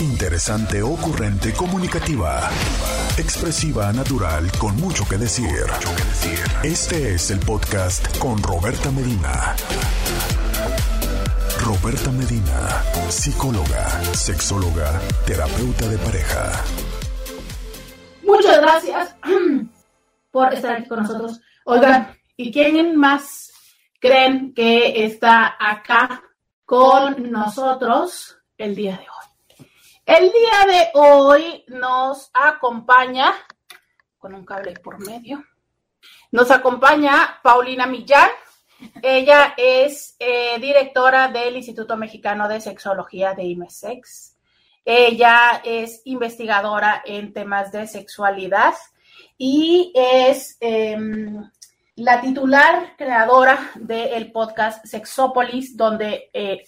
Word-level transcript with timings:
Interesante, 0.00 0.82
ocurrente, 0.82 1.52
comunicativa. 1.52 2.48
Expresiva, 3.18 3.92
natural, 3.92 4.50
con 4.58 4.74
mucho 4.76 5.04
que 5.06 5.18
decir. 5.18 5.66
Este 6.62 7.14
es 7.14 7.30
el 7.30 7.38
podcast 7.40 8.16
con 8.18 8.42
Roberta 8.42 8.90
Medina. 8.90 9.54
Roberta 11.62 12.10
Medina, 12.12 12.82
psicóloga, 13.10 13.90
sexóloga, 14.14 14.98
terapeuta 15.26 15.86
de 15.86 15.98
pareja. 15.98 16.64
Muchas 18.24 18.58
gracias 18.58 19.16
por 20.30 20.54
estar 20.54 20.76
aquí 20.76 20.88
con 20.88 21.00
nosotros. 21.00 21.42
Oigan, 21.66 22.16
¿y 22.38 22.50
quién 22.50 22.96
más 22.96 23.52
creen 24.00 24.54
que 24.54 25.04
está 25.04 25.56
acá 25.60 26.22
con 26.64 27.30
nosotros 27.30 28.38
el 28.56 28.74
día 28.74 28.92
de 28.92 29.02
hoy? 29.02 29.19
El 30.10 30.24
día 30.24 30.66
de 30.66 30.88
hoy 30.94 31.64
nos 31.68 32.32
acompaña, 32.34 33.32
con 34.18 34.34
un 34.34 34.44
cable 34.44 34.72
por 34.72 34.98
medio, 34.98 35.44
nos 36.32 36.50
acompaña 36.50 37.38
Paulina 37.44 37.86
Millán. 37.86 38.28
Ella 39.00 39.54
es 39.56 40.16
eh, 40.18 40.58
directora 40.58 41.28
del 41.28 41.54
Instituto 41.56 41.96
Mexicano 41.96 42.48
de 42.48 42.60
Sexología 42.60 43.34
de 43.34 43.44
IMESEX. 43.44 44.36
Ella 44.84 45.62
es 45.64 46.02
investigadora 46.06 47.02
en 47.06 47.32
temas 47.32 47.70
de 47.70 47.86
sexualidad 47.86 48.74
y 49.38 49.92
es 49.94 50.56
em, 50.58 51.48
la 51.94 52.20
titular 52.20 52.96
creadora 52.98 53.70
del 53.76 54.32
podcast 54.32 54.84
Sexópolis, 54.86 55.76
donde 55.76 56.30
eh, 56.32 56.64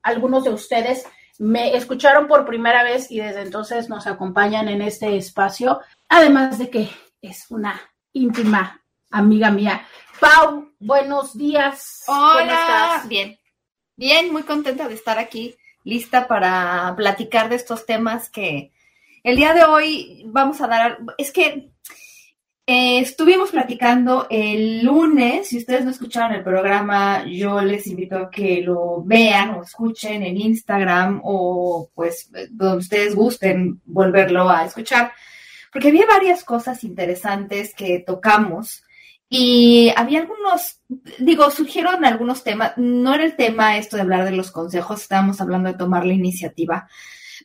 algunos 0.00 0.44
de 0.44 0.50
ustedes 0.50 1.04
me 1.38 1.76
escucharon 1.76 2.26
por 2.26 2.46
primera 2.46 2.82
vez 2.82 3.10
y 3.10 3.18
desde 3.18 3.42
entonces 3.42 3.88
nos 3.88 4.06
acompañan 4.06 4.68
en 4.68 4.82
este 4.82 5.16
espacio, 5.16 5.80
además 6.08 6.58
de 6.58 6.70
que 6.70 6.88
es 7.20 7.50
una 7.50 7.80
íntima 8.12 8.82
amiga 9.10 9.50
mía. 9.50 9.86
Pau, 10.20 10.72
buenos 10.78 11.36
días. 11.36 12.04
Hola. 12.06 13.04
Bien, 13.08 13.38
bien, 13.96 14.32
muy 14.32 14.44
contenta 14.44 14.88
de 14.88 14.94
estar 14.94 15.18
aquí, 15.18 15.56
lista 15.82 16.28
para 16.28 16.94
platicar 16.96 17.48
de 17.48 17.56
estos 17.56 17.84
temas 17.86 18.30
que 18.30 18.72
el 19.22 19.36
día 19.36 19.54
de 19.54 19.64
hoy 19.64 20.22
vamos 20.26 20.60
a 20.60 20.66
dar. 20.66 20.98
Es 21.18 21.32
que 21.32 21.73
eh, 22.66 23.00
estuvimos 23.00 23.50
platicando 23.50 24.26
el 24.30 24.82
lunes, 24.82 25.48
si 25.48 25.58
ustedes 25.58 25.84
no 25.84 25.90
escucharon 25.90 26.32
el 26.32 26.42
programa, 26.42 27.24
yo 27.26 27.60
les 27.60 27.86
invito 27.86 28.16
a 28.16 28.30
que 28.30 28.62
lo 28.62 29.02
vean 29.04 29.50
o 29.50 29.62
escuchen 29.62 30.22
en 30.22 30.38
Instagram 30.38 31.20
o 31.24 31.90
pues 31.94 32.30
donde 32.50 32.78
ustedes 32.78 33.14
gusten 33.14 33.82
volverlo 33.84 34.48
a 34.48 34.64
escuchar, 34.64 35.12
porque 35.72 35.88
había 35.88 36.06
varias 36.06 36.42
cosas 36.42 36.84
interesantes 36.84 37.74
que 37.74 37.98
tocamos 37.98 38.82
y 39.28 39.92
había 39.94 40.20
algunos, 40.20 40.80
digo, 41.18 41.50
surgieron 41.50 42.04
algunos 42.06 42.44
temas, 42.44 42.72
no 42.78 43.12
era 43.14 43.24
el 43.24 43.36
tema 43.36 43.76
esto 43.76 43.96
de 43.96 44.02
hablar 44.02 44.24
de 44.24 44.30
los 44.30 44.50
consejos, 44.50 45.02
estábamos 45.02 45.38
hablando 45.42 45.70
de 45.70 45.78
tomar 45.78 46.06
la 46.06 46.14
iniciativa, 46.14 46.88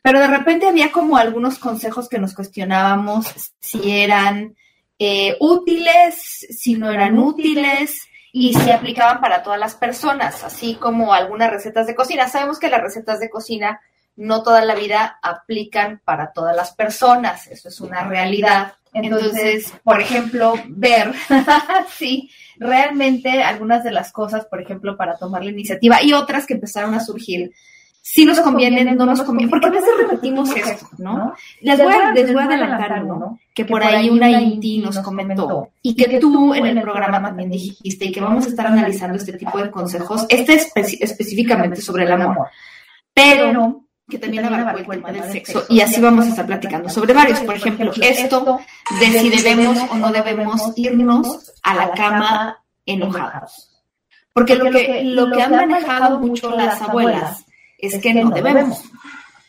pero 0.02 0.18
de 0.18 0.28
repente 0.28 0.66
había 0.66 0.92
como 0.92 1.18
algunos 1.18 1.58
consejos 1.58 2.08
que 2.08 2.18
nos 2.18 2.32
cuestionábamos 2.32 3.26
si 3.60 3.90
eran 3.90 4.54
eh, 5.02 5.34
útiles, 5.40 6.46
si 6.50 6.74
no 6.74 6.90
eran 6.90 7.18
útiles 7.18 8.06
y 8.32 8.52
si 8.52 8.70
aplicaban 8.70 9.22
para 9.22 9.42
todas 9.42 9.58
las 9.58 9.74
personas, 9.74 10.44
así 10.44 10.74
como 10.74 11.14
algunas 11.14 11.50
recetas 11.50 11.86
de 11.86 11.94
cocina. 11.94 12.28
Sabemos 12.28 12.58
que 12.58 12.68
las 12.68 12.82
recetas 12.82 13.18
de 13.18 13.30
cocina 13.30 13.80
no 14.16 14.42
toda 14.42 14.62
la 14.62 14.74
vida 14.74 15.18
aplican 15.22 16.02
para 16.04 16.34
todas 16.34 16.54
las 16.54 16.74
personas, 16.74 17.46
eso 17.46 17.70
es 17.70 17.80
una 17.80 18.06
realidad. 18.06 18.74
Entonces, 18.92 19.72
por 19.82 20.02
ejemplo, 20.02 20.52
ver 20.68 21.14
si 21.96 22.30
realmente 22.58 23.42
algunas 23.42 23.82
de 23.82 23.92
las 23.92 24.12
cosas, 24.12 24.44
por 24.44 24.60
ejemplo, 24.60 24.98
para 24.98 25.16
tomar 25.16 25.42
la 25.42 25.50
iniciativa 25.50 26.02
y 26.02 26.12
otras 26.12 26.46
que 26.46 26.54
empezaron 26.54 26.92
a 26.92 27.00
surgir 27.00 27.52
si 28.02 28.24
nos 28.24 28.40
conviene, 28.40 28.84
no 28.84 29.06
nos 29.06 29.22
conviene, 29.22 29.50
porque 29.50 29.66
a 29.66 29.70
veces 29.70 29.90
repetimos 29.98 30.50
esto, 30.56 30.88
¿no? 30.98 31.34
Les 31.60 31.78
voy, 31.78 31.92
a, 31.92 32.12
les 32.12 32.32
voy 32.32 32.42
a 32.42 32.46
adelantar 32.46 33.04
uno, 33.04 33.38
que 33.54 33.64
por 33.64 33.82
ahí 33.84 34.08
una 34.08 34.30
Inti 34.30 34.78
nos 34.78 34.98
comentó, 35.00 35.68
y 35.82 35.94
que 35.94 36.18
tú 36.18 36.54
en 36.54 36.66
el 36.66 36.80
programa 36.80 37.22
también 37.22 37.50
dijiste, 37.50 38.06
y 38.06 38.12
que 38.12 38.20
vamos 38.20 38.46
a 38.46 38.48
estar 38.48 38.66
analizando 38.66 39.16
este 39.16 39.34
tipo 39.34 39.58
de 39.58 39.70
consejos, 39.70 40.26
este 40.28 40.54
es 40.54 40.72
específicamente 40.74 41.80
sobre 41.80 42.04
el 42.04 42.12
amor, 42.12 42.48
pero 43.12 43.84
que 44.08 44.18
también 44.18 44.44
abarcó 44.46 44.92
el 44.92 45.02
tema 45.02 45.12
del 45.12 45.30
sexo, 45.30 45.64
y 45.68 45.80
así 45.80 46.00
vamos 46.00 46.26
a 46.26 46.30
estar 46.30 46.46
platicando 46.46 46.88
sobre 46.88 47.12
varios, 47.12 47.40
por 47.40 47.54
ejemplo, 47.54 47.92
esto 48.00 48.60
de 48.98 49.06
si 49.20 49.28
debemos 49.28 49.78
o 49.90 49.96
no 49.96 50.10
debemos 50.10 50.72
irnos 50.76 51.52
a 51.62 51.74
la 51.74 51.90
cama 51.92 52.64
enojados. 52.86 53.68
Porque 54.32 54.54
lo 54.54 54.70
que, 54.70 55.02
lo 55.04 55.30
que 55.30 55.42
han 55.42 55.50
manejado 55.50 56.18
mucho 56.18 56.50
las 56.56 56.80
abuelas 56.80 57.44
es 57.80 57.98
que 57.98 58.14
no 58.14 58.30
debemos. 58.30 58.82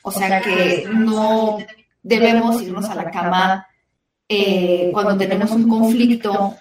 O 0.03 0.11
sea 0.11 0.41
que 0.41 0.87
no 0.91 1.59
debemos 2.01 2.61
irnos 2.61 2.89
a 2.89 2.95
la 2.95 3.11
cama 3.11 3.67
eh, 4.27 4.89
cuando 4.93 5.17
tenemos 5.17 5.51
un 5.51 5.69
conflicto 5.69 6.55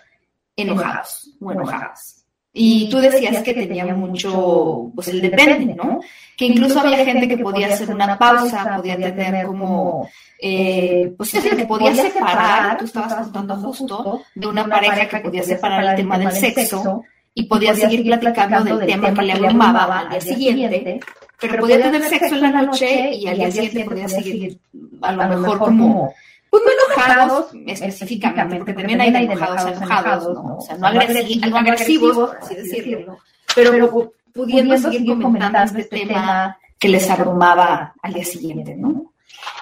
enojados 0.57 1.31
o 1.41 1.53
enojadas. 1.53 2.25
Y 2.53 2.91
tú 2.91 2.99
decías 2.99 3.43
que 3.45 3.55
tenía 3.55 3.87
mucho, 3.95 4.91
pues 4.95 5.07
el 5.09 5.21
depende, 5.21 5.73
¿no? 5.73 6.01
Que 6.37 6.47
incluso 6.47 6.81
había 6.81 7.05
gente 7.05 7.29
que 7.29 7.39
podía 7.39 7.69
hacer 7.69 7.95
una 7.95 8.19
pausa, 8.19 8.77
podía 8.77 8.97
tener 8.97 9.47
como, 9.47 10.09
eh, 10.41 11.15
pues 11.17 11.33
es 11.35 11.45
que 11.45 11.65
podía 11.65 11.95
separar, 11.95 12.77
tú 12.77 12.87
estabas 12.87 13.15
contando 13.29 13.55
justo, 13.57 14.23
de 14.35 14.47
una 14.49 14.67
pareja 14.67 15.09
que 15.09 15.21
podía 15.21 15.45
separar 15.45 15.85
el 15.85 15.97
tema 15.97 16.19
del 16.19 16.33
sexo 16.33 17.05
y 17.35 17.45
podía 17.45 17.75
seguir 17.75 18.03
platicando 18.03 18.65
del 18.65 18.87
tema 18.87 19.15
que 19.15 19.23
le 19.23 19.33
abrumaba 19.33 20.01
al 20.01 20.11
día 20.11 20.21
siguiente 20.21 21.01
pero 21.41 21.59
podía 21.59 21.81
tener 21.81 22.03
sexo 22.03 22.35
en 22.35 22.43
la 22.43 22.63
noche 22.63 23.15
y 23.15 23.27
al 23.27 23.39
día 23.39 23.51
siguiente 23.51 23.85
podía 23.85 24.09
seguir 24.09 24.59
a 25.03 25.13
lo 25.13 25.39
mejor 25.39 25.59
como 25.59 26.13
pues 26.51 26.65
no 26.65 26.71
enojados 26.73 27.47
específicamente, 27.67 28.59
porque 28.59 28.73
también 28.75 29.01
hay 29.01 29.15
enojados 29.15 29.77
enojados, 29.77 30.35
¿no? 30.35 30.57
O 30.57 30.61
sea, 30.61 30.77
no 30.77 30.89
agresivos, 30.89 32.17
por 32.17 32.37
así 32.37 32.57
decirlo, 32.57 33.19
pero 33.55 34.13
pudiendo 34.35 34.77
seguir 34.77 35.07
comentando 35.07 35.79
este 35.79 35.85
tema 35.85 36.59
que 36.79 36.89
les 36.89 37.09
abrumaba 37.09 37.95
al 38.03 38.13
día 38.13 38.25
siguiente, 38.25 38.75
¿no? 38.75 39.13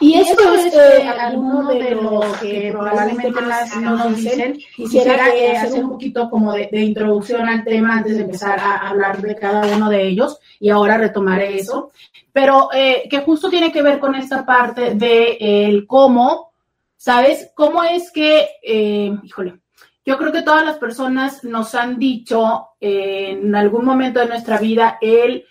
Y 0.01 0.15
esto 0.15 0.55
es 0.55 0.73
eh, 0.75 1.09
alguno 1.09 1.69
de 1.69 1.91
los 1.91 2.37
que 2.39 2.71
probablemente 2.71 3.31
no 3.81 3.97
nos 3.97 4.17
dicen. 4.17 4.59
Quisiera 4.77 5.27
hacer 5.61 5.83
un 5.83 5.91
poquito 5.91 6.31
como 6.31 6.53
de, 6.53 6.69
introducción 6.73 7.49
al 7.49 7.65
tema 7.65 7.97
antes 7.97 8.17
de 8.17 8.23
empezar 8.23 8.61
a 8.61 8.89
hablar 8.89 9.21
de 9.21 9.35
cada 9.35 9.77
uno 9.77 9.91
de 9.91 10.07
ellos 10.07 10.39
y 10.61 10.71
ahora 10.71 10.99
retomaré 10.99 11.59
eso. 11.59 11.91
Pero 12.33 12.69
eh, 12.73 13.09
que 13.11 13.21
justo 13.21 13.51
tiene 13.51 13.73
que 13.73 13.83
ver 13.83 13.99
con 13.99 14.15
esta 14.15 14.47
parte 14.47 14.95
de 14.95 15.37
el 15.41 15.87
cómo, 15.87 16.53
¿sabes? 16.97 17.51
¿Cómo 17.55 17.83
es 17.83 18.13
que, 18.13 18.49
eh, 18.63 19.13
híjole, 19.25 19.59
yo 20.07 20.17
creo 20.17 20.33
que 20.33 20.43
todas 20.43 20.65
las 20.65 20.79
personas 20.79 21.43
nos 21.43 21.75
han 21.75 21.99
dicho 21.99 22.69
en 22.81 23.55
algún 23.55 23.85
momento 23.85 24.21
de 24.21 24.27
nuestra 24.27 24.59
vida 24.59 24.97
el 25.03 25.45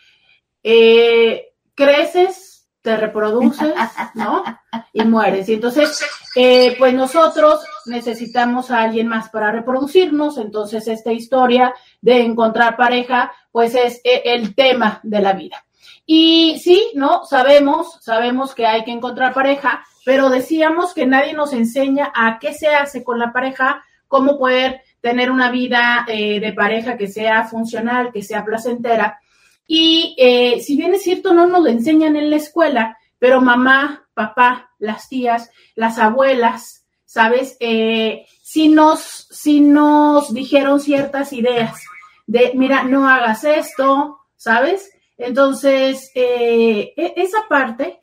creces 1.76 2.47
te 2.88 2.96
reproduces, 2.96 3.74
¿no? 4.14 4.46
Y 4.94 5.04
mueres. 5.04 5.50
Y 5.50 5.56
entonces, 5.56 6.02
eh, 6.38 6.74
pues 6.78 6.94
nosotros 6.94 7.60
necesitamos 7.86 8.72
a 8.72 8.84
alguien 8.84 9.10
más 9.10 9.28
para 9.28 9.52
reproducirnos. 9.52 10.38
Entonces, 10.38 10.88
esta 10.88 11.12
historia 11.12 11.74
de 12.00 12.22
encontrar 12.22 12.78
pareja, 12.78 13.34
pues 13.52 13.76
es 13.76 14.00
eh, 14.06 14.22
el 14.24 14.56
tema 14.56 15.02
de 15.04 15.20
la 15.20 15.34
vida. 15.34 15.66
Y 16.06 16.62
sí, 16.64 16.92
¿no? 16.96 17.26
Sabemos, 17.26 17.98
sabemos 18.00 18.56
que 18.56 18.66
hay 18.66 18.86
que 18.86 18.92
encontrar 18.92 19.34
pareja, 19.34 19.86
pero 20.06 20.30
decíamos 20.30 20.94
que 20.94 21.06
nadie 21.06 21.34
nos 21.34 21.52
enseña 21.52 22.14
a 22.16 22.40
qué 22.40 22.54
se 22.54 22.70
hace 22.70 23.04
con 23.04 23.20
la 23.20 23.34
pareja, 23.34 23.84
cómo 24.08 24.38
poder 24.38 24.80
tener 25.02 25.30
una 25.30 25.52
vida 25.52 26.06
eh, 26.08 26.40
de 26.40 26.54
pareja 26.54 26.96
que 26.96 27.08
sea 27.08 27.44
funcional, 27.44 28.14
que 28.14 28.24
sea 28.24 28.46
placentera. 28.46 29.20
Y 29.68 30.16
eh, 30.18 30.62
si 30.62 30.78
bien 30.78 30.96
es 30.96 31.04
cierto, 31.04 31.34
no 31.34 31.46
nos 31.46 31.62
lo 31.62 31.70
enseñan 31.70 32.16
en 32.16 32.30
la 32.30 32.38
escuela, 32.38 32.98
pero 33.20 33.42
mamá, 33.42 34.08
papá, 34.14 34.72
las 34.80 35.10
tías, 35.10 35.52
las 35.76 36.00
abuelas, 36.00 36.86
¿sabes? 37.06 37.58
Eh, 37.60 38.26
si 38.42 38.70
nos, 38.70 39.28
si 39.30 39.60
nos 39.60 40.34
dijeron 40.34 40.80
ciertas 40.80 41.34
ideas 41.34 41.84
de, 42.26 42.52
mira, 42.56 42.84
no 42.84 43.10
hagas 43.10 43.44
esto, 43.44 44.20
¿sabes? 44.38 44.90
Entonces, 45.18 46.12
eh, 46.16 46.94
e, 46.96 47.14
esa 47.18 47.48
parte 47.50 48.00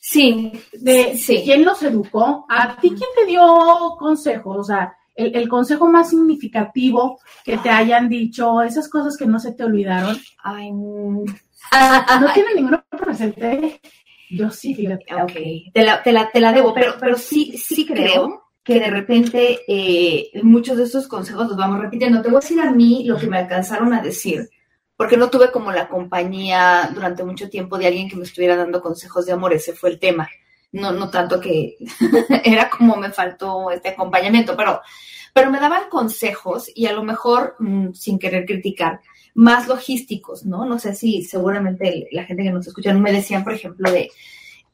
sí, 0.00 0.52
de, 0.72 1.16
sí. 1.16 1.42
quién 1.44 1.64
los 1.64 1.82
educó, 1.82 2.46
a 2.48 2.76
ti 2.76 2.90
quién 2.90 3.10
te 3.16 3.26
dio 3.26 3.96
consejos, 3.98 4.56
o 4.58 4.64
sea, 4.64 4.97
el, 5.18 5.48
consejo 5.48 5.88
más 5.88 6.10
significativo 6.10 7.20
que 7.44 7.58
te 7.58 7.70
hayan 7.70 8.08
dicho, 8.08 8.62
esas 8.62 8.88
cosas 8.88 9.16
que 9.16 9.26
no 9.26 9.40
se 9.40 9.52
te 9.52 9.64
olvidaron. 9.64 10.16
Ay, 10.42 10.70
no 10.72 11.24
tiene 12.32 12.54
ninguno 12.54 12.84
presente. 12.90 13.80
Yo 14.30 14.50
sí, 14.50 14.74
fíjate. 14.74 15.06
Ok, 15.14 15.72
te 15.72 15.82
la, 15.82 16.02
te 16.02 16.12
la, 16.12 16.30
te 16.30 16.40
la 16.40 16.52
debo, 16.52 16.72
pero, 16.72 16.94
pero 17.00 17.16
sí, 17.16 17.56
sí 17.56 17.84
creo 17.84 18.44
que 18.62 18.78
de 18.78 18.90
repente 18.90 19.60
eh, 19.66 20.30
muchos 20.42 20.76
de 20.76 20.84
estos 20.84 21.08
consejos 21.08 21.48
los 21.48 21.56
vamos 21.56 21.80
repitiendo. 21.80 22.22
Te 22.22 22.28
voy 22.28 22.36
a 22.36 22.40
decir 22.40 22.60
a 22.60 22.70
mí 22.70 23.04
lo 23.04 23.16
que 23.16 23.26
me 23.26 23.38
alcanzaron 23.38 23.92
a 23.94 24.02
decir, 24.02 24.50
porque 24.96 25.16
no 25.16 25.30
tuve 25.30 25.50
como 25.50 25.72
la 25.72 25.88
compañía 25.88 26.90
durante 26.94 27.24
mucho 27.24 27.48
tiempo 27.48 27.78
de 27.78 27.86
alguien 27.86 28.08
que 28.08 28.16
me 28.16 28.24
estuviera 28.24 28.56
dando 28.56 28.82
consejos 28.82 29.26
de 29.26 29.32
amor, 29.32 29.52
ese 29.52 29.72
fue 29.72 29.90
el 29.90 29.98
tema. 29.98 30.28
No, 30.72 30.92
no 30.92 31.10
tanto 31.10 31.40
que 31.40 31.76
era 32.44 32.68
como 32.68 32.96
me 32.96 33.10
faltó 33.10 33.70
este 33.70 33.90
acompañamiento, 33.90 34.56
pero, 34.56 34.80
pero 35.32 35.50
me 35.50 35.60
daban 35.60 35.88
consejos 35.88 36.70
y 36.74 36.86
a 36.86 36.92
lo 36.92 37.02
mejor, 37.02 37.56
mm, 37.58 37.92
sin 37.92 38.18
querer 38.18 38.44
criticar, 38.44 39.00
más 39.34 39.68
logísticos, 39.68 40.44
¿no? 40.44 40.66
No 40.66 40.78
sé 40.78 40.94
si 40.94 41.22
seguramente 41.22 42.08
la 42.12 42.24
gente 42.24 42.42
que 42.42 42.50
nos 42.50 42.66
escucha 42.66 42.92
me 42.92 43.12
decían, 43.12 43.44
por 43.44 43.54
ejemplo, 43.54 43.90
de, 43.90 44.10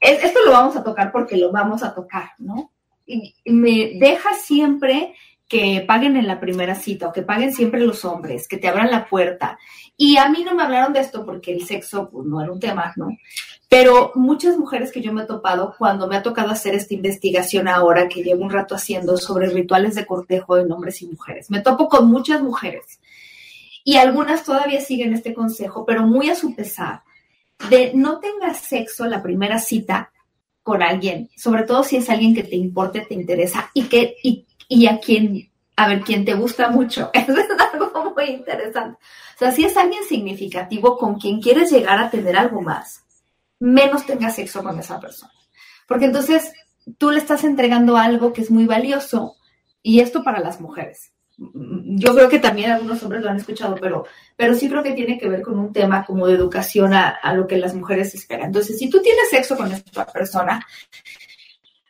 esto 0.00 0.40
lo 0.44 0.52
vamos 0.52 0.76
a 0.76 0.82
tocar 0.82 1.12
porque 1.12 1.36
lo 1.36 1.52
vamos 1.52 1.82
a 1.82 1.94
tocar, 1.94 2.30
¿no? 2.38 2.70
y 3.06 3.34
me 3.44 3.98
deja 3.98 4.32
siempre 4.32 5.14
que 5.54 5.84
paguen 5.86 6.16
en 6.16 6.26
la 6.26 6.40
primera 6.40 6.74
cita 6.74 7.06
o 7.06 7.12
que 7.12 7.22
paguen 7.22 7.52
siempre 7.52 7.80
los 7.80 8.04
hombres, 8.04 8.48
que 8.48 8.56
te 8.56 8.66
abran 8.66 8.90
la 8.90 9.06
puerta. 9.06 9.56
Y 9.96 10.16
a 10.16 10.28
mí 10.28 10.42
no 10.44 10.52
me 10.52 10.64
hablaron 10.64 10.92
de 10.92 10.98
esto 10.98 11.24
porque 11.24 11.52
el 11.52 11.64
sexo 11.64 12.10
pues, 12.10 12.26
no 12.26 12.42
era 12.42 12.50
un 12.50 12.58
tema, 12.58 12.92
¿no? 12.96 13.16
Pero 13.68 14.10
muchas 14.16 14.58
mujeres 14.58 14.90
que 14.90 15.00
yo 15.00 15.12
me 15.12 15.22
he 15.22 15.26
topado 15.26 15.76
cuando 15.78 16.08
me 16.08 16.16
ha 16.16 16.24
tocado 16.24 16.50
hacer 16.50 16.74
esta 16.74 16.94
investigación 16.94 17.68
ahora 17.68 18.08
que 18.08 18.24
llevo 18.24 18.42
un 18.42 18.50
rato 18.50 18.74
haciendo 18.74 19.16
sobre 19.16 19.48
rituales 19.48 19.94
de 19.94 20.04
cortejo 20.04 20.58
en 20.58 20.72
hombres 20.72 21.00
y 21.02 21.06
mujeres, 21.06 21.48
me 21.52 21.60
topo 21.60 21.88
con 21.88 22.10
muchas 22.10 22.42
mujeres 22.42 22.98
y 23.84 23.94
algunas 23.94 24.42
todavía 24.42 24.80
siguen 24.80 25.14
este 25.14 25.34
consejo, 25.34 25.86
pero 25.86 26.04
muy 26.04 26.30
a 26.30 26.34
su 26.34 26.56
pesar, 26.56 27.02
de 27.70 27.92
no 27.94 28.18
tengas 28.18 28.58
sexo 28.58 29.04
en 29.04 29.12
la 29.12 29.22
primera 29.22 29.60
cita 29.60 30.10
con 30.64 30.82
alguien, 30.82 31.30
sobre 31.36 31.62
todo 31.62 31.84
si 31.84 31.98
es 31.98 32.10
alguien 32.10 32.34
que 32.34 32.42
te 32.42 32.56
importe, 32.56 33.02
te 33.02 33.14
interesa 33.14 33.70
y 33.72 33.84
que 33.84 34.16
y 34.68 34.86
a 34.86 34.98
quien 34.98 35.50
a 35.76 35.88
ver, 35.88 36.02
quien 36.02 36.24
te 36.24 36.34
gusta 36.34 36.68
mucho. 36.70 37.10
Eso 37.14 37.32
es 37.32 37.48
algo 37.72 38.14
muy 38.14 38.24
interesante. 38.26 38.98
O 39.34 39.38
sea, 39.38 39.50
si 39.50 39.64
es 39.64 39.76
alguien 39.76 40.04
significativo 40.04 40.96
con 40.96 41.18
quien 41.18 41.40
quieres 41.40 41.72
llegar 41.72 41.98
a 41.98 42.10
tener 42.10 42.36
algo 42.36 42.60
más, 42.60 43.02
menos 43.58 44.06
tengas 44.06 44.36
sexo 44.36 44.62
con 44.62 44.78
esa 44.78 45.00
persona. 45.00 45.32
Porque 45.88 46.04
entonces 46.04 46.52
tú 46.96 47.10
le 47.10 47.18
estás 47.18 47.42
entregando 47.42 47.96
algo 47.96 48.32
que 48.32 48.42
es 48.42 48.50
muy 48.52 48.66
valioso 48.66 49.34
y 49.82 49.98
esto 49.98 50.22
para 50.22 50.38
las 50.38 50.60
mujeres 50.60 51.14
yo 51.36 52.14
creo 52.14 52.28
que 52.28 52.38
también 52.38 52.70
algunos 52.70 53.02
hombres 53.02 53.22
lo 53.22 53.30
han 53.30 53.36
escuchado, 53.36 53.76
pero, 53.80 54.04
pero 54.36 54.54
sí 54.54 54.68
creo 54.68 54.82
que 54.82 54.92
tiene 54.92 55.18
que 55.18 55.28
ver 55.28 55.42
con 55.42 55.58
un 55.58 55.72
tema 55.72 56.04
como 56.04 56.26
de 56.26 56.34
educación 56.34 56.94
a, 56.94 57.18
lo 57.34 57.46
que 57.46 57.56
las 57.56 57.74
mujeres 57.74 58.14
esperan. 58.14 58.46
Entonces, 58.46 58.78
si 58.78 58.88
tú 58.88 59.02
tienes 59.02 59.30
sexo 59.30 59.56
con 59.56 59.70
esta 59.72 60.06
persona, 60.06 60.64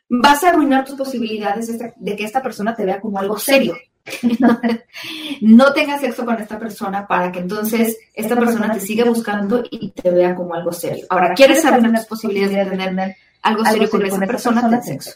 vas 0.09 0.43
a 0.43 0.49
arruinar 0.49 0.85
tus 0.85 0.95
posibilidades 0.95 1.77
de, 1.95 2.15
que 2.15 2.23
esta 2.23 2.41
persona 2.41 2.75
te 2.75 2.85
vea 2.85 3.01
como 3.01 3.19
algo 3.19 3.37
serio. 3.37 3.75
no 5.41 5.73
tengas 5.73 6.01
sexo 6.01 6.25
con 6.25 6.39
esta 6.39 6.59
persona 6.59 7.07
para 7.07 7.31
que 7.31 7.39
entonces 7.39 7.97
esta 8.13 8.35
persona 8.35 8.71
te 8.71 8.79
siga 8.79 9.05
buscando 9.05 9.63
y 9.69 9.89
te 9.91 10.11
vea 10.11 10.35
como 10.35 10.53
algo 10.53 10.71
serio. 10.71 11.05
Ahora, 11.09 11.33
¿quieres 11.33 11.65
arruinar 11.65 11.91
las 11.91 12.05
posibilidades 12.05 12.69
de 12.69 12.77
tener 12.77 13.15
algo 13.41 13.65
serio 13.65 13.89
con 13.89 14.05
esa 14.05 14.19
persona? 14.19 14.69
Ten 14.69 14.83
sexo. 14.83 15.11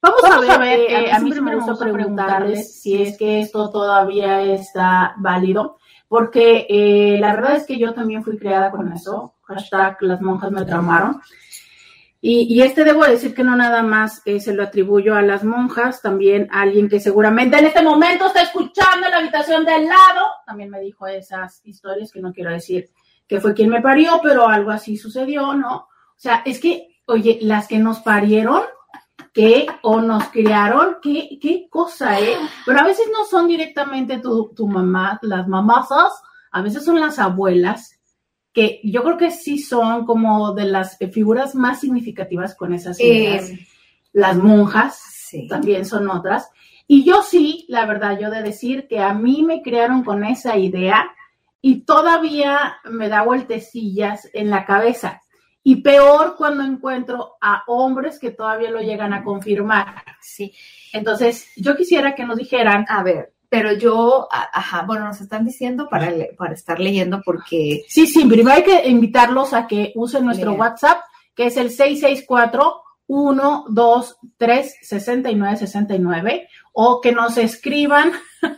Vamos, 0.00 0.24
a 0.24 0.58
ver, 0.58 0.80
eh, 0.80 1.12
a 1.12 1.20
mí 1.20 1.30
me 1.30 1.54
gusta 1.54 1.76
preguntarles 1.76 2.80
si 2.80 3.00
es 3.00 3.16
que 3.16 3.40
esto 3.40 3.70
todavía 3.70 4.42
está 4.42 5.14
válido, 5.16 5.78
porque 6.08 6.66
eh, 6.68 7.18
la 7.20 7.36
verdad 7.36 7.54
es 7.54 7.66
que 7.66 7.78
yo 7.78 7.94
también 7.94 8.24
fui 8.24 8.36
creada 8.36 8.72
con 8.72 8.92
eso, 8.92 9.36
hashtag 9.44 9.96
las 10.00 10.20
monjas 10.20 10.50
me 10.50 10.64
traumaron. 10.64 11.20
Y, 12.24 12.62
este 12.62 12.84
debo 12.84 13.02
decir 13.02 13.34
que 13.34 13.42
no 13.42 13.56
nada 13.56 13.82
más 13.82 14.22
eh, 14.26 14.38
se 14.38 14.54
lo 14.54 14.62
atribuyo 14.62 15.16
a 15.16 15.22
las 15.22 15.42
monjas, 15.42 16.00
también 16.00 16.48
a 16.52 16.60
alguien 16.60 16.88
que 16.88 17.00
seguramente 17.00 17.58
en 17.58 17.66
este 17.66 17.82
momento 17.82 18.26
está 18.26 18.42
escuchando 18.42 19.06
en 19.06 19.10
la 19.10 19.18
habitación 19.18 19.64
del 19.64 19.88
lado, 19.88 20.28
también 20.46 20.70
me 20.70 20.80
dijo 20.80 21.08
esas 21.08 21.60
historias 21.64 22.12
que 22.12 22.20
no 22.20 22.32
quiero 22.32 22.52
decir 22.52 22.90
que 23.26 23.40
fue 23.40 23.54
quien 23.54 23.70
me 23.70 23.80
parió, 23.80 24.20
pero 24.22 24.46
algo 24.46 24.70
así 24.70 24.96
sucedió, 24.96 25.54
¿no? 25.54 25.76
O 25.78 25.88
sea, 26.14 26.42
es 26.44 26.60
que, 26.60 27.00
oye, 27.06 27.40
las 27.42 27.66
que 27.66 27.80
nos 27.80 27.98
parieron, 27.98 28.62
que 29.32 29.66
o 29.82 30.00
nos 30.00 30.28
criaron, 30.28 30.98
qué, 31.02 31.40
qué 31.40 31.66
cosa, 31.68 32.20
¿eh? 32.20 32.36
Pero 32.64 32.78
a 32.78 32.84
veces 32.84 33.06
no 33.10 33.24
son 33.24 33.48
directamente 33.48 34.18
tu, 34.18 34.52
tu 34.54 34.68
mamá, 34.68 35.18
las 35.22 35.48
mamazas, 35.48 36.12
a 36.52 36.62
veces 36.62 36.84
son 36.84 37.00
las 37.00 37.18
abuelas, 37.18 37.98
que 38.52 38.80
yo 38.84 39.02
creo 39.02 39.16
que 39.16 39.30
sí 39.30 39.58
son 39.58 40.04
como 40.04 40.52
de 40.52 40.64
las 40.64 40.98
figuras 41.12 41.54
más 41.54 41.80
significativas 41.80 42.54
con 42.54 42.74
esas 42.74 43.00
ideas. 43.00 43.50
Eh, 43.50 43.66
las 44.12 44.36
monjas 44.36 45.30
también 45.48 45.84
son 45.84 46.10
otras. 46.10 46.50
Y 46.86 47.04
yo 47.04 47.22
sí, 47.22 47.64
la 47.68 47.86
verdad, 47.86 48.18
yo 48.20 48.30
de 48.30 48.42
decir 48.42 48.86
que 48.86 48.98
a 49.00 49.14
mí 49.14 49.42
me 49.42 49.62
criaron 49.62 50.04
con 50.04 50.24
esa 50.24 50.58
idea 50.58 51.10
y 51.62 51.82
todavía 51.84 52.76
me 52.84 53.08
da 53.08 53.22
vueltecillas 53.22 54.28
en 54.34 54.50
la 54.50 54.66
cabeza. 54.66 55.22
Y 55.64 55.76
peor 55.76 56.34
cuando 56.36 56.64
encuentro 56.64 57.36
a 57.40 57.62
hombres 57.68 58.18
que 58.18 58.32
todavía 58.32 58.70
lo 58.70 58.80
llegan 58.80 59.14
a 59.14 59.22
confirmar. 59.22 60.02
Sí. 60.20 60.52
Entonces, 60.92 61.48
yo 61.56 61.76
quisiera 61.76 62.14
que 62.14 62.24
nos 62.24 62.36
dijeran. 62.36 62.84
A 62.88 63.02
ver, 63.04 63.31
pero 63.52 63.74
yo, 63.74 64.28
ajá, 64.30 64.84
bueno, 64.86 65.04
nos 65.04 65.20
están 65.20 65.44
diciendo 65.44 65.86
para, 65.90 66.10
para 66.38 66.54
estar 66.54 66.80
leyendo 66.80 67.20
porque... 67.22 67.84
Sí, 67.86 68.06
sí, 68.06 68.24
primero 68.24 68.56
hay 68.56 68.62
que 68.62 68.88
invitarlos 68.88 69.52
a 69.52 69.66
que 69.66 69.92
usen 69.94 70.24
nuestro 70.24 70.54
WhatsApp, 70.54 71.02
que 71.34 71.48
es 71.48 71.58
el 71.58 71.68
664 71.68 72.80
123 73.06 74.74
6969 74.80 76.48
o 76.72 77.02
que 77.02 77.12
nos 77.12 77.36
escriban, 77.36 78.12
que 78.40 78.48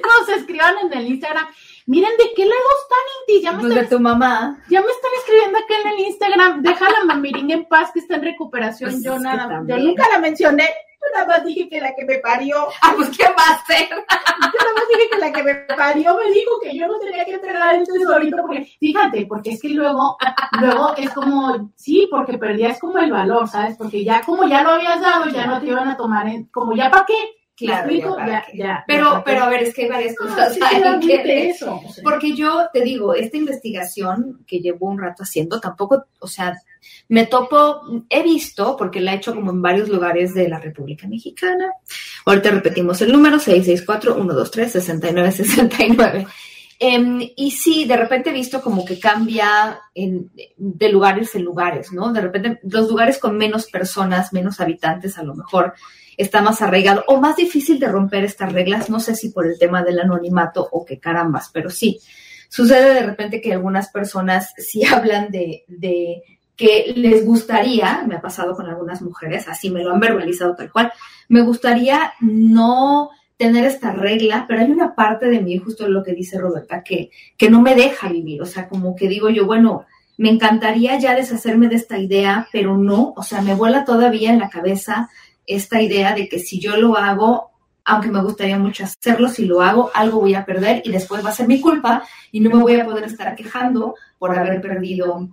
nos 0.00 0.28
escriban 0.34 0.76
en 0.86 0.98
el 0.98 1.08
Instagram 1.08 1.48
miren 1.88 2.16
de 2.18 2.32
qué 2.36 2.44
lado 2.44 2.68
están, 2.82 3.04
Inti. 3.20 3.42
Ya 3.42 3.52
me 3.52 3.60
pues 3.60 3.72
están, 3.72 3.84
de 3.84 3.96
tu 3.96 4.00
mamá. 4.00 4.62
Ya 4.68 4.80
me 4.80 4.86
están 4.86 5.10
escribiendo 5.18 5.58
acá 5.58 5.74
en 5.82 5.88
el 5.88 5.98
Instagram. 6.06 6.62
Deja 6.62 6.90
la 6.90 7.04
mamiringa 7.04 7.54
en 7.54 7.64
paz 7.64 7.90
que 7.92 8.00
está 8.00 8.16
en 8.16 8.22
recuperación. 8.22 8.90
Pues 8.90 9.02
yo 9.02 9.18
nada, 9.18 9.62
yo 9.66 9.78
nunca 9.78 10.06
la 10.12 10.18
mencioné. 10.18 10.68
Yo 11.00 11.14
nada 11.14 11.26
más 11.26 11.44
dije 11.44 11.68
que 11.68 11.80
la 11.80 11.94
que 11.94 12.04
me 12.04 12.18
parió. 12.18 12.56
Ah, 12.82 12.92
pues 12.96 13.16
¿qué 13.16 13.24
va 13.24 13.42
a 13.48 13.54
hacer? 13.54 13.88
yo 13.88 13.96
nada 13.96 14.74
más 14.74 14.84
dije 14.92 15.08
que 15.10 15.18
la 15.18 15.32
que 15.32 15.42
me 15.42 15.54
parió 15.76 16.16
me 16.16 16.30
dijo 16.30 16.60
que 16.60 16.76
yo 16.76 16.86
no 16.88 16.98
tenía 16.98 17.24
que 17.24 17.34
entregar 17.34 17.74
el 17.76 17.86
tesorito 17.86 18.36
porque, 18.42 18.64
fíjate, 18.78 19.26
porque 19.26 19.50
es 19.50 19.62
que 19.62 19.68
luego, 19.70 20.18
luego 20.60 20.96
es 20.96 21.10
como, 21.10 21.72
sí, 21.76 22.08
porque 22.10 22.36
perdías 22.36 22.80
como 22.80 22.98
el 22.98 23.12
valor, 23.12 23.48
¿sabes? 23.48 23.76
Porque 23.76 24.04
ya 24.04 24.22
como 24.22 24.46
ya 24.46 24.62
lo 24.62 24.70
habías 24.70 25.00
dado, 25.00 25.28
ya 25.30 25.46
no 25.46 25.60
te 25.60 25.66
iban 25.66 25.88
a 25.88 25.96
tomar 25.96 26.26
en, 26.26 26.46
como 26.46 26.74
ya 26.74 26.90
para 26.90 27.06
qué. 27.06 27.37
Claro, 27.58 27.90
pero, 28.86 29.22
pero 29.24 29.42
a 29.42 29.48
ver, 29.48 29.64
es 29.64 29.74
que 29.74 29.82
hay 29.82 29.88
varias 29.88 30.14
cosas. 30.14 30.56
eso, 31.48 31.80
Porque 32.04 32.36
yo 32.36 32.68
te 32.72 32.82
digo, 32.82 33.14
esta 33.14 33.36
investigación 33.36 34.44
que 34.46 34.60
llevo 34.60 34.86
un 34.86 35.00
rato 35.00 35.24
haciendo, 35.24 35.58
tampoco, 35.58 36.04
o 36.20 36.28
sea, 36.28 36.56
me 37.08 37.26
topo, 37.26 37.80
he 38.08 38.22
visto, 38.22 38.76
porque 38.76 39.00
la 39.00 39.12
he 39.12 39.16
hecho 39.16 39.34
como 39.34 39.50
en 39.50 39.60
varios 39.60 39.88
lugares 39.88 40.34
de 40.34 40.48
la 40.48 40.60
República 40.60 41.08
Mexicana. 41.08 41.72
Ahorita 42.26 42.52
repetimos 42.52 43.02
el 43.02 43.10
número, 43.10 43.38
664-123-6969. 43.38 46.28
Eh, 46.80 47.32
y 47.34 47.50
sí, 47.50 47.86
de 47.86 47.96
repente 47.96 48.30
he 48.30 48.32
visto 48.32 48.62
como 48.62 48.84
que 48.84 49.00
cambia 49.00 49.80
en, 49.96 50.30
de 50.56 50.88
lugares 50.90 51.34
en 51.34 51.42
lugares, 51.42 51.92
¿no? 51.92 52.12
De 52.12 52.20
repente 52.20 52.60
los 52.62 52.88
lugares 52.88 53.18
con 53.18 53.36
menos 53.36 53.66
personas, 53.66 54.32
menos 54.32 54.60
habitantes 54.60 55.18
a 55.18 55.24
lo 55.24 55.34
mejor 55.34 55.74
está 56.18 56.42
más 56.42 56.60
arraigado 56.60 57.04
o 57.06 57.18
más 57.20 57.36
difícil 57.36 57.78
de 57.78 57.88
romper 57.88 58.24
estas 58.24 58.52
reglas, 58.52 58.90
no 58.90 59.00
sé 59.00 59.14
si 59.14 59.30
por 59.30 59.46
el 59.46 59.58
tema 59.58 59.82
del 59.82 60.00
anonimato 60.00 60.68
o 60.70 60.84
que 60.84 60.98
carambas, 60.98 61.50
pero 61.54 61.70
sí, 61.70 62.00
sucede 62.48 62.92
de 62.92 63.06
repente 63.06 63.40
que 63.40 63.52
algunas 63.52 63.88
personas 63.88 64.52
sí 64.58 64.84
hablan 64.92 65.30
de, 65.30 65.64
de 65.68 66.22
que 66.56 66.92
les 66.96 67.24
gustaría, 67.24 68.04
me 68.06 68.16
ha 68.16 68.20
pasado 68.20 68.54
con 68.56 68.66
algunas 68.66 69.00
mujeres, 69.00 69.46
así 69.48 69.70
me 69.70 69.82
lo 69.82 69.94
han 69.94 70.00
verbalizado 70.00 70.56
tal 70.56 70.72
cual, 70.72 70.92
me 71.28 71.42
gustaría 71.42 72.12
no 72.20 73.10
tener 73.36 73.64
esta 73.64 73.92
regla, 73.92 74.44
pero 74.48 74.60
hay 74.60 74.70
una 74.70 74.96
parte 74.96 75.28
de 75.28 75.40
mí, 75.40 75.56
justo 75.58 75.88
lo 75.88 76.02
que 76.02 76.14
dice 76.14 76.36
Roberta, 76.36 76.82
que, 76.82 77.10
que 77.36 77.48
no 77.48 77.62
me 77.62 77.76
deja 77.76 78.08
vivir, 78.08 78.42
o 78.42 78.46
sea, 78.46 78.68
como 78.68 78.96
que 78.96 79.08
digo 79.08 79.30
yo, 79.30 79.46
bueno, 79.46 79.86
me 80.16 80.30
encantaría 80.30 80.98
ya 80.98 81.14
deshacerme 81.14 81.68
de 81.68 81.76
esta 81.76 81.96
idea, 81.96 82.48
pero 82.52 82.76
no, 82.76 83.14
o 83.16 83.22
sea, 83.22 83.40
me 83.40 83.54
vuela 83.54 83.84
todavía 83.84 84.32
en 84.32 84.40
la 84.40 84.50
cabeza 84.50 85.08
esta 85.48 85.80
idea 85.80 86.14
de 86.14 86.28
que 86.28 86.38
si 86.38 86.60
yo 86.60 86.76
lo 86.76 86.96
hago, 86.96 87.50
aunque 87.84 88.08
me 88.08 88.22
gustaría 88.22 88.58
mucho 88.58 88.84
hacerlo, 88.84 89.28
si 89.28 89.46
lo 89.46 89.62
hago, 89.62 89.90
algo 89.94 90.20
voy 90.20 90.34
a 90.34 90.44
perder 90.44 90.82
y 90.84 90.92
después 90.92 91.24
va 91.24 91.30
a 91.30 91.34
ser 91.34 91.48
mi 91.48 91.60
culpa 91.60 92.02
y 92.30 92.40
no 92.40 92.50
me 92.50 92.62
voy 92.62 92.78
a 92.78 92.84
poder 92.84 93.04
estar 93.04 93.34
quejando 93.34 93.94
por 94.18 94.38
haber 94.38 94.60
perdido 94.60 95.30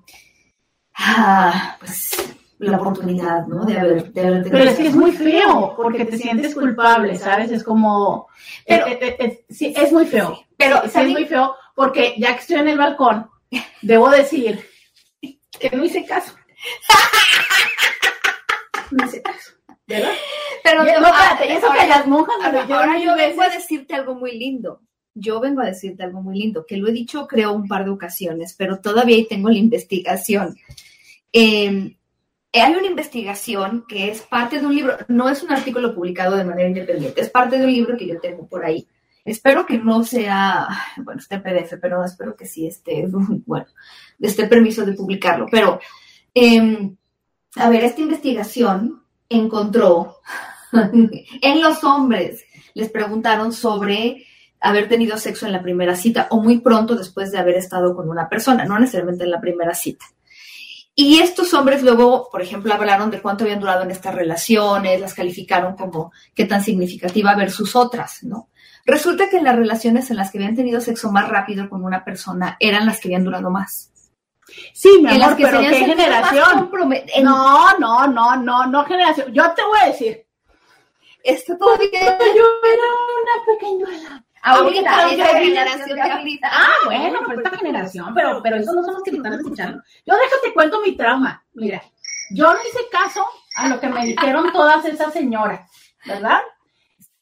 ah, 0.98 1.75
pues, 1.79 2.36
la 2.60 2.77
oportunidad, 2.77 3.45
¿no? 3.48 3.65
De 3.65 3.77
haber, 3.77 4.13
de 4.13 4.22
haber 4.22 4.50
Pero 4.50 4.63
es 4.63 4.77
que 4.77 4.88
es 4.88 4.95
muy 4.95 5.12
feo 5.12 5.74
porque 5.75 6.05
te 6.05 6.17
sientes 6.17 6.53
culpable, 6.53 7.17
¿sabes? 7.17 7.51
Es 7.51 7.63
como... 7.63 8.27
Pero, 8.65 8.88
eh, 8.88 9.43
sí, 9.50 9.74
es 9.75 9.91
muy 9.91 10.05
feo. 10.05 10.39
Pero 10.57 10.84
es 10.84 10.95
muy 10.95 11.25
feo 11.25 11.55
porque 11.75 12.15
ya 12.17 12.34
que 12.34 12.39
estoy 12.39 12.57
en 12.57 12.69
el 12.69 12.77
balcón, 12.77 13.29
debo 13.81 14.10
decir 14.10 14.65
que 15.22 15.75
no 15.75 15.84
hice 15.84 16.05
caso. 16.05 16.34
no 18.91 19.05
hice 19.05 19.22
caso, 19.22 19.51
¿verdad? 19.88 20.12
Pero 20.63 20.84
te- 20.86 21.00
no, 21.00 21.08
espérate, 21.08 21.48
y 21.48 21.51
eso 21.58 21.68
ahora- 21.68 21.82
que 21.82 21.88
las 21.88 22.08
monjas 22.08 22.36
me 22.39 22.46
ahora, 22.46 22.62
ahora 22.77 22.94
mil 22.94 23.06
yo 23.06 23.15
vengo 23.15 23.42
a 23.42 23.46
veces. 23.46 23.62
decirte 23.63 23.94
algo 23.96 24.15
muy 24.15 24.38
lindo. 24.38 24.82
Yo 25.13 25.39
vengo 25.39 25.62
a 25.62 25.65
decirte 25.65 26.04
algo 26.04 26.22
muy 26.22 26.38
lindo, 26.38 26.65
que 26.65 26.75
lo 26.77 26.88
he 26.88 26.92
dicho 26.92 27.25
creo 27.27 27.54
un 27.54 27.68
par 27.68 27.86
de 27.86 27.92
ocasiones, 27.92 28.54
pero 28.58 28.80
todavía 28.80 29.15
ahí 29.15 29.25
tengo 29.27 29.50
la 29.50 29.58
investigación. 29.58 30.58
Eh, 31.32 31.96
hay 32.54 32.74
una 32.74 32.88
investigación 32.88 33.86
que 33.88 34.10
es 34.12 34.22
parte 34.22 34.60
de 34.60 34.65
un 34.65 34.75
libro, 34.75 34.98
no 35.08 35.30
es 35.30 35.44
un 35.44 35.51
artículo 35.51 35.94
publicado 35.94 36.36
de 36.38 36.46
manera 36.46 36.68
independiente, 36.70 37.22
es 37.22 37.30
parte 37.30 37.58
de 37.58 37.65
un 37.65 37.72
libro 37.72 37.98
que 37.98 38.08
yo 38.08 38.20
tengo 38.20 38.48
por 38.48 38.65
ahí. 38.65 38.88
Espero 39.24 39.65
que 39.65 39.77
no 39.77 40.04
sea, 40.04 40.68
bueno, 40.98 41.20
esté 41.20 41.36
en 41.36 41.44
PDF, 41.44 41.77
pero 41.82 42.04
espero 42.04 42.36
que 42.36 42.46
sí 42.46 42.68
esté, 42.68 43.06
bueno, 43.46 43.65
esté 44.20 44.48
permiso 44.48 44.86
de 44.86 44.94
publicarlo. 44.94 45.48
Pero, 45.50 45.80
eh, 46.34 46.92
a 47.56 47.70
ver, 47.70 47.84
esta 47.86 48.01
investigación 48.01 49.01
encontró 49.36 50.18
en 50.72 51.62
los 51.62 51.84
hombres, 51.84 52.44
les 52.74 52.89
preguntaron 52.92 53.54
sobre 53.54 54.25
haber 54.60 54.89
tenido 54.89 55.18
sexo 55.18 55.46
en 55.46 55.51
la 55.51 55.62
primera 55.62 55.96
cita 55.96 56.27
o 56.32 56.42
muy 56.42 56.60
pronto 56.60 56.96
después 56.96 57.32
de 57.32 57.38
haber 57.38 57.56
estado 57.56 57.96
con 57.96 58.10
una 58.10 58.27
persona, 58.30 58.65
no 58.65 58.80
necesariamente 58.80 59.24
en 59.24 59.32
la 59.32 59.42
primera 59.42 59.74
cita. 59.74 60.06
Y 60.98 61.20
estos 61.20 61.54
hombres 61.54 61.84
luego, 61.84 62.30
por 62.32 62.42
ejemplo, 62.42 62.74
hablaron 62.74 63.12
de 63.12 63.22
cuánto 63.22 63.44
habían 63.44 63.60
durado 63.60 63.84
en 63.84 63.92
estas 63.92 64.15
relaciones, 64.15 65.01
las 65.01 65.13
calificaron 65.13 65.75
como 65.75 66.13
qué 66.34 66.46
tan 66.46 66.63
significativa 66.63 67.36
versus 67.36 67.75
otras, 67.75 68.24
¿no? 68.24 68.50
Resulta 68.86 69.30
que 69.30 69.42
las 69.42 69.56
relaciones 69.56 70.10
en 70.10 70.18
las 70.18 70.32
que 70.32 70.38
habían 70.38 70.56
tenido 70.56 70.80
sexo 70.80 71.12
más 71.12 71.27
rápido 71.27 71.70
con 71.70 71.84
una 71.84 72.06
persona 72.06 72.56
eran 72.60 72.86
las 72.86 73.00
que 73.00 73.10
habían 73.10 73.25
durado 73.25 73.50
más. 73.51 73.92
Sí, 74.74 75.00
mi 75.02 75.10
amor, 75.24 75.36
pero 75.38 75.60
¿qué 75.60 75.86
generación? 75.86 76.70
en- 77.14 77.24
No, 77.24 77.78
no, 77.80 78.08
no, 78.08 78.36
no, 78.38 78.66
no 78.68 78.86
generación. 78.86 79.34
Yo 79.34 79.52
te 79.54 79.64
voy 79.64 79.80
a 79.82 79.88
decir. 79.88 80.25
Está 81.24 81.58
todavía 81.58 81.90
Yo 82.36 82.44
era 82.64 82.84
una 83.22 83.46
pequeñuela. 83.48 84.24
ahorita 84.44 85.10
esa 85.12 85.25
generación 85.40 85.96
de 85.96 86.02
ahorita. 86.12 86.50
Ah, 86.52 86.74
bueno, 86.86 87.20
pues 87.25 87.38
esta 87.40 87.58
generación, 87.58 88.14
pero, 88.14 88.42
pero 88.44 88.58
eso 88.58 88.74
no 88.74 88.84
son 88.84 88.94
los 88.94 89.04
que 89.04 89.12
me 89.12 89.18
están 89.18 89.34
escuchando. 89.34 89.82
Yo 90.06 90.14
déjate 90.16 90.54
cuento 90.54 90.82
mi 90.82 90.96
trauma. 90.96 91.44
Mira, 91.54 91.82
yo 92.32 92.54
no 92.54 92.60
hice 92.60 92.88
caso 92.92 93.25
a 93.56 93.68
lo 93.70 93.80
que 93.80 93.88
me 93.88 94.06
dijeron 94.06 94.52
todas 94.52 94.86
esas 94.86 95.12
señoras, 95.14 95.68
¿verdad? 96.06 96.42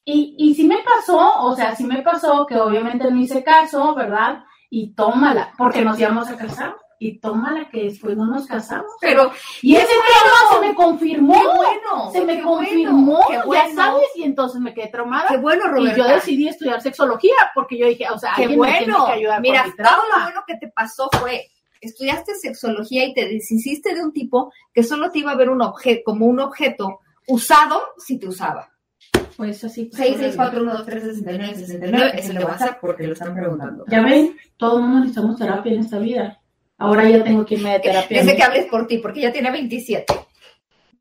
Y, 0.05 0.35
y 0.37 0.53
sí 0.55 0.65
me 0.67 0.79
pasó, 0.79 1.39
o 1.41 1.55
sea, 1.55 1.73
sí 1.75 1.85
me 1.85 2.01
pasó 2.01 2.45
que 2.45 2.57
obviamente 2.57 3.09
no 3.09 3.17
hice 3.17 3.41
caso, 3.43 3.95
¿verdad? 3.95 4.43
Y 4.69 4.93
tómala, 4.93 5.53
porque 5.57 5.81
nos 5.81 5.97
íbamos 5.99 6.27
a 6.29 6.35
casar. 6.37 6.75
Y 7.05 7.19
tómala 7.19 7.67
que 7.69 7.83
después 7.83 8.15
no 8.15 8.25
nos 8.27 8.47
casamos. 8.47 8.91
Pero 9.01 9.31
Y 9.61 9.75
ese 9.75 9.87
bueno. 9.87 10.03
trauma 10.23 10.53
se 10.61 10.67
me 10.69 10.75
confirmó. 10.75 11.33
qué 11.33 11.47
bueno, 11.57 12.11
se 12.13 12.25
me 12.25 12.35
qué 12.37 12.41
confirmó, 12.43 13.13
bueno, 13.17 13.27
qué 13.27 13.33
ya 13.35 13.43
bueno. 13.45 13.75
sabes, 13.75 14.05
y 14.15 14.23
entonces 14.23 14.61
me 14.61 14.73
quedé 14.73 14.87
traumada. 14.87 15.25
Qué 15.27 15.37
bueno, 15.37 15.65
Y 15.65 15.69
Roberta. 15.71 15.97
yo 15.97 16.07
decidí 16.07 16.47
estudiar 16.47 16.81
sexología 16.81 17.33
porque 17.53 17.77
yo 17.77 17.87
dije, 17.87 18.05
o 18.09 18.17
sea, 18.17 18.33
Qué 18.35 18.43
alguien 18.43 18.59
me 18.61 18.67
tiene 18.77 18.85
bueno. 18.93 19.05
que 19.07 19.11
ayudar 19.13 19.41
Mira, 19.41 19.63
con 19.63 19.71
mi 19.71 19.77
todo 19.77 20.01
lo 20.15 20.23
bueno 20.23 20.41
que 20.47 20.55
te 20.57 20.67
pasó 20.69 21.09
fue 21.19 21.47
estudiaste 21.81 22.35
sexología 22.35 23.05
y 23.05 23.13
te 23.13 23.27
deshiciste 23.27 23.93
de 23.93 24.01
un 24.01 24.13
tipo 24.13 24.53
que 24.73 24.83
solo 24.83 25.11
te 25.11 25.19
iba 25.19 25.31
a 25.31 25.35
ver 25.35 25.49
un 25.49 25.61
objeto 25.61 26.01
como 26.05 26.25
un 26.27 26.39
objeto 26.39 26.99
usado 27.27 27.81
si 27.97 28.17
te 28.17 28.27
usaba. 28.27 28.69
Pues 29.35 29.63
así. 29.63 29.89
6, 29.91 30.15
6, 30.17 30.33
4, 30.35 30.61
1, 30.61 30.73
2, 30.73 30.85
3, 30.85 31.03
69, 31.03 31.55
69 31.55 32.11
es 32.15 32.29
el 32.29 32.37
de 32.37 32.45
WhatsApp 32.45 32.77
porque 32.79 33.07
lo 33.07 33.13
están 33.13 33.33
preguntando. 33.35 33.83
Ya 33.89 34.01
ven, 34.01 34.37
todo 34.57 34.77
el 34.77 34.83
mundo 34.83 34.99
necesitamos 34.99 35.37
terapia 35.37 35.73
en 35.73 35.79
esta 35.79 35.97
vida. 35.97 36.39
Ahora 36.83 37.09
ya 37.09 37.23
tengo 37.23 37.45
que 37.45 37.55
irme 37.55 37.71
de 37.73 37.79
terapia. 37.81 38.21
Dice 38.21 38.35
que 38.35 38.43
hables 38.43 38.65
por 38.67 38.87
ti 38.87 38.97
porque 38.99 39.21
ya 39.21 39.31
tiene 39.31 39.51
27. 39.51 40.05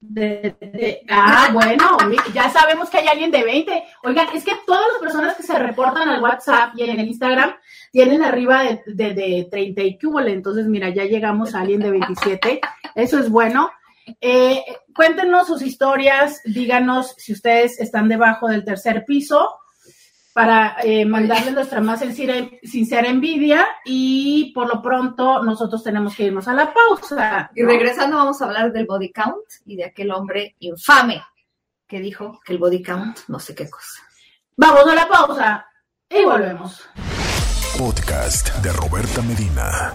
De- 0.05 0.57
de- 0.61 1.03
ah, 1.09 1.51
bueno, 1.53 1.97
ya 2.35 2.51
sabemos 2.51 2.91
que 2.91 2.99
hay 2.99 3.07
alguien 3.07 3.31
de 3.31 3.45
20. 3.45 3.85
Oigan, 4.03 4.27
es 4.35 4.45
que 4.45 4.53
todas 4.67 4.83
las 4.93 5.01
personas 5.01 5.37
que 5.37 5.45
se 5.45 5.57
reportan 5.59 6.09
al 6.09 6.21
WhatsApp 6.21 6.73
y 6.77 6.83
en 6.83 6.99
el 6.99 7.07
Instagram 7.07 7.55
tienen 7.93 8.23
arriba 8.23 8.65
de, 8.65 8.83
de, 8.87 9.15
de 9.15 9.49
30 9.51 9.83
y 9.83 9.99
cúbole. 9.99 10.33
Entonces, 10.33 10.67
mira, 10.67 10.89
ya 10.89 11.05
llegamos 11.05 11.55
a 11.55 11.61
alguien 11.61 11.81
de 11.81 11.91
27. 11.93 12.61
Eso 12.97 13.19
es 13.21 13.31
bueno. 13.31 13.71
Eh, 14.21 14.65
cuéntenos 14.93 15.47
sus 15.47 15.63
historias, 15.63 16.41
díganos 16.45 17.15
si 17.17 17.33
ustedes 17.33 17.79
están 17.79 18.09
debajo 18.09 18.49
del 18.49 18.65
tercer 18.65 19.05
piso 19.05 19.49
para 20.33 20.77
eh, 20.83 21.05
mandarles 21.05 21.53
nuestra 21.53 21.81
más 21.81 22.01
sincera, 22.01 22.35
sincera 22.63 23.09
envidia 23.09 23.67
y 23.85 24.53
por 24.55 24.73
lo 24.73 24.81
pronto 24.81 25.43
nosotros 25.43 25.83
tenemos 25.83 26.17
que 26.17 26.25
irnos 26.25 26.49
a 26.49 26.55
la 26.55 26.73
pausa. 26.73 27.51
Y 27.55 27.63
regresando 27.63 28.17
vamos 28.17 28.41
a 28.41 28.47
hablar 28.47 28.73
del 28.73 28.87
body 28.87 29.13
count 29.13 29.45
y 29.67 29.77
de 29.77 29.85
aquel 29.85 30.11
hombre 30.11 30.57
infame 30.61 31.23
que 31.87 32.01
dijo 32.01 32.41
que 32.45 32.55
el 32.55 32.59
body 32.59 32.83
count 32.83 33.19
no 33.29 33.39
sé 33.39 33.55
qué 33.55 33.69
cosa. 33.69 34.03
Vamos 34.57 34.87
a 34.87 34.95
la 34.95 35.09
pausa 35.09 35.67
y 36.09 36.25
volvemos. 36.25 36.89
Podcast 37.79 38.55
de 38.63 38.73
Roberta 38.73 39.21
Medina. 39.23 39.95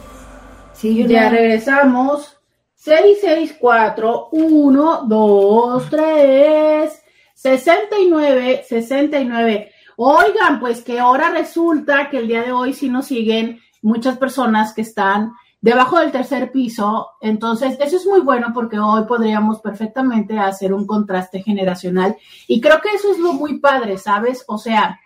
Sí, 0.73 1.07
ya 1.07 1.29
regresamos. 1.29 2.37
664 2.75 4.29
1 4.31 5.03
2 5.07 5.89
3 5.89 7.03
69 7.33 8.65
69. 8.67 9.71
Oigan, 9.99 10.59
pues 10.59 10.83
que 10.83 10.99
ahora 10.99 11.31
resulta 11.31 12.07
que 12.11 12.19
el 12.19 12.27
día 12.27 12.43
de 12.43 12.51
hoy 12.51 12.73
sí 12.73 12.87
nos 12.87 13.07
siguen 13.07 13.59
muchas 13.81 14.15
personas 14.19 14.71
que 14.71 14.83
están 14.83 15.33
debajo 15.59 15.99
del 15.99 16.11
tercer 16.11 16.51
piso. 16.51 17.13
Entonces, 17.19 17.79
eso 17.79 17.97
es 17.97 18.05
muy 18.05 18.19
bueno 18.19 18.51
porque 18.53 18.77
hoy 18.77 19.05
podríamos 19.07 19.59
perfectamente 19.59 20.37
hacer 20.37 20.71
un 20.71 20.85
contraste 20.85 21.41
generacional. 21.41 22.15
Y 22.47 22.61
creo 22.61 22.79
que 22.79 22.89
eso 22.89 23.11
es 23.11 23.17
lo 23.17 23.33
muy 23.33 23.57
padre, 23.57 23.97
¿sabes? 23.97 24.45
O 24.47 24.59
sea, 24.59 24.99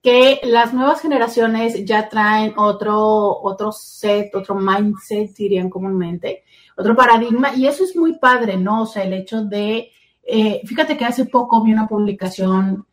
que 0.00 0.38
las 0.44 0.72
nuevas 0.72 1.00
generaciones 1.00 1.84
ya 1.84 2.08
traen 2.08 2.54
otro, 2.56 3.42
otro 3.42 3.72
set, 3.72 4.32
otro 4.32 4.54
mindset, 4.54 5.34
dirían 5.34 5.68
comúnmente, 5.68 6.44
otro 6.76 6.94
paradigma, 6.94 7.52
y 7.56 7.66
eso 7.66 7.82
es 7.82 7.96
muy 7.96 8.16
padre, 8.16 8.56
¿no? 8.56 8.82
O 8.82 8.86
sea, 8.86 9.02
el 9.02 9.12
hecho 9.12 9.42
de, 9.42 9.90
eh, 10.22 10.60
fíjate 10.64 10.96
que 10.96 11.04
hace 11.04 11.24
poco 11.24 11.64
vi 11.64 11.72
una 11.72 11.88
publicación 11.88 12.86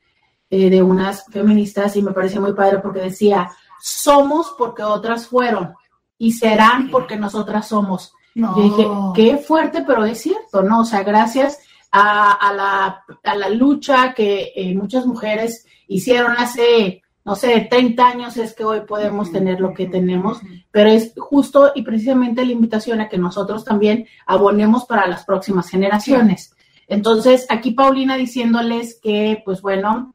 eh, 0.55 0.69
de 0.69 0.83
unas 0.83 1.25
feministas 1.31 1.95
y 1.95 2.03
me 2.03 2.12
pareció 2.12 2.39
muy 2.39 2.53
padre 2.53 2.77
porque 2.77 3.00
decía, 3.00 3.50
somos 3.81 4.53
porque 4.55 4.83
otras 4.83 5.25
fueron 5.25 5.74
y 6.19 6.33
serán 6.33 6.91
porque 6.91 7.17
nosotras 7.17 7.69
somos. 7.69 8.13
no. 8.36 8.55
Yo 8.55 8.63
dije, 8.63 8.88
qué 9.15 9.38
fuerte, 9.39 9.81
pero 9.81 10.05
es 10.05 10.22
cierto, 10.22 10.62
¿no? 10.62 10.81
O 10.81 10.86
sea, 10.86 11.01
gracias 11.01 11.57
a, 11.91 12.33
a 12.33 12.53
la, 12.53 13.03
a 13.24 13.36
la 13.36 13.50
lucha 13.50 14.13
que 14.13 14.51
eh, 14.55 14.75
muchas 14.75 15.07
mujeres 15.07 15.65
hicieron 15.88 16.33
hace, 16.38 17.01
no 17.25 17.36
sé, 17.36 17.67
30 17.67 18.07
años, 18.07 18.38
es 18.38 18.53
que 18.53 18.63
hoy 18.63 18.81
podemos 18.81 19.31
tener 19.31 19.60
lo 19.60 19.74
que 19.74 19.88
tenemos, 19.88 20.39
pero 20.69 20.91
es 20.91 21.13
justo 21.17 21.72
y 21.74 21.81
precisamente 21.81 22.45
la 22.45 22.51
invitación 22.51 23.01
a 23.01 23.10
que 23.10 23.17
nosotros 23.17 23.65
también 23.65 24.05
abonemos 24.27 24.86
para 24.86 25.07
las 25.07 25.25
próximas 25.25 25.67
generaciones. 25.67 26.55
Entonces, 26.88 27.48
aquí 27.50 27.72
Paulina 27.72 28.17
diciéndoles 28.17 29.00
que, 29.01 29.41
pues 29.43 29.63
bueno, 29.63 30.13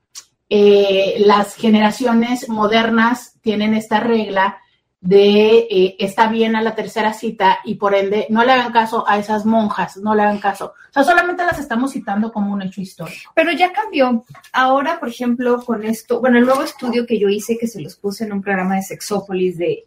eh, 0.51 1.17
las 1.19 1.55
generaciones 1.55 2.49
modernas 2.49 3.35
tienen 3.43 3.75
esta 3.75 4.01
regla 4.01 4.59
de 5.01 5.69
eh, 5.71 5.97
está 5.99 6.29
bien 6.29 6.57
a 6.57 6.63
la 6.63 6.75
tercera 6.75 7.13
cita 7.13 7.61
y 7.65 7.77
por 7.77 7.95
ende 7.95 8.27
no 8.31 8.45
le 8.45 8.53
hagan 8.53 8.73
caso 8.73 9.09
a 9.09 9.19
esas 9.19 9.45
monjas, 9.45 9.97
no 9.99 10.15
le 10.15 10.23
hagan 10.23 10.41
caso. 10.41 10.75
O 10.91 10.93
sea, 10.93 11.05
solamente 11.05 11.45
las 11.45 11.59
estamos 11.59 11.93
citando 11.93 12.33
como 12.33 12.53
un 12.53 12.63
hecho 12.63 12.81
histórico. 12.81 13.31
Pero 13.35 13.53
ya 13.53 13.73
cambió. 13.73 14.25
Ahora, 14.53 14.99
por 14.99 15.09
ejemplo, 15.09 15.63
con 15.65 15.85
esto, 15.85 16.21
bueno, 16.21 16.39
el 16.39 16.47
nuevo 16.47 16.63
estudio 16.63 17.07
que 17.07 17.19
yo 17.19 17.29
hice, 17.29 17.59
que 17.59 17.69
se 17.69 17.81
los 17.81 17.97
puse 17.97 18.25
en 18.25 18.33
un 18.33 18.43
programa 18.43 18.77
de 18.77 18.83
Sexópolis 18.83 19.57
de, 19.57 19.87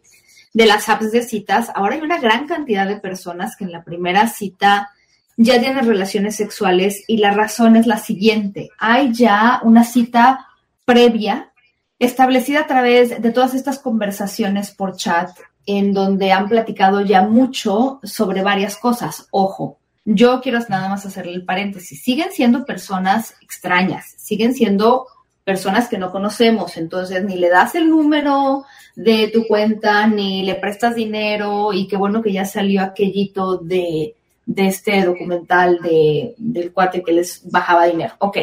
de 0.54 0.66
las 0.66 0.88
apps 0.88 1.12
de 1.12 1.22
citas, 1.22 1.70
ahora 1.74 1.96
hay 1.96 2.00
una 2.00 2.18
gran 2.18 2.46
cantidad 2.46 2.86
de 2.86 2.96
personas 2.96 3.56
que 3.56 3.64
en 3.64 3.72
la 3.72 3.84
primera 3.84 4.28
cita 4.28 4.90
ya 5.36 5.60
tienen 5.60 5.86
relaciones 5.86 6.36
sexuales 6.36 7.04
y 7.06 7.18
la 7.18 7.32
razón 7.32 7.76
es 7.76 7.86
la 7.86 7.98
siguiente. 7.98 8.70
Hay 8.78 9.12
ya 9.12 9.60
una 9.62 9.84
cita 9.84 10.46
previa 10.84 11.52
establecida 11.98 12.60
a 12.60 12.66
través 12.66 13.22
de 13.22 13.30
todas 13.30 13.54
estas 13.54 13.78
conversaciones 13.78 14.70
por 14.72 14.96
chat 14.96 15.30
en 15.66 15.92
donde 15.92 16.32
han 16.32 16.48
platicado 16.48 17.02
ya 17.02 17.22
mucho 17.22 18.00
sobre 18.02 18.42
varias 18.42 18.76
cosas. 18.76 19.28
Ojo, 19.30 19.78
yo 20.04 20.40
quiero 20.40 20.58
nada 20.68 20.88
más 20.88 21.06
hacerle 21.06 21.34
el 21.34 21.44
paréntesis. 21.44 22.02
Siguen 22.02 22.32
siendo 22.32 22.64
personas 22.64 23.34
extrañas, 23.40 24.14
siguen 24.18 24.54
siendo 24.54 25.06
personas 25.44 25.88
que 25.88 25.98
no 25.98 26.10
conocemos, 26.10 26.76
entonces 26.76 27.24
ni 27.24 27.36
le 27.36 27.48
das 27.48 27.74
el 27.74 27.88
número 27.88 28.64
de 28.94 29.28
tu 29.28 29.46
cuenta, 29.46 30.06
ni 30.06 30.42
le 30.44 30.54
prestas 30.56 30.94
dinero, 30.94 31.72
y 31.72 31.88
qué 31.88 31.96
bueno 31.96 32.22
que 32.22 32.32
ya 32.32 32.44
salió 32.44 32.82
aquellito 32.82 33.56
de, 33.58 34.14
este 34.56 35.04
documental 35.04 35.78
de, 35.82 36.34
del 36.36 36.72
cuate 36.72 37.02
que 37.02 37.12
les 37.12 37.48
bajaba 37.50 37.86
dinero. 37.86 38.14
Ok. 38.18 38.38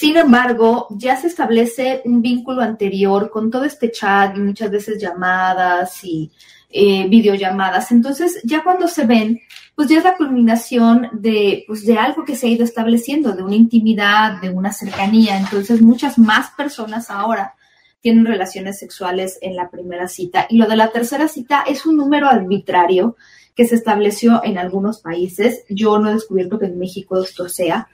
Sin 0.00 0.16
embargo, 0.16 0.86
ya 0.92 1.14
se 1.14 1.26
establece 1.26 2.00
un 2.06 2.22
vínculo 2.22 2.62
anterior 2.62 3.28
con 3.28 3.50
todo 3.50 3.64
este 3.64 3.90
chat 3.90 4.34
y 4.34 4.40
muchas 4.40 4.70
veces 4.70 4.98
llamadas 4.98 6.02
y 6.04 6.32
eh, 6.70 7.06
videollamadas. 7.06 7.92
Entonces, 7.92 8.40
ya 8.42 8.64
cuando 8.64 8.88
se 8.88 9.04
ven, 9.04 9.42
pues 9.74 9.90
ya 9.90 9.98
es 9.98 10.04
la 10.04 10.16
culminación 10.16 11.10
de, 11.12 11.64
pues 11.66 11.84
de 11.84 11.98
algo 11.98 12.24
que 12.24 12.34
se 12.34 12.46
ha 12.46 12.50
ido 12.50 12.64
estableciendo, 12.64 13.32
de 13.32 13.42
una 13.42 13.56
intimidad, 13.56 14.40
de 14.40 14.48
una 14.48 14.72
cercanía. 14.72 15.36
Entonces, 15.36 15.82
muchas 15.82 16.16
más 16.16 16.50
personas 16.52 17.10
ahora 17.10 17.56
tienen 18.00 18.24
relaciones 18.24 18.78
sexuales 18.78 19.38
en 19.42 19.54
la 19.54 19.68
primera 19.68 20.08
cita. 20.08 20.46
Y 20.48 20.56
lo 20.56 20.66
de 20.66 20.76
la 20.76 20.92
tercera 20.92 21.28
cita 21.28 21.62
es 21.68 21.84
un 21.84 21.98
número 21.98 22.26
arbitrario 22.26 23.16
que 23.54 23.66
se 23.66 23.74
estableció 23.74 24.40
en 24.44 24.58
algunos 24.58 25.00
países. 25.00 25.64
Yo 25.68 25.98
no 25.98 26.10
he 26.10 26.14
descubierto 26.14 26.58
que 26.58 26.66
en 26.66 26.78
México 26.78 27.22
esto 27.22 27.48
sea. 27.48 27.88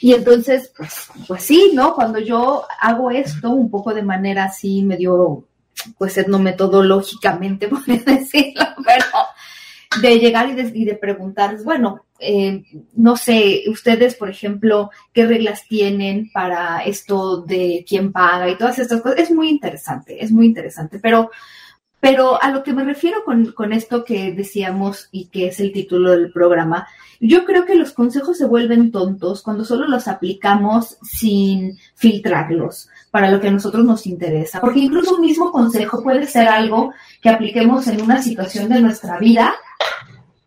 Y 0.00 0.14
entonces, 0.14 0.72
pues, 0.76 1.08
pues 1.26 1.42
sí, 1.42 1.72
¿no? 1.74 1.94
Cuando 1.94 2.18
yo 2.20 2.64
hago 2.80 3.10
esto 3.10 3.50
un 3.50 3.70
poco 3.70 3.94
de 3.94 4.02
manera 4.02 4.44
así 4.44 4.82
medio, 4.82 5.44
pues 5.96 6.16
etnometodológicamente, 6.18 7.68
podría 7.68 8.02
decirlo, 8.04 8.64
pero 8.84 9.04
de 10.00 10.18
llegar 10.18 10.48
y 10.48 10.54
de, 10.54 10.70
y 10.74 10.84
de 10.84 10.94
preguntar, 10.94 11.56
bueno, 11.64 12.04
eh, 12.20 12.62
no 12.94 13.16
sé, 13.16 13.64
ustedes, 13.68 14.14
por 14.14 14.28
ejemplo, 14.28 14.90
qué 15.12 15.26
reglas 15.26 15.66
tienen 15.68 16.30
para 16.32 16.80
esto 16.80 17.42
de 17.42 17.84
quién 17.88 18.12
paga 18.12 18.48
y 18.48 18.56
todas 18.56 18.78
estas 18.78 19.00
cosas. 19.00 19.18
Es 19.18 19.30
muy 19.30 19.48
interesante, 19.48 20.22
es 20.22 20.30
muy 20.30 20.46
interesante, 20.46 20.98
pero, 21.00 21.30
pero 22.00 22.42
a 22.42 22.50
lo 22.50 22.62
que 22.62 22.72
me 22.72 22.84
refiero 22.84 23.24
con, 23.24 23.52
con 23.52 23.72
esto 23.72 24.04
que 24.04 24.32
decíamos 24.32 25.08
y 25.10 25.26
que 25.26 25.48
es 25.48 25.60
el 25.60 25.72
título 25.72 26.12
del 26.12 26.32
programa, 26.32 26.86
yo 27.20 27.44
creo 27.44 27.64
que 27.64 27.74
los 27.74 27.92
consejos 27.92 28.38
se 28.38 28.46
vuelven 28.46 28.92
tontos 28.92 29.42
cuando 29.42 29.64
solo 29.64 29.88
los 29.88 30.06
aplicamos 30.06 30.98
sin 31.02 31.76
filtrarlos 31.94 32.88
para 33.10 33.30
lo 33.30 33.40
que 33.40 33.48
a 33.48 33.52
nosotros 33.52 33.84
nos 33.84 34.06
interesa, 34.06 34.60
porque 34.60 34.80
incluso 34.80 35.16
un 35.16 35.22
mismo 35.22 35.50
consejo 35.50 36.02
puede 36.02 36.26
ser 36.26 36.46
algo 36.46 36.92
que 37.20 37.30
apliquemos 37.30 37.88
en 37.88 38.02
una 38.02 38.22
situación 38.22 38.68
de 38.68 38.80
nuestra 38.80 39.18
vida 39.18 39.54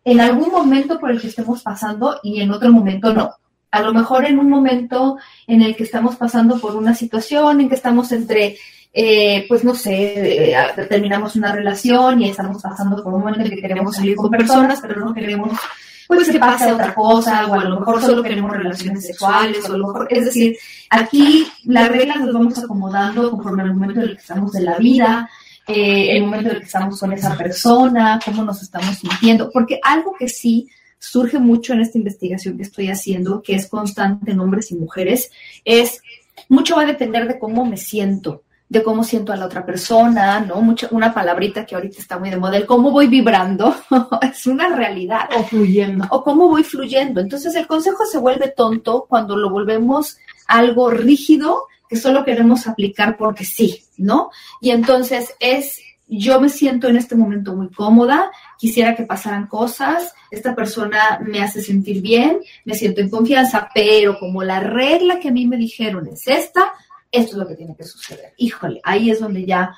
en 0.04 0.20
algún 0.20 0.50
momento 0.50 0.98
por 0.98 1.10
el 1.10 1.20
que 1.20 1.28
estemos 1.28 1.62
pasando 1.62 2.18
y 2.22 2.40
en 2.40 2.50
otro 2.50 2.72
momento 2.72 3.12
no. 3.12 3.36
A 3.70 3.80
lo 3.80 3.94
mejor 3.94 4.24
en 4.26 4.38
un 4.38 4.50
momento 4.50 5.16
en 5.46 5.62
el 5.62 5.74
que 5.76 5.84
estamos 5.84 6.16
pasando 6.16 6.58
por 6.58 6.76
una 6.76 6.94
situación, 6.94 7.60
en 7.60 7.68
que 7.68 7.74
estamos 7.74 8.12
entre, 8.12 8.58
eh, 8.92 9.46
pues 9.48 9.64
no 9.64 9.74
sé, 9.74 10.52
eh, 10.52 10.56
terminamos 10.88 11.34
una 11.36 11.52
relación 11.52 12.20
y 12.20 12.30
estamos 12.30 12.62
pasando 12.62 13.02
por 13.02 13.14
un 13.14 13.20
momento 13.20 13.40
en 13.40 13.50
que 13.50 13.60
queremos 13.60 13.96
salir 13.96 14.16
con 14.16 14.30
personas, 14.30 14.80
pero 14.80 15.00
no 15.00 15.14
queremos 15.14 15.58
pues 16.06 16.30
que 16.30 16.38
pase 16.38 16.70
otra 16.70 16.94
cosa, 16.94 17.46
o 17.46 17.54
a 17.54 17.64
lo 17.64 17.80
mejor 17.80 18.02
solo 18.02 18.22
queremos 18.22 18.52
relaciones 18.52 19.06
sexuales, 19.06 19.68
o 19.68 19.74
a 19.74 19.78
lo 19.78 19.86
mejor, 19.86 20.08
es 20.10 20.26
decir, 20.26 20.56
aquí 20.90 21.46
las 21.64 21.88
reglas 21.88 22.20
nos 22.20 22.34
vamos 22.34 22.58
acomodando 22.58 23.30
conforme 23.30 23.62
al 23.62 23.74
momento 23.74 24.00
en 24.00 24.08
el 24.08 24.14
que 24.16 24.20
estamos 24.20 24.52
de 24.52 24.60
la 24.62 24.76
vida, 24.76 25.30
eh, 25.66 26.16
el 26.16 26.24
momento 26.24 26.50
en 26.50 26.56
el 26.56 26.60
que 26.60 26.66
estamos 26.66 27.00
con 27.00 27.12
esa 27.12 27.36
persona, 27.36 28.18
cómo 28.24 28.44
nos 28.44 28.62
estamos 28.62 28.96
sintiendo, 28.98 29.50
porque 29.50 29.80
algo 29.82 30.14
que 30.18 30.28
sí 30.28 30.68
surge 30.98 31.38
mucho 31.38 31.72
en 31.72 31.80
esta 31.80 31.98
investigación 31.98 32.56
que 32.56 32.64
estoy 32.64 32.88
haciendo, 32.88 33.42
que 33.42 33.54
es 33.54 33.68
constante 33.68 34.32
en 34.32 34.40
hombres 34.40 34.70
y 34.70 34.74
mujeres, 34.74 35.30
es 35.64 36.02
mucho 36.48 36.76
va 36.76 36.82
a 36.82 36.86
depender 36.86 37.26
de 37.26 37.38
cómo 37.38 37.64
me 37.64 37.76
siento, 37.76 38.42
de 38.72 38.82
cómo 38.82 39.04
siento 39.04 39.34
a 39.34 39.36
la 39.36 39.44
otra 39.44 39.66
persona, 39.66 40.40
¿no? 40.40 40.62
Mucho, 40.62 40.88
una 40.92 41.12
palabrita 41.12 41.66
que 41.66 41.74
ahorita 41.74 41.98
está 41.98 42.18
muy 42.18 42.30
de 42.30 42.38
moda, 42.38 42.56
el 42.56 42.64
cómo 42.64 42.90
voy 42.90 43.06
vibrando, 43.06 43.76
es 44.22 44.46
una 44.46 44.74
realidad. 44.74 45.28
O 45.36 45.44
fluyendo. 45.44 46.06
O 46.08 46.24
cómo 46.24 46.48
voy 46.48 46.64
fluyendo. 46.64 47.20
Entonces 47.20 47.54
el 47.54 47.66
consejo 47.66 48.06
se 48.06 48.16
vuelve 48.16 48.48
tonto 48.48 49.04
cuando 49.06 49.36
lo 49.36 49.50
volvemos 49.50 50.16
algo 50.46 50.88
rígido 50.88 51.66
que 51.86 51.96
solo 51.96 52.24
queremos 52.24 52.66
aplicar 52.66 53.18
porque 53.18 53.44
sí, 53.44 53.84
¿no? 53.98 54.30
Y 54.62 54.70
entonces 54.70 55.34
es, 55.38 55.78
yo 56.08 56.40
me 56.40 56.48
siento 56.48 56.88
en 56.88 56.96
este 56.96 57.14
momento 57.14 57.54
muy 57.54 57.68
cómoda, 57.68 58.30
quisiera 58.58 58.96
que 58.96 59.02
pasaran 59.02 59.48
cosas, 59.48 60.14
esta 60.30 60.54
persona 60.54 61.20
me 61.22 61.42
hace 61.42 61.60
sentir 61.60 62.00
bien, 62.00 62.40
me 62.64 62.74
siento 62.74 63.02
en 63.02 63.10
confianza, 63.10 63.68
pero 63.74 64.18
como 64.18 64.42
la 64.42 64.60
regla 64.60 65.20
que 65.20 65.28
a 65.28 65.32
mí 65.32 65.46
me 65.46 65.58
dijeron 65.58 66.06
es 66.06 66.26
esta, 66.26 66.72
esto 67.12 67.32
es 67.32 67.38
lo 67.38 67.46
que 67.46 67.54
tiene 67.54 67.76
que 67.76 67.84
suceder. 67.84 68.32
Híjole, 68.38 68.80
ahí 68.82 69.10
es 69.10 69.20
donde 69.20 69.44
ya 69.44 69.74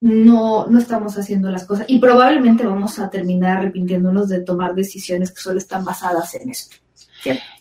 no, 0.00 0.66
no 0.66 0.78
estamos 0.80 1.16
haciendo 1.16 1.48
las 1.50 1.64
cosas 1.64 1.86
y 1.88 2.00
probablemente 2.00 2.66
vamos 2.66 2.98
a 2.98 3.08
terminar 3.08 3.58
arrepintiéndonos 3.58 4.28
de 4.28 4.40
tomar 4.40 4.74
decisiones 4.74 5.30
que 5.30 5.40
solo 5.40 5.58
están 5.58 5.84
basadas 5.84 6.34
en 6.34 6.50
esto. 6.50 6.76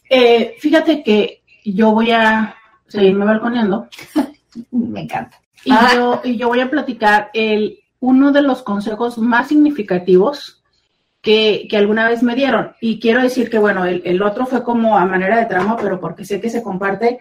Eh, 0.10 0.55
fíjate 0.60 1.03
que 1.03 1.43
yo 1.63 1.91
voy 1.91 2.12
a 2.12 2.55
seguirme 2.88 3.25
balconeando. 3.25 3.88
Me 4.71 5.01
encanta. 5.01 5.39
Y, 5.63 5.71
yo, 5.95 6.21
y 6.23 6.38
yo 6.38 6.47
voy 6.47 6.60
a 6.60 6.69
platicar 6.69 7.29
el, 7.34 7.79
uno 7.99 8.31
de 8.31 8.41
los 8.41 8.63
consejos 8.63 9.19
más 9.19 9.49
significativos 9.49 10.63
que, 11.21 11.67
que 11.69 11.77
alguna 11.77 12.10
vez 12.10 12.23
me 12.23 12.36
dieron. 12.36 12.73
Y 12.81 12.99
quiero 12.99 13.21
decir 13.21 13.49
que, 13.49 13.60
bueno, 13.60 13.86
el, 13.86 14.01
el, 14.03 14.21
otro 14.23 14.47
fue 14.47 14.63
como 14.63 14.97
a 14.97 15.05
manera 15.05 15.38
de 15.38 15.45
tramo, 15.45 15.77
pero 15.79 15.99
porque 15.99 16.25
sé 16.25 16.41
que 16.41 16.49
se 16.49 16.63
comparte 16.63 17.19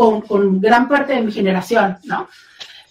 con, 0.00 0.22
con 0.22 0.62
gran 0.62 0.88
parte 0.88 1.12
de 1.12 1.20
mi 1.20 1.30
generación, 1.30 1.98
¿no? 2.04 2.26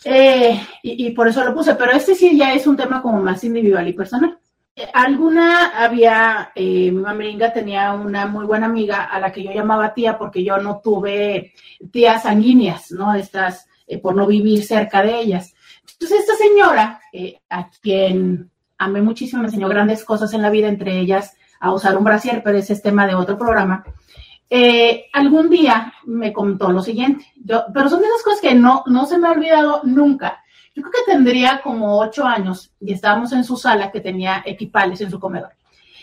Eh, 0.06 0.62
y, 0.84 1.08
y, 1.08 1.10
por 1.10 1.28
eso 1.28 1.44
lo 1.44 1.56
puse, 1.56 1.74
pero 1.74 1.92
este 1.92 2.14
sí 2.14 2.38
ya 2.38 2.54
es 2.54 2.68
un 2.68 2.78
tema 2.78 3.02
como 3.02 3.20
más 3.20 3.44
individual 3.44 3.88
y 3.88 3.94
personal. 3.94 4.38
Alguna 4.94 5.70
había, 5.84 6.52
eh, 6.54 6.92
mi 6.92 7.02
mameringa 7.02 7.52
tenía 7.52 7.94
una 7.94 8.28
muy 8.28 8.46
buena 8.46 8.68
amiga 8.68 9.06
a 9.06 9.20
la 9.20 9.32
que 9.32 9.44
yo 9.44 9.52
llamaba 9.52 9.96
tía 9.96 10.20
porque 10.20 10.44
yo 10.44 10.60
no 10.60 10.82
tuve 10.84 11.52
tías 11.92 12.22
sanguíneas, 12.22 12.92
¿no? 12.92 13.16
Estas, 13.16 13.66
eh, 13.88 13.98
por 13.98 14.16
no 14.16 14.28
vivir 14.28 14.64
cerca 14.64 15.02
de 15.02 15.20
ellas. 15.20 15.56
Entonces, 15.92 16.20
esta 16.20 16.36
señora, 16.36 17.02
eh, 17.12 17.40
a 17.50 17.72
quien 17.82 18.52
amé 18.78 19.02
muchísimo, 19.02 19.42
me 19.42 19.48
enseñó 19.48 19.68
grandes 19.68 20.06
cosas 20.06 20.32
en 20.36 20.44
la 20.44 20.52
vida, 20.52 20.68
entre 20.68 21.00
ellas 21.00 21.36
a 21.60 21.74
usar 21.74 21.98
un 21.98 22.04
brasier, 22.04 22.44
pero 22.44 22.60
ese 22.60 22.74
es 22.74 22.84
tema 22.84 23.08
de 23.08 23.16
otro 23.16 23.36
programa. 23.36 23.84
Eh, 24.50 25.06
algún 25.14 25.50
día 25.50 25.94
me 26.06 26.34
contó 26.34 26.72
lo 26.72 26.82
siguiente, 26.82 27.26
pero 27.74 27.90
son 27.90 28.02
de 28.02 28.08
esas 28.08 28.24
cosas 28.24 28.42
que 28.42 28.56
no, 28.56 28.84
no 28.88 29.06
se 29.06 29.18
me 29.18 29.28
ha 29.28 29.32
olvidado 29.32 29.82
nunca. 29.84 30.44
Yo 30.76 30.82
creo 30.82 30.92
que 30.92 31.12
tendría 31.12 31.62
como 31.62 32.00
ocho 32.00 32.26
años 32.26 32.74
y 32.80 32.94
estábamos 32.94 33.32
en 33.34 33.44
su 33.44 33.58
sala 33.58 33.92
que 33.92 34.02
tenía 34.02 34.42
equipales 34.46 35.02
en 35.02 35.12
su 35.12 35.20
comedor. 35.20 35.52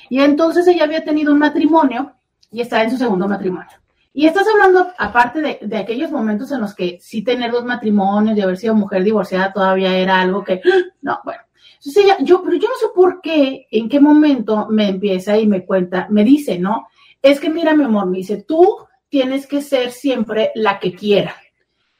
Y 0.09 0.21
entonces 0.21 0.67
ella 0.69 0.85
había 0.85 1.05
tenido 1.05 1.33
un 1.33 1.39
matrimonio 1.39 2.13
y 2.53 2.61
estaba 2.61 2.85
en 2.85 2.91
su 2.91 2.97
segundo 2.97 3.27
matrimonio. 3.27 3.73
Y 4.13 4.27
estás 4.27 4.47
hablando, 4.49 4.93
aparte 4.97 5.41
de, 5.41 5.59
de, 5.61 5.77
aquellos 5.77 6.11
momentos 6.11 6.51
en 6.51 6.61
los 6.61 6.75
que 6.75 6.99
sí 7.01 7.23
tener 7.23 7.51
dos 7.51 7.65
matrimonios 7.65 8.39
y 8.39 8.41
haber 8.41 8.57
sido 8.57 8.75
mujer 8.75 9.05
divorciada 9.05 9.53
todavía 9.53 9.97
era 9.99 10.21
algo 10.21 10.43
que, 10.43 10.63
no, 11.03 11.21
bueno. 11.25 11.41
Entonces 11.85 12.17
yo, 12.21 12.43
pero 12.43 12.57
yo 12.57 12.69
no 12.69 12.75
sé 12.81 12.87
por 12.95 13.21
qué, 13.21 13.67
en 13.71 13.89
qué 13.89 14.01
momento 14.01 14.67
me 14.71 14.89
empieza 14.89 15.37
y 15.39 15.47
me 15.47 15.65
cuenta, 15.65 16.07
me 16.11 16.25
dice, 16.25 16.59
¿no? 16.59 16.89
Es 17.27 17.41
que 17.41 17.51
mira, 17.51 17.75
mi 17.75 17.83
amor, 17.83 18.07
me 18.07 18.19
dice, 18.19 18.45
tú 18.45 18.77
tienes 19.09 19.49
que 19.49 19.61
ser 19.61 19.91
siempre 19.91 20.53
la 20.55 20.79
que 20.79 20.95
quiera. 20.95 21.35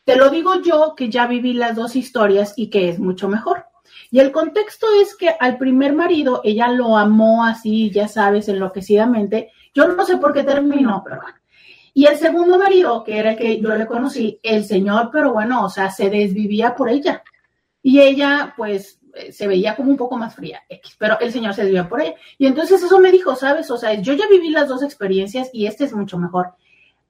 Te 0.05 0.15
lo 0.15 0.31
digo 0.31 0.63
yo 0.63 0.95
que 0.97 1.11
ya 1.11 1.27
viví 1.27 1.53
las 1.53 1.75
dos 1.75 1.97
historias 1.97 2.55
y 2.57 2.71
que 2.71 2.91
es 2.91 3.01
mucho 3.01 3.29
mejor. 3.29 3.65
Y 4.13 4.21
el 4.21 4.31
contexto 4.31 4.87
es 5.03 5.17
que 5.17 5.31
al 5.31 5.59
primer 5.59 5.95
marido 5.95 6.43
ella 6.45 6.69
lo 6.69 6.97
amó 6.97 7.45
así, 7.45 7.91
ya 7.91 8.07
sabes, 8.07 8.49
enloquecidamente. 8.49 9.51
Yo 9.75 9.89
no 9.89 10.07
sé 10.07 10.17
por 10.19 10.33
qué 10.33 10.45
terminó, 10.45 11.03
pero 11.05 11.21
bueno. 11.21 11.39
Y 11.93 12.07
el 12.07 12.19
segundo 12.19 12.57
marido, 12.57 13.03
que 13.03 13.19
era 13.19 13.33
el 13.33 13.37
que 13.37 13.61
yo 13.61 13.75
le 13.75 13.89
conocí, 13.89 14.39
el 14.45 14.65
señor, 14.65 15.11
pero 15.11 15.33
bueno, 15.33 15.65
o 15.65 15.69
sea, 15.69 15.91
se 15.91 16.09
desvivía 16.09 16.77
por 16.77 16.89
ella. 16.89 17.25
Y 17.83 17.99
ella, 17.99 18.55
pues, 18.57 19.01
se 19.31 19.47
veía 19.47 19.77
como 19.77 19.91
un 19.91 19.97
poco 19.97 20.17
más 20.17 20.35
fría, 20.35 20.63
pero 20.99 21.19
el 21.21 21.33
señor 21.33 21.55
se 21.55 21.63
desvivía 21.63 21.89
por 21.89 22.01
ella. 22.01 22.15
Y 22.39 22.47
entonces 22.47 22.83
eso 22.83 22.99
me 22.99 23.13
dijo, 23.13 23.35
¿sabes? 23.37 23.71
O 23.71 23.77
sea, 23.77 23.95
yo 23.95 24.13
ya 24.15 24.27
viví 24.29 24.51
las 24.51 24.69
dos 24.69 24.83
experiencias 24.83 25.51
y 25.53 25.67
este 25.67 25.85
es 25.85 25.93
mucho 25.93 26.19
mejor. 26.19 26.55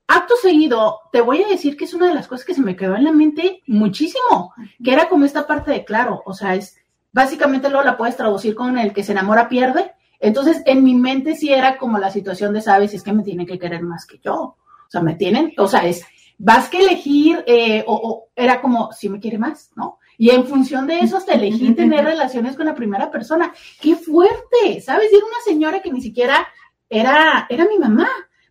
Acto 0.08 0.34
seguido, 0.40 1.00
te 1.10 1.20
voy 1.20 1.42
a 1.42 1.48
decir 1.48 1.76
que 1.76 1.84
es 1.84 1.94
una 1.94 2.08
de 2.08 2.14
las 2.14 2.28
cosas 2.28 2.46
que 2.46 2.54
se 2.54 2.62
me 2.62 2.76
quedó 2.76 2.94
en 2.94 3.04
la 3.04 3.12
mente 3.12 3.62
muchísimo, 3.66 4.54
que 4.82 4.92
era 4.92 5.08
como 5.08 5.24
esta 5.24 5.46
parte 5.46 5.72
de 5.72 5.84
claro, 5.84 6.22
o 6.24 6.32
sea, 6.32 6.54
es 6.54 6.76
básicamente 7.12 7.68
luego 7.68 7.84
la 7.84 7.96
puedes 7.96 8.16
traducir 8.16 8.54
con 8.54 8.78
el 8.78 8.92
que 8.92 9.02
se 9.02 9.12
enamora 9.12 9.48
pierde. 9.48 9.92
Entonces, 10.20 10.62
en 10.66 10.84
mi 10.84 10.94
mente 10.94 11.34
sí 11.34 11.52
era 11.52 11.78
como 11.78 11.98
la 11.98 12.10
situación 12.10 12.52
de, 12.52 12.60
sabes, 12.60 12.94
es 12.94 13.02
que 13.02 13.12
me 13.12 13.22
tienen 13.22 13.46
que 13.46 13.58
querer 13.58 13.82
más 13.82 14.06
que 14.06 14.18
yo. 14.18 14.34
O 14.34 14.90
sea, 14.90 15.00
me 15.00 15.14
tienen, 15.14 15.52
o 15.58 15.66
sea, 15.66 15.86
es, 15.86 16.04
vas 16.38 16.68
que 16.68 16.80
elegir, 16.80 17.42
eh, 17.46 17.84
o, 17.86 18.28
era 18.36 18.60
como, 18.60 18.92
si 18.92 19.08
me 19.08 19.18
quiere 19.18 19.38
más, 19.38 19.70
¿no? 19.74 19.98
Y 20.18 20.30
en 20.30 20.46
función 20.46 20.86
de 20.86 21.00
eso, 21.00 21.16
hasta 21.16 21.34
elegí 21.34 21.74
tener 21.74 22.04
relaciones 22.04 22.56
con 22.56 22.66
la 22.66 22.74
primera 22.74 23.10
persona. 23.10 23.52
¡Qué 23.80 23.96
fuerte! 23.96 24.80
¿Sabes? 24.82 25.12
Y 25.12 25.16
era 25.16 25.26
una 25.26 25.40
señora 25.44 25.80
que 25.80 25.92
ni 25.92 26.00
siquiera 26.00 26.46
era, 26.88 27.46
era 27.48 27.66
mi 27.66 27.78
mamá. 27.78 28.08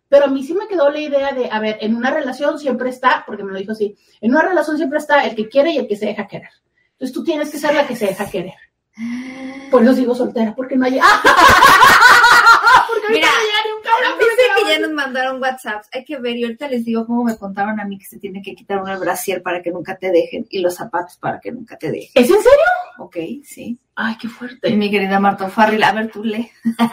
Pero 0.08 0.26
a 0.26 0.28
mí 0.28 0.44
sí 0.44 0.54
me 0.54 0.68
quedó 0.68 0.88
la 0.90 1.00
idea 1.00 1.32
de, 1.32 1.48
a 1.50 1.58
ver, 1.58 1.78
en 1.80 1.96
una 1.96 2.10
relación 2.10 2.58
siempre 2.58 2.90
está, 2.90 3.24
porque 3.26 3.42
me 3.42 3.52
lo 3.52 3.58
dijo 3.58 3.72
así, 3.72 3.96
en 4.20 4.30
una 4.30 4.42
relación 4.42 4.76
siempre 4.76 4.98
está 4.98 5.24
el 5.24 5.34
que 5.34 5.48
quiere 5.48 5.72
y 5.72 5.78
el 5.78 5.88
que 5.88 5.96
se 5.96 6.06
deja 6.06 6.28
querer. 6.28 6.50
Entonces 6.92 7.12
tú 7.12 7.24
tienes 7.24 7.50
que 7.50 7.58
ser 7.58 7.74
la 7.74 7.86
que 7.86 7.96
se 7.96 8.06
deja 8.06 8.30
querer. 8.30 8.54
Por 9.70 9.82
eso 9.82 9.94
sigo 9.94 10.14
soltera, 10.14 10.54
porque 10.54 10.76
no 10.76 10.86
hay... 10.86 11.00
porque 12.88 13.14
Mira, 13.14 13.28
no 14.08 14.16
dice 14.16 14.42
que 14.56 14.72
ya 14.72 14.78
nos 14.78 14.90
mandaron 14.90 15.42
WhatsApp, 15.42 15.84
hay 15.92 16.04
que 16.04 16.18
ver, 16.18 16.36
y 16.36 16.44
ahorita 16.44 16.68
les 16.68 16.84
digo 16.84 17.06
cómo 17.06 17.24
me 17.24 17.36
contaron 17.36 17.80
a 17.80 17.84
mí 17.84 17.98
que 17.98 18.06
se 18.06 18.18
tiene 18.18 18.42
que 18.42 18.54
quitar 18.54 18.82
un 18.82 19.00
brasier 19.00 19.42
para 19.42 19.62
que 19.62 19.70
nunca 19.70 19.96
te 19.96 20.10
dejen 20.10 20.46
y 20.50 20.60
los 20.60 20.74
zapatos 20.74 21.16
para 21.16 21.40
que 21.40 21.52
nunca 21.52 21.76
te 21.76 21.90
dejen. 21.90 22.10
¿Es 22.14 22.30
en 22.30 22.42
serio? 22.42 22.64
Ok, 22.98 23.16
sí. 23.44 23.78
Ay, 23.98 24.16
qué 24.20 24.28
fuerte. 24.28 24.76
Mi 24.76 24.90
querida 24.90 25.18
Marta 25.18 25.48
Farril, 25.48 25.82
a 25.82 25.90
ver, 25.90 26.10
tú 26.10 26.22
lee. 26.22 26.50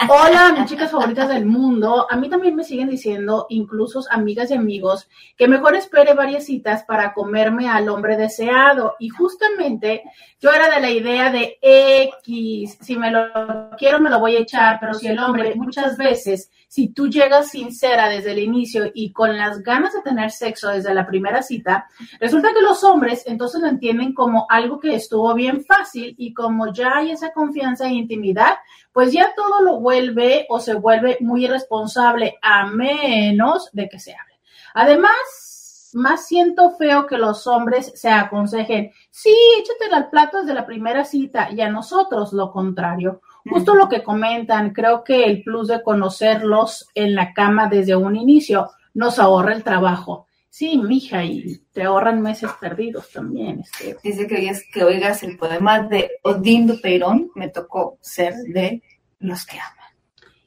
Hola, 0.08 0.56
mis 0.58 0.70
chicas 0.70 0.90
favoritas 0.90 1.28
del 1.28 1.46
mundo. 1.46 2.08
A 2.10 2.16
mí 2.16 2.30
también 2.30 2.56
me 2.56 2.64
siguen 2.64 2.90
diciendo, 2.90 3.46
incluso 3.50 4.02
amigas 4.10 4.52
y 4.52 4.54
amigos, 4.54 5.10
que 5.36 5.50
mejor 5.50 5.76
espere 5.76 6.14
varias 6.14 6.46
citas 6.46 6.86
para 6.86 7.14
comerme 7.14 7.68
al 7.68 7.90
hombre 7.90 8.16
deseado. 8.16 8.96
Y 9.00 9.10
justamente 9.10 10.04
yo 10.40 10.52
era 10.52 10.74
de 10.74 10.80
la 10.80 10.92
idea 10.92 11.30
de 11.30 11.58
X, 11.62 12.78
si 12.80 12.96
me 12.96 13.12
lo 13.12 13.70
quiero 13.78 14.00
me 14.00 14.10
lo 14.10 14.20
voy 14.20 14.38
a 14.38 14.40
echar, 14.40 14.78
pero 14.80 14.94
si 14.94 15.08
el 15.08 15.20
hombre 15.20 15.56
muchas 15.56 15.98
veces, 15.98 16.52
si 16.70 16.88
tú 16.90 17.08
llegas 17.08 17.50
sincera 17.50 18.08
desde 18.08 18.32
el 18.32 18.40
inicio 18.40 18.92
y 18.94 19.12
con 19.12 19.38
las 19.38 19.62
ganas 19.62 19.94
de 19.94 20.02
tener 20.02 20.32
sexo 20.32 20.70
desde 20.70 20.94
la 20.94 21.06
primera 21.06 21.42
cita, 21.42 21.88
resulta 22.20 22.54
que 22.54 22.62
los 22.62 22.84
hombres 22.84 23.24
entonces 23.26 23.62
lo 23.62 23.68
entienden 23.68 24.14
como 24.14 24.48
algo 24.50 24.80
que 24.80 24.96
estuvo 24.96 25.34
bien 25.34 25.64
fácil 25.66 26.16
y 26.18 26.34
como 26.34 26.74
ya 26.74 26.93
hay 26.94 27.12
esa 27.12 27.32
confianza 27.34 27.88
e 27.88 27.94
intimidad, 27.94 28.58
pues 28.92 29.12
ya 29.12 29.34
todo 29.36 29.62
lo 29.62 29.80
vuelve 29.80 30.46
o 30.50 30.60
se 30.60 30.76
vuelve 30.76 31.18
muy 31.20 31.46
irresponsable 31.46 32.38
a 32.42 32.68
menos 32.68 33.70
de 33.74 33.90
que 33.90 34.00
se 34.00 34.14
hable. 34.14 34.40
Además, 34.74 35.92
más 35.94 36.28
siento 36.28 36.72
feo 36.72 37.06
que 37.06 37.18
los 37.18 37.46
hombres 37.48 37.92
se 37.96 38.10
aconsejen, 38.10 38.92
sí, 39.12 39.36
échatela 39.60 39.98
al 39.98 40.10
plato 40.10 40.42
desde 40.42 40.54
la 40.54 40.66
primera 40.66 41.06
cita 41.06 41.50
y 41.52 41.62
a 41.62 41.70
nosotros 41.70 42.34
lo 42.34 42.52
contrario. 42.52 43.22
Justo 43.50 43.76
lo 43.76 43.90
que 43.90 44.04
comentan, 44.04 44.72
creo 44.72 45.04
que 45.04 45.26
el 45.26 45.44
plus 45.44 45.68
de 45.68 45.84
conocerlos 45.84 46.88
en 46.96 47.14
la 47.16 47.34
cama 47.34 47.68
desde 47.68 47.96
un 47.96 48.16
inicio 48.16 48.72
nos 48.94 49.20
ahorra 49.20 49.54
el 49.54 49.64
trabajo. 49.64 50.28
Sí, 50.54 50.78
mija, 50.78 51.24
y 51.24 51.64
te 51.74 51.82
ahorran 51.82 52.22
meses 52.22 52.52
perdidos 52.62 53.10
también. 53.10 53.62
Este. 53.62 53.98
Dice 54.04 54.28
que 54.28 54.36
oigas, 54.36 54.62
que 54.72 54.84
oigas 54.84 55.24
el 55.24 55.36
poema 55.36 55.82
de 55.82 56.12
Odindo 56.22 56.80
Peirón, 56.80 57.32
me 57.34 57.50
tocó 57.50 57.98
ser 58.02 58.36
de 58.36 58.84
los 59.18 59.48
que 59.48 59.58
aman. 59.58 59.96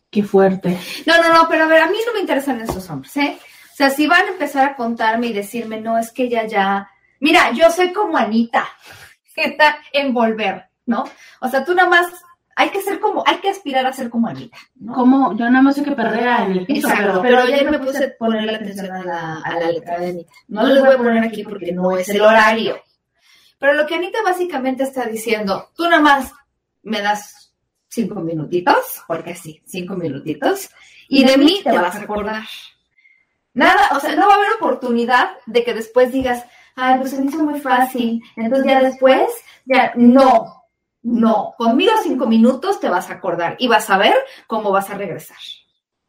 Qué 0.08 0.22
fuerte. 0.22 0.78
No, 1.06 1.20
no, 1.20 1.32
no, 1.32 1.48
pero 1.48 1.64
a 1.64 1.66
ver, 1.66 1.82
a 1.82 1.90
mí 1.90 1.98
no 2.06 2.12
me 2.12 2.20
interesan 2.20 2.60
esos 2.60 2.88
hombres, 2.88 3.16
¿eh? 3.16 3.36
O 3.36 3.74
sea, 3.74 3.90
si 3.90 4.06
van 4.06 4.26
a 4.26 4.30
empezar 4.30 4.68
a 4.68 4.76
contarme 4.76 5.26
y 5.26 5.32
decirme, 5.32 5.80
no, 5.80 5.98
es 5.98 6.12
que 6.12 6.22
ella 6.22 6.46
ya. 6.46 6.88
Mira, 7.18 7.50
yo 7.50 7.68
soy 7.72 7.92
como 7.92 8.16
Anita, 8.16 8.68
que 9.34 9.42
está 9.46 9.78
en 9.92 10.14
volver, 10.14 10.66
¿no? 10.84 11.02
O 11.40 11.48
sea, 11.48 11.64
tú 11.64 11.74
nada 11.74 11.88
más 11.88 12.06
hay 12.58 12.70
que 12.70 12.80
ser 12.80 12.98
como, 12.98 13.22
hay 13.26 13.36
que 13.36 13.50
aspirar 13.50 13.86
a 13.86 13.92
ser 13.92 14.08
como 14.08 14.28
Anita. 14.28 14.56
¿no? 14.76 14.94
Como, 14.94 15.36
yo 15.36 15.44
nada 15.50 15.62
más 15.62 15.74
sé 15.74 15.84
que 15.84 15.92
perrea 15.92 16.46
en 16.46 16.52
el 16.52 16.66
piso, 16.66 16.88
Exacto, 16.88 17.20
pero, 17.20 17.36
pero 17.36 17.38
ayer 17.54 17.70
me 17.70 17.78
puse 17.78 18.04
a 18.04 18.16
ponerle 18.18 18.56
atención 18.56 18.90
a 18.90 19.04
la, 19.04 19.40
a 19.40 19.60
la 19.60 19.70
letra 19.70 19.98
de 19.98 20.08
Anita. 20.08 20.32
No 20.48 20.66
les 20.66 20.80
voy 20.82 20.94
a 20.94 20.96
poner 20.96 21.22
aquí 21.22 21.44
porque 21.44 21.72
no 21.72 21.96
es 21.96 22.08
el 22.08 22.22
horario. 22.22 22.80
Pero 23.58 23.74
lo 23.74 23.86
que 23.86 23.96
Anita 23.96 24.18
básicamente 24.24 24.84
está 24.84 25.04
diciendo, 25.04 25.70
tú 25.76 25.84
nada 25.84 26.00
más 26.00 26.32
me 26.82 27.02
das 27.02 27.52
cinco 27.88 28.20
minutitos, 28.20 29.02
porque 29.06 29.34
sí, 29.34 29.62
cinco 29.66 29.94
minutitos, 29.94 30.70
y 31.08 31.24
de 31.24 31.36
mí 31.36 31.60
te 31.62 31.72
vas 31.72 31.94
a 31.94 32.00
acordar. 32.00 32.44
Nada, 33.52 33.88
o 33.94 34.00
sea, 34.00 34.14
no 34.16 34.26
va 34.28 34.34
a 34.34 34.36
haber 34.36 34.52
oportunidad 34.52 35.30
de 35.46 35.62
que 35.62 35.74
después 35.74 36.10
digas, 36.10 36.44
ay, 36.74 36.98
pues 36.98 37.10
se 37.10 37.20
me 37.20 37.26
hizo 37.26 37.42
muy 37.42 37.60
fácil, 37.60 38.22
entonces 38.36 38.66
ya 38.66 38.82
después, 38.82 39.30
ya, 39.64 39.92
no, 39.96 40.55
no, 41.06 41.54
conmigo 41.56 41.92
cinco 42.02 42.26
minutos 42.26 42.80
te 42.80 42.88
vas 42.88 43.10
a 43.10 43.14
acordar 43.14 43.54
y 43.60 43.68
vas 43.68 43.88
a 43.90 43.96
ver 43.96 44.16
cómo 44.48 44.72
vas 44.72 44.90
a 44.90 44.94
regresar. 44.94 45.36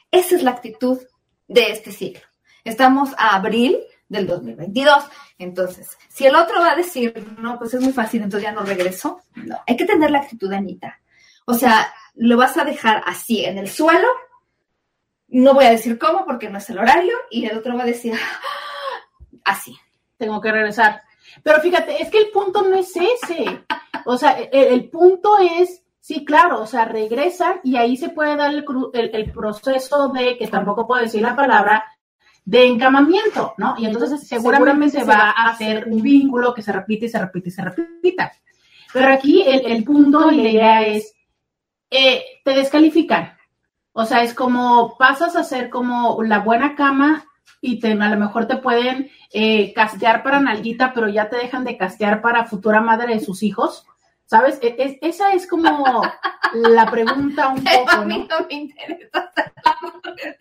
Esa 0.09 0.35
es 0.35 0.41
la 0.41 0.49
actitud 0.49 0.99
de 1.47 1.71
este 1.71 1.91
ciclo. 1.91 2.23
Estamos 2.63 3.13
a 3.19 3.35
abril 3.35 3.77
del 4.09 4.25
2022. 4.25 5.03
Entonces, 5.37 5.95
si 6.09 6.25
el 6.25 6.35
otro 6.35 6.61
va 6.61 6.71
a 6.71 6.75
decir, 6.75 7.13
no, 7.37 7.59
pues 7.59 7.75
es 7.75 7.81
muy 7.81 7.93
fácil, 7.93 8.23
entonces 8.23 8.49
ya 8.49 8.55
no 8.55 8.63
regreso, 8.63 9.21
no, 9.35 9.59
hay 9.67 9.77
que 9.77 9.85
tener 9.85 10.09
la 10.09 10.17
actitud 10.17 10.49
de 10.49 10.57
Anita. 10.57 10.99
O 11.45 11.53
sea, 11.53 11.93
lo 12.15 12.35
vas 12.35 12.57
a 12.57 12.65
dejar 12.65 13.03
así 13.05 13.45
en 13.45 13.59
el 13.59 13.69
suelo, 13.69 14.07
no 15.27 15.53
voy 15.53 15.65
a 15.65 15.71
decir 15.71 15.99
cómo 15.99 16.25
porque 16.25 16.49
no 16.49 16.57
es 16.57 16.67
el 16.71 16.79
horario, 16.79 17.15
y 17.29 17.45
el 17.45 17.55
otro 17.55 17.77
va 17.77 17.83
a 17.83 17.85
decir, 17.85 18.15
así. 19.45 19.77
Tengo 20.17 20.41
que 20.41 20.51
regresar. 20.51 21.03
Pero 21.43 21.61
fíjate, 21.61 22.01
es 22.01 22.09
que 22.09 22.19
el 22.19 22.29
punto 22.29 22.61
no 22.63 22.75
es 22.75 22.91
ese. 22.95 23.65
O 24.05 24.17
sea, 24.17 24.31
el, 24.39 24.49
el 24.51 24.89
punto 24.89 25.37
es, 25.39 25.83
sí, 25.99 26.25
claro, 26.25 26.61
o 26.61 26.67
sea, 26.67 26.85
regresa 26.85 27.59
y 27.63 27.75
ahí 27.75 27.97
se 27.97 28.09
puede 28.09 28.35
dar 28.35 28.53
el, 28.53 28.65
el, 28.93 29.15
el, 29.15 29.31
proceso 29.31 30.09
de, 30.09 30.37
que 30.37 30.47
tampoco 30.47 30.87
puedo 30.87 31.01
decir 31.01 31.21
la 31.21 31.35
palabra, 31.35 31.83
de 32.47 32.65
encamamiento, 32.65 33.53
¿no? 33.57 33.75
Y 33.77 33.85
entonces 33.85 34.25
seguramente, 34.25 35.03
va 35.03 35.33
a 35.35 35.49
hacer 35.49 35.85
un 35.89 36.01
vínculo 36.01 36.53
que 36.53 36.61
se 36.61 36.71
repite 36.71 37.07
y 37.07 37.09
se 37.09 37.19
repite 37.19 37.49
y 37.49 37.51
se 37.51 37.61
repita. 37.61 38.31
Pero 38.93 39.11
aquí 39.11 39.43
el, 39.45 39.65
el 39.65 39.83
punto 39.83 40.31
y 40.31 40.41
la 40.41 40.49
idea 40.49 40.81
es, 40.87 41.13
eh, 41.89 42.23
te 42.45 42.51
descalifican. 42.51 43.37
O 43.91 44.05
sea, 44.05 44.23
es 44.23 44.33
como 44.33 44.95
pasas 44.97 45.35
a 45.35 45.43
ser 45.43 45.69
como 45.69 46.23
la 46.23 46.39
buena 46.39 46.75
cama 46.75 47.25
y 47.59 47.79
te, 47.79 47.91
a 47.91 48.09
lo 48.09 48.17
mejor 48.17 48.47
te 48.47 48.55
pueden 48.57 49.09
eh, 49.31 49.73
castear 49.73 50.23
para 50.23 50.39
nalguita, 50.39 50.93
pero 50.93 51.07
ya 51.07 51.29
te 51.29 51.37
dejan 51.37 51.63
de 51.63 51.77
castear 51.77 52.21
para 52.21 52.45
futura 52.45 52.81
madre 52.81 53.13
de 53.15 53.19
sus 53.19 53.43
hijos. 53.43 53.85
¿Sabes? 54.25 54.59
Es, 54.61 54.97
esa 55.01 55.33
es 55.33 55.47
como 55.47 56.01
la 56.53 56.91
pregunta 56.91 57.47
un 57.47 57.63
poco. 57.63 57.91
A 57.91 58.05
mí 58.05 58.27
no, 58.29 58.47
me 58.47 58.55
interesa 58.55 59.09
ser 59.33 59.53
la 59.63 59.81
madre. 59.81 60.37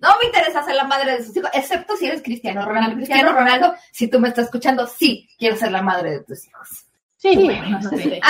No 0.00 0.08
me 0.20 0.26
interesa 0.26 0.62
ser 0.64 0.74
la 0.74 0.84
madre 0.84 1.16
de 1.16 1.24
sus 1.24 1.36
hijos, 1.36 1.50
excepto 1.52 1.96
si 1.96 2.06
eres 2.06 2.22
Cristiano 2.22 2.64
Ronaldo. 2.64 2.96
Cristiano 2.96 3.32
Ronaldo, 3.32 3.74
si 3.92 4.08
tú 4.08 4.18
me 4.18 4.28
estás 4.28 4.46
escuchando, 4.46 4.86
sí, 4.86 5.28
quiero 5.38 5.56
ser 5.56 5.72
la 5.72 5.82
madre 5.82 6.10
de 6.12 6.20
tus 6.24 6.46
hijos. 6.46 6.68
Sí, 7.16 7.34
sí 7.34 7.44
bueno, 7.44 7.78
no 7.78 7.90
sé. 7.90 8.20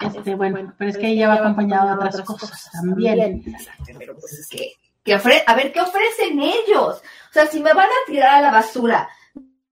Este, 0.00 0.34
bueno, 0.34 0.74
pero 0.78 0.90
es 0.90 0.98
que 0.98 1.08
ella 1.08 1.28
va 1.28 1.34
acompañada 1.34 1.96
de 1.96 2.06
otras 2.06 2.20
cosas 2.22 2.70
también. 2.72 3.42
Exacto, 3.46 3.92
pero 3.98 4.14
pues 4.14 4.32
es 4.34 4.48
que, 4.48 4.72
que 5.06 5.14
ofre 5.14 5.42
a 5.46 5.54
ver, 5.54 5.72
¿qué 5.72 5.80
ofrecen 5.80 6.40
ellos? 6.40 7.00
O 7.30 7.32
sea, 7.32 7.46
si 7.46 7.60
me 7.60 7.72
van 7.72 7.88
a 7.88 8.06
tirar 8.06 8.34
a 8.34 8.40
la 8.42 8.50
basura 8.50 9.08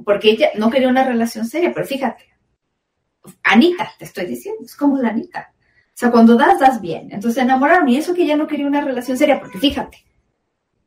Porque 0.05 0.31
ella 0.31 0.51
no 0.57 0.71
quería 0.71 0.89
una 0.89 1.05
relación 1.05 1.47
seria, 1.47 1.73
pero 1.75 1.87
fíjate, 1.87 2.25
Anita, 3.43 3.91
te 3.99 4.05
estoy 4.05 4.27
diciendo, 4.27 4.63
es 4.65 4.77
como 4.77 4.99
la 4.99 5.09
Anita. 5.09 5.53
O 5.55 5.93
sea, 6.01 6.11
cuando 6.11 6.37
das, 6.37 6.59
das 6.59 6.81
bien. 6.81 7.09
Entonces 7.11 7.35
se 7.35 7.41
enamoraron 7.43 7.89
y 7.89 7.97
eso 7.97 8.15
que 8.15 8.23
ella 8.23 8.37
no 8.37 8.47
quería 8.47 8.67
una 8.67 8.81
relación 8.81 9.19
seria, 9.19 9.41
porque 9.41 9.59
fíjate, 9.59 10.05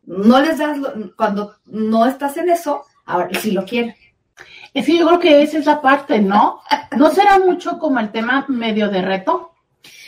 no 0.06 0.41
les 0.41 0.58
das, 0.58 0.78
cuando 1.15 1.56
no 1.65 2.06
estás 2.06 2.38
en 2.38 2.50
eso, 2.50 2.84
ahora 3.06 3.30
sí 3.39 3.52
lo 3.52 3.65
quiere. 3.65 3.96
Es 4.74 4.86
que 4.86 4.98
yo 4.98 5.06
creo 5.06 5.19
que 5.19 5.41
esa 5.43 5.60
es 5.60 5.65
la 5.65 5.82
parte, 5.82 6.19
¿no? 6.19 6.62
¿No 6.98 7.10
será 7.12 7.39
mucho 7.39 7.78
como 7.78 8.00
el 8.00 8.12
tema 8.12 8.46
medio 8.48 8.89
de 8.89 9.02
reto? 9.02 9.53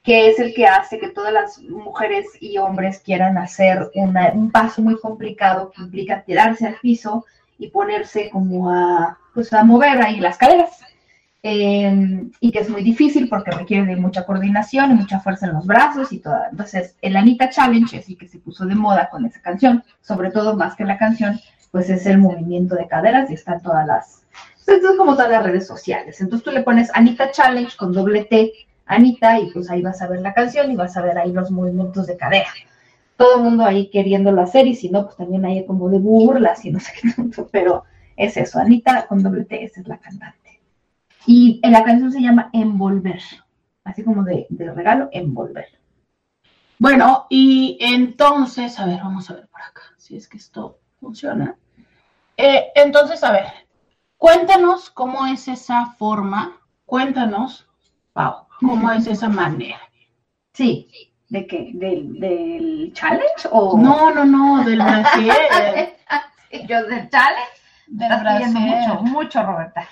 que 0.08 0.30
es 0.30 0.40
el 0.40 0.54
que 0.54 0.66
hace 0.66 1.00
que 1.00 1.10
todas 1.10 1.34
las 1.34 1.60
mujeres 1.64 2.28
y 2.40 2.58
hombres 2.60 3.00
quieran 3.00 3.38
hacer 3.38 3.92
un 3.94 4.52
paso 4.52 4.82
muy 4.82 4.98
complicado 5.02 5.70
que 5.70 5.82
implica 5.82 6.24
tirarse 6.24 6.66
al 6.66 6.78
piso 6.82 7.26
y 7.60 7.68
ponerse 7.72 8.30
como 8.30 8.72
a, 8.72 9.20
pues 9.34 9.52
a 9.52 9.66
mover 9.66 10.02
ahí 10.02 10.22
las 10.22 10.38
caderas. 10.38 10.80
Em, 11.44 12.32
y 12.40 12.52
que 12.52 12.60
es 12.60 12.70
muy 12.70 12.84
difícil 12.84 13.28
porque 13.28 13.52
requiere 13.52 13.86
de 13.86 13.98
mucha 13.98 14.26
coordinación 14.26 14.92
y 14.92 14.94
mucha 14.94 15.20
fuerza 15.20 15.48
en 15.48 15.56
los 15.56 15.66
brazos 15.66 16.14
y 16.14 16.20
todo. 16.20 16.40
Entonces, 16.52 16.96
el 17.02 17.18
Anita 17.18 17.50
Challenge 17.50 17.98
es 17.98 18.06
que 18.18 18.30
se 18.30 18.40
puso 18.40 18.66
de 18.66 18.76
moda 18.76 19.10
con 19.10 19.26
esa 19.26 19.42
canción, 19.42 19.84
sobre 20.00 20.32
todo 20.32 20.56
más 20.56 20.78
que 20.78 20.86
la 20.86 20.98
canción, 20.98 21.38
pues 21.70 21.90
es 21.90 22.06
el 22.06 22.20
movimiento 22.20 22.76
de 22.76 22.88
caderas 22.88 23.30
y 23.30 23.34
están 23.34 23.62
todas 23.62 23.86
las, 23.86 24.24
pues 24.66 24.82
es 24.82 24.98
como 24.98 25.16
todas 25.16 25.32
las 25.32 25.44
redes 25.44 25.68
sociales. 25.68 26.22
Entonces 26.22 26.46
tú 26.46 26.52
le 26.52 26.64
pones 26.64 26.90
Anita 26.94 27.30
Challenge 27.30 27.76
con 27.76 27.92
doble 27.92 28.24
T, 28.24 28.54
Anita, 28.88 29.40
y 29.40 29.52
pues 29.52 29.70
ahí 29.70 29.82
vas 29.82 30.02
a 30.02 30.08
ver 30.08 30.22
la 30.22 30.34
canción 30.34 30.72
y 30.72 30.76
vas 30.76 30.98
a 30.98 31.02
ver 31.02 31.18
ahí 31.18 31.32
los 31.32 31.52
movimientos 31.52 32.08
de 32.08 32.18
cadera. 32.18 32.50
Todo 33.16 33.38
el 33.38 33.44
mundo 33.44 33.66
ahí 33.66 33.90
queriéndolo 33.90 34.42
hacer 34.42 34.68
y 34.68 34.76
si 34.76 34.90
no, 34.90 35.04
pues 35.06 35.18
también 35.18 35.46
hay 35.46 35.66
como 35.66 35.90
de 35.90 36.00
burlas 36.00 36.64
y 36.66 36.72
no 36.72 36.80
sé 36.80 36.92
qué 37.02 37.12
tanto, 37.16 37.48
pero 37.52 37.84
es 38.16 38.38
eso, 38.38 38.60
Anita 38.60 39.08
con 39.08 39.22
doble 39.22 39.46
T, 39.46 39.64
esa 39.64 39.82
es 39.82 39.88
la 39.88 39.98
cantante. 39.98 40.60
Y 41.26 41.60
la 41.64 41.84
canción 41.84 42.12
se 42.12 42.22
llama 42.22 42.50
Envolver, 42.54 43.22
así 43.84 44.04
como 44.04 44.24
de, 44.24 44.48
de 44.50 44.74
regalo, 44.74 45.10
Envolver. 45.12 45.68
Bueno, 46.80 47.26
y 47.30 47.78
entonces, 47.82 48.80
a 48.80 48.86
ver, 48.86 49.00
vamos 49.00 49.30
a 49.30 49.34
ver 49.34 49.48
por 49.48 49.62
acá, 49.62 49.82
si 49.98 50.16
es 50.16 50.28
que 50.28 50.38
esto 50.38 50.80
funciona. 51.00 51.58
Eh, 52.38 52.68
entonces, 52.76 53.24
a 53.24 53.32
ver, 53.32 53.46
cuéntanos 54.18 54.92
cómo 54.92 55.26
es 55.26 55.48
esa 55.48 55.88
forma, 55.98 56.62
cuéntanos, 56.86 57.67
Pau, 58.18 58.48
cómo 58.60 58.92
es 58.94 59.06
esa 59.06 59.30
manera. 59.30 59.78
Sí, 60.52 60.88
¿de 61.30 61.46
qué? 61.46 61.70
¿Del, 61.76 62.20
del 62.20 62.92
challenge 62.92 63.48
o...? 63.52 63.78
No, 63.78 64.12
no, 64.12 64.26
no, 64.26 64.64
del 64.64 64.80
Brasil. 64.84 65.32
Yo 66.68 66.84
del 66.88 67.08
challenge. 67.12 67.52
Del 67.86 68.20
Brasil. 68.20 68.54
Mucho, 68.56 69.02
mucho, 69.04 69.44
Roberta. 69.44 69.88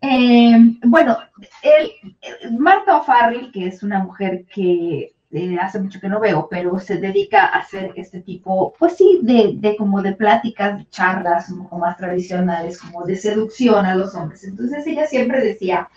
Eh, 0.00 0.56
bueno, 0.84 1.18
el, 1.62 2.56
Marta 2.56 2.98
O'Farrill, 2.98 3.50
que 3.50 3.66
es 3.66 3.82
una 3.82 3.98
mujer 3.98 4.44
que 4.46 5.12
eh, 5.32 5.56
hace 5.60 5.80
mucho 5.80 5.98
que 6.00 6.08
no 6.08 6.20
veo, 6.20 6.46
pero 6.48 6.78
se 6.78 6.98
dedica 6.98 7.46
a 7.46 7.58
hacer 7.58 7.92
este 7.96 8.20
tipo, 8.20 8.74
pues 8.78 8.96
sí, 8.96 9.18
de, 9.22 9.54
de 9.56 9.76
como 9.76 10.02
de 10.02 10.12
pláticas, 10.12 10.78
de 10.78 10.88
charlas 10.88 11.50
un 11.50 11.64
poco 11.64 11.78
más 11.78 11.96
tradicionales, 11.96 12.78
como 12.78 13.04
de 13.04 13.16
seducción 13.16 13.86
a 13.86 13.96
los 13.96 14.14
hombres. 14.14 14.44
Entonces 14.44 14.86
ella 14.86 15.06
siempre 15.08 15.42
decía, 15.42 15.88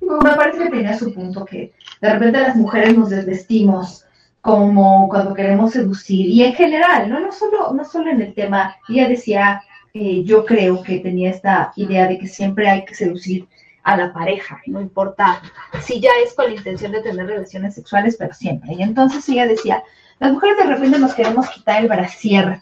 me 0.00 0.34
parece 0.34 0.64
que 0.64 0.70
tenía 0.70 0.98
su 0.98 1.12
punto, 1.12 1.44
que 1.44 1.72
de 2.00 2.12
repente 2.12 2.40
las 2.40 2.56
mujeres 2.56 2.96
nos 2.96 3.10
desvestimos 3.10 4.04
como 4.40 5.08
cuando 5.08 5.34
queremos 5.34 5.72
seducir, 5.72 6.26
y 6.26 6.42
en 6.44 6.54
general, 6.54 7.10
no, 7.10 7.20
no, 7.20 7.30
solo, 7.30 7.72
no 7.74 7.84
solo 7.84 8.10
en 8.10 8.22
el 8.22 8.34
tema, 8.34 8.76
ella 8.88 9.08
decía, 9.08 9.62
eh, 9.92 10.22
yo 10.24 10.44
creo 10.44 10.82
que 10.82 11.00
tenía 11.00 11.30
esta 11.30 11.72
idea 11.76 12.06
de 12.06 12.18
que 12.18 12.26
siempre 12.26 12.68
hay 12.68 12.84
que 12.84 12.94
seducir 12.94 13.46
a 13.82 13.96
la 13.96 14.12
pareja, 14.12 14.60
no 14.66 14.80
importa 14.80 15.42
si 15.82 16.00
ya 16.00 16.10
es 16.24 16.34
con 16.34 16.46
la 16.46 16.56
intención 16.56 16.92
de 16.92 17.02
tener 17.02 17.26
relaciones 17.26 17.74
sexuales, 17.74 18.16
pero 18.18 18.32
siempre. 18.34 18.74
Y 18.74 18.82
entonces 18.82 19.28
ella 19.28 19.46
decía, 19.46 19.82
las 20.18 20.32
mujeres 20.32 20.58
de 20.58 20.64
repente 20.64 20.98
nos 20.98 21.14
queremos 21.14 21.48
quitar 21.50 21.82
el 21.82 21.88
brasier. 21.88 22.60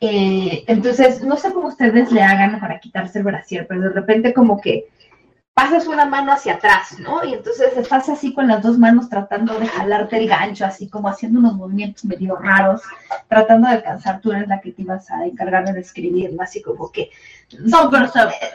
Eh, 0.00 0.64
entonces, 0.66 1.22
no 1.22 1.36
sé 1.36 1.52
cómo 1.52 1.68
ustedes 1.68 2.12
le 2.12 2.22
hagan 2.22 2.60
para 2.60 2.78
quitarse 2.78 3.18
el 3.18 3.24
brasier, 3.24 3.66
pero 3.66 3.80
de 3.80 3.88
repente 3.90 4.32
como 4.32 4.60
que 4.60 4.86
pasas 5.56 5.86
una 5.86 6.04
mano 6.04 6.32
hacia 6.32 6.56
atrás, 6.56 6.98
¿no? 6.98 7.24
Y 7.24 7.32
entonces 7.32 7.74
estás 7.78 8.10
así 8.10 8.34
con 8.34 8.46
las 8.46 8.62
dos 8.62 8.76
manos 8.76 9.08
tratando 9.08 9.58
de 9.58 9.66
jalarte 9.66 10.18
el 10.18 10.28
gancho, 10.28 10.66
así 10.66 10.86
como 10.86 11.08
haciendo 11.08 11.38
unos 11.38 11.54
movimientos 11.54 12.04
medio 12.04 12.36
raros, 12.36 12.82
tratando 13.26 13.66
de 13.66 13.76
alcanzar, 13.76 14.20
tú 14.20 14.32
eres 14.32 14.48
la 14.48 14.60
que 14.60 14.72
te 14.72 14.82
ibas 14.82 15.10
a 15.10 15.24
encargar 15.24 15.64
de 15.64 15.72
describir, 15.72 16.30
¿no? 16.34 16.42
Así 16.42 16.60
como 16.60 16.92
que... 16.92 17.08
No, 17.58 17.88
pero 17.90 18.06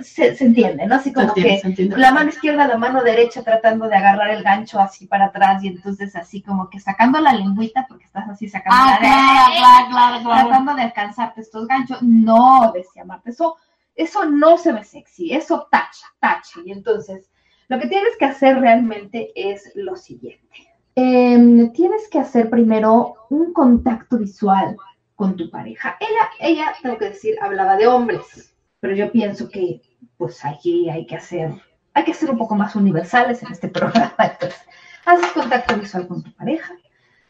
se, 0.04 0.36
se, 0.36 0.46
entiende, 0.46 0.86
¿no? 0.86 0.94
Así 0.94 1.12
como 1.12 1.34
que 1.34 1.60
la 1.98 2.12
mano 2.12 2.30
izquierda, 2.30 2.68
la 2.68 2.78
mano 2.78 3.02
derecha 3.02 3.42
tratando 3.42 3.88
de 3.88 3.96
agarrar 3.96 4.30
el 4.30 4.44
gancho 4.44 4.80
así 4.80 5.08
para 5.08 5.26
atrás 5.26 5.64
y 5.64 5.70
entonces 5.70 6.16
así 6.16 6.44
como 6.44 6.70
que 6.70 6.80
sacando 6.80 7.20
la 7.20 7.34
lengüita 7.34 7.88
porque 7.90 8.06
estás 8.06 8.30
así 8.30 8.48
sacando 8.48 8.78
ah, 8.80 8.92
la 8.92 9.00
claro, 9.00 9.90
claro, 9.90 10.24
claro, 10.24 10.50
tratando 10.50 10.76
de 10.76 10.82
alcanzarte 10.84 11.42
estos 11.42 11.68
ganchos. 11.68 12.00
No, 12.04 12.72
decía 12.76 13.06
Marta, 13.06 13.32
eso 13.32 13.58
eso 13.96 14.26
no 14.26 14.58
se 14.58 14.72
ve 14.72 14.84
sexy, 14.84 15.34
eso 15.34 15.68
tacha, 15.72 16.08
tacha. 16.20 16.60
Y 16.66 16.72
entonces, 16.72 17.30
lo 17.68 17.80
que 17.80 17.88
tienes 17.88 18.16
que 18.18 18.26
hacer 18.26 18.60
realmente 18.60 19.32
es 19.36 19.72
lo 19.76 19.96
siguiente. 19.96 20.72
Eh, 20.96 21.70
tienes 21.74 22.10
que 22.10 22.20
hacer 22.20 22.50
primero 22.50 23.16
un 23.30 23.54
contacto 23.54 24.18
visual 24.18 24.76
con 25.16 25.36
tu 25.36 25.50
pareja. 25.50 25.98
Ella, 26.00 26.30
ella, 26.40 26.76
tengo 26.82 26.98
que 26.98 27.10
decir, 27.10 27.36
hablaba 27.42 27.78
de 27.78 27.88
hombres, 27.88 28.54
pero 28.80 28.96
yo 28.96 29.12
pienso 29.12 29.50
que 29.50 29.82
pues 30.18 30.44
aquí 30.44 30.90
hay 30.90 31.06
que 31.06 31.16
hacer, 31.16 31.54
hay 31.94 32.04
que 32.04 32.14
ser 32.14 32.32
un 32.32 32.38
poco 32.38 32.56
más 32.56 32.76
universales 32.76 33.42
en 33.44 33.52
este 33.52 33.68
programa. 33.70 34.16
Entonces, 34.18 34.60
haces 35.06 35.32
contacto 35.32 35.78
visual 35.78 36.08
con 36.08 36.24
tu 36.24 36.34
pareja 36.34 36.74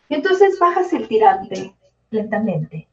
y 0.10 0.16
entonces 0.16 0.58
bajas 0.60 0.92
el 0.94 1.08
tirante 1.08 1.74
lentamente. 2.10 2.88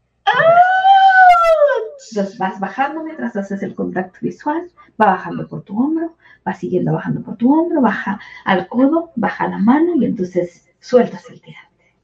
Entonces 2.11 2.38
vas 2.38 2.61
bajando 2.61 3.02
mientras 3.02 3.37
haces 3.37 3.62
el 3.62 3.74
contacto 3.74 4.18
visual, 4.22 4.70
va 5.00 5.06
bajando 5.06 5.48
por 5.48 5.62
tu 5.62 5.78
hombro, 5.78 6.16
va 6.46 6.54
siguiendo 6.54 6.92
bajando 6.92 7.22
por 7.22 7.37
tu 7.37 7.52
hombro, 7.52 7.80
baja 7.80 8.20
al 8.44 8.68
codo, 8.68 9.12
baja 9.16 9.48
la 9.48 9.58
mano 9.58 9.94
y 9.96 10.04
entonces 10.04 10.68
sueltas 10.80 11.28
el 11.28 11.40
tirante. 11.40 11.94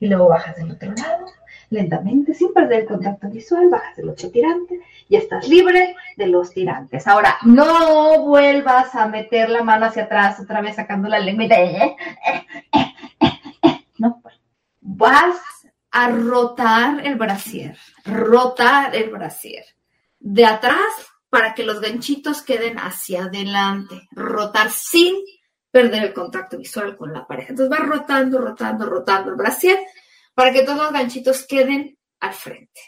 Y 0.00 0.06
luego 0.08 0.28
bajas 0.28 0.56
del 0.56 0.72
otro 0.72 0.92
lado, 0.92 1.26
lentamente, 1.70 2.34
sin 2.34 2.52
perder 2.52 2.82
el 2.82 2.86
contacto 2.88 3.28
visual, 3.28 3.68
bajas 3.70 3.96
del 3.96 4.08
otro 4.08 4.30
tirante 4.30 4.80
y 5.08 5.16
estás 5.16 5.48
libre 5.48 5.94
de 6.16 6.26
los 6.26 6.50
tirantes. 6.50 7.06
Ahora, 7.06 7.36
no 7.44 8.24
vuelvas 8.24 8.94
a 8.94 9.06
meter 9.06 9.48
la 9.50 9.62
mano 9.62 9.86
hacia 9.86 10.04
atrás, 10.04 10.40
otra 10.40 10.60
vez 10.60 10.76
sacando 10.76 11.08
la 11.08 11.20
lengua. 11.20 11.46
No, 13.96 14.20
vas 14.80 15.63
a 15.94 16.08
rotar 16.08 17.06
el 17.06 17.14
brasier, 17.14 17.78
rotar 18.04 18.96
el 18.96 19.10
brasier 19.10 19.64
de 20.18 20.44
atrás 20.44 20.92
para 21.30 21.54
que 21.54 21.62
los 21.62 21.80
ganchitos 21.80 22.42
queden 22.42 22.78
hacia 22.78 23.26
adelante, 23.26 24.08
rotar 24.10 24.72
sin 24.72 25.14
perder 25.70 26.02
el 26.02 26.12
contacto 26.12 26.58
visual 26.58 26.96
con 26.96 27.12
la 27.12 27.24
pareja. 27.24 27.50
Entonces 27.50 27.72
va 27.72 27.84
rotando, 27.84 28.38
rotando, 28.38 28.86
rotando 28.86 29.30
el 29.30 29.36
brasier 29.36 29.78
para 30.34 30.52
que 30.52 30.64
todos 30.64 30.78
los 30.78 30.92
ganchitos 30.92 31.46
queden 31.46 31.96
al 32.18 32.34
frente, 32.34 32.80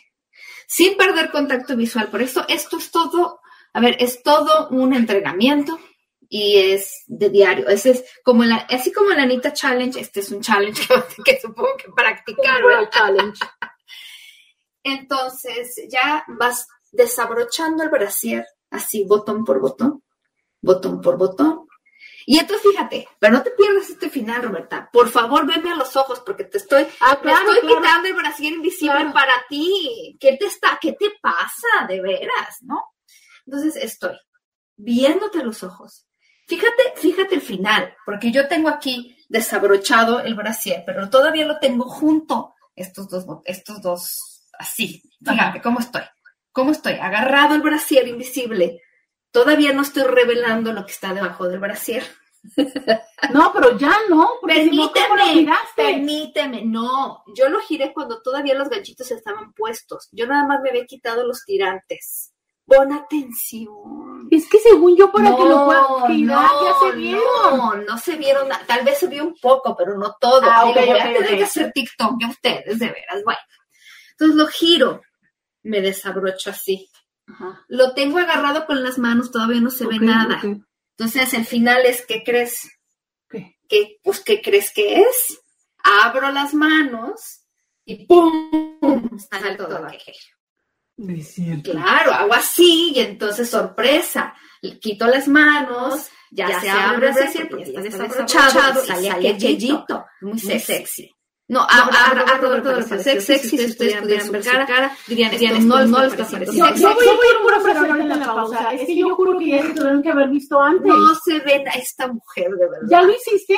sin 0.66 0.97
perder 0.97 1.31
contacto 1.31 1.77
visual. 1.77 2.09
Por 2.09 2.23
eso 2.23 2.45
esto 2.49 2.79
es 2.79 2.90
todo, 2.90 3.40
a 3.73 3.81
ver, 3.81 3.97
es 4.01 4.25
todo 4.25 4.69
un 4.71 4.95
entrenamiento 4.95 5.79
y 6.28 6.58
es 6.58 7.04
de 7.06 7.30
diario. 7.30 7.68
Ese 7.68 7.90
es 7.90 8.04
como 8.24 8.44
la, 8.44 8.56
así 8.70 8.92
como 8.92 9.10
la 9.10 9.22
Anita 9.22 9.52
Challenge, 9.52 10.00
este 10.00 10.20
es 10.20 10.30
un 10.30 10.40
challenge 10.40 10.86
que, 11.24 11.38
supongo 11.42 11.76
que 11.76 11.90
practicar. 11.92 12.62
challenge. 12.90 13.40
Entonces 14.82 15.74
ya 15.88 16.24
vas 16.28 16.66
desabrochando 16.92 17.82
el 17.82 17.90
brasier, 17.90 18.46
así 18.70 19.04
botón 19.04 19.44
por 19.44 19.60
botón, 19.60 20.02
botón 20.60 21.00
por 21.00 21.18
botón. 21.18 21.66
Y 22.28 22.40
entonces 22.40 22.68
fíjate, 22.68 23.08
pero 23.20 23.34
no 23.34 23.42
te 23.44 23.52
pierdas 23.52 23.88
este 23.88 24.10
final, 24.10 24.42
Roberta. 24.42 24.90
Por 24.92 25.08
favor, 25.08 25.46
venme 25.46 25.70
a 25.70 25.76
los 25.76 25.94
ojos 25.96 26.20
porque 26.26 26.42
te 26.42 26.58
estoy, 26.58 26.84
ah, 27.00 27.20
estoy 27.22 27.60
quitando 27.68 28.08
el 28.08 28.14
brasier 28.14 28.52
invisible 28.52 29.10
para 29.12 29.44
ti. 29.48 30.16
¿Qué 30.18 30.36
te 30.36 30.46
está, 30.46 30.76
qué 30.80 30.92
te 30.92 31.12
pasa 31.22 31.86
de 31.88 32.00
veras, 32.00 32.58
no? 32.62 32.82
Entonces 33.46 33.76
estoy 33.76 34.16
viéndote 34.76 35.40
a 35.40 35.44
los 35.44 35.62
ojos, 35.62 36.06
Fíjate, 36.46 36.82
fíjate 36.96 37.35
el 37.35 37.40
final, 37.40 37.94
porque 38.04 38.30
yo 38.30 38.46
tengo 38.46 38.68
aquí 38.68 39.16
desabrochado 39.28 40.20
el 40.20 40.35
brasier, 40.35 40.85
pero 40.87 41.11
todavía 41.11 41.44
lo 41.44 41.59
tengo 41.59 41.85
junto, 41.88 42.54
estos 42.74 43.09
dos, 43.09 43.26
estos 43.44 43.82
dos, 43.82 44.46
así. 44.59 45.02
Fíjate 45.24 45.61
cómo 45.61 45.80
estoy, 45.80 46.02
cómo 46.52 46.70
estoy, 46.70 46.94
agarrado 46.94 47.54
el 47.54 47.62
brasier 47.62 48.06
invisible. 48.06 48.80
Todavía 49.32 49.72
no 49.72 49.82
estoy 49.82 50.04
revelando 50.04 50.72
lo 50.72 50.87
que 50.87 50.92
está 50.92 51.12
debajo 51.12 51.48
del 51.48 51.59
brasier. 51.59 52.04
No, 53.32 53.52
pero 53.52 53.76
ya 53.76 53.92
no. 54.09 54.28
Permíteme, 54.46 55.48
permíteme, 55.74 56.64
no. 56.64 57.24
Yo 57.35 57.48
lo 57.48 57.59
giré 57.61 57.92
cuando 57.92 58.22
todavía 58.22 58.54
los 58.54 58.68
ganchitos 58.68 59.11
estaban 59.11 59.52
puestos. 59.52 60.09
Yo 60.12 60.26
nada 60.26 60.46
más 60.46 60.61
me 60.61 60.70
había 60.70 60.87
quitado 60.87 61.26
los 61.26 61.44
tirantes. 61.44 62.36
Pon 62.66 62.92
atención. 62.92 64.29
Es 64.31 64.48
que 64.48 64.59
según 64.59 64.96
yo, 64.96 65.12
para 65.12 65.37
que 65.37 65.44
lo 65.44 65.66
pueda 65.66 66.09
girar, 66.09 66.50
ya 66.64 66.74
se 66.81 66.96
vieron. 66.96 67.22
No, 67.22 67.76
no 67.76 67.98
se 67.98 68.16
vieron, 68.16 68.48
tal 68.66 68.85
vez 68.85 68.98
se 68.98 69.07
vio 69.07 69.24
un 69.24 69.37
poco, 69.40 69.76
pero 69.76 69.96
no 69.96 70.16
todo. 70.20 70.42
Ah, 70.42 70.64
okay, 70.64 70.87
voy 70.87 70.98
a 70.98 71.12
tener 71.12 71.38
que 71.38 71.44
hacer 71.44 71.72
TikTok 71.72 72.24
a 72.24 72.29
ustedes, 72.29 72.79
de 72.79 72.87
veras. 72.87 73.22
Bueno, 73.24 73.40
entonces 74.11 74.37
lo 74.37 74.46
giro, 74.48 75.02
me 75.62 75.81
desabrocho 75.81 76.50
así. 76.50 76.90
Ajá. 77.29 77.64
Lo 77.68 77.94
tengo 77.94 78.18
agarrado 78.18 78.66
con 78.66 78.83
las 78.83 78.98
manos, 78.98 79.31
todavía 79.31 79.61
no 79.61 79.70
se 79.70 79.87
ve 79.87 80.00
nada. 80.00 80.40
Entonces, 80.42 81.35
el 81.35 81.44
final 81.44 81.85
es, 81.85 82.05
¿qué 82.07 82.22
crees? 82.24 82.70
¿Qué? 83.29 83.59
¿Qué, 83.68 83.98
pues, 84.02 84.20
¿qué 84.20 84.40
crees 84.40 84.72
que 84.72 85.02
es? 85.02 85.40
Abro 85.85 86.33
las 86.33 86.55
manos 86.55 87.44
y 87.85 88.07
¡pum! 88.07 88.81
Sale 89.31 89.55
todo 89.57 89.76
aquello. 89.87 90.36
Claro, 91.62 92.12
hago 92.12 92.35
así 92.35 92.92
y 92.94 93.00
entonces 93.00 93.50
sorpresa. 93.50 94.35
Quito 94.80 95.06
las 95.06 95.28
manos, 95.28 96.09
ya, 96.30 96.61
se, 96.61 96.68
abre 96.68 97.09
el 97.09 97.14
brasier 97.14 97.48
porque 97.48 97.72
ya 97.72 97.80
está 97.80 97.82
desabrochado, 97.82 98.85
sale 98.85 99.11
aquel 99.11 99.38
yeyito, 99.38 100.04
muy 100.22 100.38
sexy. 100.38 101.12
No, 101.48 101.61
abro, 101.61 102.24
abro, 102.26 102.62
todo 102.62 102.78
el 102.78 102.85
sexy, 102.85 103.20
sexy, 103.20 103.48
si 103.50 103.66
ustedes 103.66 103.76
pudieran 103.76 104.09
ver 104.09 104.20
su 104.20 104.32
cara, 104.66 104.96
dirían, 105.06 105.32
esto 105.32 105.61
no, 105.61 105.87
no 105.87 106.02
les 106.02 106.12
está 106.12 106.26
pareciendo 106.26 106.74
Yo 106.74 106.94
voy 106.94 107.06
a 107.06 107.12
ir 107.12 107.46
una 107.46 107.61
frase 107.61 107.88
en 107.88 108.09
la 108.09 108.26
pausa, 108.26 108.72
es 108.72 108.87
que 108.87 108.96
yo 108.96 109.14
juro 109.14 109.38
que 109.38 109.46
ya 109.46 109.62
se 109.62 109.74
tuvieron 109.74 110.02
que 110.02 110.11
haber 110.11 110.28
visto 110.28 110.61
antes. 110.61 110.87
No 110.87 111.14
se 111.24 111.38
ven 111.40 111.68
a 111.68 111.72
esta 111.72 112.09
mujer, 112.09 112.50
de 112.50 112.68
verdad. 112.68 112.88
¿Ya 112.90 113.02
lo 113.02 113.12
hiciste? 113.12 113.56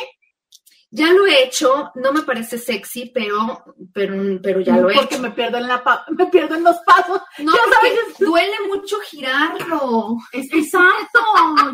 Ya 0.90 1.12
lo 1.12 1.26
he 1.26 1.44
hecho, 1.44 1.90
no 1.96 2.12
me 2.14 2.22
parece 2.22 2.56
sexy, 2.58 3.10
pero, 3.14 3.62
pero, 3.92 4.40
pero 4.42 4.60
ya 4.60 4.76
lo 4.78 4.88
he 4.90 4.94
Porque 4.94 5.16
hecho. 5.16 5.22
me 5.22 5.30
pierdo 5.32 5.58
en 5.58 5.68
la 5.68 5.84
pa 5.84 6.06
me 6.16 6.26
pierdo 6.26 6.54
en 6.54 6.64
los 6.64 6.76
pasos. 6.78 7.20
No, 7.38 7.52
porque 7.52 7.88
sabes, 7.96 8.18
duele 8.18 8.56
mucho 8.68 8.96
girarlo. 9.00 10.16
es 10.32 10.46
exacto, 10.52 11.20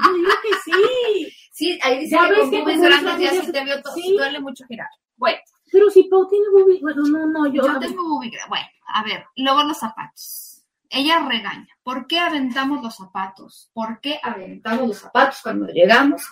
yo 0.05 0.15
digo 0.15 0.31
que 0.43 0.55
sí. 0.65 1.33
Sí, 1.53 1.79
ahí 1.83 2.01
dice 2.01 2.17
que 2.19 2.41
con 2.41 2.51
boobies 2.51 2.81
grandes 2.81 3.19
ya 3.21 3.41
sí 3.43 3.53
te 3.53 3.65
veo 3.65 3.81
todo, 3.83 3.95
sí. 3.95 4.17
duele 4.17 4.41
mucho 4.41 4.65
girar. 4.67 4.89
Bueno, 5.17 5.39
Pero 5.71 5.89
si 5.91 6.03
Pau 6.05 6.29
tiene 6.29 6.47
boobie, 6.53 6.81
bueno, 6.81 7.03
no, 7.05 7.27
no, 7.27 7.47
yo. 7.47 7.63
yo 7.67 7.79
tengo 7.79 8.03
boobie 8.09 8.31
gra- 8.33 8.49
Bueno, 8.49 8.67
a 8.93 9.05
ver, 9.05 9.25
luego 9.37 9.63
los 9.63 9.79
zapatos. 9.79 10.51
Ella 10.91 11.27
regaña. 11.29 11.69
¿Por 11.83 12.07
qué 12.07 12.19
aventamos 12.21 12.83
los 12.83 12.97
zapatos? 12.97 13.71
¿Por 13.73 14.01
qué 14.01 14.21
aventamos 14.23 14.89
los 14.89 14.99
zapatos 14.99 15.41
cuando 15.43 15.67
llegamos? 15.67 16.23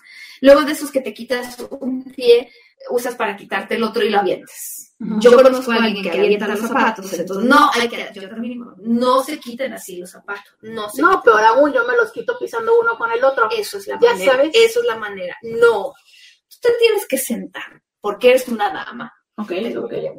Luego 0.40 0.62
de 0.62 0.72
esos 0.72 0.90
que 0.92 1.00
te 1.00 1.12
quitas 1.14 1.58
un 1.80 2.04
pie, 2.04 2.50
usas 2.90 3.14
para 3.14 3.36
quitarte 3.36 3.74
el 3.76 3.82
otro 3.82 4.02
y 4.04 4.10
lo 4.10 4.18
avientes. 4.20 4.94
Ujú. 5.00 5.20
Yo 5.20 5.42
conozco 5.42 5.72
a 5.72 5.76
alguien 5.76 6.02
que 6.02 6.10
avienta 6.10 6.46
los 6.48 6.60
zapatos, 6.60 7.12
entonces 7.12 7.44
no 7.44 7.70
hay 7.74 7.88
que, 7.88 8.08
yo 8.14 8.28
también 8.28 8.60
no 8.78 9.22
se 9.22 9.38
quiten 9.38 9.72
así 9.72 9.96
los 9.96 10.10
zapatos, 10.10 10.54
no 10.62 10.88
se 10.90 11.02
No, 11.02 11.20
peor 11.22 11.42
aún, 11.42 11.72
yo 11.72 11.84
me 11.86 11.96
los 11.96 12.12
quito 12.12 12.38
pisando 12.38 12.72
uno 12.80 12.96
con 12.96 13.10
el 13.10 13.22
otro. 13.24 13.48
Eso 13.50 13.78
es 13.78 13.86
la 13.88 13.98
Ya 14.00 14.12
manera. 14.12 14.32
sabes. 14.32 14.50
Eso 14.54 14.80
es 14.80 14.86
la 14.86 14.96
manera. 14.96 15.36
No. 15.42 15.92
Tú 16.48 16.56
te 16.60 16.70
tienes 16.78 17.06
que 17.08 17.18
sentar 17.18 17.82
porque 18.00 18.30
eres 18.30 18.46
una 18.48 18.70
dama. 18.70 19.12
Ok, 19.36 19.50
Es 19.52 19.74
lo 19.74 19.88
que. 19.88 20.12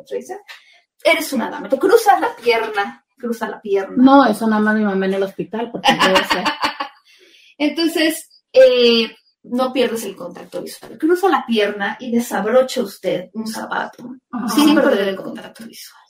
Eres 1.04 1.34
una 1.34 1.50
dama. 1.50 1.70
Tú 1.70 1.78
cruzas 1.78 2.20
la 2.20 2.36
pierna, 2.36 3.06
cruza 3.18 3.48
la 3.48 3.62
pierna. 3.62 3.96
No, 3.98 4.26
eso 4.26 4.48
nada 4.48 4.62
más 4.62 4.76
mi 4.76 4.84
mamá 4.84 5.06
en 5.06 5.14
el 5.14 5.24
hospital, 5.24 5.70
porque 5.72 5.90
ser. 5.92 6.44
Entonces, 7.58 8.30
eh, 8.52 9.16
no 9.44 9.74
pierdes 9.74 10.04
el 10.06 10.16
contacto 10.16 10.62
visual. 10.62 10.98
Cruza 10.98 11.30
la 11.30 11.46
pierna 11.46 11.98
y 12.00 12.12
desabrocha 12.12 12.82
usted 12.82 13.30
un 13.34 13.48
zapato 13.48 14.16
Ajá. 14.32 14.48
sin 14.50 14.76
perder 14.76 15.10
el 15.10 15.16
contacto 15.16 15.66
visual. 15.66 16.02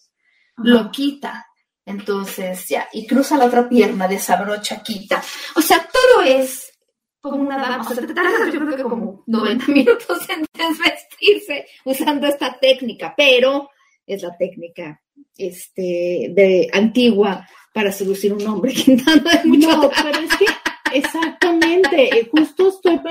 Lo 0.57 0.91
quita. 0.91 1.47
Entonces, 1.85 2.65
ya, 2.69 2.87
y 2.93 3.05
cruza 3.05 3.37
la 3.37 3.45
otra 3.45 3.67
pierna, 3.67 4.07
desabrocha, 4.07 4.81
quita. 4.81 5.21
O 5.55 5.61
sea, 5.61 5.85
todo 5.91 6.23
es 6.23 6.71
como 7.19 7.37
una 7.37 7.57
dama. 7.57 7.81
O 7.81 7.93
sea, 7.93 8.05
te 8.05 8.13
tardas, 8.13 8.53
yo 8.53 8.59
creo 8.59 8.77
que 8.77 8.83
como 8.83 9.23
90 9.27 9.67
minutos 9.67 10.29
en 10.29 10.45
desvestirse 10.53 11.65
usando 11.85 12.27
esta 12.27 12.57
técnica, 12.59 13.13
pero 13.17 13.69
es 14.05 14.21
la 14.21 14.35
técnica 14.37 15.01
este, 15.37 16.31
de 16.33 16.69
antigua 16.73 17.47
para 17.73 17.91
seducir 17.91 18.33
un 18.33 18.45
hombre 18.45 18.73
que 18.73 18.95
no 18.95 19.29
hay 19.29 19.47
mucho 19.47 19.69
No, 19.69 19.89
pero 19.89 20.19
es 20.19 20.37
que 20.37 20.45
exactamente, 20.93 22.19
eh, 22.19 22.29
justo 22.31 22.52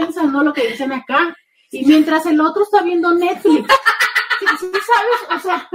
pensando 0.05 0.43
lo 0.43 0.53
que 0.53 0.69
dicen 0.69 0.93
acá. 0.93 1.35
Y 1.71 1.85
mientras 1.87 2.27
el 2.27 2.41
otro 2.41 2.63
está 2.63 2.83
viendo 2.83 3.13
Netflix. 3.15 3.67
Sí, 4.41 4.47
sí, 4.59 4.67
¿Sabes? 4.67 5.37
O 5.37 5.41
sea, 5.41 5.69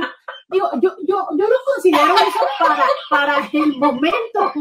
digo, 0.50 0.70
yo, 0.82 0.96
yo, 1.08 1.28
yo 1.38 1.48
lo 1.48 1.56
considero 1.74 2.16
eso 2.16 2.40
para, 2.60 2.86
para 3.10 3.50
el 3.52 3.78
momento. 3.78 4.54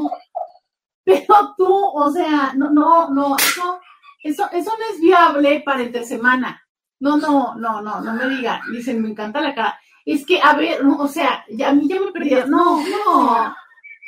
Pero 1.04 1.54
tú, 1.56 1.68
o 1.68 2.10
sea, 2.10 2.52
no, 2.54 2.70
no, 2.70 3.10
no, 3.10 3.36
eso, 3.36 3.80
eso, 4.22 4.48
eso 4.52 4.70
no 4.78 4.94
es 4.94 5.00
viable 5.00 5.62
para 5.64 5.82
entre 5.82 6.04
semana. 6.04 6.62
No, 6.98 7.16
no, 7.16 7.54
no, 7.56 7.82
no, 7.82 8.00
no 8.00 8.12
me 8.14 8.28
digan. 8.28 8.60
Dicen, 8.72 9.02
me 9.02 9.10
encanta 9.10 9.40
la 9.40 9.54
cara. 9.54 9.78
Es 10.04 10.24
que, 10.24 10.40
a 10.40 10.54
ver, 10.54 10.84
no, 10.84 10.96
o 10.98 11.08
sea, 11.08 11.44
ya, 11.50 11.70
a 11.70 11.72
mí 11.72 11.88
ya 11.88 12.00
me 12.00 12.12
perdieron. 12.12 12.50
No, 12.50 12.80
no, 12.80 13.54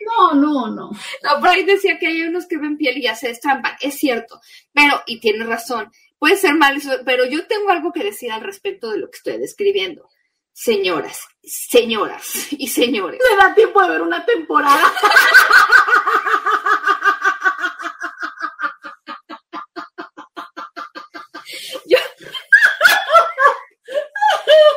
no, 0.06 0.34
no, 0.34 0.70
no. 0.70 0.90
No, 1.22 1.40
por 1.40 1.48
ahí 1.48 1.64
decía 1.64 1.98
que 1.98 2.06
hay 2.06 2.22
unos 2.22 2.46
que 2.46 2.58
ven 2.58 2.76
piel 2.76 2.98
y 2.98 3.02
ya 3.02 3.14
se 3.14 3.28
destrampan. 3.28 3.76
Es 3.80 3.94
cierto, 3.98 4.40
pero, 4.72 5.02
y 5.06 5.20
tiene 5.20 5.44
razón, 5.44 5.90
puede 6.18 6.36
ser 6.36 6.54
mal 6.54 6.76
eso, 6.76 6.90
pero 7.04 7.24
yo 7.26 7.46
tengo 7.46 7.70
algo 7.70 7.92
que 7.92 8.04
decir 8.04 8.30
al 8.32 8.42
respecto 8.42 8.90
de 8.90 8.98
lo 8.98 9.10
que 9.10 9.16
estoy 9.16 9.38
describiendo. 9.38 10.08
señoras, 10.52 11.20
señoras 11.42 12.48
y 12.52 12.66
señores. 12.68 13.20
Me 13.30 13.36
da 13.36 13.54
tiempo 13.54 13.80
de 13.82 13.90
ver 13.90 14.02
una 14.02 14.24
temporada. 14.24 14.92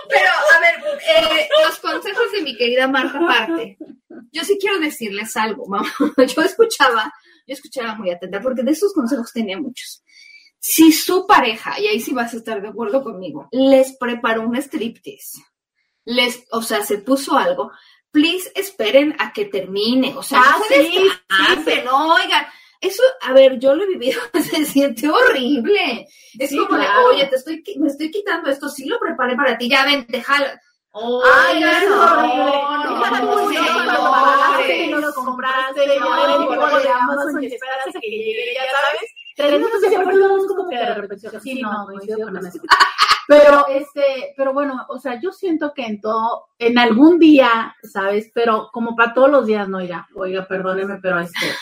Pero, 0.09 0.29
a 0.53 0.59
ver, 0.59 0.99
eh, 1.07 1.49
los 1.65 1.79
consejos 1.79 2.31
de 2.33 2.41
mi 2.41 2.55
querida 2.57 2.87
Marta 2.87 3.19
Parte. 3.19 3.77
Yo 4.31 4.43
sí 4.43 4.57
quiero 4.59 4.79
decirles 4.79 5.35
algo, 5.37 5.65
mamá. 5.67 5.91
Yo 6.35 6.41
escuchaba, 6.41 7.13
yo 7.47 7.53
escuchaba 7.53 7.95
muy 7.95 8.11
atenta, 8.11 8.39
porque 8.41 8.63
de 8.63 8.71
esos 8.71 8.93
consejos 8.93 9.31
tenía 9.33 9.59
muchos. 9.59 10.03
Si 10.59 10.91
su 10.91 11.25
pareja, 11.25 11.79
y 11.79 11.87
ahí 11.87 11.99
sí 11.99 12.13
vas 12.13 12.33
a 12.33 12.37
estar 12.37 12.61
de 12.61 12.67
acuerdo 12.69 13.03
conmigo, 13.03 13.47
les 13.51 13.97
preparó 13.97 14.43
un 14.47 14.55
striptease, 14.55 15.41
les, 16.05 16.43
o 16.51 16.61
sea, 16.61 16.83
se 16.83 16.99
puso 16.99 17.35
algo, 17.37 17.71
please 18.11 18.51
esperen 18.55 19.15
a 19.19 19.33
que 19.33 19.45
termine. 19.45 20.15
O 20.15 20.21
sea, 20.23 20.39
Ah, 20.43 20.55
no 20.59 20.65
se 20.65 20.83
sí, 20.83 20.91
sí, 21.65 21.71
no, 21.85 22.13
oigan. 22.13 22.45
Eso, 22.79 23.03
a 23.21 23.33
ver, 23.33 23.59
yo 23.59 23.75
lo 23.75 23.83
he 23.83 23.87
vivido, 23.87 24.19
se 24.33 24.65
siente 24.65 25.07
horrible. 25.09 26.07
Es 26.39 26.49
Sí, 26.49 26.57
como 26.57 26.69
claro. 26.69 26.99
de, 27.09 27.15
oye, 27.15 27.27
te 27.27 27.35
estoy, 27.35 27.63
me 27.79 27.87
estoy 27.87 28.09
quitando 28.11 28.49
esto, 28.49 28.69
sí 28.69 28.85
lo 28.85 28.99
preparé 28.99 29.35
para 29.35 29.57
ti, 29.57 29.69
ya 29.69 29.85
ven, 29.85 30.05
te 30.07 30.23
jala. 30.93 31.21
Ay, 31.47 31.63
Oigan, 31.63 31.83
es 31.83 31.89
no, 31.89 32.03
horrible. 32.03 32.51
no, 32.53 33.91
no, 33.91 34.11
pagaste 34.11 34.91
compraste, 35.13 35.87
de 35.87 36.89
Amazon 36.89 37.43
y 37.43 37.47
esperas 37.47 37.85
que 38.01 38.09
llegue, 38.09 38.53
ya 38.55 38.61
sabes. 38.71 39.11
Como 40.47 40.69
que 40.69 40.77
de. 40.77 41.39
Sí, 41.39 41.61
coincido 41.61 42.27
con 42.27 42.45
eso. 42.45 42.59
Pero, 43.27 43.65
este, 43.69 44.33
pero 44.35 44.51
bueno, 44.51 44.85
o 44.89 44.99
sea, 44.99 45.17
yo 45.21 45.31
siento 45.31 45.73
que 45.73 45.85
en 45.85 46.01
todo, 46.01 46.49
en 46.59 46.77
algún 46.77 47.17
día, 47.17 47.73
¿sabes? 47.81 48.29
Pero 48.33 48.69
como 48.73 48.93
para 48.93 49.13
todos 49.13 49.29
los 49.29 49.45
días, 49.45 49.69
no 49.69 49.79
irá. 49.79 50.05
Oiga, 50.15 50.45
perdóneme, 50.45 50.99
pero 51.01 51.17
este. 51.19 51.55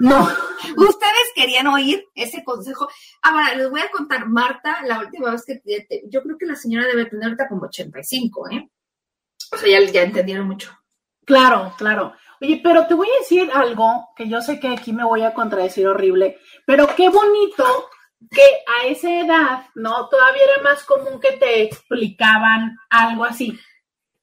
No, 0.00 0.26
Ustedes 0.76 1.32
querían 1.34 1.66
oír 1.66 2.04
ese 2.14 2.42
consejo. 2.42 2.88
Ahora, 3.22 3.54
les 3.54 3.70
voy 3.70 3.80
a 3.80 3.90
contar, 3.90 4.26
Marta, 4.26 4.82
la 4.84 4.98
última 4.98 5.30
vez 5.30 5.44
que 5.44 5.60
yo 6.08 6.22
creo 6.22 6.38
que 6.38 6.46
la 6.46 6.56
señora 6.56 6.86
debe 6.86 7.04
tener 7.04 7.24
ahorita 7.24 7.48
como 7.48 7.66
85, 7.66 8.48
¿eh? 8.50 8.70
O 9.52 9.56
sea, 9.58 9.68
ya, 9.68 9.92
ya 9.92 10.02
entendieron 10.02 10.46
mucho. 10.46 10.70
Claro, 11.26 11.74
claro. 11.76 12.14
Oye, 12.40 12.60
pero 12.62 12.86
te 12.86 12.94
voy 12.94 13.08
a 13.08 13.20
decir 13.20 13.50
algo 13.52 14.08
que 14.16 14.28
yo 14.28 14.40
sé 14.40 14.58
que 14.58 14.68
aquí 14.68 14.92
me 14.92 15.04
voy 15.04 15.22
a 15.22 15.34
contradecir 15.34 15.86
horrible, 15.86 16.38
pero 16.66 16.88
qué 16.96 17.10
bonito 17.10 17.90
que 18.30 18.42
a 18.66 18.86
esa 18.86 19.10
edad, 19.10 19.66
¿no? 19.74 20.08
Todavía 20.08 20.44
era 20.44 20.62
más 20.62 20.82
común 20.84 21.20
que 21.20 21.32
te 21.32 21.62
explicaban 21.62 22.76
algo 22.88 23.24
así. 23.24 23.58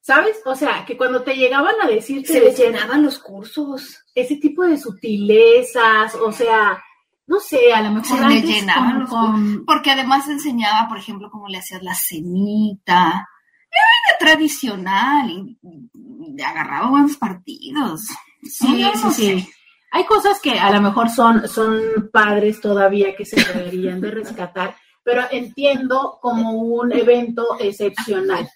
¿Sabes? 0.00 0.40
O 0.46 0.54
sea, 0.54 0.84
que 0.86 0.96
cuando 0.96 1.22
te 1.22 1.36
llegaban 1.36 1.74
a 1.82 1.86
decir 1.86 2.26
Se 2.26 2.40
les 2.40 2.58
llenaban 2.58 3.02
los 3.02 3.18
cursos. 3.18 4.04
Ese 4.20 4.36
tipo 4.36 4.64
de 4.64 4.76
sutilezas, 4.78 6.14
o 6.14 6.32
sea, 6.32 6.82
no 7.26 7.38
sé, 7.40 7.72
a 7.72 7.82
lo 7.82 7.90
mejor 7.92 8.24
antes 8.24 8.44
llenaban 8.44 8.90
con- 8.92 9.00
los 9.00 9.10
con- 9.10 9.64
Porque 9.66 9.90
además 9.90 10.28
enseñaba, 10.28 10.88
por 10.88 10.98
ejemplo, 10.98 11.30
cómo 11.30 11.48
le 11.48 11.58
hacías 11.58 11.82
la 11.82 11.94
cenita. 11.94 13.28
Era 13.70 14.18
tradicional 14.18 15.30
y, 15.30 15.58
y 15.62 16.42
agarraba 16.42 16.88
buenos 16.88 17.16
partidos. 17.16 18.02
Sí, 18.42 18.82
No, 18.82 18.92
sí, 18.92 19.00
no 19.04 19.10
sí. 19.10 19.48
Hay 19.90 20.04
cosas 20.04 20.40
que 20.40 20.58
a 20.58 20.70
lo 20.70 20.80
mejor 20.80 21.08
son, 21.10 21.48
son 21.48 22.10
padres 22.12 22.60
todavía 22.60 23.14
que 23.16 23.24
se 23.24 23.36
deberían 23.42 24.00
de 24.00 24.10
rescatar, 24.10 24.74
pero 25.08 25.22
entiendo 25.30 26.18
como 26.20 26.52
un 26.52 26.92
evento 26.92 27.56
excepcional, 27.58 28.46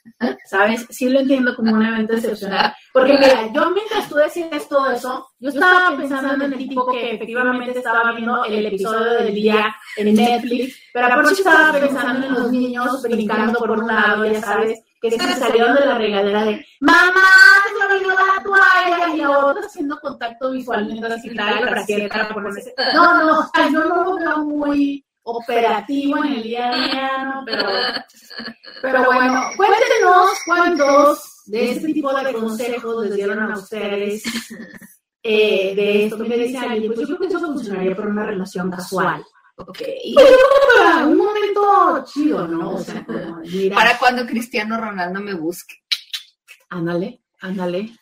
¿sabes? 0.45 0.87
Sí 0.91 1.09
lo 1.09 1.21
entiendo 1.21 1.57
como 1.57 1.73
un 1.73 1.83
evento 1.83 2.13
excepcional. 2.13 2.75
Porque 2.93 3.15
mira, 3.15 3.51
yo 3.55 3.71
mientras 3.71 4.07
tú 4.07 4.17
decías 4.17 4.69
todo 4.69 4.91
eso, 4.91 5.29
yo 5.39 5.49
estaba 5.49 5.97
pensando 5.97 6.45
en 6.45 6.53
el 6.53 6.59
tipo 6.59 6.93
que 6.93 7.15
efectivamente 7.15 7.79
estaba 7.79 8.13
viendo 8.13 8.45
el 8.45 8.67
episodio 8.67 9.15
del 9.15 9.35
día 9.35 9.75
en 9.97 10.15
Netflix, 10.15 10.79
pero 10.93 11.07
aparte 11.07 11.33
estaba 11.33 11.73
pensando 11.73 12.27
en 12.27 12.35
los 12.35 12.53
niños 12.53 13.01
brincando 13.01 13.59
por 13.59 13.71
un 13.71 13.87
lado, 13.87 14.27
ya 14.27 14.43
sabes, 14.43 14.79
que 15.01 15.11
se 15.11 15.19
salieron 15.19 15.75
de 15.75 15.87
la 15.87 15.97
regadera 15.97 16.45
de 16.45 16.67
¡Mamá, 16.81 17.15
se 17.67 17.95
me 17.95 18.09
la 18.09 18.43
toalla! 18.45 19.15
Y 19.15 19.17
la 19.17 19.47
otra 19.47 19.65
haciendo 19.65 19.99
contacto 20.01 20.51
visual 20.51 20.85
mientras 20.85 21.23
quitaba 21.23 21.63
la 21.63 21.71
bragueta 21.71 22.15
para 22.15 22.35
ponerse... 22.35 22.75
No, 22.93 23.25
no, 23.25 23.39
o 23.39 23.51
sea, 23.55 23.71
yo 23.71 23.85
no 23.85 24.05
lo 24.05 24.17
veo 24.17 24.45
muy 24.45 25.03
operativo 25.23 26.25
en 26.25 26.33
el 26.33 26.43
día 26.43 26.71
a 26.71 26.77
día, 26.77 27.25
¿no? 27.25 27.45
pero, 27.47 27.67
pero 28.81 29.05
bueno, 29.05 29.43
cuéntenos 29.57 30.31
cuántos 30.45 31.33
de 31.47 31.73
este 31.73 31.93
tipo 31.93 32.13
de 32.15 32.33
consejos 32.33 33.05
les 33.05 33.17
dieron 33.17 33.41
a 33.41 33.57
ustedes 33.57 34.23
eh, 35.23 35.75
de 35.75 36.07
esto. 36.07 36.19
Me 36.19 36.37
dice 36.37 36.59
alguien, 36.59 36.93
pues 36.93 37.01
yo 37.01 37.17
creo 37.17 37.19
que 37.19 37.27
eso 37.27 37.41
funcionaría 37.41 37.97
para 37.97 38.09
una 38.09 38.27
relación 38.27 38.71
casual. 38.71 39.25
Ok. 39.57 39.79
Pues 39.79 40.05
yo 40.15 40.25
creo 40.25 40.37
que 40.37 40.79
para 40.79 41.07
un 41.07 41.17
momento 41.17 42.05
chido, 42.05 42.49
¿no? 42.49 42.75
O 42.75 42.81
sea, 42.81 43.05
como, 43.05 43.37
mira, 43.41 43.77
Para 43.77 43.99
cuando 43.99 44.27
Cristiano 44.27 44.79
Ronaldo 44.79 45.21
me 45.21 45.35
busque. 45.35 45.77
Ándale, 46.71 47.23
ándale. 47.41 47.93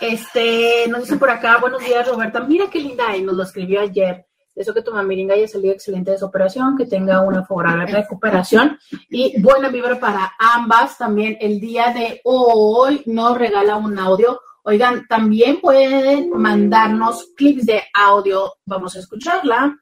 Este, 0.00 0.88
nos 0.88 1.02
dice 1.02 1.16
por 1.16 1.30
acá, 1.30 1.58
buenos 1.58 1.84
días 1.84 2.06
Roberta, 2.08 2.40
mira 2.40 2.68
qué 2.68 2.80
linda, 2.80 3.16
y 3.16 3.22
nos 3.22 3.36
lo 3.36 3.44
escribió 3.44 3.80
ayer. 3.80 4.26
Eso 4.54 4.74
que 4.74 4.82
tu 4.82 4.92
mamiringa 4.92 5.34
haya 5.34 5.48
salido 5.48 5.72
excelente 5.72 6.10
de 6.10 6.18
su 6.18 6.26
operación, 6.26 6.76
que 6.76 6.84
tenga 6.84 7.22
una 7.22 7.44
favorable 7.44 7.86
recuperación 7.86 8.78
y 9.08 9.40
buena 9.40 9.68
vibra 9.68 9.98
para 9.98 10.32
ambas. 10.38 10.98
También 10.98 11.38
el 11.40 11.58
día 11.58 11.92
de 11.92 12.20
hoy 12.24 13.02
nos 13.06 13.38
regala 13.38 13.76
un 13.76 13.98
audio. 13.98 14.40
Oigan, 14.64 15.06
también 15.08 15.60
pueden 15.60 16.30
mandarnos 16.30 17.28
clips 17.36 17.66
de 17.66 17.82
audio. 17.94 18.52
Vamos 18.66 18.94
a 18.94 19.00
escucharla. 19.00 19.76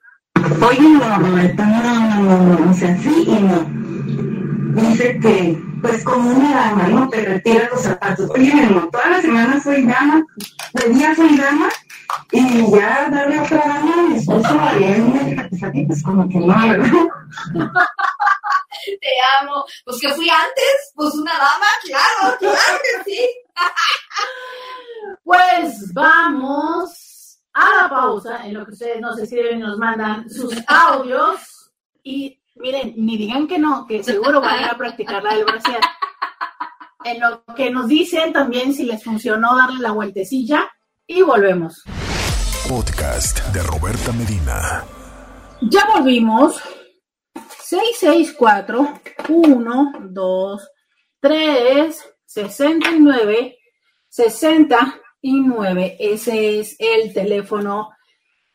Oye, 0.66 0.80
no, 0.80 1.18
no, 1.18 1.28
no, 1.28 2.38
no, 2.38 2.58
no, 2.58 2.70
o 2.70 2.74
sea, 2.74 2.96
sí 2.98 3.24
y 3.26 3.42
no. 3.42 3.80
Dice 4.80 5.18
que, 5.20 5.58
pues 5.82 6.04
como 6.04 6.30
una 6.30 6.54
dama, 6.54 6.88
¿no? 6.88 7.08
Te 7.08 7.24
retira 7.24 7.68
los 7.70 7.82
zapatos. 7.82 8.30
Oye, 8.30 8.54
no, 8.70 8.88
toda 8.88 9.10
la 9.10 9.20
semana 9.20 9.60
soy 9.60 9.84
dama, 9.84 10.24
de 10.74 10.94
día 10.94 11.14
soy 11.14 11.36
dama, 11.36 11.68
y 12.32 12.70
ya 12.70 13.08
darle 13.10 13.38
a 13.38 13.42
otra 13.42 13.58
dama 13.58 13.94
a 13.94 14.02
mi 14.02 14.16
esposo, 14.16 14.48
y 15.74 15.86
pues 15.86 16.02
como 16.02 16.28
que 16.28 16.38
no, 16.38 16.68
¿verdad? 16.68 16.90
Te 18.84 19.08
amo. 19.40 19.64
Pues 19.84 20.00
que 20.00 20.08
fui 20.10 20.28
antes, 20.28 20.92
pues 20.94 21.14
una 21.14 21.32
dama, 21.32 21.66
claro, 21.82 22.36
claro 22.38 22.78
que 22.82 23.10
sí. 23.10 23.28
Pues 25.24 25.92
vamos 25.92 27.40
a 27.52 27.82
la 27.82 27.88
pausa 27.88 28.46
en 28.46 28.54
lo 28.54 28.64
que 28.64 28.72
ustedes 28.72 29.00
nos 29.00 29.18
escriben 29.18 29.58
y 29.58 29.62
nos 29.62 29.78
mandan 29.78 30.28
sus 30.30 30.54
audios. 30.66 31.70
Y 32.02 32.40
miren, 32.56 32.94
ni 32.96 33.16
digan 33.16 33.46
que 33.46 33.58
no, 33.58 33.86
que 33.86 34.02
seguro 34.02 34.40
van 34.40 34.58
a 34.58 34.62
ir 34.62 34.68
a 34.68 34.76
practicar 34.76 35.22
la 35.22 35.34
del 35.34 35.44
brasier. 35.44 35.80
En 37.04 37.20
lo 37.20 37.44
que 37.54 37.70
nos 37.70 37.88
dicen 37.88 38.32
también 38.32 38.74
si 38.74 38.84
les 38.84 39.02
funcionó 39.02 39.56
darle 39.56 39.80
la 39.80 39.92
vueltecilla 39.92 40.70
y 41.06 41.22
volvemos. 41.22 41.82
Podcast 42.70 43.52
de 43.52 43.60
Roberta 43.64 44.12
Medina. 44.12 44.84
Ya 45.60 45.88
volvimos. 45.92 46.62
664 47.64 49.00
1 49.28 49.92
2 50.08 50.70
3 51.20 52.14
69 52.24 53.56
69. 54.08 55.96
Ese 55.98 56.60
es 56.60 56.76
el 56.78 57.12
teléfono 57.12 57.90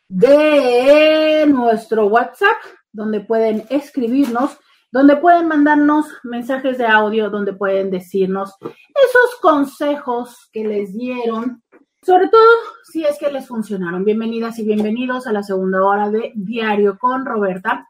de 0.08 1.44
nuestro 1.46 2.06
WhatsApp, 2.06 2.56
donde 2.90 3.20
pueden 3.20 3.66
escribirnos, 3.68 4.56
donde 4.90 5.16
pueden 5.16 5.46
mandarnos 5.46 6.06
mensajes 6.22 6.78
de 6.78 6.86
audio, 6.86 7.28
donde 7.28 7.52
pueden 7.52 7.90
decirnos 7.90 8.54
esos 8.62 9.36
consejos 9.42 10.48
que 10.50 10.64
les 10.64 10.94
dieron, 10.94 11.62
sobre 12.06 12.28
todo 12.28 12.48
si 12.84 13.04
es 13.04 13.18
que 13.18 13.32
les 13.32 13.48
funcionaron. 13.48 14.04
Bienvenidas 14.04 14.60
y 14.60 14.62
bienvenidos 14.62 15.26
a 15.26 15.32
la 15.32 15.42
segunda 15.42 15.82
hora 15.82 16.08
de 16.08 16.30
Diario 16.36 16.96
con 17.00 17.26
Roberta. 17.26 17.88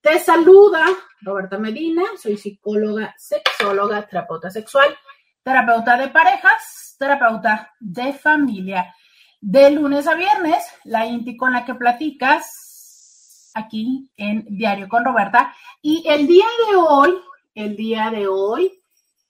Te 0.00 0.20
saluda 0.20 0.86
Roberta 1.20 1.58
Medina, 1.58 2.04
soy 2.16 2.36
psicóloga, 2.36 3.12
sexóloga, 3.18 4.06
terapeuta 4.06 4.50
sexual, 4.50 4.96
terapeuta 5.42 5.96
de 5.96 6.06
parejas, 6.10 6.94
terapeuta 6.96 7.74
de 7.80 8.12
familia. 8.12 8.94
De 9.40 9.68
lunes 9.72 10.06
a 10.06 10.14
viernes, 10.14 10.64
la 10.84 11.04
INTI 11.04 11.36
con 11.36 11.52
la 11.52 11.64
que 11.64 11.74
platicas 11.74 13.50
aquí 13.52 14.08
en 14.16 14.46
Diario 14.48 14.88
con 14.88 15.04
Roberta. 15.04 15.52
Y 15.82 16.04
el 16.08 16.28
día 16.28 16.46
de 16.70 16.76
hoy, 16.76 17.18
el 17.56 17.74
día 17.74 18.10
de 18.12 18.28
hoy, 18.28 18.80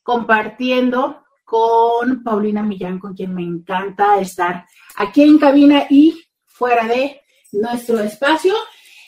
compartiendo 0.03 1.26
con 1.47 2.25
Paulina 2.25 2.63
Millán, 2.63 2.99
con 2.99 3.15
quien 3.15 3.33
me 3.33 3.43
encanta 3.43 4.19
estar 4.19 4.67
aquí 4.97 5.23
en 5.23 5.39
cabina 5.39 5.87
y 5.89 6.21
fuera 6.45 6.87
de 6.89 7.23
nuestro 7.53 8.01
espacio. 8.01 8.53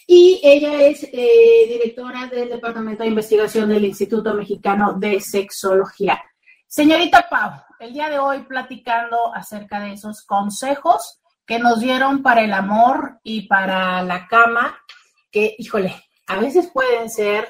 Y 0.06 0.40
ella 0.42 0.82
es 0.82 1.02
eh, 1.12 1.66
directora 1.68 2.28
del 2.28 2.48
Departamento 2.48 3.02
de 3.02 3.08
Investigación 3.08 3.68
del 3.68 3.84
Instituto 3.84 4.32
Mexicano 4.34 4.94
de 4.94 5.20
Sexología. 5.20 6.22
Señorita 6.66 7.26
Pau, 7.28 7.50
el 7.80 7.92
día 7.92 8.08
de 8.08 8.20
hoy 8.20 8.44
platicando 8.44 9.34
acerca 9.34 9.80
de 9.80 9.94
esos 9.94 10.24
consejos 10.24 11.20
que 11.44 11.58
nos 11.58 11.80
dieron 11.80 12.22
para 12.22 12.42
el 12.42 12.52
amor 12.52 13.18
y 13.24 13.48
para 13.48 14.02
la 14.04 14.28
cama, 14.28 14.78
que, 15.32 15.56
híjole, 15.58 15.92
a 16.28 16.38
veces 16.38 16.70
pueden 16.72 17.10
ser 17.10 17.48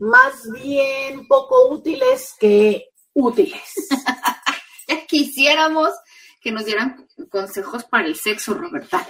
más 0.00 0.50
bien 0.52 1.28
poco 1.28 1.68
útiles 1.68 2.34
que 2.40 2.88
útiles. 3.18 3.62
ya 4.88 5.06
quisiéramos 5.06 5.90
que 6.40 6.52
nos 6.52 6.64
dieran 6.64 7.06
consejos 7.30 7.84
para 7.84 8.06
el 8.06 8.14
sexo, 8.14 8.54
Roberta. 8.54 9.06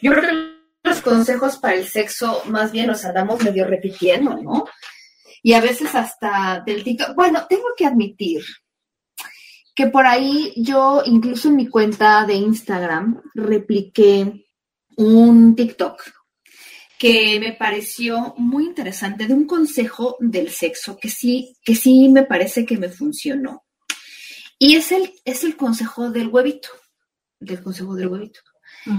Yo 0.00 0.12
creo 0.12 0.22
que 0.22 0.88
los 0.88 1.00
consejos 1.00 1.58
para 1.58 1.74
el 1.74 1.86
sexo 1.86 2.42
más 2.46 2.72
bien 2.72 2.88
los 2.88 3.04
andamos 3.04 3.42
medio 3.42 3.66
repitiendo, 3.66 4.36
¿no? 4.36 4.64
Y 5.42 5.54
a 5.54 5.60
veces 5.60 5.94
hasta 5.94 6.62
del 6.64 6.84
TikTok. 6.84 7.14
Bueno, 7.14 7.46
tengo 7.48 7.68
que 7.76 7.86
admitir 7.86 8.42
que 9.74 9.88
por 9.88 10.06
ahí 10.06 10.52
yo, 10.56 11.02
incluso 11.04 11.48
en 11.48 11.56
mi 11.56 11.68
cuenta 11.68 12.24
de 12.26 12.34
Instagram, 12.34 13.22
repliqué 13.34 14.46
un 14.96 15.56
TikTok 15.56 16.00
que 17.02 17.40
me 17.40 17.52
pareció 17.52 18.32
muy 18.36 18.64
interesante 18.64 19.26
de 19.26 19.34
un 19.34 19.44
consejo 19.44 20.16
del 20.20 20.50
sexo 20.50 20.96
que 20.96 21.08
sí, 21.08 21.58
que 21.64 21.74
sí 21.74 22.08
me 22.08 22.22
parece 22.22 22.64
que 22.64 22.78
me 22.78 22.88
funcionó. 22.88 23.64
Y 24.56 24.76
es 24.76 24.92
el, 24.92 25.12
es 25.24 25.42
el 25.42 25.56
consejo 25.56 26.10
del 26.10 26.28
huevito, 26.28 26.68
del 27.40 27.60
consejo 27.60 27.96
del 27.96 28.06
huevito, 28.06 28.38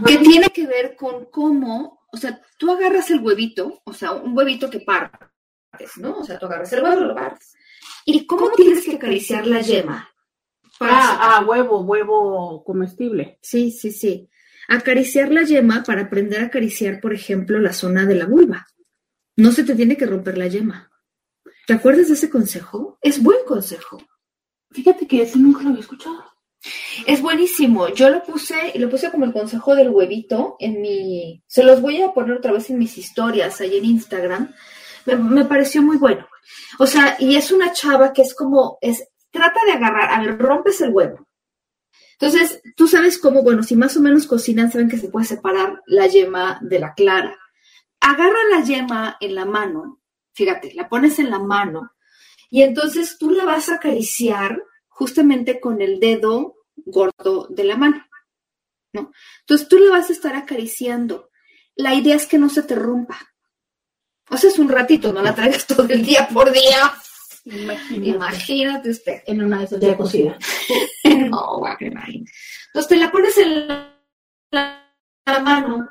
que 0.05 0.17
tiene 0.17 0.49
que 0.49 0.67
ver 0.67 0.97
con 0.97 1.27
cómo, 1.31 2.01
o 2.11 2.17
sea, 2.17 2.41
tú 2.57 2.71
agarras 2.71 3.09
el 3.09 3.21
huevito, 3.21 3.81
o 3.85 3.93
sea, 3.93 4.11
un 4.11 4.37
huevito 4.37 4.69
que 4.69 4.81
partes, 4.81 5.95
¿no? 5.95 6.17
O 6.17 6.25
sea, 6.25 6.37
tú 6.37 6.47
agarras 6.47 6.73
el 6.73 6.83
huevo, 6.83 6.99
lo 6.99 7.15
partes. 7.15 7.53
¿Y 8.03 8.25
cómo 8.25 8.51
tienes 8.51 8.83
que 8.83 8.95
acariciar 8.95 9.47
la 9.47 9.61
yema? 9.61 10.09
Ah, 10.81 11.37
ah, 11.37 11.45
huevo, 11.47 11.79
huevo 11.79 12.65
comestible. 12.65 13.39
Sí, 13.41 13.71
sí, 13.71 13.93
sí 13.93 14.29
acariciar 14.67 15.31
la 15.31 15.43
yema 15.43 15.83
para 15.83 16.03
aprender 16.03 16.41
a 16.41 16.45
acariciar, 16.45 16.99
por 17.01 17.13
ejemplo, 17.13 17.59
la 17.59 17.73
zona 17.73 18.05
de 18.05 18.15
la 18.15 18.25
vulva. 18.25 18.67
No 19.35 19.51
se 19.51 19.63
te 19.63 19.75
tiene 19.75 19.97
que 19.97 20.05
romper 20.05 20.37
la 20.37 20.47
yema. 20.47 20.91
¿Te 21.65 21.73
acuerdas 21.73 22.07
de 22.07 22.13
ese 22.13 22.29
consejo? 22.29 22.97
Es 23.01 23.21
buen 23.21 23.39
consejo. 23.45 24.01
Fíjate 24.71 25.07
que 25.07 25.21
ese 25.21 25.39
nunca 25.39 25.63
lo 25.63 25.69
había 25.69 25.81
escuchado. 25.81 26.23
Es 27.07 27.21
buenísimo. 27.21 27.89
Yo 27.89 28.09
lo 28.09 28.23
puse, 28.23 28.73
lo 28.75 28.89
puse 28.89 29.11
como 29.11 29.25
el 29.25 29.33
consejo 29.33 29.75
del 29.75 29.89
huevito 29.89 30.55
en 30.59 30.81
mi. 30.81 31.43
Se 31.47 31.63
los 31.63 31.81
voy 31.81 32.01
a 32.01 32.13
poner 32.13 32.37
otra 32.37 32.51
vez 32.51 32.69
en 32.69 32.79
mis 32.79 32.97
historias 32.97 33.59
ahí 33.61 33.77
en 33.77 33.85
Instagram. 33.85 34.53
Me, 35.05 35.15
me 35.15 35.45
pareció 35.45 35.81
muy 35.81 35.97
bueno. 35.97 36.27
O 36.79 36.87
sea, 36.87 37.15
y 37.19 37.35
es 37.35 37.51
una 37.51 37.71
chava 37.71 38.13
que 38.13 38.21
es 38.21 38.33
como, 38.33 38.77
es, 38.81 39.03
trata 39.31 39.59
de 39.65 39.73
agarrar, 39.73 40.11
a 40.11 40.21
ver, 40.21 40.37
rompes 40.37 40.81
el 40.81 40.91
huevo, 40.91 41.27
entonces, 42.23 42.61
tú 42.77 42.87
sabes 42.87 43.17
cómo, 43.17 43.43
bueno, 43.43 43.63
si 43.63 43.75
más 43.75 43.97
o 43.97 44.01
menos 44.01 44.27
cocinan, 44.27 44.71
saben 44.71 44.87
que 44.87 44.97
se 44.97 45.09
puede 45.09 45.25
separar 45.25 45.81
la 45.85 46.07
yema 46.07 46.57
de 46.61 46.79
la 46.79 46.93
clara. 46.93 47.37
Agarra 47.99 48.37
la 48.49 48.63
yema 48.63 49.17
en 49.19 49.35
la 49.35 49.43
mano, 49.43 50.01
fíjate, 50.31 50.73
la 50.73 50.87
pones 50.87 51.19
en 51.19 51.29
la 51.29 51.39
mano 51.39 51.91
y 52.49 52.61
entonces 52.61 53.17
tú 53.17 53.31
la 53.31 53.43
vas 53.43 53.67
a 53.67 53.75
acariciar 53.75 54.63
justamente 54.87 55.59
con 55.59 55.81
el 55.81 55.99
dedo 55.99 56.55
gordo 56.77 57.47
de 57.49 57.65
la 57.65 57.75
mano, 57.75 58.05
¿no? 58.93 59.11
Entonces 59.41 59.67
tú 59.67 59.77
la 59.79 59.91
vas 59.91 60.09
a 60.09 60.13
estar 60.13 60.33
acariciando. 60.35 61.29
La 61.75 61.93
idea 61.93 62.15
es 62.15 62.25
que 62.25 62.37
no 62.37 62.47
se 62.47 62.63
te 62.63 62.75
rompa. 62.75 63.19
O 64.29 64.37
sea, 64.37 64.49
es 64.49 64.59
un 64.59 64.69
ratito, 64.69 65.11
no 65.11 65.21
la 65.21 65.35
traigas 65.35 65.67
todo 65.67 65.89
el 65.89 66.05
día 66.05 66.29
por 66.33 66.53
día. 66.53 66.93
Imagínate, 67.91 68.91
usted. 68.91 69.23
En 69.25 69.43
una 69.43 69.59
de 69.59 69.65
esas 69.65 69.79
ya 69.81 69.97
cocida. 69.97 70.37
no, 71.29 71.61
Entonces 71.79 72.87
te 72.87 72.97
la 72.97 73.11
pones 73.11 73.37
en 73.37 73.67
la, 74.51 74.79
mano 75.41 75.87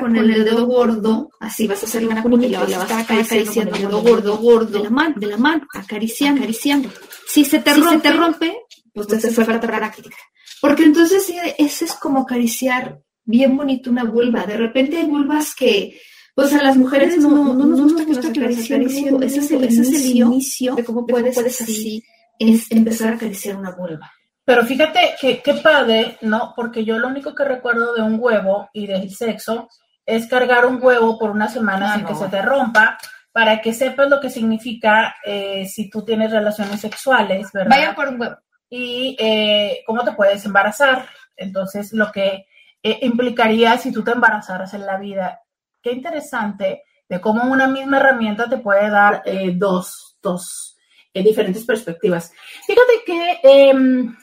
con 0.00 0.16
el 0.16 0.44
dedo 0.44 0.66
gordo, 0.66 1.30
así 1.40 1.66
vas 1.66 1.82
a 1.82 1.86
hacer 1.86 2.06
una 2.06 2.46
y 2.46 2.48
la 2.48 2.60
vas 2.60 2.72
a 2.72 2.82
estar 2.82 3.20
acariciando 3.20 3.72
con 3.72 3.80
el 3.80 3.88
dedo 3.88 4.02
gordo, 4.02 4.36
gordo, 4.38 4.78
de 4.78 4.84
la 4.84 4.90
mano, 4.90 5.14
de 5.18 5.26
la 5.26 5.36
mano, 5.36 5.66
acariciando, 5.74 6.40
acariciando. 6.40 6.90
Si 7.26 7.44
se 7.44 7.58
te, 7.58 7.74
rompe, 7.74 7.90
se 7.90 8.00
te 8.00 8.12
rompe, 8.12 8.56
pues 8.94 9.06
te 9.06 9.16
hace 9.16 9.30
falta 9.30 9.60
práctica. 9.60 10.16
Porque 10.60 10.84
entonces 10.84 11.30
ese 11.58 11.84
es 11.84 11.92
como 11.94 12.20
acariciar 12.20 13.00
bien 13.24 13.56
bonito 13.56 13.90
una 13.90 14.04
vulva. 14.04 14.46
De 14.46 14.56
repente 14.56 14.96
hay 14.96 15.04
vulvas 15.04 15.54
que 15.54 16.00
pues 16.34 16.52
a 16.52 16.62
las 16.62 16.76
mujeres 16.76 17.16
no, 17.18 17.30
no, 17.54 17.66
nos 17.66 17.80
gusta 17.80 18.04
que 18.04 18.12
nos 18.12 18.26
acaricien. 18.26 18.82
Ese 19.22 19.40
es 19.40 19.50
el, 19.50 19.64
ese 19.64 19.80
es 19.80 20.04
el 20.04 20.16
inicio 20.16 20.74
de 20.74 20.84
cómo 20.84 21.06
puedes, 21.06 21.38
así 21.38 22.02
es 22.38 22.70
empezar 22.70 23.12
a 23.12 23.16
acariciar 23.16 23.56
una 23.56 23.70
vulva. 23.72 24.12
Pero 24.46 24.64
fíjate 24.64 25.16
que 25.20 25.42
qué 25.42 25.54
padre, 25.54 26.18
¿no? 26.20 26.52
Porque 26.54 26.84
yo 26.84 26.98
lo 26.98 27.08
único 27.08 27.34
que 27.34 27.44
recuerdo 27.44 27.94
de 27.94 28.02
un 28.02 28.16
huevo 28.18 28.70
y 28.72 28.86
del 28.86 29.10
sexo 29.10 29.68
es 30.06 30.28
cargar 30.28 30.64
un 30.66 30.78
huevo 30.80 31.18
por 31.18 31.30
una 31.30 31.48
semana 31.48 31.94
sin 31.94 32.06
que 32.06 32.14
se 32.14 32.28
te 32.28 32.40
rompa 32.40 32.96
para 33.32 33.60
que 33.60 33.74
sepas 33.74 34.08
lo 34.08 34.20
que 34.20 34.30
significa 34.30 35.16
eh, 35.24 35.66
si 35.66 35.90
tú 35.90 36.04
tienes 36.04 36.30
relaciones 36.30 36.80
sexuales, 36.80 37.50
¿verdad? 37.52 37.76
Vaya 37.76 37.94
por 37.96 38.08
un 38.08 38.20
huevo. 38.20 38.36
Y 38.70 39.16
eh, 39.18 39.82
cómo 39.84 40.04
te 40.04 40.12
puedes 40.12 40.44
embarazar. 40.44 41.08
Entonces, 41.36 41.92
lo 41.92 42.12
que 42.12 42.46
eh, 42.84 42.98
implicaría 43.02 43.76
si 43.78 43.90
tú 43.90 44.04
te 44.04 44.12
embarazaras 44.12 44.72
en 44.74 44.86
la 44.86 44.96
vida 44.96 45.40
qué 45.82 45.90
interesante 45.90 46.84
de 47.08 47.20
cómo 47.20 47.50
una 47.50 47.66
misma 47.66 47.98
herramienta 47.98 48.48
te 48.48 48.58
puede 48.58 48.90
dar 48.90 49.22
eh, 49.24 49.52
dos, 49.54 50.18
dos 50.22 50.76
diferentes 51.12 51.64
perspectivas. 51.64 52.32
Fíjate 52.66 52.92
que 53.06 53.40
em, 53.42 54.16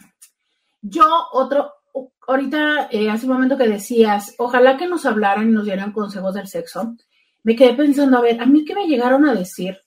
yo 0.83 1.05
otro, 1.31 1.71
ahorita 2.27 2.89
eh, 2.91 3.09
hace 3.09 3.25
un 3.25 3.33
momento 3.33 3.57
que 3.57 3.67
decías, 3.67 4.35
ojalá 4.37 4.77
que 4.77 4.87
nos 4.87 5.05
hablaran 5.05 5.49
y 5.49 5.53
nos 5.53 5.65
dieran 5.65 5.93
consejos 5.93 6.35
del 6.35 6.47
sexo, 6.47 6.95
me 7.43 7.55
quedé 7.55 7.73
pensando, 7.73 8.17
a 8.17 8.21
ver, 8.21 8.39
a 8.41 8.45
mí 8.45 8.65
que 8.65 8.75
me 8.75 8.87
llegaron 8.87 9.25
a 9.25 9.33
decir, 9.33 9.77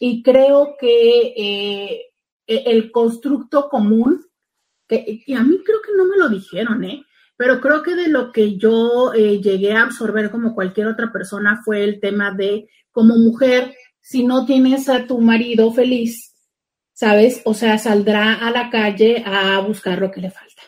y 0.00 0.22
creo 0.22 0.76
que 0.80 1.32
e, 1.36 2.06
el 2.46 2.90
constructo 2.90 3.68
común, 3.68 4.24
que, 4.88 5.24
a 5.36 5.42
mí 5.42 5.58
creo 5.64 5.82
que 5.82 5.96
no 5.96 6.04
me 6.04 6.16
lo 6.16 6.28
dijeron, 6.28 6.84
¿eh? 6.84 7.04
pero 7.36 7.60
creo 7.60 7.82
que 7.82 7.96
de 7.96 8.08
lo 8.08 8.32
que 8.32 8.56
yo 8.56 9.12
eh, 9.12 9.40
llegué 9.40 9.72
a 9.72 9.82
absorber 9.82 10.30
como 10.30 10.54
cualquier 10.54 10.86
otra 10.86 11.12
persona 11.12 11.60
fue 11.64 11.82
el 11.82 12.00
tema 12.00 12.30
de 12.30 12.68
como 12.92 13.16
mujer, 13.16 13.74
si 14.00 14.24
no 14.24 14.46
tienes 14.46 14.88
a 14.88 15.06
tu 15.06 15.20
marido 15.20 15.72
feliz, 15.72 16.35
¿sabes? 16.96 17.42
O 17.44 17.52
sea, 17.52 17.76
saldrá 17.76 18.34
a 18.34 18.50
la 18.50 18.70
calle 18.70 19.22
a 19.26 19.60
buscar 19.60 19.98
lo 19.98 20.10
que 20.10 20.22
le 20.22 20.30
falta. 20.30 20.62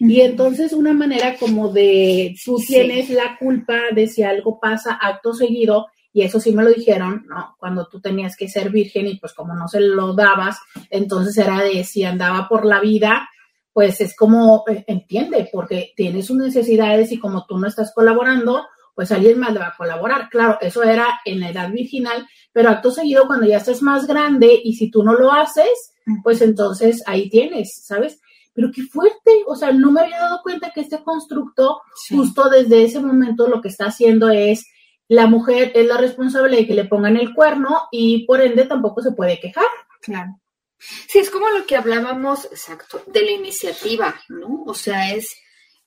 Y 0.00 0.22
entonces 0.22 0.72
una 0.72 0.94
manera 0.94 1.36
como 1.36 1.68
de, 1.68 2.34
tú 2.42 2.56
tienes 2.56 3.10
la 3.10 3.36
culpa 3.38 3.74
de 3.94 4.08
si 4.08 4.22
algo 4.22 4.58
pasa 4.58 4.98
acto 5.00 5.34
seguido, 5.34 5.86
y 6.10 6.22
eso 6.22 6.40
sí 6.40 6.52
me 6.52 6.64
lo 6.64 6.70
dijeron, 6.70 7.26
¿no? 7.28 7.54
Cuando 7.58 7.86
tú 7.86 8.00
tenías 8.00 8.34
que 8.36 8.48
ser 8.48 8.70
virgen 8.70 9.08
y 9.08 9.18
pues 9.18 9.34
como 9.34 9.54
no 9.54 9.68
se 9.68 9.80
lo 9.80 10.14
dabas, 10.14 10.56
entonces 10.88 11.36
era 11.36 11.60
de 11.62 11.84
si 11.84 12.02
andaba 12.02 12.48
por 12.48 12.64
la 12.64 12.80
vida 12.80 13.28
pues 13.74 14.00
es 14.00 14.16
como, 14.16 14.62
eh, 14.68 14.84
entiende, 14.86 15.50
porque 15.52 15.92
tiene 15.96 16.22
sus 16.22 16.36
necesidades 16.36 17.10
y 17.10 17.18
como 17.18 17.44
tú 17.44 17.58
no 17.58 17.66
estás 17.66 17.92
colaborando, 17.92 18.64
pues 18.94 19.12
alguien 19.12 19.38
más 19.38 19.52
le 19.52 19.60
va 19.60 19.68
a 19.68 19.76
colaborar. 19.76 20.28
Claro, 20.30 20.58
eso 20.60 20.82
era 20.82 21.20
en 21.24 21.40
la 21.40 21.50
edad 21.50 21.70
virginal, 21.70 22.26
pero 22.52 22.70
acto 22.70 22.90
seguido, 22.90 23.26
cuando 23.26 23.46
ya 23.46 23.58
estás 23.58 23.82
más 23.82 24.06
grande 24.06 24.60
y 24.62 24.74
si 24.74 24.90
tú 24.90 25.02
no 25.02 25.14
lo 25.14 25.32
haces, 25.32 25.94
pues 26.22 26.40
entonces 26.42 27.02
ahí 27.06 27.28
tienes, 27.28 27.84
¿sabes? 27.84 28.20
Pero 28.52 28.70
qué 28.72 28.82
fuerte, 28.82 29.42
o 29.46 29.56
sea, 29.56 29.72
no 29.72 29.90
me 29.90 30.02
había 30.02 30.20
dado 30.20 30.40
cuenta 30.42 30.70
que 30.72 30.80
este 30.80 31.02
constructo, 31.02 31.80
justo 32.08 32.48
desde 32.48 32.84
ese 32.84 33.00
momento, 33.00 33.48
lo 33.48 33.60
que 33.60 33.68
está 33.68 33.86
haciendo 33.86 34.30
es 34.30 34.64
la 35.08 35.26
mujer 35.26 35.72
es 35.74 35.86
la 35.86 35.98
responsable 35.98 36.56
de 36.56 36.66
que 36.66 36.74
le 36.74 36.84
pongan 36.84 37.16
el 37.16 37.34
cuerno 37.34 37.88
y 37.90 38.24
por 38.26 38.40
ende 38.40 38.64
tampoco 38.64 39.02
se 39.02 39.12
puede 39.12 39.40
quejar. 39.40 39.66
Claro. 40.00 40.40
Sí, 40.78 41.18
es 41.18 41.30
como 41.30 41.48
lo 41.50 41.66
que 41.66 41.76
hablábamos, 41.76 42.46
exacto, 42.46 43.02
de 43.06 43.22
la 43.22 43.30
iniciativa, 43.32 44.14
¿no? 44.28 44.64
O 44.66 44.74
sea, 44.74 45.12
es, 45.14 45.34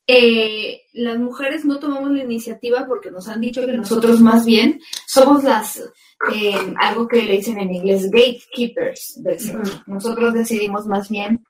eh, 0.08 0.84
las 0.94 1.20
mujeres 1.20 1.66
no 1.66 1.80
tomamos 1.80 2.12
la 2.12 2.24
iniciativa 2.24 2.86
porque 2.88 3.12
nos 3.12 3.28
han 3.28 3.42
dicho 3.42 3.66
que 3.66 3.74
nosotros 3.74 4.22
más 4.22 4.46
bien 4.46 4.80
somos 5.06 5.44
las, 5.44 5.78
eh, 6.34 6.74
algo 6.80 7.08
que 7.08 7.24
le 7.24 7.34
dicen 7.34 7.60
en 7.60 7.74
inglés, 7.74 8.10
gatekeepers 8.10 9.22
Nosotros 9.86 10.34
decidimos 10.34 10.86
más 10.86 11.10
bien 11.10 11.46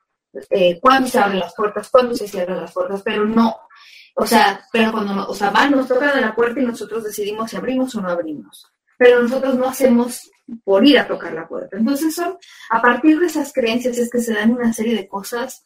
eh, 0.50 0.78
cuándo 0.80 1.08
se 1.08 1.20
abren 1.20 1.38
las 1.38 1.54
puertas, 1.54 1.88
cuándo 1.88 2.16
se 2.16 2.26
cierran 2.26 2.60
las 2.60 2.72
puertas, 2.72 3.00
pero 3.02 3.24
no, 3.24 3.56
o 4.16 4.26
sea, 4.26 4.60
pero 4.72 4.90
cuando, 4.90 5.28
o 5.28 5.34
sea, 5.34 5.50
van, 5.50 5.70
nos 5.70 5.86
tocan 5.86 6.10
a 6.10 6.20
la 6.20 6.34
puerta 6.34 6.60
y 6.60 6.66
nosotros 6.66 7.04
decidimos 7.04 7.50
si 7.50 7.56
abrimos 7.56 7.94
o 7.94 8.00
no 8.00 8.08
abrimos. 8.08 8.66
Pero 8.96 9.22
nosotros 9.22 9.54
no 9.54 9.68
hacemos 9.68 10.28
por 10.64 10.84
ir 10.84 10.98
a 10.98 11.06
tocar 11.06 11.32
la 11.32 11.46
puerta. 11.46 11.76
Entonces 11.76 12.16
son, 12.16 12.36
a 12.70 12.82
partir 12.82 13.20
de 13.20 13.26
esas 13.26 13.52
creencias 13.52 13.96
es 13.96 14.10
que 14.10 14.18
se 14.18 14.34
dan 14.34 14.50
una 14.50 14.72
serie 14.72 14.96
de 14.96 15.06
cosas 15.06 15.62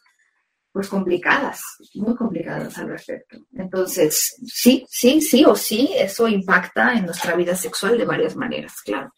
pues 0.73 0.89
complicadas, 0.89 1.61
muy 1.93 2.15
complicadas 2.15 2.75
al 2.79 2.89
respecto. 2.89 3.37
Entonces, 3.53 4.35
sí, 4.43 4.83
sí, 4.89 5.21
sí 5.21 5.45
o 5.45 5.55
sí, 5.55 5.91
eso 5.95 6.27
impacta 6.27 6.93
en 6.93 7.05
nuestra 7.05 7.35
vida 7.35 7.55
sexual 7.55 7.95
de 7.95 8.05
varias 8.05 8.35
maneras, 8.35 8.73
claro. 8.83 9.13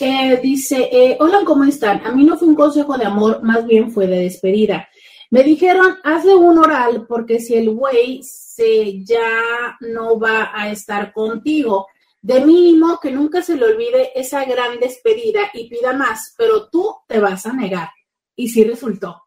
Eh, 0.00 0.40
dice, 0.42 0.88
eh, 0.90 1.18
hola, 1.20 1.40
¿cómo 1.44 1.64
están? 1.64 2.06
A 2.06 2.12
mí 2.12 2.24
no 2.24 2.38
fue 2.38 2.48
un 2.48 2.54
consejo 2.54 2.96
de 2.96 3.04
amor, 3.04 3.42
más 3.42 3.66
bien 3.66 3.92
fue 3.92 4.06
de 4.06 4.20
despedida. 4.20 4.88
Me 5.28 5.42
dijeron, 5.42 5.98
hazle 6.02 6.34
un 6.34 6.56
oral 6.56 7.04
porque 7.06 7.40
si 7.40 7.54
el 7.56 7.68
güey 7.70 8.22
se 8.22 9.04
ya 9.04 9.76
no 9.80 10.18
va 10.18 10.50
a 10.54 10.70
estar 10.70 11.12
contigo, 11.12 11.88
de 12.22 12.40
mínimo 12.40 12.98
que 13.00 13.10
nunca 13.10 13.42
se 13.42 13.56
le 13.56 13.66
olvide 13.66 14.18
esa 14.18 14.46
gran 14.46 14.80
despedida 14.80 15.50
y 15.52 15.68
pida 15.68 15.92
más, 15.92 16.34
pero 16.38 16.70
tú 16.70 16.96
te 17.06 17.20
vas 17.20 17.44
a 17.44 17.52
negar. 17.52 17.90
Y 18.34 18.48
sí 18.48 18.64
resultó. 18.64 19.24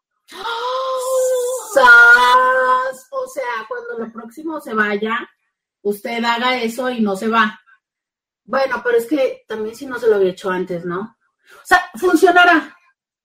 O 1.82 3.26
sea, 3.28 3.66
cuando 3.68 3.98
lo 4.04 4.12
próximo 4.12 4.60
se 4.60 4.74
vaya, 4.74 5.28
usted 5.82 6.22
haga 6.24 6.56
eso 6.62 6.90
y 6.90 7.00
no 7.00 7.16
se 7.16 7.28
va. 7.28 7.58
Bueno, 8.44 8.80
pero 8.84 8.98
es 8.98 9.06
que 9.06 9.44
también 9.48 9.74
si 9.74 9.86
no 9.86 9.98
se 9.98 10.08
lo 10.08 10.16
había 10.16 10.30
hecho 10.30 10.50
antes, 10.50 10.84
¿no? 10.84 11.00
O 11.00 11.66
sea, 11.66 11.90
funcionará. 11.98 12.76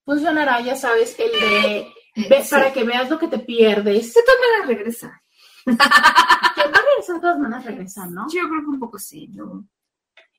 Funcionará, 0.05 0.61
ya 0.61 0.75
sabes, 0.75 1.15
el 1.19 1.31
de 1.31 1.93
ve- 2.29 2.43
Sí. 2.43 2.49
para 2.51 2.73
que 2.73 2.83
veas 2.83 3.09
lo 3.09 3.19
que 3.19 3.27
te 3.27 3.39
pierdes. 3.39 4.13
De 4.13 4.21
todas 4.23 4.39
maneras 4.41 4.67
regresa. 4.67 5.21
Quien 5.65 5.77
va 5.77 6.77
a 6.79 6.85
regresar 6.85 7.15
de 7.15 7.21
todas 7.21 7.39
maneras 7.39 7.65
regresa, 7.65 8.05
¿no? 8.07 8.25
Yo 8.33 8.47
creo 8.49 8.61
que 8.61 8.67
un 8.67 8.79
poco 8.79 8.97
sí, 8.97 9.27
¿no? 9.29 9.65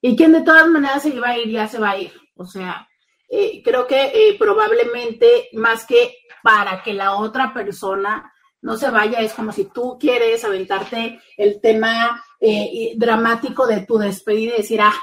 Y 0.01 0.17
quien 0.17 0.33
de 0.33 0.41
todas 0.43 0.67
maneras 0.67 1.03
se 1.03 1.11
iba 1.11 1.29
a 1.29 1.39
ir, 1.39 1.51
ya 1.51 1.69
se 1.69 1.79
va 1.79 1.91
a 1.91 1.99
ir. 1.99 2.13
O 2.37 2.47
sea, 2.47 2.89
eh, 3.29 3.63
creo 3.63 3.87
que 3.87 4.07
eh, 4.15 4.37
probablemente 4.39 5.49
más 5.53 5.85
que 5.87 6.17
para 6.43 6.83
que 6.83 6.93
la 6.93 7.17
otra 7.17 7.53
persona 7.53 8.33
no 8.63 8.77
se 8.77 8.91
vaya, 8.91 9.21
es 9.21 9.33
como 9.33 9.53
si 9.53 9.65
tú 9.67 9.97
quieres 9.99 10.45
aventarte 10.45 11.21
el 11.37 11.61
tema 11.61 12.23
eh, 12.39 12.93
dramático 12.97 13.67
de 13.67 13.87
tu 13.87 13.99
despedida 13.99 14.55
y 14.55 14.59
decir, 14.59 14.81
ah, 14.83 14.95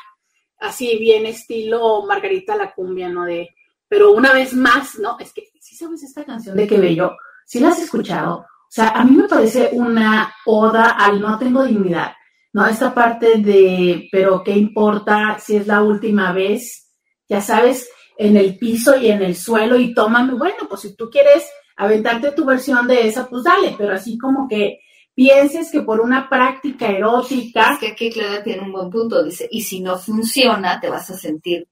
así 0.60 0.98
bien 0.98 1.26
estilo 1.26 2.06
Margarita 2.06 2.56
la 2.56 2.74
cumbia, 2.74 3.10
¿no? 3.10 3.26
De, 3.26 3.50
pero 3.88 4.12
una 4.12 4.34
vez 4.34 4.54
más, 4.54 5.00
¿no? 5.00 5.18
Es 5.20 5.34
que, 5.34 5.50
si 5.60 5.76
sabes 5.76 6.04
esta 6.04 6.24
canción 6.24 6.56
de 6.56 6.68
Qué 6.68 6.78
Bello? 6.78 7.16
Si 7.46 7.60
la 7.60 7.70
has 7.70 7.80
escuchado? 7.80 8.40
O 8.40 8.70
sea, 8.70 8.90
a 8.90 9.04
mí 9.06 9.16
me 9.16 9.28
parece 9.28 9.70
una 9.72 10.34
oda 10.46 10.92
al 10.92 11.22
no 11.22 11.40
tengo 11.40 11.64
dignidad. 11.64 12.14
¿no? 12.54 12.66
Esta 12.66 12.94
parte 12.94 13.38
de, 13.38 14.10
pero 14.12 14.44
qué 14.44 14.52
importa 14.52 15.38
si 15.40 15.56
es 15.56 15.68
la 15.68 15.82
última 15.82 16.34
vez, 16.34 16.92
ya 17.30 17.42
sabes, 17.42 17.90
en 18.18 18.38
el 18.38 18.58
piso 18.58 18.98
y 18.98 19.10
en 19.10 19.22
el 19.22 19.36
suelo 19.36 19.78
y 19.78 19.94
tómame, 19.94 20.34
bueno, 20.34 20.68
pues 20.68 20.82
si 20.82 20.96
tú 20.96 21.10
quieres 21.10 21.48
aventarte 21.76 22.32
tu 22.32 22.46
versión 22.46 22.88
de 22.88 23.08
esa, 23.08 23.28
pues 23.28 23.44
dale, 23.44 23.76
pero 23.78 23.94
así 23.94 24.18
como 24.18 24.48
que 24.48 24.80
pienses 25.14 25.72
que 25.72 25.82
por 25.82 26.02
una 26.02 26.28
práctica 26.30 26.88
erótica, 26.88 27.74
Es 27.74 27.80
que 27.80 27.88
aquí 27.88 28.12
Clara 28.12 28.44
tiene 28.44 28.64
un 28.64 28.72
buen 28.72 28.90
punto, 28.90 29.24
dice, 29.24 29.48
y 29.52 29.62
si 29.62 29.82
no 29.82 29.98
funciona, 29.98 30.80
te 30.80 30.90
vas 30.90 31.10
a 31.10 31.18
sentir 31.18 31.68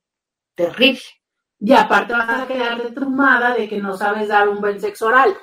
terrible. 0.54 1.02
y 1.60 1.74
aparte 1.74 2.14
vas 2.14 2.42
a 2.42 2.48
quedar 2.48 2.82
de 2.82 2.92
traumada 2.92 3.56
de 3.56 3.68
que 3.68 3.80
no 3.80 3.98
sabes 3.98 4.28
dar 4.28 4.48
un 4.48 4.62
buen 4.62 4.80
sexo 4.80 5.08
oral. 5.08 5.36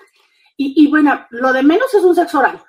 Y, 0.56 0.84
y 0.84 0.88
bueno, 0.88 1.26
lo 1.30 1.52
de 1.52 1.62
menos 1.62 1.92
es 1.94 2.02
un 2.02 2.14
sexo 2.14 2.38
oral. 2.38 2.62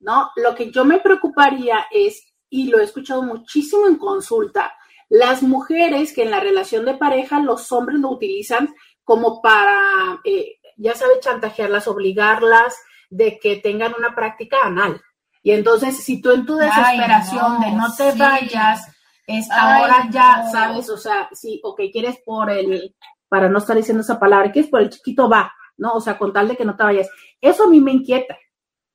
¿no? 0.00 0.30
Lo 0.36 0.54
que 0.54 0.70
yo 0.70 0.84
me 0.84 1.00
preocuparía 1.00 1.86
es, 1.90 2.34
y 2.50 2.68
lo 2.68 2.78
he 2.78 2.84
escuchado 2.84 3.22
muchísimo 3.22 3.86
en 3.86 3.96
consulta, 3.96 4.72
las 5.14 5.44
mujeres 5.44 6.12
que 6.12 6.24
en 6.24 6.32
la 6.32 6.40
relación 6.40 6.84
de 6.84 6.94
pareja 6.94 7.38
los 7.38 7.70
hombres 7.70 8.00
lo 8.00 8.10
utilizan 8.10 8.74
como 9.04 9.40
para, 9.40 10.20
eh, 10.24 10.56
ya 10.76 10.96
sabe, 10.96 11.20
chantajearlas, 11.20 11.86
obligarlas 11.86 12.74
de 13.10 13.38
que 13.38 13.54
tengan 13.58 13.94
una 13.96 14.16
práctica 14.16 14.56
anal. 14.64 15.00
Y 15.40 15.52
entonces, 15.52 15.96
si 15.96 16.20
tú 16.20 16.32
en 16.32 16.44
tu 16.44 16.58
Ay, 16.58 16.66
desesperación 16.66 17.60
no, 17.60 17.60
de 17.60 17.72
no 17.76 17.94
te 17.94 18.10
sí. 18.10 18.18
vayas, 18.18 18.88
es 19.28 19.48
Ay, 19.52 19.82
ahora 19.82 20.08
ya, 20.10 20.42
no. 20.42 20.50
¿sabes? 20.50 20.90
O 20.90 20.96
sea, 20.96 21.28
sí, 21.30 21.60
o 21.62 21.76
que 21.76 21.92
quieres 21.92 22.18
por 22.26 22.50
el, 22.50 22.96
para 23.28 23.48
no 23.48 23.58
estar 23.58 23.76
diciendo 23.76 24.00
esa 24.00 24.18
palabra, 24.18 24.50
quieres 24.50 24.68
por 24.68 24.80
el 24.80 24.90
chiquito 24.90 25.28
va, 25.28 25.52
¿no? 25.76 25.92
O 25.92 26.00
sea, 26.00 26.18
con 26.18 26.32
tal 26.32 26.48
de 26.48 26.56
que 26.56 26.64
no 26.64 26.74
te 26.74 26.82
vayas. 26.82 27.08
Eso 27.40 27.64
a 27.64 27.68
mí 27.68 27.80
me 27.80 27.92
inquieta. 27.92 28.36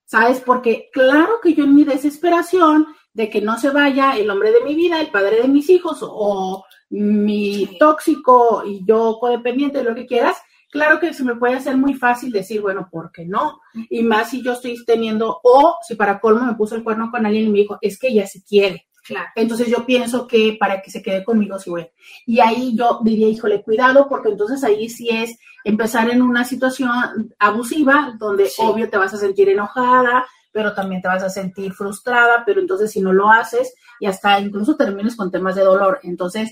¿sabes? 0.10 0.42
Porque 0.42 0.90
claro 0.92 1.40
que 1.42 1.54
yo 1.54 1.66
en 1.66 1.76
mi 1.76 1.84
desesperación 1.84 2.88
de 3.20 3.30
que 3.30 3.42
no 3.42 3.60
se 3.60 3.70
vaya 3.70 4.16
el 4.18 4.30
hombre 4.30 4.50
de 4.54 4.64
mi 4.64 4.76
vida, 4.76 5.02
el 5.02 5.12
padre 5.12 5.42
de 5.42 5.50
mis 5.50 5.70
hijos 5.70 5.98
o 6.02 6.64
mi 6.90 7.68
tóxico 7.78 8.64
y 8.66 8.86
yo 8.86 9.18
codependiente, 9.20 9.84
lo 9.84 9.94
que 9.94 10.06
quieras, 10.06 10.38
claro 10.72 11.02
que 11.02 11.14
se 11.14 11.26
me 11.26 11.36
puede 11.36 11.56
hacer 11.56 11.76
muy 11.76 11.96
fácil 11.96 12.32
decir, 12.32 12.62
bueno, 12.62 12.88
¿por 12.90 13.12
qué 13.12 13.26
no? 13.26 13.60
Y 13.90 14.04
más 14.04 14.30
si 14.30 14.42
yo 14.42 14.54
estoy 14.54 14.82
teniendo, 14.86 15.38
o 15.44 15.76
si 15.86 15.96
para 15.96 16.22
colmo 16.22 16.46
me 16.46 16.56
puso 16.56 16.76
el 16.76 16.84
cuerno 16.84 17.12
con 17.12 17.26
alguien 17.26 17.48
y 17.48 17.50
me 17.50 17.60
dijo, 17.60 17.78
es 17.82 18.00
que 18.00 18.08
ella 18.08 18.26
sí 18.26 18.42
quiere. 18.42 18.88
Claro. 19.04 19.28
Entonces 19.36 19.68
yo 19.68 19.86
pienso 19.86 20.26
que 20.26 20.56
para 20.58 20.82
que 20.82 20.90
se 20.90 21.02
quede 21.02 21.26
conmigo 21.26 21.60
sí 21.60 21.70
voy. 21.70 21.88
Y 22.26 22.40
ahí 22.40 22.74
yo 22.78 23.02
diría, 23.04 23.28
híjole, 23.28 23.62
cuidado, 23.64 24.08
porque 24.08 24.30
entonces 24.30 24.64
ahí 24.64 24.88
sí 24.88 25.10
es 25.12 25.38
empezar 25.66 26.10
en 26.10 26.22
una 26.22 26.46
situación 26.46 26.90
abusiva, 27.38 28.16
donde 28.18 28.46
Sí. 28.46 28.62
obvio 28.64 28.90
te 28.90 28.98
vas 28.98 29.14
a 29.14 29.18
sentir 29.18 29.50
enojada, 29.50 30.26
pero 30.60 30.74
también 30.74 31.02
te 31.02 31.08
vas 31.08 31.24
a 31.24 31.30
sentir 31.30 31.72
frustrada, 31.74 32.44
pero 32.46 32.60
entonces 32.62 32.92
si 32.92 33.00
no 33.02 33.14
lo 33.14 33.30
haces, 33.32 33.74
y 34.00 34.08
hasta 34.08 34.40
incluso 34.40 34.76
termines 34.76 35.16
con 35.16 35.32
temas 35.32 35.56
de 35.56 35.64
dolor. 35.64 36.00
Entonces, 36.04 36.48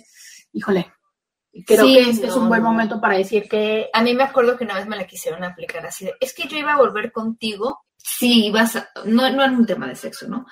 híjole, 0.53 0.93
creo 1.65 1.85
Sí, 1.85 1.93
que 1.95 2.09
este 2.09 2.27
es 2.27 2.35
un 2.35 2.49
buen 2.49 2.63
momento 2.63 2.99
para 3.01 3.17
decir 3.17 3.47
que 3.49 3.89
A 3.93 4.01
mí 4.03 4.13
me 4.13 4.23
acuerdo 4.23 4.57
que 4.57 4.63
una 4.63 4.75
vez 4.75 4.87
me 4.87 4.95
la 4.95 5.07
quisieron 5.07 5.43
aplicar 5.43 5.85
así 5.85 6.05
de, 6.05 6.13
es 6.19 6.33
que 6.33 6.47
yo 6.47 6.57
iba 6.57 6.73
a 6.73 6.77
volver 6.77 7.11
contigo, 7.11 7.79
sí, 7.97 8.45
ibas 8.47 8.75
a, 8.77 8.89
no, 9.05 9.29
no 9.31 9.43
era 9.43 9.51
un 9.51 9.65
tema 9.65 9.87
de 9.87 9.95
sexo, 9.95 10.27
¿no? 10.27 10.45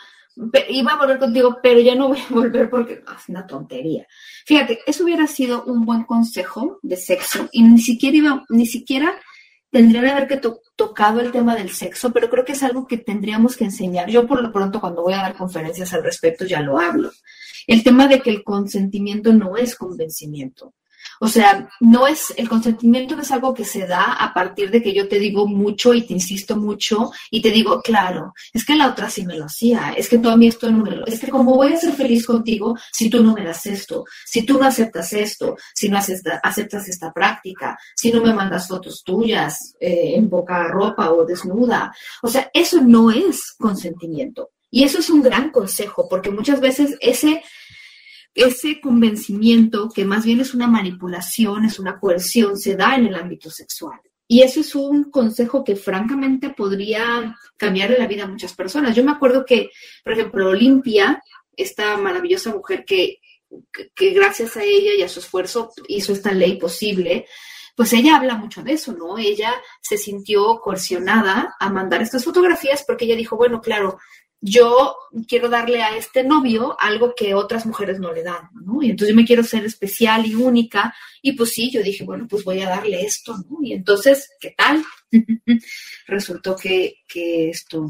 Pe- 0.51 0.65
iba 0.69 0.93
a 0.93 0.97
volver 0.97 1.19
contigo, 1.19 1.59
pero 1.63 1.79
ya 1.79 1.95
no 1.95 2.09
voy 2.09 2.19
a 2.19 2.33
volver 2.33 2.69
porque 2.69 3.03
ah, 3.07 3.15
es 3.19 3.29
una 3.29 3.47
tontería. 3.47 4.05
Fíjate, 4.45 4.79
eso 4.85 5.03
hubiera 5.05 5.27
sido 5.27 5.63
un 5.65 5.85
buen 5.85 6.03
consejo 6.03 6.79
de 6.81 6.97
sexo 6.97 7.47
y 7.51 7.63
ni 7.63 7.79
siquiera 7.79 8.17
iba, 8.17 8.43
ni 8.49 8.65
siquiera 8.65 9.13
tendría 9.75 10.03
que 10.03 10.09
haber 10.09 10.41
tocado 10.77 11.19
el 11.19 11.33
tema 11.33 11.53
del 11.53 11.69
sexo, 11.69 12.13
pero 12.13 12.29
creo 12.29 12.45
que 12.45 12.53
es 12.53 12.63
algo 12.63 12.87
que 12.87 12.97
tendríamos 12.97 13.57
que 13.57 13.65
enseñar. 13.65 14.09
Yo 14.09 14.25
por 14.25 14.41
lo 14.41 14.49
pronto 14.49 14.79
cuando 14.79 15.01
voy 15.01 15.15
a 15.15 15.17
dar 15.17 15.35
conferencias 15.35 15.93
al 15.93 16.01
respecto 16.01 16.45
ya 16.45 16.61
lo 16.61 16.79
hablo. 16.79 17.11
El 17.67 17.83
tema 17.83 18.07
de 18.07 18.21
que 18.21 18.29
el 18.29 18.41
consentimiento 18.41 19.33
no 19.33 19.57
es 19.57 19.75
convencimiento. 19.75 20.73
O 21.19 21.27
sea, 21.27 21.69
no 21.79 22.07
es, 22.07 22.33
el 22.37 22.49
consentimiento 22.49 23.15
no 23.15 23.21
es 23.21 23.31
algo 23.31 23.53
que 23.53 23.65
se 23.65 23.87
da 23.87 24.13
a 24.13 24.33
partir 24.33 24.71
de 24.71 24.81
que 24.81 24.93
yo 24.93 25.07
te 25.07 25.19
digo 25.19 25.47
mucho 25.47 25.93
y 25.93 26.01
te 26.03 26.13
insisto 26.13 26.55
mucho 26.57 27.11
y 27.31 27.41
te 27.41 27.51
digo, 27.51 27.81
claro, 27.81 28.33
es 28.53 28.65
que 28.65 28.75
la 28.75 28.89
otra 28.89 29.09
sí 29.09 29.25
me 29.25 29.37
lo 29.37 29.45
hacía, 29.45 29.93
es 29.97 30.09
que 30.09 30.17
tú 30.17 30.29
a 30.29 30.37
mí 30.37 30.47
esto 30.47 30.69
no 30.71 30.83
me 30.83 30.91
lo, 30.91 31.05
es 31.05 31.19
que 31.19 31.29
como 31.29 31.55
voy 31.55 31.73
a 31.73 31.77
ser 31.77 31.93
feliz 31.93 32.25
contigo 32.25 32.77
si 32.91 33.09
tú 33.09 33.23
no 33.23 33.33
me 33.33 33.43
das 33.43 33.65
esto, 33.65 34.05
si 34.25 34.45
tú 34.45 34.59
no 34.59 34.65
aceptas 34.65 35.13
esto, 35.13 35.55
si 35.73 35.89
no 35.89 35.97
acepta- 35.97 36.39
aceptas 36.43 36.87
esta 36.87 37.11
práctica, 37.13 37.77
si 37.95 38.11
no 38.11 38.21
me 38.21 38.33
mandas 38.33 38.67
fotos 38.67 39.03
tuyas 39.03 39.75
eh, 39.79 40.13
en 40.15 40.29
poca 40.29 40.67
ropa 40.67 41.11
o 41.11 41.25
desnuda. 41.25 41.93
O 42.21 42.27
sea, 42.27 42.49
eso 42.53 42.81
no 42.81 43.11
es 43.11 43.53
consentimiento. 43.57 44.51
Y 44.71 44.83
eso 44.83 44.99
es 44.99 45.09
un 45.09 45.21
gran 45.21 45.51
consejo, 45.51 46.09
porque 46.09 46.31
muchas 46.31 46.59
veces 46.59 46.97
ese 46.99 47.41
ese 48.35 48.81
convencimiento, 48.81 49.89
que 49.89 50.03
más 50.03 50.25
bien 50.25 50.41
es 50.41 50.53
una 50.53 50.67
manipulación, 50.67 51.63
es 51.63 51.79
una 51.79 51.97
coerción, 51.97 52.57
se 52.57 52.75
da 52.75 52.95
en 52.95 53.07
el 53.07 53.15
ámbito 53.15 53.49
sexual. 53.49 53.99
Y 54.27 54.41
eso 54.41 54.59
es 54.59 54.75
un 54.75 55.09
consejo 55.09 55.63
que 55.63 55.77
francamente 55.77 56.49
podría 56.49 57.37
cambiarle 57.55 57.97
la 57.97 58.07
vida 58.07 58.23
a 58.23 58.27
muchas 58.27 58.53
personas. 58.53 58.95
Yo 58.95 59.03
me 59.03 59.11
acuerdo 59.11 59.45
que, 59.45 59.69
por 60.03 60.13
ejemplo, 60.13 60.49
Olimpia, 60.49 61.23
esta 61.55 61.95
maravillosa 61.95 62.51
mujer 62.51 62.83
que, 62.85 63.19
que, 63.71 63.89
que 63.95 64.09
gracias 64.11 64.57
a 64.57 64.63
ella 64.63 64.93
y 64.97 65.03
a 65.03 65.09
su 65.09 65.19
esfuerzo 65.19 65.71
hizo 65.87 66.11
esta 66.11 66.33
ley 66.33 66.57
posible, 66.57 67.27
pues 67.75 67.93
ella 67.93 68.15
habla 68.15 68.35
mucho 68.35 68.63
de 68.63 68.73
eso, 68.73 68.93
¿no? 68.93 69.17
Ella 69.17 69.53
se 69.81 69.97
sintió 69.97 70.59
coercionada 70.59 71.55
a 71.59 71.69
mandar 71.69 72.01
estas 72.01 72.25
fotografías 72.25 72.83
porque 72.85 73.05
ella 73.05 73.15
dijo, 73.15 73.37
bueno, 73.37 73.61
claro, 73.61 73.99
yo 74.47 74.95
quiero 75.27 75.49
darle 75.49 75.81
a 75.81 75.97
este 75.97 76.23
novio 76.23 76.77
algo 76.79 77.15
que 77.15 77.33
otras 77.33 77.65
mujeres 77.65 77.99
no 77.99 78.13
le 78.13 78.21
dan, 78.21 78.49
¿no? 78.53 78.81
Y 78.83 78.91
entonces 78.91 79.09
yo 79.09 79.15
me 79.15 79.25
quiero 79.25 79.43
ser 79.43 79.65
especial 79.65 80.23
y 80.25 80.35
única. 80.35 80.93
Y 81.23 81.31
pues 81.31 81.51
sí, 81.51 81.71
yo 81.71 81.81
dije, 81.81 82.03
bueno, 82.03 82.27
pues 82.29 82.43
voy 82.43 82.61
a 82.61 82.69
darle 82.69 83.01
esto, 83.01 83.35
¿no? 83.49 83.57
Y 83.63 83.73
entonces, 83.73 84.29
¿qué 84.39 84.53
tal? 84.55 84.83
Resultó 86.07 86.55
que, 86.55 86.97
que 87.07 87.49
esto, 87.49 87.89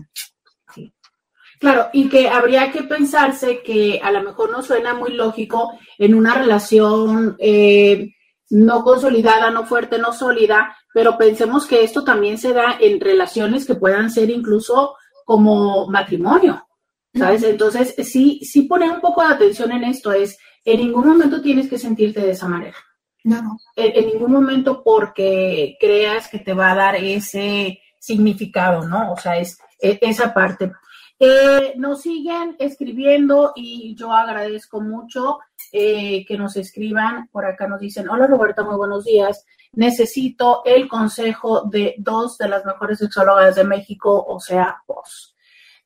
Claro, 1.60 1.88
y 1.94 2.10
que 2.10 2.28
habría 2.28 2.72
que 2.72 2.84
pensarse 2.84 3.62
que 3.62 4.00
a 4.04 4.12
lo 4.12 4.22
mejor 4.22 4.52
no 4.52 4.62
suena 4.62 4.94
muy 4.94 5.14
lógico 5.14 5.78
en 5.98 6.14
una 6.14 6.36
relación 6.36 7.38
eh, 7.40 8.12
no 8.50 8.84
consolidada, 8.84 9.52
no 9.52 9.66
fuerte, 9.66 9.98
no 9.98 10.14
sólida, 10.14 10.76
pero 10.94 11.18
pensemos 11.18 11.66
que 11.66 11.84
esto 11.84 12.04
también 12.04 12.38
se 12.38 12.54
da 12.54 12.78
en 12.80 13.00
relaciones 13.00 13.66
que 13.66 13.76
puedan 13.76 14.12
ser 14.12 14.30
incluso 14.30 14.96
como 15.26 15.88
matrimonio, 15.88 16.66
¿sabes? 17.14 17.44
Entonces, 17.44 17.94
sí, 18.08 18.40
sí 18.44 18.62
poner 18.62 18.92
un 18.92 19.02
poco 19.02 19.22
de 19.22 19.34
atención 19.34 19.74
en 19.74 19.84
esto 19.84 20.14
es, 20.14 20.38
en 20.64 20.80
ningún 20.80 21.08
momento 21.08 21.42
tienes 21.42 21.70
que 21.70 21.78
sentirte 21.78 22.22
de 22.22 22.32
esa 22.32 22.48
manera. 22.48 22.78
no, 23.26 23.42
no. 23.42 23.58
En, 23.76 23.92
en 23.98 24.14
ningún 24.14 24.32
momento 24.32 24.82
porque 24.84 25.76
creas 25.82 26.30
que 26.30 26.40
te 26.40 26.54
va 26.54 26.72
a 26.72 26.76
dar 26.76 26.96
ese 26.96 27.80
significado, 28.00 28.88
¿no? 28.88 29.12
O 29.12 29.18
sea, 29.18 29.38
es, 29.38 29.58
es 29.80 29.98
esa 30.02 30.34
parte. 30.34 30.72
Eh, 31.18 31.74
nos 31.78 32.02
siguen 32.02 32.56
escribiendo 32.60 33.54
y 33.56 33.96
yo 33.96 34.12
agradezco 34.12 34.82
mucho 34.82 35.40
eh, 35.72 36.26
que 36.26 36.38
nos 36.38 36.58
escriban. 36.58 37.28
Por 37.30 37.46
acá 37.46 37.68
nos 37.68 37.80
dicen, 37.80 38.10
hola 38.10 38.28
Roberta, 38.28 38.64
muy 38.64 38.76
buenos 38.76 39.06
días. 39.06 39.46
Necesito 39.76 40.64
el 40.66 40.88
consejo 40.88 41.64
de 41.64 41.96
dos 41.98 42.38
de 42.38 42.48
las 42.48 42.66
mejores 42.66 43.00
sexólogas 43.00 43.56
de 43.56 43.64
México, 43.64 44.26
o 44.28 44.40
sea, 44.40 44.82
vos. 44.88 45.36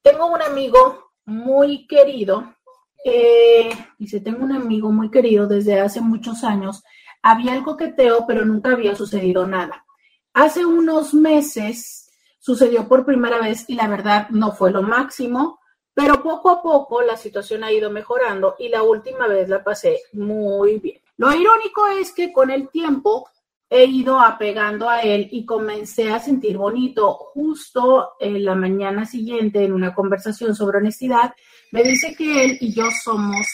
Tengo 0.01 0.27
un 0.27 0.41
amigo 0.41 1.11
muy 1.25 1.87
querido, 1.87 2.55
eh, 3.03 3.69
dice, 3.97 4.19
tengo 4.19 4.43
un 4.43 4.51
amigo 4.51 4.91
muy 4.91 5.09
querido 5.09 5.47
desde 5.47 5.79
hace 5.79 6.01
muchos 6.01 6.43
años. 6.43 6.83
Había 7.21 7.53
el 7.53 7.63
coqueteo, 7.63 8.25
pero 8.27 8.45
nunca 8.45 8.71
había 8.71 8.95
sucedido 8.95 9.45
nada. 9.45 9.85
Hace 10.33 10.65
unos 10.65 11.13
meses 11.13 12.09
sucedió 12.39 12.87
por 12.87 13.05
primera 13.05 13.39
vez 13.39 13.65
y 13.67 13.75
la 13.75 13.87
verdad 13.87 14.29
no 14.29 14.51
fue 14.53 14.71
lo 14.71 14.81
máximo, 14.81 15.59
pero 15.93 16.23
poco 16.23 16.49
a 16.49 16.61
poco 16.61 17.01
la 17.01 17.17
situación 17.17 17.63
ha 17.63 17.71
ido 17.71 17.89
mejorando 17.89 18.55
y 18.57 18.69
la 18.69 18.83
última 18.83 19.27
vez 19.27 19.49
la 19.49 19.63
pasé 19.63 20.01
muy 20.13 20.79
bien. 20.79 21.01
Lo 21.17 21.33
irónico 21.33 21.87
es 21.87 22.13
que 22.13 22.31
con 22.31 22.49
el 22.49 22.69
tiempo 22.69 23.27
he 23.69 23.85
ido 23.85 24.19
apegando 24.19 24.89
a 24.89 25.01
él 25.01 25.29
y 25.31 25.45
comencé 25.45 26.11
a 26.11 26.19
sentir 26.19 26.57
bonito. 26.57 27.13
Justo 27.13 28.13
en 28.19 28.43
la 28.43 28.55
mañana 28.55 29.05
siguiente, 29.05 29.63
en 29.63 29.73
una 29.73 29.93
conversación 29.93 30.55
sobre 30.55 30.79
honestidad, 30.79 31.33
me 31.71 31.83
dice 31.83 32.15
que 32.15 32.45
él 32.45 32.57
y 32.59 32.73
yo 32.73 32.85
somos 33.03 33.45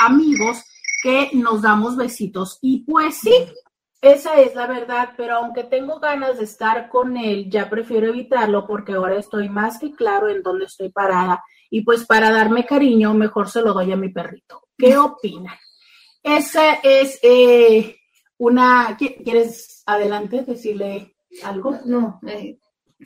amigos 0.00 0.64
que 1.02 1.30
nos 1.34 1.62
damos 1.62 1.96
besitos. 1.96 2.58
Y 2.62 2.84
pues 2.84 3.18
sí, 3.18 3.32
esa 4.00 4.40
es 4.40 4.56
la 4.56 4.66
verdad, 4.66 5.10
pero 5.16 5.36
aunque 5.36 5.62
tengo 5.62 6.00
ganas 6.00 6.38
de 6.38 6.44
estar 6.44 6.88
con 6.88 7.16
él, 7.16 7.48
ya 7.48 7.70
prefiero 7.70 8.08
evitarlo 8.08 8.66
porque 8.66 8.94
ahora 8.94 9.16
estoy 9.16 9.48
más 9.48 9.78
que 9.78 9.92
claro 9.92 10.28
en 10.28 10.42
dónde 10.42 10.64
estoy 10.64 10.90
parada. 10.90 11.44
Y 11.70 11.82
pues 11.82 12.04
para 12.04 12.32
darme 12.32 12.66
cariño, 12.66 13.14
mejor 13.14 13.48
se 13.48 13.62
lo 13.62 13.72
doy 13.72 13.92
a 13.92 13.96
mi 13.96 14.08
perrito. 14.08 14.68
¿Qué 14.76 14.96
opinan? 14.98 15.56
Esa 16.24 16.74
es 16.82 17.18
eh, 17.22 17.96
una... 18.44 18.96
¿Quieres 18.96 19.82
adelante 19.86 20.42
decirle 20.46 21.16
algo? 21.42 21.78
No. 21.84 22.20
Eh. 22.26 22.58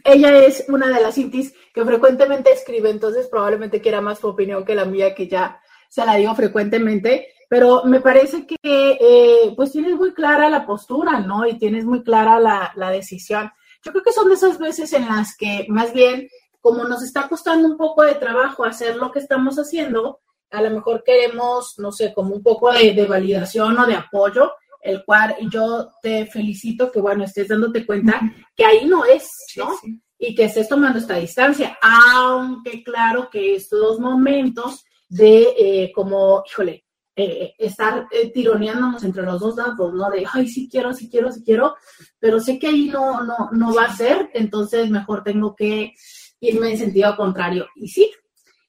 Ella 0.04 0.38
es 0.38 0.64
una 0.68 0.88
de 0.88 1.02
las 1.02 1.16
intis 1.18 1.54
que 1.72 1.84
frecuentemente 1.84 2.52
escribe, 2.52 2.90
entonces 2.90 3.28
probablemente 3.28 3.80
quiera 3.80 4.00
más 4.00 4.18
su 4.18 4.28
opinión 4.28 4.64
que 4.64 4.74
la 4.74 4.84
mía, 4.84 5.14
que 5.14 5.26
ya 5.26 5.60
se 5.88 6.04
la 6.04 6.14
digo 6.14 6.34
frecuentemente 6.34 7.28
pero 7.48 7.84
me 7.84 8.00
parece 8.00 8.46
que 8.46 8.56
eh, 8.62 9.52
pues 9.56 9.72
tienes 9.72 9.94
muy 9.94 10.12
clara 10.12 10.50
la 10.50 10.66
postura, 10.66 11.20
¿no? 11.20 11.46
Y 11.46 11.58
tienes 11.58 11.84
muy 11.84 12.02
clara 12.02 12.40
la, 12.40 12.72
la, 12.74 12.90
decisión. 12.90 13.52
Yo 13.82 13.92
creo 13.92 14.02
que 14.02 14.12
son 14.12 14.28
de 14.28 14.34
esas 14.34 14.58
veces 14.58 14.92
en 14.92 15.06
las 15.06 15.36
que 15.36 15.66
más 15.68 15.92
bien, 15.92 16.28
como 16.60 16.84
nos 16.84 17.04
está 17.04 17.28
costando 17.28 17.68
un 17.68 17.76
poco 17.76 18.02
de 18.02 18.14
trabajo 18.14 18.64
hacer 18.64 18.96
lo 18.96 19.12
que 19.12 19.20
estamos 19.20 19.56
haciendo, 19.58 20.20
a 20.50 20.60
lo 20.60 20.70
mejor 20.70 21.04
queremos, 21.04 21.74
no 21.78 21.92
sé, 21.92 22.12
como 22.12 22.34
un 22.34 22.42
poco 22.42 22.72
de, 22.72 22.94
de 22.94 23.06
validación 23.06 23.78
o 23.78 23.86
de 23.86 23.94
apoyo, 23.94 24.52
el 24.86 25.04
cual 25.04 25.36
yo 25.50 25.90
te 26.00 26.26
felicito 26.26 26.90
que, 26.90 27.00
bueno, 27.00 27.24
estés 27.24 27.48
dándote 27.48 27.84
cuenta 27.84 28.20
que 28.54 28.64
ahí 28.64 28.86
no 28.86 29.04
es, 29.04 29.28
¿no? 29.56 29.70
Y 30.18 30.34
que 30.34 30.44
estés 30.44 30.68
tomando 30.68 30.98
esta 30.98 31.16
distancia, 31.16 31.76
aunque 31.82 32.82
claro 32.82 33.28
que 33.30 33.54
estos 33.56 34.00
momentos 34.00 34.84
de 35.08 35.54
eh, 35.58 35.92
como, 35.94 36.42
híjole, 36.46 36.84
eh, 37.14 37.54
estar 37.58 38.06
eh, 38.10 38.30
tironeándonos 38.30 39.02
entre 39.04 39.22
los 39.22 39.40
dos 39.40 39.56
lados, 39.56 39.94
¿no? 39.94 40.10
De, 40.10 40.24
ay, 40.30 40.48
sí 40.48 40.68
quiero, 40.70 40.92
sí 40.92 41.08
quiero, 41.08 41.32
sí 41.32 41.42
quiero, 41.44 41.76
pero 42.18 42.40
sé 42.40 42.58
que 42.58 42.66
ahí 42.68 42.88
no, 42.88 43.24
no, 43.24 43.50
no 43.52 43.74
va 43.74 43.84
a 43.84 43.96
ser, 43.96 44.30
entonces 44.34 44.90
mejor 44.90 45.22
tengo 45.22 45.54
que 45.54 45.94
irme 46.40 46.72
en 46.72 46.78
sentido 46.78 47.16
contrario. 47.16 47.66
Y 47.74 47.88
sí, 47.88 48.10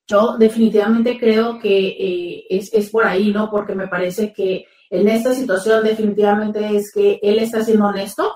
yo 0.08 0.38
definitivamente 0.38 1.20
creo 1.20 1.60
que 1.60 2.46
es, 2.50 2.74
es, 2.74 2.90
por 2.90 3.06
ahí, 3.06 3.34
¿no? 3.34 3.50
Porque 3.50 3.76
me 3.76 3.90
parece 3.90 4.32
que 4.32 4.66
en 4.90 5.08
esta 5.08 5.34
situación 5.34 5.84
definitivamente 5.84 6.76
es 6.76 6.92
que 6.94 7.20
él 7.22 7.40
está 7.40 7.64
siendo 7.64 7.88
honesto. 7.88 8.36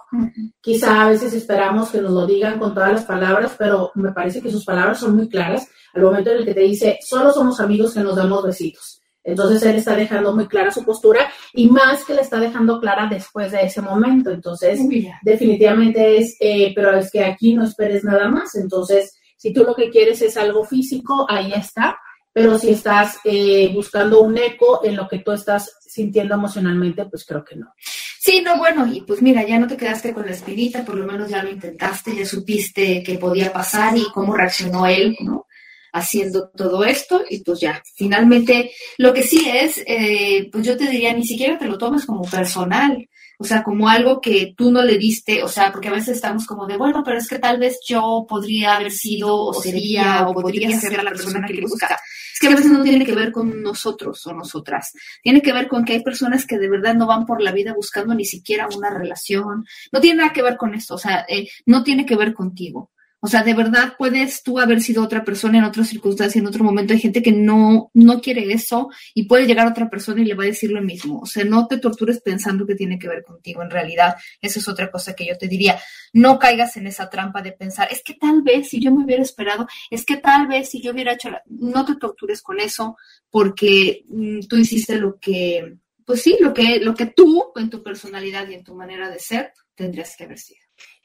Quizá 0.59 1.05
a 1.05 1.09
veces 1.09 1.33
esperamos 1.33 1.89
que 1.89 2.01
nos 2.01 2.11
lo 2.11 2.25
digan 2.25 2.59
con 2.59 2.73
todas 2.73 2.91
las 2.91 3.05
palabras, 3.05 3.55
pero 3.57 3.91
me 3.95 4.11
parece 4.11 4.41
que 4.41 4.51
sus 4.51 4.65
palabras 4.65 4.99
son 4.99 5.15
muy 5.15 5.29
claras 5.29 5.67
al 5.93 6.03
momento 6.03 6.31
en 6.31 6.37
el 6.37 6.45
que 6.45 6.53
te 6.53 6.61
dice, 6.61 6.99
solo 7.01 7.31
somos 7.31 7.59
amigos 7.59 7.93
que 7.93 7.99
nos 7.99 8.15
damos 8.15 8.43
besitos 8.43 9.01
entonces 9.23 9.61
él 9.63 9.75
está 9.75 9.95
dejando 9.95 10.33
muy 10.33 10.47
clara 10.47 10.71
su 10.71 10.83
postura 10.83 11.31
y 11.53 11.67
más 11.67 12.03
que 12.03 12.13
la 12.13 12.21
está 12.21 12.39
dejando 12.39 12.79
clara 12.79 13.07
después 13.07 13.51
de 13.51 13.61
ese 13.61 13.81
momento. 13.81 14.31
Entonces, 14.31 14.79
definitivamente 15.21 16.17
es, 16.17 16.35
eh, 16.39 16.73
pero 16.75 16.95
es 16.97 17.11
que 17.11 17.23
aquí 17.23 17.53
no 17.53 17.63
esperes 17.63 18.03
nada 18.03 18.29
más. 18.29 18.55
Entonces, 18.55 19.15
si 19.37 19.53
tú 19.53 19.63
lo 19.63 19.75
que 19.75 19.89
quieres 19.89 20.21
es 20.21 20.37
algo 20.37 20.63
físico, 20.63 21.25
ahí 21.29 21.53
está. 21.53 21.97
Pero 22.33 22.57
si 22.57 22.69
estás 22.71 23.17
eh, 23.25 23.69
buscando 23.73 24.21
un 24.21 24.37
eco 24.37 24.81
en 24.83 24.95
lo 24.95 25.07
que 25.07 25.19
tú 25.19 25.31
estás 25.31 25.77
sintiendo 25.81 26.35
emocionalmente, 26.35 27.05
pues 27.05 27.25
creo 27.25 27.43
que 27.43 27.57
no. 27.57 27.73
Sí, 28.19 28.41
no, 28.41 28.57
bueno, 28.57 28.87
y 28.91 29.01
pues 29.01 29.21
mira, 29.21 29.45
ya 29.45 29.59
no 29.59 29.67
te 29.67 29.75
quedaste 29.75 30.13
con 30.13 30.25
la 30.25 30.31
espinita, 30.31 30.85
por 30.85 30.95
lo 30.95 31.05
menos 31.05 31.29
ya 31.29 31.43
lo 31.43 31.49
intentaste, 31.49 32.15
ya 32.15 32.25
supiste 32.25 33.03
qué 33.03 33.17
podía 33.17 33.51
pasar 33.51 33.97
y 33.97 34.05
cómo 34.13 34.35
reaccionó 34.35 34.85
él, 34.85 35.17
¿no? 35.21 35.47
haciendo 35.93 36.49
todo 36.49 36.83
esto 36.85 37.23
y 37.29 37.43
pues 37.43 37.59
ya, 37.59 37.81
finalmente 37.95 38.71
lo 38.97 39.13
que 39.13 39.23
sí 39.23 39.49
es, 39.49 39.83
eh, 39.85 40.49
pues 40.51 40.65
yo 40.65 40.77
te 40.77 40.87
diría, 40.87 41.13
ni 41.13 41.25
siquiera 41.25 41.57
te 41.57 41.65
lo 41.65 41.77
tomes 41.77 42.05
como 42.05 42.23
personal, 42.23 43.09
o 43.41 43.43
sea, 43.43 43.63
como 43.63 43.89
algo 43.89 44.21
que 44.21 44.53
tú 44.55 44.71
no 44.71 44.83
le 44.83 44.99
diste, 44.99 45.41
o 45.41 45.47
sea, 45.47 45.71
porque 45.71 45.87
a 45.87 45.93
veces 45.93 46.17
estamos 46.17 46.45
como 46.45 46.67
de, 46.67 46.77
bueno, 46.77 47.03
pero 47.03 47.17
es 47.17 47.27
que 47.27 47.39
tal 47.39 47.57
vez 47.57 47.79
yo 47.83 48.23
podría 48.29 48.75
haber 48.75 48.91
sido 48.91 49.35
o 49.35 49.53
sería 49.53 50.27
o 50.27 50.33
podría 50.33 50.79
ser 50.79 51.03
la 51.03 51.09
persona 51.09 51.47
que 51.47 51.53
le 51.53 51.61
busca. 51.61 51.99
Es 52.33 52.39
que 52.39 52.47
a 52.47 52.51
veces 52.51 52.71
no 52.71 52.83
tiene 52.83 53.03
que 53.03 53.15
ver 53.15 53.31
con 53.31 53.63
nosotros 53.63 54.25
o 54.27 54.33
nosotras, 54.33 54.91
tiene 55.23 55.41
que 55.41 55.53
ver 55.53 55.67
con 55.67 55.83
que 55.83 55.93
hay 55.93 56.03
personas 56.03 56.45
que 56.45 56.59
de 56.59 56.69
verdad 56.69 56.93
no 56.93 57.07
van 57.07 57.25
por 57.25 57.41
la 57.41 57.51
vida 57.51 57.73
buscando 57.73 58.13
ni 58.13 58.25
siquiera 58.25 58.67
una 58.75 58.91
relación, 58.91 59.65
no 59.91 59.99
tiene 59.99 60.17
nada 60.17 60.33
que 60.33 60.43
ver 60.43 60.55
con 60.55 60.75
esto, 60.75 60.95
o 60.95 60.99
sea, 60.99 61.25
eh, 61.27 61.49
no 61.65 61.83
tiene 61.83 62.05
que 62.05 62.15
ver 62.15 62.35
contigo. 62.35 62.91
O 63.23 63.27
sea, 63.27 63.43
de 63.43 63.53
verdad 63.53 63.93
puedes 63.99 64.41
tú 64.41 64.59
haber 64.59 64.81
sido 64.81 65.03
otra 65.03 65.23
persona 65.23 65.59
en 65.59 65.63
otra 65.63 65.83
circunstancia, 65.83 66.39
en 66.39 66.47
otro 66.47 66.63
momento. 66.63 66.93
Hay 66.93 66.99
gente 66.99 67.21
que 67.21 67.31
no, 67.31 67.91
no 67.93 68.19
quiere 68.19 68.51
eso 68.51 68.89
y 69.13 69.23
puede 69.23 69.45
llegar 69.45 69.67
otra 69.67 69.91
persona 69.91 70.21
y 70.21 70.25
le 70.25 70.33
va 70.33 70.43
a 70.43 70.47
decir 70.47 70.71
lo 70.71 70.81
mismo. 70.81 71.19
O 71.19 71.27
sea, 71.27 71.45
no 71.45 71.67
te 71.67 71.77
tortures 71.77 72.19
pensando 72.19 72.65
que 72.65 72.73
tiene 72.73 72.97
que 72.97 73.07
ver 73.07 73.23
contigo. 73.23 73.61
En 73.61 73.69
realidad, 73.69 74.15
esa 74.41 74.59
es 74.59 74.67
otra 74.67 74.89
cosa 74.89 75.13
que 75.13 75.27
yo 75.27 75.37
te 75.37 75.47
diría. 75.47 75.79
No 76.13 76.39
caigas 76.39 76.77
en 76.77 76.87
esa 76.87 77.11
trampa 77.11 77.43
de 77.43 77.51
pensar, 77.51 77.87
es 77.91 78.01
que 78.03 78.15
tal 78.15 78.41
vez 78.41 78.69
si 78.69 78.81
yo 78.81 78.91
me 78.91 79.05
hubiera 79.05 79.21
esperado, 79.21 79.67
es 79.91 80.03
que 80.03 80.17
tal 80.17 80.47
vez 80.47 80.69
si 80.69 80.81
yo 80.81 80.91
hubiera 80.91 81.13
hecho, 81.13 81.29
no 81.45 81.85
te 81.85 81.97
tortures 81.97 82.41
con 82.41 82.59
eso 82.59 82.97
porque 83.29 84.03
mm, 84.07 84.39
tú 84.49 84.57
hiciste 84.57 84.95
lo 84.95 85.19
que, 85.19 85.77
pues 86.05 86.23
sí, 86.23 86.37
lo 86.39 86.55
que, 86.55 86.79
lo 86.79 86.95
que 86.95 87.05
tú 87.05 87.51
en 87.55 87.69
tu 87.69 87.83
personalidad 87.83 88.47
y 88.49 88.55
en 88.55 88.63
tu 88.63 88.73
manera 88.73 89.11
de 89.11 89.19
ser 89.19 89.53
tendrías 89.75 90.15
que 90.17 90.23
haber 90.23 90.39
sido. 90.39 90.60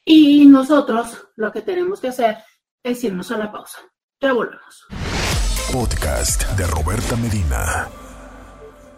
Y 0.09 0.46
nosotros 0.46 1.26
lo 1.34 1.50
que 1.50 1.62
tenemos 1.62 2.00
que 2.00 2.07
hacer 2.07 2.36
es 2.80 3.02
irnos 3.02 3.32
a 3.32 3.38
la 3.38 3.50
pausa. 3.50 3.80
Ya 4.20 4.32
volvemos. 4.32 4.86
Podcast 5.72 6.48
de 6.57 6.64
Roberta 6.68 7.16
Medina. 7.16 7.88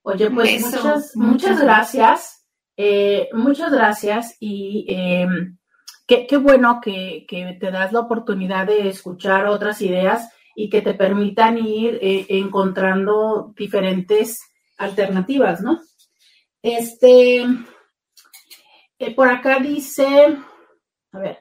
Oye, 0.00 0.30
pues 0.30 0.62
muchas, 0.62 1.16
muchas 1.16 1.60
gracias. 1.60 2.46
Eh, 2.78 3.28
muchas 3.34 3.70
gracias 3.70 4.38
y 4.40 4.86
em, 4.88 5.58
qué, 6.06 6.38
bueno 6.38 6.80
que, 6.80 7.26
te 7.28 7.70
das 7.70 7.92
la 7.92 8.00
oportunidad 8.00 8.68
de 8.68 8.88
escuchar 8.88 9.44
otras 9.44 9.82
ideas 9.82 10.30
y 10.54 10.70
que 10.70 10.80
te 10.80 10.94
permitan 10.94 11.58
ir 11.58 11.98
eh, 12.00 12.24
encontrando 12.30 13.52
diferentes 13.54 14.40
alternativas, 14.78 15.60
¿no? 15.60 15.78
Este, 16.62 17.44
eh, 18.98 19.14
por 19.14 19.28
acá 19.28 19.58
dice, 19.60 20.36
a 21.12 21.18
ver, 21.18 21.38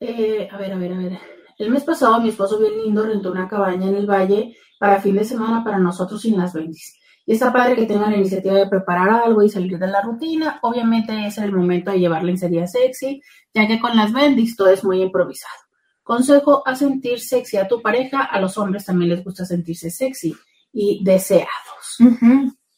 eh, 0.00 0.48
a 0.50 0.56
ver, 0.56 0.72
a 0.72 0.76
ver, 0.76 0.92
a 0.92 0.98
ver. 0.98 1.18
El 1.58 1.70
mes 1.70 1.84
pasado 1.84 2.20
mi 2.20 2.30
esposo 2.30 2.58
bien 2.58 2.82
lindo 2.82 3.04
rentó 3.04 3.30
una 3.30 3.48
cabaña 3.48 3.86
en 3.88 3.96
el 3.96 4.06
valle 4.06 4.56
para 4.78 5.00
fin 5.00 5.16
de 5.16 5.24
semana 5.24 5.62
para 5.62 5.78
nosotros 5.78 6.22
sin 6.22 6.38
las 6.38 6.54
bendis. 6.54 6.96
Y 7.26 7.34
está 7.34 7.52
padre 7.52 7.76
que 7.76 7.86
tengan 7.86 8.12
la 8.12 8.16
iniciativa 8.16 8.54
de 8.54 8.66
preparar 8.66 9.10
algo 9.10 9.42
y 9.42 9.50
salir 9.50 9.78
de 9.78 9.86
la 9.86 10.00
rutina. 10.00 10.58
Obviamente 10.62 11.26
es 11.26 11.36
el 11.38 11.52
momento 11.52 11.90
de 11.90 12.00
llevar 12.00 12.24
lencería 12.24 12.66
sexy, 12.66 13.22
ya 13.52 13.66
que 13.66 13.78
con 13.78 13.94
las 13.96 14.12
bendis 14.12 14.56
todo 14.56 14.70
es 14.70 14.82
muy 14.82 15.02
improvisado. 15.02 15.54
Consejo 16.02 16.66
a 16.66 16.74
sentir 16.74 17.20
sexy 17.20 17.58
a 17.58 17.68
tu 17.68 17.82
pareja. 17.82 18.24
A 18.24 18.40
los 18.40 18.56
hombres 18.56 18.86
también 18.86 19.10
les 19.10 19.22
gusta 19.22 19.44
sentirse 19.44 19.90
sexy 19.90 20.34
y 20.72 21.04
deseados. 21.04 21.98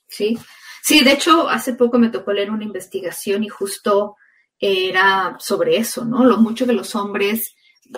Sí, 0.08 0.36
sí, 0.82 1.02
de 1.02 1.12
hecho, 1.12 1.48
hace 1.48 1.74
poco 1.74 1.98
me 1.98 2.10
tocó 2.10 2.32
leer 2.32 2.50
una 2.50 2.64
investigación 2.64 3.44
y 3.44 3.48
justo 3.48 4.16
era 4.58 5.36
sobre 5.40 5.76
eso, 5.76 6.04
¿no? 6.04 6.24
Lo 6.24 6.38
mucho 6.38 6.66
que 6.66 6.72
los 6.72 6.94
hombres 6.94 7.54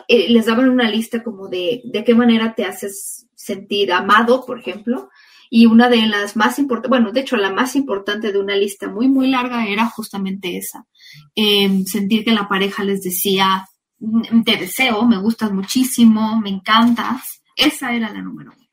eh, 0.09 0.29
les 0.29 0.47
daban 0.47 0.69
una 0.71 0.89
lista 0.89 1.23
como 1.23 1.49
de 1.49 1.83
de 1.85 2.05
qué 2.05 2.15
manera 2.15 2.55
te 2.55 2.65
haces 2.65 3.27
sentir 3.35 3.93
amado, 3.93 4.45
por 4.47 4.59
ejemplo, 4.59 5.11
y 5.51 5.67
una 5.67 5.89
de 5.89 6.07
las 6.07 6.37
más 6.37 6.59
importantes, 6.59 6.91
bueno, 6.91 7.13
de 7.13 7.21
hecho 7.21 7.37
la 7.37 7.53
más 7.53 7.77
importante 7.77 8.33
de 8.33 8.39
una 8.41 8.57
lista 8.57 8.89
muy, 8.89 9.09
muy 9.09 9.29
larga 9.29 9.67
era 9.67 9.87
justamente 9.87 10.57
esa, 10.57 10.87
em, 11.35 11.85
sentir 11.85 12.25
que 12.25 12.33
la 12.33 12.49
pareja 12.49 12.83
les 12.85 13.03
decía, 13.03 13.67
mm, 14.01 14.43
te 14.45 14.57
deseo, 14.57 15.07
me 15.07 15.19
gustas 15.19 15.53
muchísimo, 15.53 16.41
me 16.41 16.51
encantas, 16.51 17.43
esa 17.57 17.95
era 17.95 18.11
la 18.13 18.23
número 18.23 18.53
uno. 18.57 18.64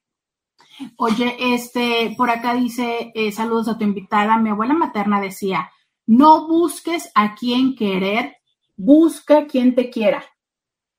Oye, 0.98 1.36
este, 1.54 2.14
por 2.18 2.30
acá 2.30 2.54
dice, 2.54 3.12
eh, 3.14 3.32
saludos 3.32 3.68
a 3.68 3.78
tu 3.78 3.84
invitada, 3.84 4.38
mi 4.38 4.50
abuela 4.50 4.74
materna 4.74 5.22
decía, 5.22 5.72
no 6.06 6.48
busques 6.48 7.12
a 7.16 7.36
quien 7.36 7.76
querer, 7.76 8.38
busca 8.76 9.48
quien 9.48 9.76
te 9.76 9.90
quiera. 9.90 10.24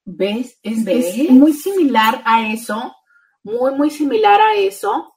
¿Ves? 0.04 0.58
Es, 0.62 0.86
es 0.86 1.30
muy 1.30 1.52
similar 1.52 2.22
a 2.24 2.52
eso, 2.52 2.94
muy, 3.42 3.74
muy 3.74 3.90
similar 3.90 4.40
a 4.40 4.54
eso. 4.56 5.14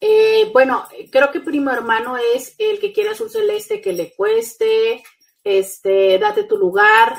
Eh, 0.00 0.50
bueno, 0.52 0.84
creo 1.10 1.30
que 1.30 1.40
primo 1.40 1.70
hermano 1.70 2.16
es 2.34 2.54
el 2.58 2.78
que 2.78 2.92
quiere 2.92 3.10
azul 3.10 3.30
celeste 3.30 3.80
que 3.80 3.92
le 3.92 4.14
cueste, 4.14 5.02
este, 5.42 6.18
date 6.18 6.44
tu 6.44 6.56
lugar, 6.56 7.16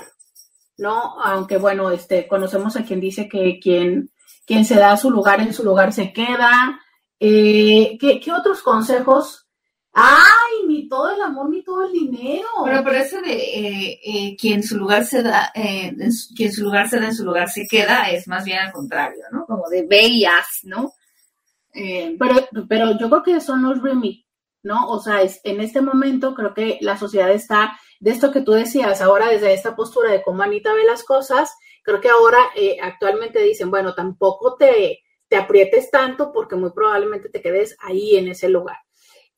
¿no? 0.78 1.22
Aunque 1.22 1.58
bueno, 1.58 1.92
este, 1.92 2.28
conocemos 2.28 2.76
a 2.76 2.84
quien 2.84 3.00
dice 3.02 3.28
que 3.28 3.60
quien, 3.60 4.12
quien 4.50 4.66
se 4.66 4.74
da 4.74 4.98
su 4.98 5.12
lugar 5.12 5.42
en 5.42 5.54
su 5.54 5.64
lugar 5.64 5.94
se 5.94 6.12
queda. 6.12 6.82
Eh, 7.20 8.00
¿qué, 8.02 8.20
¿qué, 8.20 8.32
otros 8.32 8.64
consejos? 8.64 9.48
¡Ay! 9.94 10.66
Ni 10.68 10.90
todo 10.90 11.12
el 11.12 11.22
amor, 11.22 11.52
ni 11.52 11.64
todo 11.64 11.86
el 11.86 11.92
dinero. 11.92 12.48
Pero, 12.66 12.84
pero 12.84 12.98
eso 12.98 13.22
de 13.22 13.32
eh, 13.32 14.00
eh, 14.04 14.36
quien 14.40 14.64
su 14.64 14.76
lugar 14.80 15.06
se 15.06 15.22
da, 15.22 15.54
quien 16.36 16.52
su 16.52 16.64
lugar 16.64 16.90
se 16.90 17.00
da 17.00 17.06
en 17.06 17.14
su 17.14 17.24
lugar 17.26 17.48
se 17.52 17.68
queda, 17.70 18.10
es 18.10 18.28
más 18.28 18.44
bien 18.44 18.58
al 18.58 18.72
contrario, 18.72 19.22
¿no? 19.32 19.46
Como 19.46 19.70
de 19.70 19.88
haz, 20.26 20.62
¿no? 20.64 20.94
Pero, 21.72 22.48
pero 22.68 22.98
yo 22.98 23.08
creo 23.08 23.22
que 23.22 23.42
son 23.42 23.62
los 23.62 23.80
remi, 23.84 24.26
¿no? 24.64 24.88
O 24.88 25.00
sea, 25.00 25.22
es, 25.22 25.42
en 25.44 25.62
este 25.62 25.82
momento 25.82 26.34
creo 26.34 26.56
que 26.56 26.80
la 26.82 26.98
sociedad 26.98 27.30
está, 27.30 27.78
de 28.00 28.10
esto 28.10 28.32
que 28.32 28.42
tú 28.42 28.54
decías, 28.54 29.00
ahora 29.00 29.28
desde 29.28 29.54
esta 29.54 29.76
postura 29.76 30.10
de 30.10 30.24
cómo 30.24 30.42
Anita 30.42 30.74
ve 30.74 30.86
las 30.86 31.04
cosas, 31.04 31.52
creo 31.84 32.02
que 32.02 32.10
ahora 32.10 32.40
eh, 32.56 32.78
actualmente 32.82 33.42
dicen, 33.42 33.72
bueno, 33.72 33.94
tampoco 33.94 34.56
te, 34.56 35.04
te 35.28 35.36
aprietes 35.36 35.90
tanto 35.92 36.32
porque 36.32 36.56
muy 36.56 36.72
probablemente 36.72 37.30
te 37.30 37.42
quedes 37.42 37.76
ahí 37.80 38.16
en 38.16 38.28
ese 38.30 38.50
lugar. 38.50 38.78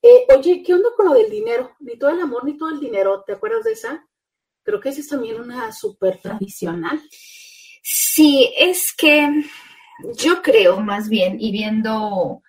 Eh, 0.02 0.26
oye, 0.36 0.64
¿qué 0.66 0.74
onda 0.74 0.90
con 0.96 1.08
lo 1.08 1.14
del 1.14 1.30
dinero? 1.30 1.76
Ni 1.80 1.98
todo 1.98 2.10
el 2.10 2.22
amor, 2.22 2.44
ni 2.44 2.58
todo 2.58 2.70
el 2.70 2.80
dinero. 2.80 3.24
¿Te 3.26 3.34
acuerdas 3.34 3.66
de 3.66 3.74
esa? 3.74 4.08
Creo 4.64 4.80
que 4.80 4.90
esa 4.90 5.02
es 5.02 5.08
también 5.10 5.40
una 5.40 5.72
súper 5.72 6.18
tradicional. 6.18 7.00
Sí, 7.84 8.52
es 8.58 8.94
que 8.96 9.28
yo 10.16 10.42
creo 10.42 10.80
más 10.82 11.10
bien, 11.10 11.38
y 11.40 11.52
viendo 11.52 12.42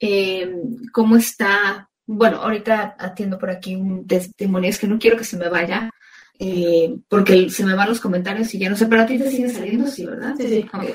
eh, 0.00 0.54
cómo 0.92 1.16
está, 1.16 1.90
bueno, 2.06 2.38
ahorita 2.38 2.96
atiendo 2.98 3.38
por 3.38 3.50
aquí 3.50 3.74
un 3.74 4.06
testimonio, 4.06 4.70
es 4.70 4.78
que 4.78 4.86
no 4.86 4.98
quiero 4.98 5.16
que 5.16 5.24
se 5.24 5.36
me 5.36 5.48
vaya, 5.48 5.90
eh, 6.38 6.96
porque 7.08 7.50
se 7.50 7.64
me 7.64 7.74
van 7.74 7.88
los 7.88 8.00
comentarios 8.00 8.54
y 8.54 8.58
ya 8.58 8.70
no 8.70 8.76
sé, 8.76 8.86
pero 8.86 9.02
a 9.02 9.06
ti 9.06 9.18
te 9.18 9.30
sigue 9.30 9.48
saliendo, 9.48 9.88
sí, 9.88 10.06
¿verdad? 10.06 10.34
Sí, 10.36 10.48
sí. 10.48 10.66
Okay. 10.72 10.94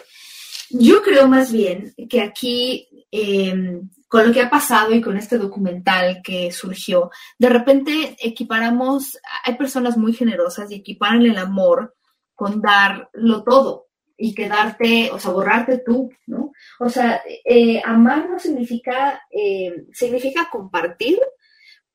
Yo 0.70 1.02
creo 1.02 1.28
más 1.28 1.52
bien 1.52 1.94
que 2.10 2.22
aquí, 2.22 2.88
eh, 3.12 3.82
con 4.08 4.28
lo 4.28 4.34
que 4.34 4.42
ha 4.42 4.50
pasado 4.50 4.94
y 4.94 5.02
con 5.02 5.18
este 5.18 5.38
documental 5.38 6.22
que 6.24 6.52
surgió, 6.52 7.12
de 7.38 7.50
repente 7.50 8.16
equiparamos, 8.20 9.18
hay 9.44 9.56
personas 9.56 9.98
muy 9.98 10.14
generosas 10.14 10.72
y 10.72 10.76
equiparan 10.76 11.24
el 11.24 11.38
amor 11.38 11.96
con 12.34 12.62
darlo 12.62 13.44
todo 13.44 13.88
y 14.18 14.34
quedarte, 14.34 15.12
o 15.12 15.20
sea, 15.20 15.32
borrarte 15.32 15.80
tú, 15.80 16.10
¿no? 16.28 16.52
O 16.80 16.90
sea, 16.90 17.22
eh, 17.44 17.82
amar 17.84 18.30
no 18.30 18.40
significa, 18.40 19.22
eh, 19.30 19.86
significa 19.92 20.48
compartir, 20.52 21.20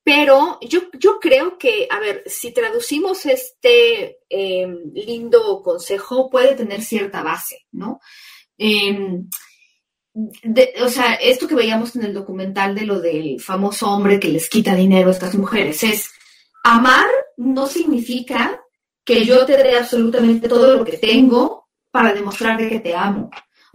pero 0.08 0.58
yo, 0.62 0.84
yo 0.98 1.20
creo 1.20 1.58
que, 1.58 1.86
a 1.90 2.00
ver, 2.00 2.22
si 2.24 2.50
traducimos 2.50 3.26
este 3.26 4.20
eh, 4.30 4.66
lindo 4.94 5.60
consejo, 5.62 6.30
puede 6.30 6.54
tener 6.54 6.80
cierta 6.80 7.22
base, 7.22 7.66
¿no? 7.72 8.00
De, 8.56 9.26
o 10.80 10.88
sea, 10.88 11.12
esto 11.16 11.46
que 11.46 11.54
veíamos 11.54 11.94
en 11.94 12.04
el 12.04 12.14
documental 12.14 12.74
de 12.74 12.86
lo 12.86 13.00
del 13.00 13.38
famoso 13.38 13.90
hombre 13.90 14.18
que 14.18 14.30
les 14.30 14.48
quita 14.48 14.74
dinero 14.74 15.10
a 15.10 15.12
estas 15.12 15.34
mujeres 15.34 15.82
es, 15.82 16.10
amar 16.64 17.06
no 17.36 17.66
significa 17.66 18.62
que 19.04 19.26
yo 19.26 19.44
te 19.44 19.58
dé 19.58 19.76
absolutamente 19.76 20.48
todo 20.48 20.74
lo 20.74 20.86
que 20.86 20.96
tengo 20.96 21.68
para 21.90 22.14
demostrarte 22.14 22.70
que 22.70 22.80
te 22.80 22.96
amo. 22.96 23.28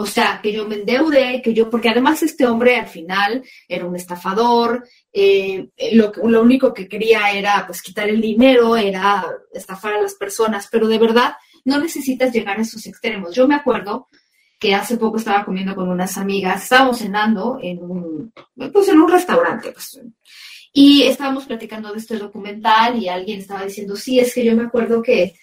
O 0.04 0.06
sea, 0.06 0.42
que 0.44 0.52
yo 0.52 0.68
me 0.68 0.76
endeude, 0.76 1.42
que 1.42 1.54
yo, 1.54 1.70
porque 1.70 1.88
además 1.88 2.22
este 2.24 2.46
hombre 2.46 2.76
al 2.76 2.88
final 2.88 3.42
era 3.70 3.86
un 3.86 3.96
estafador, 3.96 4.86
eh, 5.14 5.70
lo, 5.94 6.12
lo 6.26 6.42
único 6.42 6.74
que 6.74 6.90
quería 6.90 7.32
era 7.32 7.64
pues 7.66 7.82
quitar 7.82 8.10
el 8.10 8.20
dinero, 8.20 8.76
era 8.76 9.26
estafar 9.54 9.94
a 9.94 10.02
las 10.02 10.16
personas, 10.16 10.68
pero 10.70 10.90
de 10.90 10.98
verdad 10.98 11.36
no 11.64 11.80
necesitas 11.80 12.34
llegar 12.34 12.60
a 12.60 12.64
esos 12.64 12.86
extremos. 12.86 13.34
Yo 13.34 13.48
me 13.48 13.56
acuerdo 13.56 14.10
que 14.60 14.76
hace 14.76 14.98
poco 14.98 15.16
estaba 15.16 15.46
comiendo 15.46 15.74
con 15.74 15.88
unas 15.88 16.18
amigas, 16.18 16.64
estábamos 16.64 16.98
cenando 16.98 17.58
en 17.62 17.82
un, 17.82 18.34
pues 18.74 18.90
en 18.90 19.00
un 19.00 19.10
restaurante, 19.10 19.72
pues, 19.72 20.02
y 20.74 21.04
estábamos 21.04 21.46
platicando 21.46 21.94
de 21.94 22.00
este 22.00 22.18
documental 22.18 23.02
y 23.02 23.08
alguien 23.08 23.40
estaba 23.40 23.64
diciendo, 23.64 23.96
sí, 23.96 24.20
es 24.20 24.34
que 24.34 24.44
yo 24.44 24.54
me 24.54 24.64
acuerdo 24.64 25.02
que, 25.02 25.34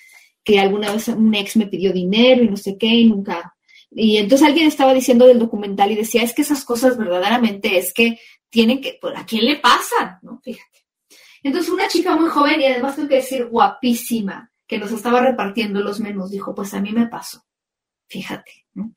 que 0.44 0.60
alguna 0.60 0.92
vez 0.92 1.08
un 1.08 1.34
ex 1.34 1.56
me 1.56 1.66
pidió 1.66 1.94
dinero 1.94 2.42
y 2.42 2.50
no 2.50 2.58
sé 2.58 2.76
qué, 2.76 2.88
y 2.88 3.06
nunca. 3.06 3.54
Y 3.90 4.18
entonces 4.18 4.46
alguien 4.46 4.68
estaba 4.68 4.94
diciendo 4.94 5.26
del 5.26 5.38
documental 5.38 5.90
y 5.90 5.96
decía, 5.96 6.22
es 6.22 6.32
que 6.32 6.42
esas 6.42 6.64
cosas 6.64 6.96
verdaderamente 6.96 7.78
es 7.78 7.92
que 7.92 8.18
tienen 8.48 8.80
que, 8.80 8.98
pues, 9.00 9.16
¿a 9.16 9.26
quién 9.26 9.44
le 9.44 9.56
pasa? 9.56 10.18
¿No? 10.22 10.40
Fíjate. 10.42 10.86
Entonces 11.42 11.70
una 11.70 11.88
chica 11.88 12.14
muy 12.16 12.28
joven 12.28 12.60
y 12.60 12.66
además 12.66 12.96
tengo 12.96 13.08
que 13.08 13.16
decir 13.16 13.46
guapísima, 13.46 14.50
que 14.66 14.78
nos 14.78 14.92
estaba 14.92 15.20
repartiendo 15.20 15.80
los 15.80 16.00
menús, 16.00 16.30
dijo, 16.30 16.54
pues 16.54 16.74
a 16.74 16.80
mí 16.80 16.92
me 16.92 17.06
pasó. 17.06 17.44
Fíjate, 18.06 18.66
¿no? 18.74 18.94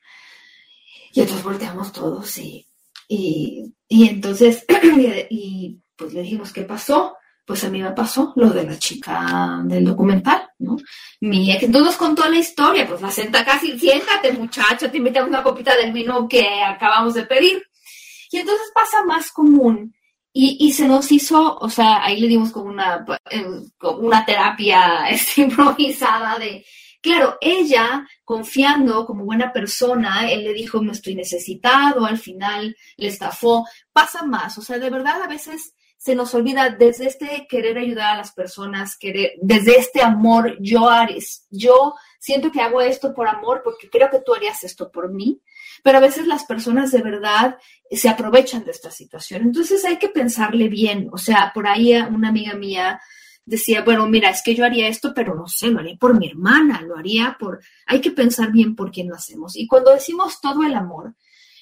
Y 1.14 1.22
entonces 1.22 1.44
volteamos 1.44 1.92
todos 1.92 2.38
y, 2.40 2.68
y, 3.08 3.74
y 3.88 4.10
entonces, 4.10 4.66
y, 5.30 5.80
pues 5.96 6.14
le 6.14 6.24
dijimos, 6.24 6.52
¿qué 6.52 6.64
pasó? 6.64 7.16
Pues 7.46 7.64
a 7.64 7.70
mí 7.70 7.82
me 7.82 7.92
pasó 7.92 8.34
lo 8.36 8.50
de 8.50 8.64
la 8.64 8.78
chica 8.78 9.62
del 9.66 9.86
documental, 9.86 10.50
¿no? 10.64 10.78
Mi 11.22 11.52
ex, 11.52 11.64
entonces 11.64 11.88
nos 11.88 11.98
contó 11.98 12.30
la 12.30 12.38
historia, 12.38 12.88
pues 12.88 13.02
la 13.02 13.12
senta 13.12 13.46
casi, 13.46 13.78
siéntate 13.78 14.32
muchacho, 14.34 14.90
te 14.90 14.98
invitamos 14.98 15.30
una 15.30 15.44
copita 15.44 15.76
del 15.76 15.94
vino 15.94 16.28
que 16.28 16.48
acabamos 16.64 17.14
de 17.14 17.24
pedir. 17.24 17.64
Y 18.32 18.38
entonces 18.38 18.72
pasa 18.74 19.04
más 19.06 19.32
común 19.32 19.94
y, 20.32 20.58
y, 20.60 20.72
se 20.74 20.88
nos 20.88 21.12
hizo, 21.12 21.58
o 21.58 21.70
sea, 21.70 22.04
ahí 22.04 22.20
le 22.20 22.28
dimos 22.28 22.52
como 22.52 22.66
una, 22.66 23.06
como 23.78 24.00
una 24.00 24.26
terapia 24.26 25.08
este, 25.10 25.42
improvisada 25.42 26.40
de, 26.40 26.66
Claro, 27.04 27.38
ella, 27.42 28.08
confiando 28.24 29.06
como 29.06 29.26
buena 29.26 29.52
persona, 29.52 30.32
él 30.32 30.46
le 30.46 30.54
dijo, 30.54 30.82
no 30.82 30.94
estoy 30.94 31.16
necesitado, 31.16 32.06
al 32.06 32.18
final 32.18 32.78
le 32.96 33.08
estafó. 33.10 33.68
Pasa 33.92 34.24
más, 34.24 34.58
o 34.58 34.62
sea, 34.62 34.80
de 34.80 34.90
verdad 34.90 35.22
a 35.22 35.28
veces 35.28 35.76
se 36.04 36.16
nos 36.16 36.36
olvida 36.36 36.70
desde 36.70 37.08
este 37.08 37.48
querer 37.48 37.78
ayudar 37.78 38.16
a 38.16 38.18
las 38.18 38.34
personas, 38.34 38.98
querer, 38.98 39.36
desde 39.42 39.80
este 39.80 40.02
amor, 40.02 40.58
yo 40.60 40.90
hares, 40.90 41.48
yo 41.50 41.94
siento 42.20 42.52
que 42.52 42.60
hago 42.60 42.82
esto 42.82 43.14
por 43.14 43.30
amor 43.30 43.62
porque 43.64 43.90
creo 43.90 44.10
que 44.10 44.20
tú 44.20 44.34
harías 44.34 44.66
esto 44.66 44.92
por 44.92 45.14
mí, 45.14 45.42
pero 45.82 46.00
a 46.00 46.02
veces 46.02 46.28
las 46.28 46.44
personas 46.44 46.92
de 46.92 47.02
verdad 47.02 47.58
se 47.90 48.10
aprovechan 48.10 48.66
de 48.66 48.72
esta 48.72 48.92
situación. 48.92 49.44
Entonces 49.44 49.86
hay 49.86 49.96
que 49.96 50.10
pensarle 50.10 50.68
bien, 50.68 51.08
o 51.14 51.18
sea, 51.18 51.54
por 51.54 51.68
ahí 51.68 51.94
una 51.94 52.28
amiga 52.28 52.54
mía 52.54 53.00
decía, 53.46 53.82
bueno, 53.82 54.06
mira, 54.06 54.30
es 54.30 54.44
que 54.44 54.56
yo 54.56 54.66
haría 54.66 54.90
esto, 54.90 55.14
pero 55.14 55.36
no 55.36 55.48
sé, 55.48 55.70
lo 55.70 55.80
haría 55.80 55.96
por 55.96 56.20
mi 56.20 56.28
hermana, 56.28 56.82
lo 56.82 56.98
haría 56.98 57.38
por, 57.40 57.62
hay 57.86 58.02
que 58.02 58.12
pensar 58.12 58.52
bien 58.52 58.76
por 58.76 58.92
quién 58.92 59.08
lo 59.08 59.16
hacemos. 59.16 59.56
Y 59.56 59.68
cuando 59.68 59.94
decimos 59.94 60.42
todo 60.42 60.64
el 60.64 60.74
amor, 60.74 61.16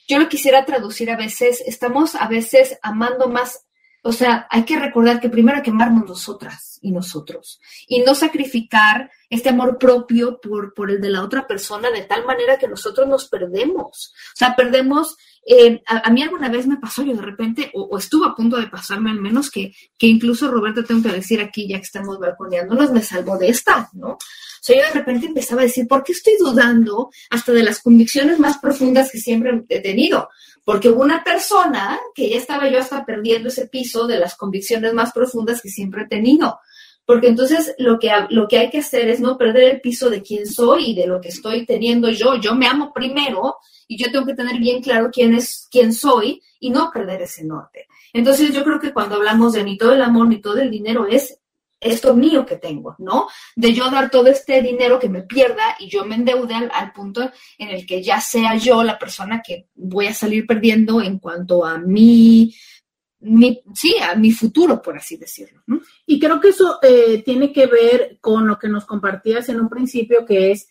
yo 0.07 0.17
lo 0.17 0.27
quisiera 0.27 0.65
traducir 0.65 1.11
a 1.11 1.15
veces, 1.15 1.61
estamos 1.63 2.15
a 2.15 2.27
veces 2.27 2.79
amando 2.81 3.29
más, 3.29 3.67
o 4.03 4.11
sea, 4.11 4.47
hay 4.49 4.63
que 4.65 4.79
recordar 4.79 5.19
que 5.19 5.29
primero 5.29 5.57
hay 5.57 5.63
que 5.63 5.71
amarnos 5.71 6.07
nosotras 6.07 6.79
y 6.81 6.91
nosotros, 6.91 7.59
y 7.87 7.99
no 7.99 8.15
sacrificar 8.15 9.11
este 9.29 9.49
amor 9.49 9.77
propio 9.77 10.39
por, 10.41 10.73
por 10.73 10.89
el 10.89 10.99
de 10.99 11.09
la 11.09 11.23
otra 11.23 11.45
persona 11.45 11.91
de 11.91 12.01
tal 12.01 12.25
manera 12.25 12.57
que 12.57 12.67
nosotros 12.67 13.07
nos 13.07 13.27
perdemos. 13.27 14.13
O 14.33 14.35
sea, 14.35 14.55
perdemos 14.55 15.17
eh, 15.45 15.81
a, 15.87 16.07
a, 16.07 16.11
mí 16.11 16.21
alguna 16.21 16.49
vez 16.49 16.67
me 16.67 16.77
pasó, 16.77 17.03
yo 17.03 17.15
de 17.15 17.21
repente, 17.21 17.71
o, 17.73 17.83
o, 17.83 17.97
estuvo 17.97 18.25
a 18.25 18.35
punto 18.35 18.57
de 18.57 18.67
pasarme 18.67 19.11
al 19.11 19.19
menos, 19.19 19.49
que, 19.49 19.73
que 19.97 20.07
incluso 20.07 20.49
Roberto, 20.49 20.83
tengo 20.83 21.01
que 21.01 21.15
decir 21.15 21.41
aquí, 21.41 21.67
ya 21.67 21.77
que 21.77 21.83
estamos 21.83 22.19
balconeándonos, 22.19 22.91
me 22.91 23.01
salvó 23.01 23.37
de 23.37 23.49
esta, 23.49 23.89
¿no? 23.93 24.17
Sea, 24.63 24.77
yo 24.77 24.83
de 24.83 24.99
repente 24.99 25.25
empezaba 25.25 25.61
a 25.61 25.65
decir, 25.65 25.87
¿por 25.87 26.03
qué 26.03 26.11
estoy 26.11 26.33
dudando 26.39 27.09
hasta 27.29 27.51
de 27.51 27.63
las 27.63 27.81
convicciones 27.81 28.39
más 28.39 28.59
profundas 28.59 29.11
que 29.11 29.17
siempre 29.17 29.63
he 29.69 29.79
tenido? 29.81 30.29
Porque 30.63 30.89
hubo 30.89 31.01
una 31.01 31.23
persona 31.23 31.99
que 32.13 32.29
ya 32.29 32.37
estaba 32.37 32.69
yo 32.69 32.79
hasta 32.79 33.03
perdiendo 33.05 33.49
ese 33.49 33.67
piso 33.67 34.05
de 34.05 34.19
las 34.19 34.35
convicciones 34.35 34.93
más 34.93 35.11
profundas 35.11 35.61
que 35.61 35.69
siempre 35.69 36.03
he 36.03 36.07
tenido. 36.07 36.59
Porque 37.05 37.27
entonces 37.27 37.73
lo 37.79 37.97
que, 37.97 38.11
lo 38.29 38.47
que 38.47 38.59
hay 38.59 38.69
que 38.69 38.77
hacer 38.77 39.09
es 39.09 39.19
no 39.19 39.37
perder 39.37 39.63
el 39.63 39.81
piso 39.81 40.09
de 40.09 40.21
quién 40.21 40.45
soy 40.45 40.91
y 40.91 40.95
de 40.95 41.07
lo 41.07 41.19
que 41.19 41.29
estoy 41.29 41.65
teniendo 41.65 42.09
yo. 42.09 42.35
Yo 42.35 42.53
me 42.53 42.67
amo 42.67 42.93
primero 42.93 43.55
y 43.87 43.97
yo 43.97 44.11
tengo 44.11 44.25
que 44.25 44.35
tener 44.35 44.59
bien 44.59 44.81
claro 44.81 45.09
quién 45.11 45.33
es, 45.33 45.67
quién 45.71 45.91
soy 45.93 46.41
y 46.59 46.69
no 46.69 46.91
perder 46.93 47.23
ese 47.23 47.43
norte. 47.43 47.87
Entonces 48.13 48.53
yo 48.53 48.63
creo 48.63 48.79
que 48.79 48.93
cuando 48.93 49.15
hablamos 49.15 49.53
de 49.53 49.63
ni 49.63 49.77
todo 49.77 49.93
el 49.93 50.01
amor 50.01 50.27
ni 50.27 50.39
todo 50.39 50.59
el 50.59 50.69
dinero 50.69 51.07
es 51.07 51.40
esto 51.81 52.15
mío 52.15 52.45
que 52.45 52.57
tengo, 52.57 52.95
¿no? 52.99 53.27
De 53.55 53.73
yo 53.73 53.89
dar 53.89 54.11
todo 54.11 54.27
este 54.27 54.61
dinero 54.61 54.99
que 54.99 55.09
me 55.09 55.23
pierda 55.23 55.75
y 55.79 55.89
yo 55.89 56.05
me 56.05 56.15
endeude 56.15 56.53
al, 56.53 56.93
punto 56.93 57.31
en 57.57 57.69
el 57.69 57.85
que 57.87 58.03
ya 58.03 58.21
sea 58.21 58.55
yo 58.55 58.83
la 58.83 58.99
persona 58.99 59.41
que 59.43 59.67
voy 59.73 60.05
a 60.05 60.13
salir 60.13 60.45
perdiendo 60.45 61.01
en 61.01 61.17
cuanto 61.17 61.65
a 61.65 61.79
mi, 61.79 62.53
mi 63.21 63.61
sí, 63.73 63.95
a 63.99 64.13
mi 64.15 64.31
futuro, 64.31 64.79
por 64.79 64.95
así 64.95 65.17
decirlo. 65.17 65.63
Y 66.05 66.19
creo 66.19 66.39
que 66.39 66.49
eso 66.49 66.77
eh, 66.83 67.23
tiene 67.25 67.51
que 67.51 67.65
ver 67.65 68.19
con 68.21 68.45
lo 68.45 68.59
que 68.59 68.69
nos 68.69 68.85
compartías 68.85 69.49
en 69.49 69.59
un 69.59 69.67
principio, 69.67 70.23
que 70.23 70.51
es 70.51 70.67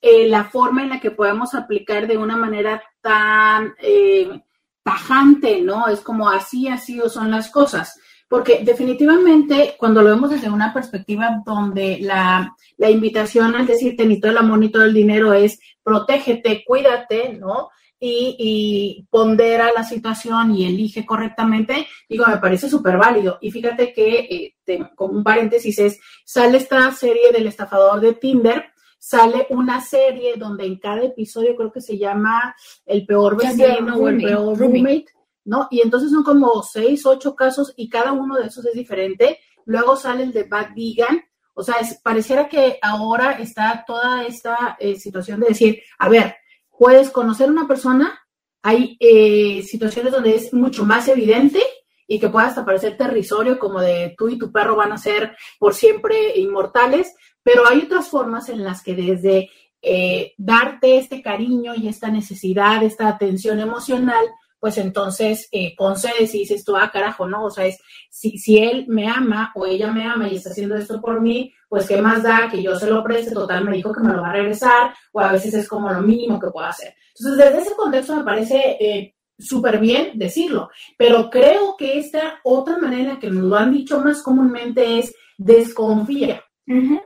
eh, 0.00 0.26
la 0.26 0.44
forma 0.44 0.82
en 0.82 0.88
la 0.88 1.00
que 1.00 1.12
podemos 1.12 1.54
aplicar 1.54 2.08
de 2.08 2.16
una 2.16 2.36
manera 2.36 2.82
tan 3.00 3.74
eh, 3.80 4.42
tajante, 4.82 5.60
¿no? 5.60 5.86
Es 5.86 6.00
como 6.00 6.28
así, 6.28 6.66
así 6.66 7.00
o 7.00 7.08
son 7.08 7.30
las 7.30 7.48
cosas. 7.48 7.96
Porque 8.28 8.60
definitivamente 8.62 9.74
cuando 9.78 10.02
lo 10.02 10.10
vemos 10.10 10.30
desde 10.30 10.50
una 10.50 10.72
perspectiva 10.74 11.42
donde 11.44 11.98
la, 12.00 12.54
invitación 12.78 13.54
al 13.54 13.66
decirte 13.66 14.06
ni 14.06 14.20
todo 14.20 14.32
el 14.32 14.38
amor 14.38 14.58
ni 14.58 14.70
todo 14.70 14.84
el 14.84 14.92
dinero 14.92 15.32
es 15.32 15.58
protégete, 15.82 16.62
cuídate, 16.66 17.32
¿no? 17.32 17.70
Y, 18.00 18.36
y, 18.38 19.06
pondera 19.10 19.72
la 19.74 19.82
situación 19.82 20.54
y 20.54 20.66
elige 20.66 21.04
correctamente, 21.04 21.88
digo, 22.08 22.26
me 22.28 22.36
parece 22.36 22.68
súper 22.68 22.96
válido. 22.96 23.38
Y 23.40 23.50
fíjate 23.50 23.92
que, 23.92 24.54
eh, 24.66 24.78
como 24.94 25.14
un 25.14 25.24
paréntesis, 25.24 25.76
es, 25.80 25.98
sale 26.24 26.58
esta 26.58 26.92
serie 26.92 27.32
del 27.32 27.48
estafador 27.48 28.00
de 28.00 28.14
Tinder, 28.14 28.66
sale 28.98 29.46
una 29.50 29.80
serie 29.80 30.34
donde 30.36 30.66
en 30.66 30.78
cada 30.78 31.02
episodio 31.02 31.56
creo 31.56 31.72
que 31.72 31.80
se 31.80 31.96
llama 31.96 32.54
El 32.84 33.06
peor 33.06 33.36
vecino 33.36 33.96
o 33.96 34.08
El 34.08 34.18
peor 34.18 34.58
roommate, 34.58 35.06
¿no? 35.48 35.66
Y 35.70 35.80
entonces 35.80 36.10
son 36.10 36.22
como 36.22 36.62
seis, 36.62 37.06
ocho 37.06 37.34
casos 37.34 37.72
y 37.74 37.88
cada 37.88 38.12
uno 38.12 38.36
de 38.36 38.48
esos 38.48 38.66
es 38.66 38.74
diferente. 38.74 39.38
Luego 39.64 39.96
sale 39.96 40.22
el 40.24 40.32
de 40.32 40.44
Bad 40.44 40.74
Vegan. 40.76 41.22
O 41.54 41.62
sea, 41.62 41.76
pareciera 42.02 42.48
que 42.48 42.78
ahora 42.82 43.32
está 43.32 43.82
toda 43.86 44.24
esta 44.24 44.76
eh, 44.78 44.96
situación 44.96 45.40
de 45.40 45.48
decir, 45.48 45.80
a 45.98 46.10
ver, 46.10 46.36
puedes 46.78 47.10
conocer 47.10 47.48
a 47.48 47.52
una 47.52 47.66
persona, 47.66 48.20
hay 48.62 48.98
eh, 49.00 49.62
situaciones 49.62 50.12
donde 50.12 50.36
es 50.36 50.52
mucho 50.52 50.84
más 50.84 51.08
evidente 51.08 51.62
y 52.06 52.20
que 52.20 52.28
pueda 52.28 52.48
hasta 52.48 52.66
parecer 52.66 52.98
terrisorio, 52.98 53.58
como 53.58 53.80
de 53.80 54.14
tú 54.18 54.28
y 54.28 54.36
tu 54.36 54.52
perro 54.52 54.76
van 54.76 54.92
a 54.92 54.98
ser 54.98 55.34
por 55.58 55.74
siempre 55.74 56.38
inmortales, 56.38 57.14
pero 57.42 57.66
hay 57.66 57.78
otras 57.78 58.08
formas 58.08 58.50
en 58.50 58.62
las 58.62 58.82
que 58.82 58.94
desde 58.94 59.50
eh, 59.80 60.34
darte 60.36 60.98
este 60.98 61.22
cariño 61.22 61.74
y 61.74 61.88
esta 61.88 62.10
necesidad, 62.10 62.82
esta 62.82 63.08
atención 63.08 63.58
emocional, 63.60 64.26
pues 64.60 64.78
entonces 64.78 65.48
eh, 65.52 65.74
concedes 65.76 66.34
y 66.34 66.40
dices 66.40 66.64
tú, 66.64 66.76
ah, 66.76 66.90
carajo, 66.92 67.28
¿no? 67.28 67.44
O 67.44 67.50
sea, 67.50 67.66
es, 67.66 67.78
si, 68.10 68.38
si 68.38 68.58
él 68.58 68.86
me 68.88 69.08
ama 69.08 69.52
o 69.54 69.66
ella 69.66 69.92
me 69.92 70.04
ama 70.04 70.28
y 70.28 70.36
está 70.36 70.50
haciendo 70.50 70.76
esto 70.76 71.00
por 71.00 71.20
mí, 71.20 71.52
pues 71.68 71.86
qué 71.86 72.00
más 72.00 72.22
da 72.22 72.48
que 72.50 72.62
yo 72.62 72.76
se 72.76 72.90
lo 72.90 73.04
preste, 73.04 73.32
total, 73.32 73.64
me 73.64 73.76
dijo 73.76 73.92
que 73.92 74.00
me 74.00 74.12
lo 74.12 74.22
va 74.22 74.30
a 74.30 74.32
regresar, 74.32 74.94
o 75.12 75.20
a 75.20 75.32
veces 75.32 75.54
es 75.54 75.68
como 75.68 75.92
lo 75.92 76.00
mínimo 76.00 76.40
que 76.40 76.50
puedo 76.50 76.66
hacer. 76.66 76.94
Entonces, 77.18 77.44
desde 77.44 77.62
ese 77.62 77.76
contexto 77.76 78.16
me 78.16 78.24
parece 78.24 78.76
eh, 78.80 79.14
súper 79.38 79.78
bien 79.78 80.12
decirlo, 80.14 80.70
pero 80.96 81.30
creo 81.30 81.76
que 81.76 81.98
esta 81.98 82.40
otra 82.42 82.78
manera 82.78 83.18
que 83.18 83.30
nos 83.30 83.44
lo 83.44 83.56
han 83.56 83.72
dicho 83.72 84.00
más 84.00 84.22
comúnmente 84.22 84.98
es 84.98 85.14
desconfía. 85.36 86.42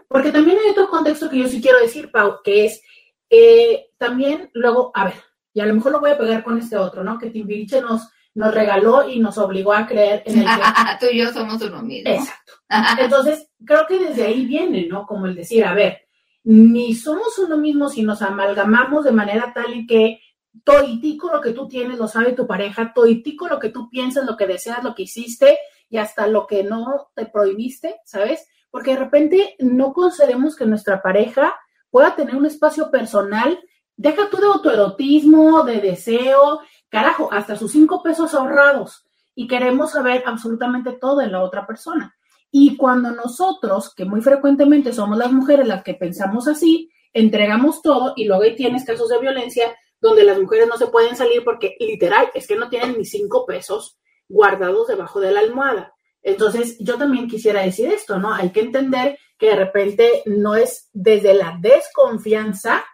Porque 0.09 0.33
también 0.33 0.59
hay 0.59 0.71
otro 0.71 0.89
contexto 0.89 1.31
que 1.31 1.39
yo 1.39 1.47
sí 1.47 1.63
quiero 1.63 1.79
decir, 1.79 2.11
Pau, 2.11 2.41
que 2.43 2.65
es 2.65 2.83
eh, 3.31 3.91
también 3.97 4.51
luego, 4.55 4.91
a 4.93 5.05
ver, 5.05 5.15
y 5.53 5.61
a 5.61 5.67
lo 5.67 5.75
mejor 5.75 5.93
lo 5.93 6.01
voy 6.01 6.11
a 6.11 6.19
pegar 6.19 6.43
con 6.43 6.59
este 6.59 6.77
otro, 6.77 7.05
¿no? 7.05 7.19
Que 7.19 7.31
Timbiriche 7.31 7.81
nos, 7.81 8.09
nos 8.35 8.55
regaló 8.55 9.09
y 9.09 9.21
nos 9.21 9.39
obligó 9.39 9.73
a 9.73 9.87
creer 9.87 10.23
en 10.27 10.41
el 10.41 10.45
que... 10.99 11.07
Tú 11.07 11.13
y 11.13 11.19
yo 11.19 11.33
somos 11.33 11.61
uno 11.63 11.83
mismo. 11.83 12.11
Exacto. 12.11 12.53
Entonces, 12.99 13.49
creo 13.65 13.87
que 13.87 13.99
desde 13.99 14.27
ahí 14.27 14.47
viene, 14.47 14.87
¿no? 14.87 15.07
Como 15.07 15.27
el 15.27 15.35
decir, 15.35 15.65
a 15.65 15.75
ver, 15.75 16.03
ni 16.45 16.95
somos 16.95 17.39
uno 17.39 17.57
mismo 17.57 17.89
si 17.89 18.03
nos 18.03 18.23
amalgamamos 18.23 19.05
de 19.05 19.13
manera 19.13 19.53
tal 19.55 19.75
y 19.75 19.87
que 19.87 20.21
toitico 20.65 21.31
lo 21.33 21.41
que 21.41 21.53
tú 21.53 21.69
tienes 21.69 21.99
lo 21.99 22.09
sabe 22.09 22.33
tu 22.33 22.47
pareja, 22.47 22.93
toitico 22.95 23.49
lo 23.49 23.59
que 23.59 23.71
tú 23.71 23.89
piensas, 23.89 24.27
lo 24.27 24.37
que 24.37 24.47
deseas, 24.47 24.83
lo 24.83 24.95
que 24.95 25.03
hiciste 25.03 25.59
y 25.89 25.99
hasta 25.99 26.27
lo 26.27 26.47
que 26.47 26.63
no 26.63 27.11
te 27.15 27.27
prohibiste, 27.27 27.97
¿sabes? 28.05 28.47
porque 28.73 28.93
de 28.93 28.99
repente 28.99 29.55
no 29.61 29.93
concedemos 29.93 30.57
que 30.57 30.65
nuestra 30.65 31.03
pareja 31.03 31.55
pueda 31.91 32.17
tener 32.17 32.35
un 32.35 32.47
espacio 32.47 32.91
personal, 32.91 33.61
deja 34.03 34.29
tú 34.29 34.39
de 34.39 34.47
autoerotismo, 34.47 35.63
de 35.63 35.81
deseo, 35.81 36.61
carajo, 36.89 37.29
hasta 37.33 37.57
sus 37.57 37.71
cinco 37.71 38.03
pesos 38.03 38.35
ahorrados 38.35 39.07
y 39.35 39.47
queremos 39.47 39.93
saber 39.93 40.25
absolutamente 40.27 40.93
todo 40.93 41.19
de 41.19 41.29
la 41.29 41.41
otra 41.41 41.67
persona. 41.67 42.15
Y 42.51 42.77
cuando 42.77 43.13
nosotros, 43.13 43.95
que 43.95 44.05
muy 44.05 44.21
frecuentemente 44.21 44.93
somos 44.93 45.17
las 45.17 45.33
mujeres 45.33 45.69
las 45.69 45.85
que 45.85 45.95
pensamos 45.95 46.49
así, 46.49 46.91
entregamos 47.13 47.81
todo 47.81 48.13
y 48.17 48.25
luego 48.25 48.43
ahí 48.43 48.57
tienes 48.57 48.85
casos 48.85 49.09
de 49.09 49.21
violencia 49.21 49.73
donde 50.01 50.25
las 50.25 50.39
mujeres 50.41 50.67
no 50.67 50.77
se 50.77 50.89
pueden 50.89 51.15
salir 51.15 51.45
porque 51.45 51.77
literal 51.79 52.29
es 52.35 52.49
que 52.49 52.57
no 52.57 52.69
tienen 52.69 52.99
ni 52.99 53.05
cinco 53.05 53.47
pesos 53.47 54.01
guardados 54.29 54.89
debajo 54.89 55.21
de 55.21 55.31
la 55.31 55.41
almohada. 55.41 55.95
Entonces, 56.23 56.77
yo 56.81 56.99
también 56.99 57.29
quisiera 57.29 57.63
decir 57.63 57.89
esto, 57.89 58.19
¿no? 58.19 58.35
Hay 58.35 58.51
que 58.51 58.61
entender 58.61 59.17
que 59.39 59.47
de 59.47 59.57
repente 59.57 60.23
no 60.27 60.57
es 60.57 60.89
desde 60.93 61.35
la 61.35 61.57
desconfianza, 61.61 62.85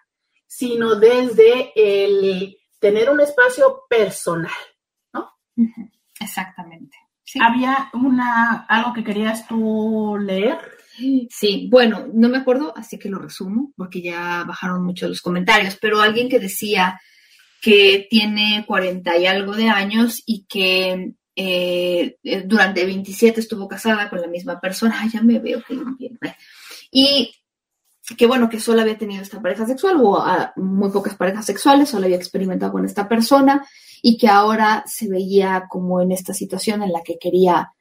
sino 0.49 0.97
desde 0.97 1.73
el 1.77 2.57
tener 2.81 3.11
un 3.11 3.21
espacio 3.21 3.83
personal, 3.89 4.51
¿no? 5.13 5.31
Exactamente. 6.19 6.97
¿Había 7.41 7.91
una, 7.93 8.65
algo 8.69 8.95
que 8.95 9.05
querías 9.05 9.47
tú 9.47 10.17
leer? 10.19 10.59
Sí, 11.31 11.69
bueno, 11.71 12.09
no 12.13 12.29
me 12.29 12.39
acuerdo, 12.39 12.73
así 12.77 12.99
que 12.99 13.11
lo 13.11 13.19
resumo, 13.19 13.73
porque 13.77 14.01
ya 14.01 14.43
bajaron 14.45 14.85
muchos 14.85 15.09
los 15.09 15.21
comentarios, 15.21 15.77
pero 15.81 16.01
alguien 16.01 16.29
que 16.29 16.41
decía 16.41 16.99
que 17.61 18.07
tiene 18.11 18.65
40 18.67 19.17
y 19.19 19.27
algo 19.27 19.55
de 19.55 19.69
años 19.69 20.23
y 20.27 20.47
que 20.47 21.13
eh, 21.37 22.17
durante 22.47 22.85
27 22.85 23.41
estuvo 23.41 23.69
casada 23.69 24.09
con 24.09 24.21
la 24.21 24.27
misma 24.27 24.59
persona, 24.61 25.07
ya 25.13 25.23
me 25.23 25.39
veo 25.39 25.63
que 25.63 25.77
bien. 25.99 26.19
Y 26.91 27.33
que 28.17 28.27
bueno, 28.27 28.49
que 28.49 28.61
solo 28.61 28.81
había 28.81 28.97
tenido 28.97 29.23
esta 29.23 29.41
pareja 29.41 29.67
sexual 29.67 29.97
o 30.03 30.25
muy 30.57 30.91
pocas 30.91 31.15
parejas 31.15 31.45
sexuales, 31.45 31.91
solo 31.91 32.05
había 32.05 32.17
experimentado 32.17 32.73
con 32.73 32.85
esta 32.85 33.09
persona 33.09 33.67
y 34.03 34.17
que 34.17 34.29
ahora 34.29 34.85
se 34.87 35.09
veía 35.09 35.67
como 35.69 36.01
en 36.01 36.13
esta 36.13 36.33
situación 36.33 36.83
en 36.83 36.93
la 36.93 37.03
que 37.03 37.19
quería, 37.19 37.73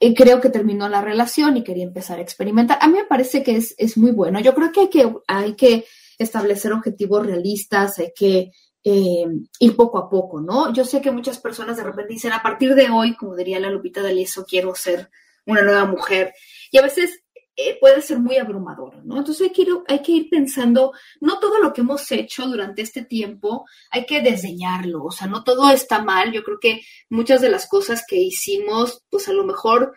eh, 0.00 0.14
creo 0.14 0.40
que 0.40 0.50
terminó 0.50 0.88
la 0.88 1.00
relación 1.00 1.56
y 1.56 1.64
quería 1.64 1.84
empezar 1.84 2.18
a 2.18 2.22
experimentar. 2.22 2.78
A 2.80 2.88
mí 2.88 2.94
me 2.94 3.04
parece 3.04 3.42
que 3.42 3.56
es, 3.56 3.74
es 3.78 3.96
muy 3.96 4.10
bueno. 4.10 4.40
Yo 4.40 4.54
creo 4.54 4.72
que 4.72 4.80
hay 4.80 4.90
que, 4.90 5.14
hay 5.26 5.54
que 5.54 5.84
establecer 6.18 6.72
objetivos 6.72 7.24
realistas, 7.26 7.98
hay 7.98 8.12
que 8.14 8.50
eh, 8.84 9.26
ir 9.60 9.76
poco 9.76 9.98
a 9.98 10.10
poco, 10.10 10.40
¿no? 10.40 10.72
Yo 10.72 10.84
sé 10.84 11.00
que 11.00 11.10
muchas 11.10 11.38
personas 11.38 11.76
de 11.76 11.84
repente 11.84 12.12
dicen, 12.12 12.32
a 12.32 12.42
partir 12.42 12.74
de 12.74 12.90
hoy, 12.90 13.16
como 13.16 13.36
diría 13.36 13.60
la 13.60 13.70
Lupita 13.70 14.02
D'Alieso, 14.02 14.44
quiero 14.44 14.74
ser 14.74 15.08
una 15.46 15.62
nueva 15.62 15.86
mujer. 15.86 16.34
Y 16.70 16.78
a 16.78 16.82
veces 16.82 17.21
eh, 17.54 17.76
puede 17.78 18.00
ser 18.00 18.18
muy 18.18 18.38
abrumador, 18.38 19.04
¿no? 19.04 19.18
Entonces 19.18 19.48
hay 19.48 19.52
que, 19.52 19.62
ir, 19.62 19.68
hay 19.86 20.00
que 20.00 20.12
ir 20.12 20.30
pensando, 20.30 20.92
no 21.20 21.38
todo 21.38 21.58
lo 21.58 21.72
que 21.72 21.82
hemos 21.82 22.10
hecho 22.10 22.46
durante 22.46 22.80
este 22.80 23.04
tiempo 23.04 23.66
hay 23.90 24.06
que 24.06 24.22
desdeñarlo, 24.22 25.04
o 25.04 25.10
sea, 25.10 25.26
no 25.26 25.44
todo 25.44 25.70
está 25.70 26.02
mal, 26.02 26.32
yo 26.32 26.42
creo 26.44 26.58
que 26.58 26.80
muchas 27.10 27.42
de 27.42 27.50
las 27.50 27.68
cosas 27.68 28.04
que 28.08 28.16
hicimos, 28.16 29.04
pues 29.10 29.28
a 29.28 29.32
lo 29.32 29.44
mejor 29.44 29.94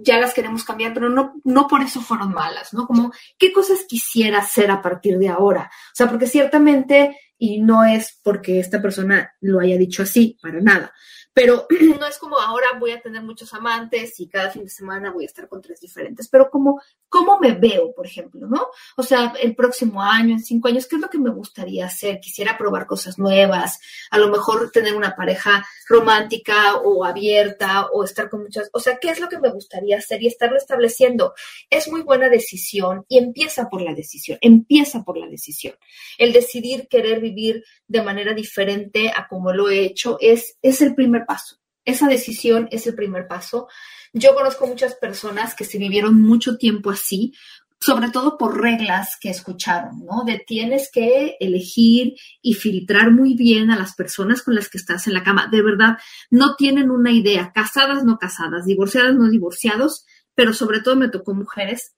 ya 0.00 0.18
las 0.18 0.32
queremos 0.32 0.64
cambiar, 0.64 0.94
pero 0.94 1.08
no, 1.08 1.34
no 1.44 1.66
por 1.66 1.82
eso 1.82 2.00
fueron 2.00 2.32
malas, 2.32 2.72
¿no? 2.72 2.86
Como, 2.86 3.12
¿qué 3.36 3.52
cosas 3.52 3.84
quisiera 3.88 4.38
hacer 4.38 4.70
a 4.70 4.80
partir 4.80 5.18
de 5.18 5.28
ahora? 5.28 5.70
O 5.92 5.94
sea, 5.94 6.08
porque 6.08 6.26
ciertamente, 6.26 7.18
y 7.36 7.60
no 7.60 7.84
es 7.84 8.20
porque 8.22 8.60
esta 8.60 8.80
persona 8.80 9.34
lo 9.40 9.60
haya 9.60 9.76
dicho 9.76 10.04
así, 10.04 10.38
para 10.40 10.60
nada, 10.60 10.92
pero 11.34 11.66
no 11.98 12.06
es 12.06 12.18
como 12.18 12.38
ahora 12.38 12.66
voy 12.78 12.92
a 12.92 13.00
tener 13.00 13.22
muchos 13.22 13.52
amantes 13.54 14.18
y 14.20 14.28
cada 14.28 14.50
fin 14.50 14.64
de 14.64 14.70
semana 14.70 15.10
voy 15.10 15.24
a 15.24 15.26
estar 15.26 15.48
con 15.48 15.62
tres 15.62 15.80
diferentes, 15.80 16.28
pero 16.28 16.50
como, 16.50 16.80
¿cómo 17.08 17.38
me 17.38 17.52
veo, 17.52 17.92
por 17.94 18.06
ejemplo, 18.06 18.46
no? 18.46 18.68
O 18.96 19.02
sea, 19.02 19.32
el 19.40 19.54
próximo 19.54 20.02
año, 20.02 20.34
en 20.34 20.42
cinco 20.42 20.68
años, 20.68 20.86
¿qué 20.86 20.96
es 20.96 21.02
lo 21.02 21.08
que 21.08 21.18
me 21.18 21.30
gustaría 21.30 21.86
hacer? 21.86 22.20
Quisiera 22.20 22.58
probar 22.58 22.86
cosas 22.86 23.18
nuevas, 23.18 23.78
a 24.10 24.18
lo 24.18 24.28
mejor 24.28 24.70
tener 24.70 24.94
una 24.94 25.16
pareja 25.16 25.64
romántica 25.88 26.76
o 26.76 27.04
abierta 27.04 27.86
o 27.92 28.04
estar 28.04 28.28
con 28.28 28.42
muchas, 28.42 28.68
o 28.72 28.80
sea, 28.80 28.98
¿qué 28.98 29.10
es 29.10 29.20
lo 29.20 29.28
que 29.28 29.38
me 29.38 29.50
gustaría 29.50 29.98
hacer 29.98 30.22
y 30.22 30.26
estarlo 30.26 30.56
estableciendo? 30.56 31.34
Es 31.70 31.88
muy 31.88 32.02
buena 32.02 32.28
decisión 32.28 33.04
y 33.08 33.18
empieza 33.18 33.68
por 33.68 33.82
la 33.82 33.94
decisión, 33.94 34.38
empieza 34.40 35.02
por 35.02 35.16
la 35.18 35.26
decisión. 35.26 35.74
El 36.18 36.32
decidir 36.32 36.88
querer 36.88 37.20
vivir 37.20 37.64
de 37.92 38.02
manera 38.02 38.32
diferente 38.32 39.12
a 39.14 39.28
como 39.28 39.52
lo 39.52 39.68
he 39.68 39.84
hecho 39.84 40.16
es, 40.20 40.56
es 40.62 40.80
el 40.80 40.94
primer 40.94 41.26
paso. 41.26 41.58
Esa 41.84 42.08
decisión 42.08 42.68
es 42.72 42.86
el 42.86 42.94
primer 42.94 43.28
paso. 43.28 43.68
Yo 44.14 44.34
conozco 44.34 44.66
muchas 44.66 44.94
personas 44.94 45.54
que 45.54 45.64
se 45.64 45.78
vivieron 45.78 46.20
mucho 46.20 46.56
tiempo 46.56 46.90
así, 46.90 47.34
sobre 47.80 48.10
todo 48.10 48.38
por 48.38 48.60
reglas 48.60 49.18
que 49.20 49.28
escucharon, 49.28 50.06
¿no? 50.06 50.24
De 50.24 50.38
tienes 50.38 50.90
que 50.90 51.36
elegir 51.38 52.14
y 52.40 52.54
filtrar 52.54 53.10
muy 53.10 53.34
bien 53.34 53.70
a 53.70 53.78
las 53.78 53.94
personas 53.94 54.42
con 54.42 54.54
las 54.54 54.70
que 54.70 54.78
estás 54.78 55.06
en 55.06 55.14
la 55.14 55.22
cama. 55.22 55.48
De 55.50 55.62
verdad, 55.62 55.98
no 56.30 56.56
tienen 56.56 56.90
una 56.90 57.12
idea, 57.12 57.52
casadas, 57.52 58.04
no 58.04 58.18
casadas, 58.18 58.64
divorciadas, 58.64 59.14
no 59.16 59.28
divorciados, 59.28 60.06
pero 60.34 60.54
sobre 60.54 60.80
todo 60.80 60.96
me 60.96 61.08
tocó 61.08 61.34
mujeres 61.34 61.94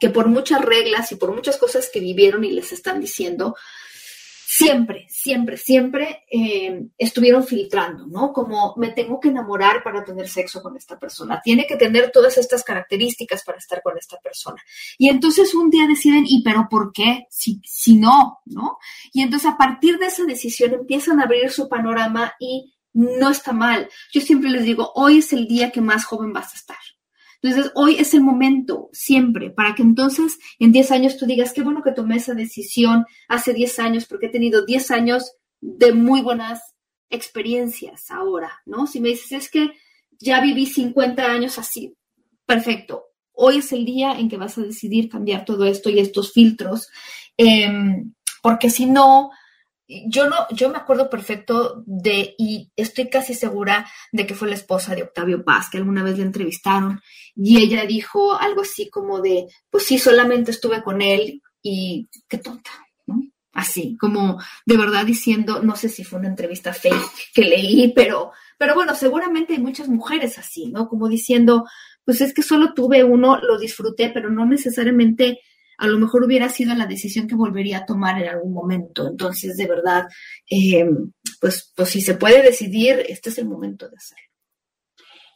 que 0.00 0.08
por 0.08 0.28
muchas 0.28 0.62
reglas 0.62 1.12
y 1.12 1.16
por 1.16 1.34
muchas 1.34 1.58
cosas 1.58 1.90
que 1.92 2.00
vivieron 2.00 2.44
y 2.44 2.50
les 2.50 2.72
están 2.72 3.00
diciendo, 3.00 3.56
siempre, 4.46 5.06
siempre, 5.08 5.56
siempre 5.56 6.24
eh, 6.30 6.86
estuvieron 6.98 7.44
filtrando, 7.44 8.06
¿no? 8.06 8.32
Como 8.32 8.74
me 8.76 8.90
tengo 8.90 9.18
que 9.18 9.28
enamorar 9.28 9.82
para 9.82 10.04
tener 10.04 10.28
sexo 10.28 10.62
con 10.62 10.76
esta 10.76 10.98
persona, 10.98 11.40
tiene 11.42 11.66
que 11.66 11.76
tener 11.76 12.10
todas 12.10 12.36
estas 12.38 12.62
características 12.62 13.42
para 13.44 13.58
estar 13.58 13.82
con 13.82 13.96
esta 13.98 14.18
persona. 14.18 14.62
Y 14.98 15.08
entonces 15.08 15.54
un 15.54 15.70
día 15.70 15.86
deciden, 15.86 16.24
¿y 16.26 16.42
pero 16.42 16.68
por 16.70 16.92
qué? 16.92 17.26
Si, 17.30 17.60
si 17.64 17.96
no, 17.96 18.40
¿no? 18.44 18.78
Y 19.12 19.22
entonces 19.22 19.50
a 19.50 19.56
partir 19.56 19.98
de 19.98 20.06
esa 20.06 20.24
decisión 20.24 20.74
empiezan 20.74 21.20
a 21.20 21.24
abrir 21.24 21.50
su 21.50 21.68
panorama 21.68 22.34
y 22.38 22.74
no 22.92 23.30
está 23.30 23.52
mal. 23.52 23.88
Yo 24.12 24.20
siempre 24.20 24.50
les 24.50 24.64
digo, 24.64 24.92
hoy 24.94 25.18
es 25.18 25.32
el 25.32 25.46
día 25.46 25.72
que 25.72 25.80
más 25.80 26.04
joven 26.04 26.32
vas 26.32 26.54
a 26.54 26.56
estar. 26.56 26.93
Entonces, 27.44 27.72
hoy 27.74 27.96
es 27.96 28.14
el 28.14 28.22
momento, 28.22 28.88
siempre, 28.94 29.50
para 29.50 29.74
que 29.74 29.82
entonces 29.82 30.38
en 30.58 30.72
10 30.72 30.90
años 30.92 31.18
tú 31.18 31.26
digas, 31.26 31.52
qué 31.52 31.60
bueno 31.60 31.82
que 31.82 31.92
tomé 31.92 32.16
esa 32.16 32.32
decisión 32.32 33.04
hace 33.28 33.52
10 33.52 33.78
años, 33.80 34.06
porque 34.06 34.26
he 34.26 34.30
tenido 34.30 34.64
10 34.64 34.90
años 34.90 35.30
de 35.60 35.92
muy 35.92 36.22
buenas 36.22 36.62
experiencias 37.10 38.10
ahora, 38.10 38.62
¿no? 38.64 38.86
Si 38.86 38.98
me 38.98 39.10
dices, 39.10 39.32
es 39.32 39.50
que 39.50 39.72
ya 40.18 40.40
viví 40.40 40.64
50 40.64 41.22
años 41.22 41.58
así, 41.58 41.94
perfecto. 42.46 43.08
Hoy 43.32 43.58
es 43.58 43.70
el 43.72 43.84
día 43.84 44.18
en 44.18 44.30
que 44.30 44.38
vas 44.38 44.56
a 44.56 44.62
decidir 44.62 45.10
cambiar 45.10 45.44
todo 45.44 45.66
esto 45.66 45.90
y 45.90 45.98
estos 45.98 46.32
filtros, 46.32 46.88
em, 47.36 48.14
porque 48.42 48.70
si 48.70 48.86
no, 48.86 49.30
yo 49.86 50.28
no, 50.28 50.36
yo 50.50 50.70
me 50.70 50.78
acuerdo 50.78 51.10
perfecto 51.10 51.82
de, 51.86 52.34
y 52.38 52.70
estoy 52.76 53.08
casi 53.08 53.34
segura 53.34 53.86
de 54.12 54.26
que 54.26 54.34
fue 54.34 54.48
la 54.48 54.54
esposa 54.54 54.94
de 54.94 55.02
Octavio 55.02 55.44
Paz, 55.44 55.68
que 55.70 55.78
alguna 55.78 56.02
vez 56.02 56.16
le 56.16 56.24
entrevistaron, 56.24 57.00
y 57.36 57.58
ella 57.58 57.84
dijo 57.84 58.38
algo 58.38 58.62
así 58.62 58.88
como 58.88 59.20
de, 59.20 59.46
pues 59.70 59.84
sí, 59.84 59.98
solamente 59.98 60.50
estuve 60.50 60.82
con 60.82 61.02
él 61.02 61.42
y 61.62 62.08
qué 62.28 62.38
tonta, 62.38 62.70
¿no? 63.06 63.22
Así, 63.52 63.96
como 64.00 64.40
de 64.66 64.76
verdad 64.76 65.04
diciendo, 65.06 65.62
no 65.62 65.76
sé 65.76 65.88
si 65.88 66.02
fue 66.02 66.18
una 66.18 66.28
entrevista 66.28 66.72
fake 66.72 67.32
que 67.34 67.42
leí, 67.42 67.92
pero, 67.94 68.32
pero 68.58 68.74
bueno, 68.74 68.94
seguramente 68.94 69.52
hay 69.52 69.60
muchas 69.60 69.88
mujeres 69.88 70.38
así, 70.38 70.66
¿no? 70.66 70.88
Como 70.88 71.08
diciendo, 71.08 71.64
pues 72.04 72.20
es 72.20 72.34
que 72.34 72.42
solo 72.42 72.74
tuve 72.74 73.04
uno, 73.04 73.38
lo 73.40 73.58
disfruté, 73.58 74.10
pero 74.10 74.30
no 74.30 74.44
necesariamente 74.44 75.40
a 75.78 75.86
lo 75.86 75.98
mejor 75.98 76.24
hubiera 76.24 76.48
sido 76.48 76.74
la 76.74 76.86
decisión 76.86 77.26
que 77.26 77.34
volvería 77.34 77.78
a 77.78 77.86
tomar 77.86 78.20
en 78.20 78.28
algún 78.28 78.52
momento. 78.52 79.06
Entonces, 79.08 79.56
de 79.56 79.66
verdad, 79.66 80.06
eh, 80.50 80.88
pues, 81.40 81.72
pues 81.74 81.88
si 81.88 82.00
se 82.00 82.14
puede 82.14 82.42
decidir, 82.42 83.04
este 83.08 83.30
es 83.30 83.38
el 83.38 83.46
momento 83.46 83.88
de 83.88 83.96
hacerlo. 83.96 84.24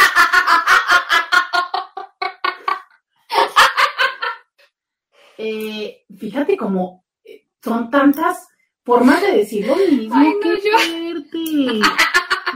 Eh, 5.41 6.05
fíjate 6.19 6.57
cómo 6.57 7.05
eh, 7.25 7.47
son 7.63 7.89
tantas 7.91 8.49
formas 8.85 9.23
de 9.23 9.37
decir 9.37 9.69
lo 9.69 9.77
mismo. 9.77 10.13
Ay, 10.17 10.33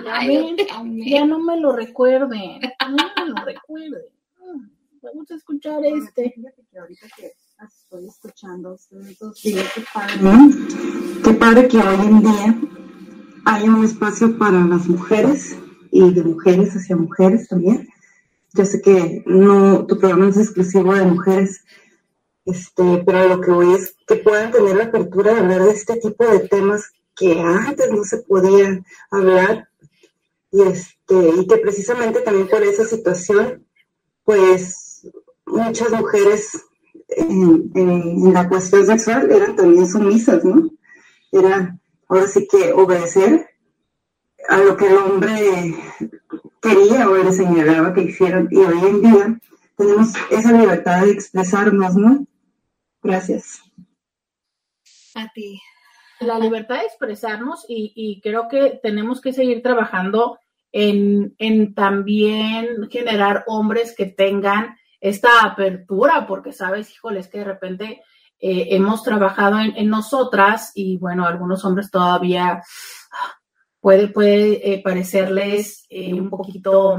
Ya, 0.05 1.24
no 1.26 1.38
me 1.38 1.61
lo 1.61 1.72
recuerden, 1.72 2.61
no 2.61 2.96
me 3.16 3.30
lo 3.30 3.44
recuerden. 3.44 4.03
Vamos 5.03 5.30
a 5.30 5.34
escuchar 5.34 5.84
este. 5.84 6.34
que 6.70 6.78
ahorita 6.78 7.07
que 7.16 7.32
estoy 7.66 8.07
escuchando 8.07 8.78
qué 9.42 9.84
padre. 9.92 10.16
Qué 11.24 11.34
padre 11.34 11.68
que 11.68 11.78
hoy 11.78 12.06
en 12.06 12.20
día 12.20 12.60
hay 13.44 13.68
un 13.68 13.85
espacio 13.85 14.39
para 14.39 14.64
las 14.64 14.86
mujeres 14.89 15.56
y 15.90 16.12
de 16.12 16.22
mujeres 16.22 16.74
hacia 16.74 16.97
mujeres 16.97 17.48
también. 17.48 17.89
Yo 18.55 18.64
sé 18.64 18.81
que 18.82 19.22
no, 19.26 19.86
tu 19.86 19.98
programa 19.98 20.28
es 20.28 20.36
exclusivo 20.36 20.94
de 20.94 21.05
mujeres, 21.05 21.64
este, 22.44 23.02
pero 23.06 23.28
lo 23.28 23.40
que 23.40 23.51
voy 23.51 23.74
es 23.74 23.97
que 24.06 24.16
puedan 24.16 24.52
tener 24.52 24.76
la 24.76 24.85
apertura 24.85 25.35
de 25.35 25.40
hablar 25.40 25.62
de 25.62 25.70
este 25.70 25.97
tipo 25.97 26.26
de 26.26 26.48
temas 26.48 26.93
que 27.16 27.40
antes 27.40 27.90
no 27.90 28.05
se 28.05 28.18
podían 28.18 28.85
hablar 29.10 29.68
y, 30.52 30.62
este, 30.62 31.30
y 31.40 31.46
que 31.46 31.56
precisamente 31.56 32.20
también 32.20 32.46
por 32.46 32.62
esa 32.62 32.84
situación, 32.84 33.66
pues 34.22 35.08
muchas 35.46 35.90
mujeres 35.90 36.62
en, 37.08 38.32
la 38.32 38.48
cuestión 38.48 38.86
sexual 38.86 39.30
eran 39.30 39.56
también 39.56 39.88
sumisas, 39.88 40.44
¿no? 40.44 40.70
Era 41.32 41.78
ahora 42.08 42.28
sí 42.28 42.46
que 42.50 42.72
obedecer 42.72 43.48
a 44.48 44.58
lo 44.58 44.76
que 44.76 44.88
el 44.88 44.96
hombre 44.96 45.74
quería 46.60 47.08
o 47.08 47.16
le 47.16 47.32
señalaba 47.32 47.94
que 47.94 48.02
hicieran. 48.02 48.48
Y 48.50 48.58
hoy 48.58 48.78
en 48.78 49.00
día 49.02 49.40
tenemos 49.76 50.12
esa 50.30 50.52
libertad 50.52 51.04
de 51.04 51.12
expresarnos, 51.12 51.96
¿no? 51.96 52.26
Gracias. 53.02 53.62
A 55.14 55.30
ti. 55.32 55.60
La 56.20 56.38
libertad 56.38 56.76
de 56.76 56.86
expresarnos 56.86 57.64
y, 57.68 57.92
y 57.96 58.20
creo 58.20 58.48
que 58.48 58.78
tenemos 58.82 59.20
que 59.20 59.32
seguir 59.32 59.62
trabajando 59.62 60.38
en, 60.73 61.35
en 61.39 61.74
también 61.74 62.89
generar 62.90 63.44
hombres 63.47 63.94
que 63.97 64.07
tengan 64.07 64.77
esta 65.01 65.43
apertura, 65.43 66.27
porque 66.27 66.53
sabes, 66.53 66.90
híjoles, 66.90 67.28
que 67.28 67.39
de 67.39 67.44
repente 67.44 68.03
eh, 68.39 68.74
hemos 68.74 69.03
trabajado 69.03 69.59
en, 69.61 69.89
nosotras 69.89 70.73
y 70.74 70.97
bueno, 70.97 71.27
algunos 71.27 71.65
hombres 71.65 71.90
todavía 71.90 72.62
puede, 73.81 74.09
puede 74.09 74.73
eh, 74.73 74.82
parecerles 74.82 75.86
eh, 75.89 76.15
un 76.15 76.31
poquito, 76.31 76.97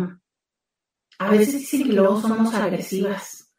a 1.20 1.30
veces 1.30 1.54
dicen 1.54 1.84
que 1.84 1.94
luego 1.94 2.22
somos 2.22 2.54
agresivas, 2.54 3.52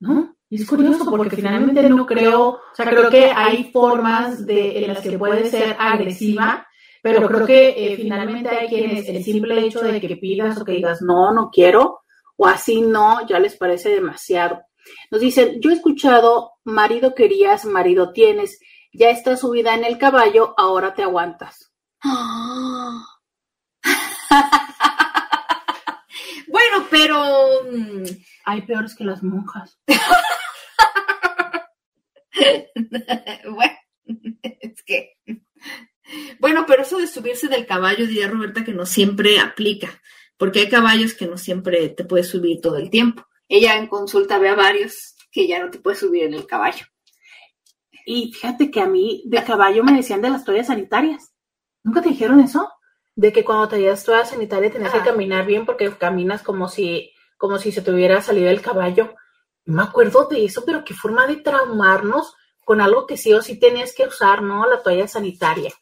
¿no? 0.00 0.36
Y 0.48 0.56
es 0.62 0.68
curioso 0.68 1.06
porque 1.06 1.34
finalmente 1.34 1.88
no 1.88 2.04
creo, 2.04 2.48
o 2.48 2.60
sea, 2.74 2.84
creo 2.84 3.08
que 3.08 3.30
hay 3.30 3.70
formas 3.72 4.44
de, 4.44 4.84
en 4.84 4.92
las 4.92 5.00
que 5.00 5.18
puede 5.18 5.48
ser 5.48 5.76
agresiva, 5.78 6.66
pero 7.02 7.28
creo 7.28 7.46
que 7.46 7.98
finalmente 8.00 8.48
hay 8.48 8.68
quienes 8.68 9.08
el 9.08 9.24
simple 9.24 9.60
hecho 9.60 9.80
de 9.80 10.00
que 10.00 10.16
pidas 10.16 10.60
o 10.60 10.64
que 10.64 10.72
digas 10.72 11.02
no, 11.02 11.34
no 11.34 11.50
quiero, 11.50 12.00
o 12.36 12.46
así 12.46 12.80
no, 12.80 13.26
ya 13.26 13.40
les 13.40 13.56
parece 13.56 13.90
demasiado. 13.90 14.62
Nos 15.10 15.20
dicen, 15.20 15.60
yo 15.60 15.70
he 15.70 15.74
escuchado, 15.74 16.52
marido 16.64 17.14
querías, 17.14 17.64
marido 17.64 18.12
tienes, 18.12 18.58
ya 18.92 19.10
está 19.10 19.36
subida 19.36 19.74
en 19.74 19.84
el 19.84 19.98
caballo, 19.98 20.54
ahora 20.56 20.94
te 20.94 21.02
aguantas. 21.02 21.72
bueno, 22.02 23.04
pero... 26.90 27.64
Mm, 27.70 28.04
hay 28.44 28.62
peores 28.62 28.94
que 28.94 29.04
las 29.04 29.22
monjas. 29.22 29.78
bueno, 33.50 33.76
es 34.42 34.82
que... 34.84 35.16
Bueno, 36.38 36.64
pero 36.66 36.82
eso 36.82 36.98
de 36.98 37.06
subirse 37.06 37.48
del 37.48 37.66
caballo, 37.66 38.06
diría 38.06 38.28
Roberta, 38.28 38.64
que 38.64 38.72
no 38.72 38.86
siempre 38.86 39.38
aplica, 39.38 40.00
porque 40.36 40.60
hay 40.60 40.68
caballos 40.68 41.14
que 41.14 41.26
no 41.26 41.38
siempre 41.38 41.88
te 41.88 42.04
puedes 42.04 42.28
subir 42.28 42.60
todo 42.60 42.76
el 42.76 42.90
tiempo 42.90 43.26
ella 43.52 43.76
en 43.76 43.86
consulta 43.86 44.38
ve 44.38 44.48
a 44.48 44.54
varios 44.54 45.14
que 45.30 45.46
ya 45.46 45.62
no 45.62 45.70
te 45.70 45.78
puedes 45.78 46.00
subir 46.00 46.24
en 46.24 46.32
el 46.32 46.46
caballo. 46.46 46.86
Y 48.06 48.32
fíjate 48.32 48.70
que 48.70 48.80
a 48.80 48.86
mí 48.86 49.22
de 49.26 49.44
caballo 49.44 49.84
me 49.84 49.92
decían 49.92 50.22
de 50.22 50.30
las 50.30 50.44
toallas 50.44 50.68
sanitarias. 50.68 51.34
¿Nunca 51.84 52.00
te 52.00 52.08
dijeron 52.08 52.40
eso? 52.40 52.70
De 53.14 53.30
que 53.30 53.44
cuando 53.44 53.68
te 53.68 53.78
llevas 53.78 54.04
toalla 54.04 54.24
sanitaria 54.24 54.72
tenías 54.72 54.90
que 54.90 55.00
ah. 55.00 55.04
caminar 55.04 55.44
bien 55.44 55.66
porque 55.66 55.92
caminas 55.98 56.42
como 56.42 56.66
si, 56.66 57.12
como 57.36 57.58
si 57.58 57.72
se 57.72 57.82
te 57.82 57.92
hubiera 57.92 58.22
salido 58.22 58.48
el 58.48 58.62
caballo. 58.62 59.14
me 59.66 59.82
acuerdo 59.82 60.28
de 60.28 60.46
eso, 60.46 60.64
pero 60.64 60.82
qué 60.82 60.94
forma 60.94 61.26
de 61.26 61.36
traumarnos 61.36 62.34
con 62.64 62.80
algo 62.80 63.06
que 63.06 63.18
sí 63.18 63.34
o 63.34 63.42
sí 63.42 63.60
tenías 63.60 63.94
que 63.94 64.06
usar, 64.06 64.40
¿no? 64.40 64.66
La 64.66 64.82
toalla 64.82 65.06
sanitaria. 65.06 65.74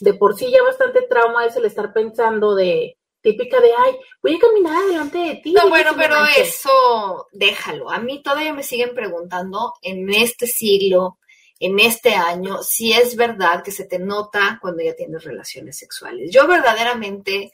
De 0.00 0.14
por 0.14 0.36
sí 0.36 0.50
ya 0.50 0.62
bastante 0.62 1.02
trauma 1.02 1.46
es 1.46 1.56
el 1.56 1.64
estar 1.64 1.92
pensando 1.92 2.54
de, 2.54 2.96
típica 3.26 3.60
de, 3.60 3.70
ay, 3.76 3.96
voy 4.22 4.36
a 4.36 4.38
caminar 4.38 4.86
delante 4.86 5.18
de 5.18 5.34
ti. 5.36 5.52
No, 5.52 5.68
bueno, 5.68 5.92
pero 5.96 6.16
eso 6.38 7.26
déjalo. 7.32 7.90
A 7.90 7.98
mí 7.98 8.22
todavía 8.22 8.52
me 8.52 8.62
siguen 8.62 8.94
preguntando 8.94 9.74
en 9.82 10.08
este 10.12 10.46
siglo, 10.46 11.18
en 11.58 11.80
este 11.80 12.14
año, 12.14 12.62
si 12.62 12.92
es 12.92 13.16
verdad 13.16 13.64
que 13.64 13.72
se 13.72 13.84
te 13.84 13.98
nota 13.98 14.58
cuando 14.60 14.82
ya 14.82 14.94
tienes 14.94 15.24
relaciones 15.24 15.76
sexuales. 15.76 16.30
Yo 16.32 16.46
verdaderamente 16.46 17.52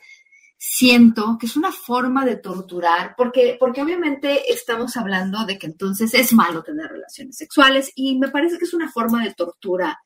siento 0.58 1.38
que 1.40 1.46
es 1.46 1.56
una 1.56 1.72
forma 1.72 2.24
de 2.24 2.36
torturar, 2.36 3.14
porque, 3.16 3.56
porque 3.58 3.82
obviamente 3.82 4.52
estamos 4.52 4.96
hablando 4.96 5.44
de 5.46 5.58
que 5.58 5.66
entonces 5.66 6.12
es 6.14 6.32
malo 6.32 6.62
tener 6.62 6.88
relaciones 6.88 7.36
sexuales 7.36 7.90
y 7.94 8.18
me 8.18 8.28
parece 8.28 8.58
que 8.58 8.64
es 8.64 8.74
una 8.74 8.92
forma 8.92 9.24
de 9.24 9.34
tortura 9.34 9.98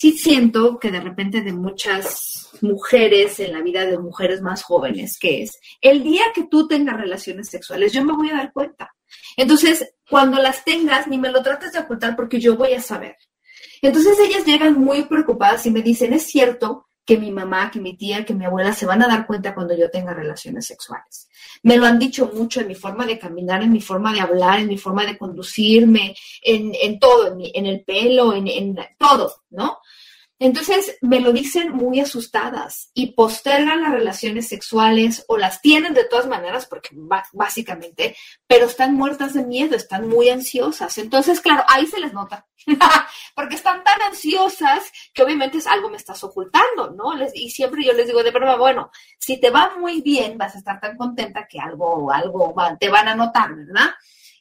sí 0.00 0.12
siento 0.12 0.78
que 0.78 0.90
de 0.90 1.00
repente 1.00 1.42
de 1.42 1.52
muchas 1.52 2.48
mujeres 2.62 3.38
en 3.38 3.52
la 3.52 3.60
vida 3.60 3.84
de 3.84 3.98
mujeres 3.98 4.40
más 4.40 4.62
jóvenes, 4.62 5.18
que 5.18 5.42
es 5.42 5.60
el 5.82 6.02
día 6.02 6.22
que 6.34 6.44
tú 6.44 6.66
tengas 6.66 6.96
relaciones 6.96 7.48
sexuales, 7.50 7.92
yo 7.92 8.02
me 8.02 8.14
voy 8.14 8.30
a 8.30 8.36
dar 8.36 8.52
cuenta. 8.52 8.94
Entonces, 9.36 9.92
cuando 10.08 10.40
las 10.40 10.64
tengas, 10.64 11.06
ni 11.06 11.18
me 11.18 11.30
lo 11.30 11.42
trates 11.42 11.72
de 11.72 11.80
ocultar 11.80 12.16
porque 12.16 12.40
yo 12.40 12.56
voy 12.56 12.72
a 12.72 12.80
saber. 12.80 13.14
Entonces 13.82 14.18
ellas 14.18 14.46
llegan 14.46 14.78
muy 14.78 15.04
preocupadas 15.04 15.66
y 15.66 15.70
me 15.70 15.82
dicen, 15.82 16.14
es 16.14 16.22
cierto 16.22 16.88
que 17.04 17.16
mi 17.16 17.30
mamá, 17.30 17.70
que 17.70 17.80
mi 17.80 17.96
tía, 17.96 18.24
que 18.24 18.34
mi 18.34 18.44
abuela 18.44 18.72
se 18.72 18.86
van 18.86 19.02
a 19.02 19.08
dar 19.08 19.26
cuenta 19.26 19.54
cuando 19.54 19.76
yo 19.76 19.90
tenga 19.90 20.14
relaciones 20.14 20.66
sexuales. 20.66 21.28
Me 21.62 21.76
lo 21.76 21.86
han 21.86 21.98
dicho 21.98 22.30
mucho 22.32 22.60
en 22.60 22.68
mi 22.68 22.74
forma 22.74 23.06
de 23.06 23.18
caminar, 23.18 23.62
en 23.62 23.72
mi 23.72 23.80
forma 23.80 24.12
de 24.12 24.20
hablar, 24.20 24.60
en 24.60 24.68
mi 24.68 24.78
forma 24.78 25.04
de 25.04 25.18
conducirme, 25.18 26.14
en, 26.42 26.98
todo, 26.98 27.36
en, 27.38 27.66
el 27.66 27.82
pelo, 27.84 28.32
en, 28.34 28.46
en 28.46 28.76
todo, 28.98 29.32
¿no? 29.50 29.78
Entonces 30.42 30.96
me 31.02 31.20
lo 31.20 31.34
dicen 31.34 31.70
muy 31.70 32.00
asustadas 32.00 32.90
y 32.94 33.12
postergan 33.12 33.82
las 33.82 33.92
relaciones 33.92 34.48
sexuales 34.48 35.22
o 35.28 35.36
las 35.36 35.60
tienen 35.60 35.92
de 35.92 36.04
todas 36.04 36.26
maneras, 36.26 36.64
porque 36.64 36.88
básicamente, 37.34 38.16
pero 38.46 38.64
están 38.64 38.94
muertas 38.94 39.34
de 39.34 39.44
miedo, 39.44 39.76
están 39.76 40.08
muy 40.08 40.30
ansiosas. 40.30 40.96
Entonces, 40.96 41.42
claro, 41.42 41.62
ahí 41.68 41.86
se 41.86 42.00
les 42.00 42.14
nota, 42.14 42.46
porque 43.34 43.56
están 43.56 43.84
tan 43.84 44.00
ansiosas 44.00 44.90
que 45.12 45.22
obviamente 45.22 45.58
es 45.58 45.66
algo 45.66 45.90
me 45.90 45.98
estás 45.98 46.24
ocultando, 46.24 46.90
¿no? 46.90 47.12
y 47.34 47.50
siempre 47.50 47.84
yo 47.84 47.92
les 47.92 48.06
digo 48.06 48.22
de 48.22 48.30
verdad, 48.30 48.56
bueno, 48.56 48.90
si 49.18 49.38
te 49.38 49.50
va 49.50 49.76
muy 49.76 50.00
bien, 50.00 50.38
vas 50.38 50.54
a 50.54 50.58
estar 50.58 50.80
tan 50.80 50.96
contenta 50.96 51.46
que 51.46 51.60
algo, 51.60 52.10
algo 52.10 52.54
te 52.80 52.88
van 52.88 53.08
a 53.08 53.14
notar, 53.14 53.54
¿verdad? 53.54 53.90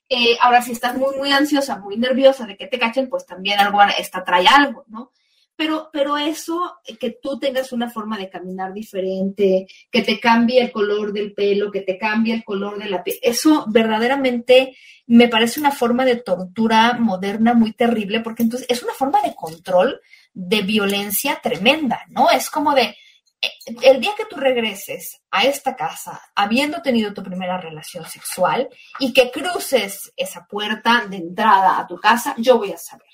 Eh, 0.07 0.37
ahora, 0.41 0.61
si 0.61 0.71
estás 0.71 0.95
muy, 0.95 1.17
muy 1.17 1.33
ansiosa, 1.33 1.77
muy 1.77 1.97
nerviosa 1.97 2.45
de 2.45 2.55
que 2.55 2.67
te 2.67 2.79
cachen, 2.79 3.09
pues 3.09 3.25
también 3.25 3.59
algo, 3.59 3.81
esta 3.97 4.23
trae 4.23 4.47
algo, 4.47 4.85
¿no? 4.87 5.11
Pero, 5.59 5.89
pero 5.91 6.17
eso, 6.17 6.77
que 7.01 7.19
tú 7.21 7.37
tengas 7.37 7.73
una 7.73 7.89
forma 7.89 8.17
de 8.17 8.29
caminar 8.29 8.71
diferente, 8.71 9.67
que 9.91 10.01
te 10.03 10.17
cambie 10.17 10.61
el 10.61 10.71
color 10.71 11.11
del 11.11 11.33
pelo, 11.33 11.69
que 11.69 11.81
te 11.81 11.97
cambie 11.97 12.33
el 12.33 12.45
color 12.45 12.81
de 12.81 12.89
la 12.89 13.03
piel, 13.03 13.17
eso 13.21 13.65
verdaderamente 13.67 14.77
me 15.07 15.27
parece 15.27 15.59
una 15.59 15.71
forma 15.71 16.05
de 16.05 16.15
tortura 16.15 16.93
moderna 16.93 17.53
muy 17.55 17.73
terrible, 17.73 18.21
porque 18.21 18.43
entonces 18.43 18.67
es 18.69 18.83
una 18.83 18.93
forma 18.93 19.21
de 19.21 19.35
control, 19.35 19.99
de 20.31 20.61
violencia 20.61 21.41
tremenda, 21.43 22.05
¿no? 22.07 22.31
Es 22.31 22.49
como 22.49 22.73
de, 22.73 22.95
eh, 23.41 23.51
el 23.81 23.99
día 23.99 24.11
que 24.15 24.27
tú 24.27 24.37
regreses 24.37 25.19
a 25.29 25.43
esta 25.43 25.75
casa 25.75 26.21
habiendo 26.35 26.81
tenido 26.81 27.13
tu 27.13 27.21
primera 27.21 27.59
relación 27.59 28.05
sexual 28.05 28.69
y 28.97 29.11
que 29.11 29.29
cruces 29.29 30.13
esa 30.15 30.45
puerta 30.45 31.05
de 31.09 31.17
entrada 31.17 31.79
a 31.79 31.85
tu 31.85 31.97
casa, 31.97 32.33
yo 32.37 32.59
voy 32.59 32.71
a 32.71 32.77
saber. 32.77 33.09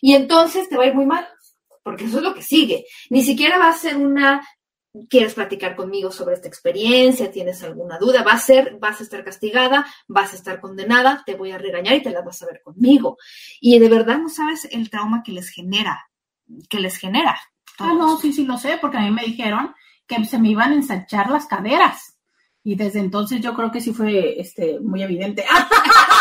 Y 0.00 0.14
entonces 0.14 0.70
te 0.70 0.78
va 0.78 0.84
a 0.84 0.86
ir 0.86 0.94
muy 0.94 1.04
mal, 1.04 1.28
porque 1.82 2.04
eso 2.04 2.18
es 2.18 2.22
lo 2.22 2.34
que 2.34 2.42
sigue. 2.42 2.86
Ni 3.10 3.22
siquiera 3.22 3.58
va 3.58 3.68
a 3.68 3.74
ser 3.74 3.96
una, 3.96 4.42
quieres 5.08 5.34
platicar 5.34 5.74
conmigo 5.74 6.10
sobre 6.10 6.34
esta 6.34 6.48
experiencia, 6.48 7.30
tienes 7.30 7.62
alguna 7.62 7.98
duda, 7.98 8.22
va 8.22 8.32
a 8.32 8.38
ser, 8.38 8.78
vas 8.78 9.00
a 9.00 9.04
estar 9.04 9.24
castigada, 9.24 9.86
vas 10.06 10.32
a 10.32 10.36
estar 10.36 10.60
condenada, 10.60 11.22
te 11.24 11.34
voy 11.34 11.50
a 11.50 11.58
regañar 11.58 11.94
y 11.94 12.02
te 12.02 12.10
la 12.10 12.22
vas 12.22 12.42
a 12.42 12.46
ver 12.46 12.60
conmigo. 12.62 13.16
Y 13.60 13.78
de 13.78 13.88
verdad 13.88 14.18
no 14.18 14.28
sabes 14.28 14.68
el 14.70 14.90
trauma 14.90 15.22
que 15.22 15.32
les 15.32 15.48
genera, 15.50 16.08
que 16.68 16.80
les 16.80 16.96
genera. 16.96 17.38
Ah, 17.78 17.94
no, 17.94 18.18
sí, 18.18 18.32
sí 18.32 18.44
lo 18.44 18.58
sé, 18.58 18.78
porque 18.80 18.98
a 18.98 19.00
mí 19.00 19.10
me 19.10 19.24
dijeron 19.24 19.74
que 20.06 20.24
se 20.24 20.38
me 20.38 20.50
iban 20.50 20.72
a 20.72 20.76
ensanchar 20.76 21.30
las 21.30 21.46
caderas. 21.46 22.18
Y 22.64 22.76
desde 22.76 23.00
entonces 23.00 23.40
yo 23.40 23.54
creo 23.54 23.72
que 23.72 23.80
sí 23.80 23.92
fue 23.92 24.40
este, 24.40 24.78
muy 24.78 25.02
evidente. 25.02 25.44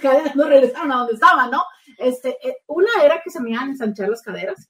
Caderas 0.00 0.34
no 0.36 0.48
regresaron 0.48 0.92
a 0.92 0.98
donde 0.98 1.14
estaban, 1.14 1.50
¿no? 1.50 1.62
Este, 1.98 2.36
eh, 2.46 2.58
una 2.66 2.90
era 3.04 3.20
que 3.22 3.30
se 3.30 3.40
me 3.40 3.50
iban 3.50 3.68
a 3.68 3.70
ensanchar 3.72 4.08
las 4.08 4.22
caderas, 4.22 4.68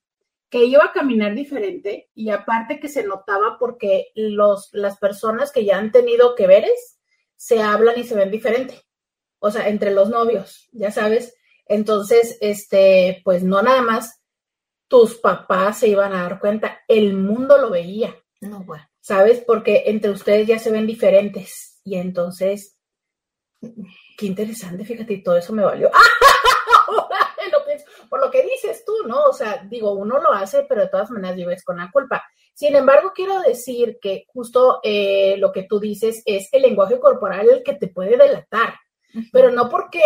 que 0.49 0.65
iba 0.65 0.85
a 0.85 0.93
caminar 0.93 1.35
diferente 1.35 2.11
y 2.15 2.31
aparte 2.31 2.81
que 2.81 2.89
se 2.89 3.05
notaba 3.05 3.57
porque 3.59 4.09
los, 4.15 4.69
las 4.73 4.99
personas 4.99 5.53
que 5.53 5.65
ya 5.65 5.79
han 5.79 5.93
tenido 5.93 6.35
que 6.35 6.47
veres 6.47 6.99
se 7.37 7.63
hablan 7.63 7.99
y 7.99 8.05
se 8.05 8.17
ven 8.17 8.31
diferente. 8.31 8.83
O 9.39 9.51
sea, 9.51 9.69
entre 9.69 9.93
los 9.93 10.11
novios, 10.11 10.69
ya 10.73 10.91
sabes. 10.91 11.35
Entonces, 11.67 12.37
este, 12.41 13.23
pues 13.25 13.43
no 13.43 13.63
nada 13.63 13.81
más 13.81 14.21
tus 14.89 15.15
papás 15.15 15.79
se 15.79 15.89
iban 15.89 16.13
a 16.13 16.23
dar 16.23 16.41
cuenta, 16.41 16.81
el 16.89 17.15
mundo 17.15 17.57
lo 17.57 17.71
veía. 17.71 18.15
No, 18.41 18.65
bueno. 18.65 18.85
¿Sabes? 19.01 19.43
Porque 19.47 19.85
entre 19.87 20.11
ustedes 20.11 20.47
ya 20.47 20.59
se 20.59 20.71
ven 20.71 20.87
diferentes. 20.87 21.81
Y 21.85 21.95
entonces, 21.95 22.77
qué 24.21 24.27
interesante, 24.27 24.85
fíjate, 24.85 25.15
y 25.15 25.23
todo 25.23 25.39
eso 25.39 25.55
me 25.55 25.65
valió. 25.65 25.91
por 28.11 28.21
lo 28.21 28.31
que 28.31 28.43
dices 28.43 28.85
tú, 28.85 28.93
¿no? 29.07 29.25
O 29.25 29.33
sea, 29.33 29.65
digo, 29.69 29.93
uno 29.93 30.19
lo 30.19 30.33
hace, 30.33 30.65
pero 30.65 30.83
de 30.83 30.89
todas 30.89 31.11
maneras 31.11 31.37
vives 31.37 31.65
con 31.65 31.79
la 31.79 31.91
culpa. 31.91 32.23
Sin 32.53 32.77
embargo, 32.77 33.13
quiero 33.15 33.41
decir 33.41 33.99
que 34.03 34.25
justo 34.27 34.81
eh, 34.83 35.37
lo 35.39 35.51
que 35.53 35.63
tú 35.63 35.81
dices 35.81 36.23
es 36.27 36.51
el 36.53 36.63
lenguaje 36.63 37.01
corporal 37.01 37.49
el 37.49 37.63
que 37.63 37.75
te 37.75 37.89
puede 37.89 38.19
delatar, 38.19 38.75
pero 39.33 39.51
no 39.51 39.71
porque 39.71 40.03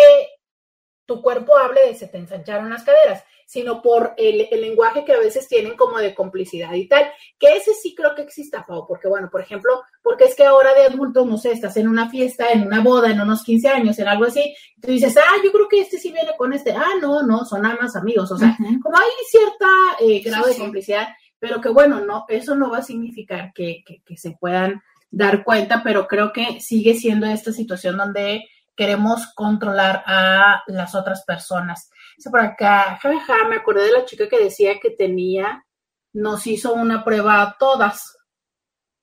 tu 1.07 1.21
cuerpo 1.21 1.57
hable 1.57 1.89
de 1.89 1.95
se 1.97 2.07
te 2.07 2.19
ensancharon 2.19 2.71
las 2.71 2.85
caderas, 2.85 3.25
sino 3.47 3.83
por 3.83 4.15
el, 4.17 4.49
lenguaje 4.51 5.05
que 5.05 5.13
a 5.13 5.19
veces 5.19 5.49
tienen 5.49 5.77
como 5.77 5.99
de 5.99 6.15
complicidad 6.15 6.73
y 6.75 6.89
tal, 6.89 7.11
que 7.39 7.57
ese 7.57 7.73
sí 7.75 7.95
creo 7.95 8.15
que 8.15 8.23
exista, 8.23 8.65
Pau, 8.67 8.87
porque 8.87 9.09
bueno, 9.09 9.29
por 9.31 9.41
ejemplo, 9.41 9.83
porque 10.03 10.25
es 10.25 10.35
que 10.35 10.45
ahora 10.45 10.75
de 10.75 10.87
adulto, 10.87 11.25
no 11.25 11.39
sé, 11.39 11.53
estás 11.53 11.77
en 11.77 11.89
una 11.89 12.11
fiesta, 12.11 12.51
en 12.51 12.67
una 12.67 12.81
boda, 12.81 13.11
en 13.11 13.21
unos 13.21 13.43
15 13.43 13.69
años, 13.69 13.99
en 13.99 14.09
algo 14.09 14.25
así, 14.25 14.55
tú 14.81 14.91
dices, 14.91 15.17
ah, 15.17 15.37
yo 15.45 15.53
creo 15.53 15.69
que 15.69 15.81
este 15.81 15.99
sí 15.99 16.13
viene 16.13 16.33
con 16.37 16.53
este, 16.53 16.73
ah, 16.73 16.95
no, 17.01 17.23
no, 17.23 17.45
son 17.45 17.63
nada 17.63 17.77
más 17.81 17.97
amigos, 17.97 18.31
o 18.31 18.39
sea, 18.39 18.57
como 18.83 18.97
hay 18.97 19.09
cierta 19.29 19.67
eh, 20.01 20.21
grado 20.21 20.47
de 20.47 20.57
complicidad, 20.57 21.09
pero 21.39 21.61
que 21.61 21.69
bueno, 21.69 22.01
no, 22.01 22.25
eso 22.29 22.55
no 22.55 22.71
va 22.71 22.79
a 22.79 22.83
significar 22.83 23.53
que, 23.55 23.83
que, 23.85 24.03
que 24.05 24.17
se 24.17 24.33
puedan 24.33 24.83
dar 25.11 25.45
cuenta, 25.45 25.83
pero 25.83 26.07
creo 26.09 26.33
que 26.33 26.61
sigue 26.61 26.95
siendo 26.95 27.27
esta 27.27 27.53
situación 27.53 27.97
donde 27.97 28.45
queremos 28.77 29.27
controlar 29.35 30.03
a 30.07 30.63
las 30.67 30.95
otras 30.95 31.25
personas. 31.25 31.91
Dice 32.17 32.31
por 32.31 32.41
acá, 32.41 32.99
jajaja, 33.01 33.49
me 33.49 33.57
acordé 33.57 33.85
de 33.85 33.93
la 33.93 34.05
chica 34.05 34.29
que 34.29 34.39
decía 34.43 34.79
que 34.81 34.91
tenía, 34.91 35.65
nos 36.13 36.47
hizo 36.47 36.73
una 36.75 37.05
prueba 37.05 37.43
a 37.43 37.57
todas, 37.59 38.17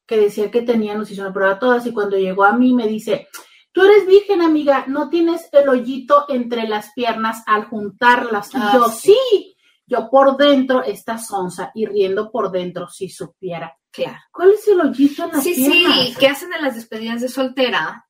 que 0.05 0.17
decía 0.17 0.51
que 0.51 0.61
tenía, 0.61 0.95
nos 0.95 1.09
hizo 1.11 1.21
una 1.21 1.33
prueba 1.33 1.53
a 1.53 1.59
todas, 1.59 1.85
y 1.85 1.93
cuando 1.93 2.17
llegó 2.17 2.43
a 2.43 2.53
mí 2.53 2.73
me 2.73 2.87
dice, 2.87 3.27
tú 3.71 3.83
eres 3.83 4.05
virgen, 4.05 4.41
amiga, 4.41 4.85
no 4.87 5.09
tienes 5.09 5.47
el 5.53 5.67
hoyito 5.69 6.25
entre 6.29 6.67
las 6.67 6.91
piernas 6.93 7.43
al 7.47 7.65
juntarlas. 7.65 8.53
Y 8.53 8.57
Ah, 8.59 8.71
yo, 8.73 8.87
sí. 8.89 9.15
sí, 9.29 9.55
yo 9.85 10.09
por 10.09 10.37
dentro, 10.37 10.83
esta 10.83 11.17
sonza, 11.17 11.71
y 11.75 11.85
riendo 11.85 12.31
por 12.31 12.51
dentro, 12.51 12.87
si 12.89 13.09
supiera. 13.09 13.73
Claro. 13.91 14.19
¿Cuál 14.31 14.51
es 14.51 14.65
el 14.69 14.79
hoyito 14.81 15.25
en 15.25 15.31
las 15.31 15.43
Sí, 15.43 15.53
piernas? 15.53 15.93
sí, 16.07 16.15
que 16.17 16.27
hacen 16.27 16.53
en 16.53 16.61
las 16.61 16.75
despedidas 16.75 17.21
de 17.21 17.27
soltera, 17.29 18.05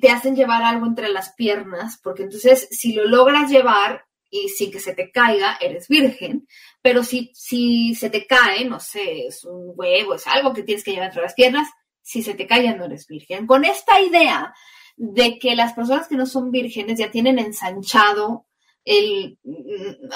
te- 0.00 0.10
hacen 0.10 0.36
llevar 0.36 0.62
algo 0.62 0.86
entre 0.86 1.08
las 1.08 1.34
piernas, 1.34 1.98
porque 2.02 2.24
entonces 2.24 2.68
si 2.70 2.92
lo 2.92 3.04
logras 3.06 3.50
llevar 3.50 4.04
y 4.30 4.48
sin 4.48 4.70
que 4.70 4.80
se 4.80 4.94
te 4.94 5.10
caiga, 5.10 5.56
eres 5.60 5.88
virgen, 5.88 6.46
pero 6.82 7.02
si, 7.02 7.30
si 7.34 7.94
se 7.94 8.10
te 8.10 8.26
cae, 8.26 8.64
no 8.64 8.80
sé, 8.80 9.26
es 9.26 9.44
un 9.44 9.72
huevo, 9.74 10.14
es 10.14 10.26
algo 10.26 10.52
que 10.52 10.62
tienes 10.62 10.84
que 10.84 10.90
llevar 10.92 11.08
entre 11.08 11.22
las 11.22 11.34
piernas, 11.34 11.68
si 12.02 12.22
se 12.22 12.34
te 12.34 12.46
cae 12.46 12.74
no 12.76 12.84
eres 12.84 13.06
virgen. 13.06 13.46
Con 13.46 13.64
esta 13.64 14.00
idea 14.00 14.54
de 14.96 15.38
que 15.38 15.56
las 15.56 15.72
personas 15.74 16.08
que 16.08 16.16
no 16.16 16.26
son 16.26 16.50
vírgenes 16.50 16.98
ya 16.98 17.10
tienen 17.10 17.38
ensanchado 17.38 18.45
el, 18.86 19.36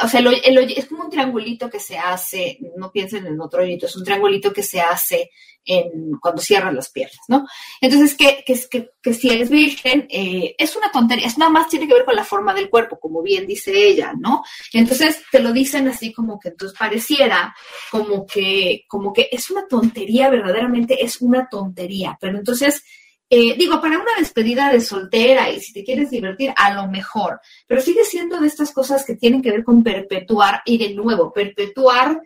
o 0.00 0.08
sea, 0.08 0.20
es 0.20 0.86
como 0.86 1.04
un 1.04 1.10
triangulito 1.10 1.68
que 1.68 1.80
se 1.80 1.98
hace, 1.98 2.56
no 2.76 2.92
piensen 2.92 3.26
en 3.26 3.40
otro 3.40 3.62
hoyito, 3.62 3.86
es 3.86 3.96
un 3.96 4.04
triangulito 4.04 4.52
que 4.52 4.62
se 4.62 4.80
hace 4.80 5.30
en, 5.64 6.12
cuando 6.20 6.40
cierras 6.40 6.72
las 6.72 6.88
piernas, 6.88 7.18
¿no? 7.26 7.46
Entonces, 7.80 8.16
que, 8.16 8.44
que, 8.46 8.58
que, 8.70 8.90
que 9.02 9.12
si 9.12 9.28
eres 9.28 9.50
virgen, 9.50 10.06
eh, 10.08 10.54
es 10.56 10.76
una 10.76 10.92
tontería, 10.92 11.26
es 11.26 11.36
nada 11.36 11.50
más 11.50 11.68
tiene 11.68 11.88
que 11.88 11.94
ver 11.94 12.04
con 12.04 12.14
la 12.14 12.22
forma 12.22 12.54
del 12.54 12.70
cuerpo, 12.70 13.00
como 13.00 13.22
bien 13.22 13.44
dice 13.44 13.72
ella, 13.74 14.14
¿no? 14.16 14.44
Entonces, 14.72 15.20
te 15.32 15.40
lo 15.40 15.52
dicen 15.52 15.88
así 15.88 16.12
como 16.12 16.38
que 16.38 16.50
entonces 16.50 16.78
pareciera 16.78 17.52
como 17.90 18.24
que, 18.24 18.84
como 18.86 19.12
que 19.12 19.28
es 19.32 19.50
una 19.50 19.66
tontería, 19.66 20.30
verdaderamente 20.30 21.04
es 21.04 21.20
una 21.20 21.48
tontería, 21.48 22.16
pero 22.20 22.38
entonces, 22.38 22.84
eh, 23.32 23.54
digo, 23.56 23.80
para 23.80 23.96
una 23.96 24.10
despedida 24.18 24.72
de 24.72 24.80
soltera 24.80 25.50
y 25.50 25.60
si 25.60 25.72
te 25.72 25.84
quieres 25.84 26.10
divertir, 26.10 26.52
a 26.56 26.74
lo 26.74 26.88
mejor, 26.88 27.40
pero 27.68 27.80
sigue 27.80 28.04
siendo 28.04 28.40
de 28.40 28.48
estas 28.48 28.72
cosas 28.72 29.04
que 29.04 29.14
tienen 29.14 29.40
que 29.40 29.52
ver 29.52 29.62
con 29.62 29.84
perpetuar 29.84 30.62
y 30.64 30.78
de 30.78 30.94
nuevo, 30.94 31.32
perpetuar 31.32 32.20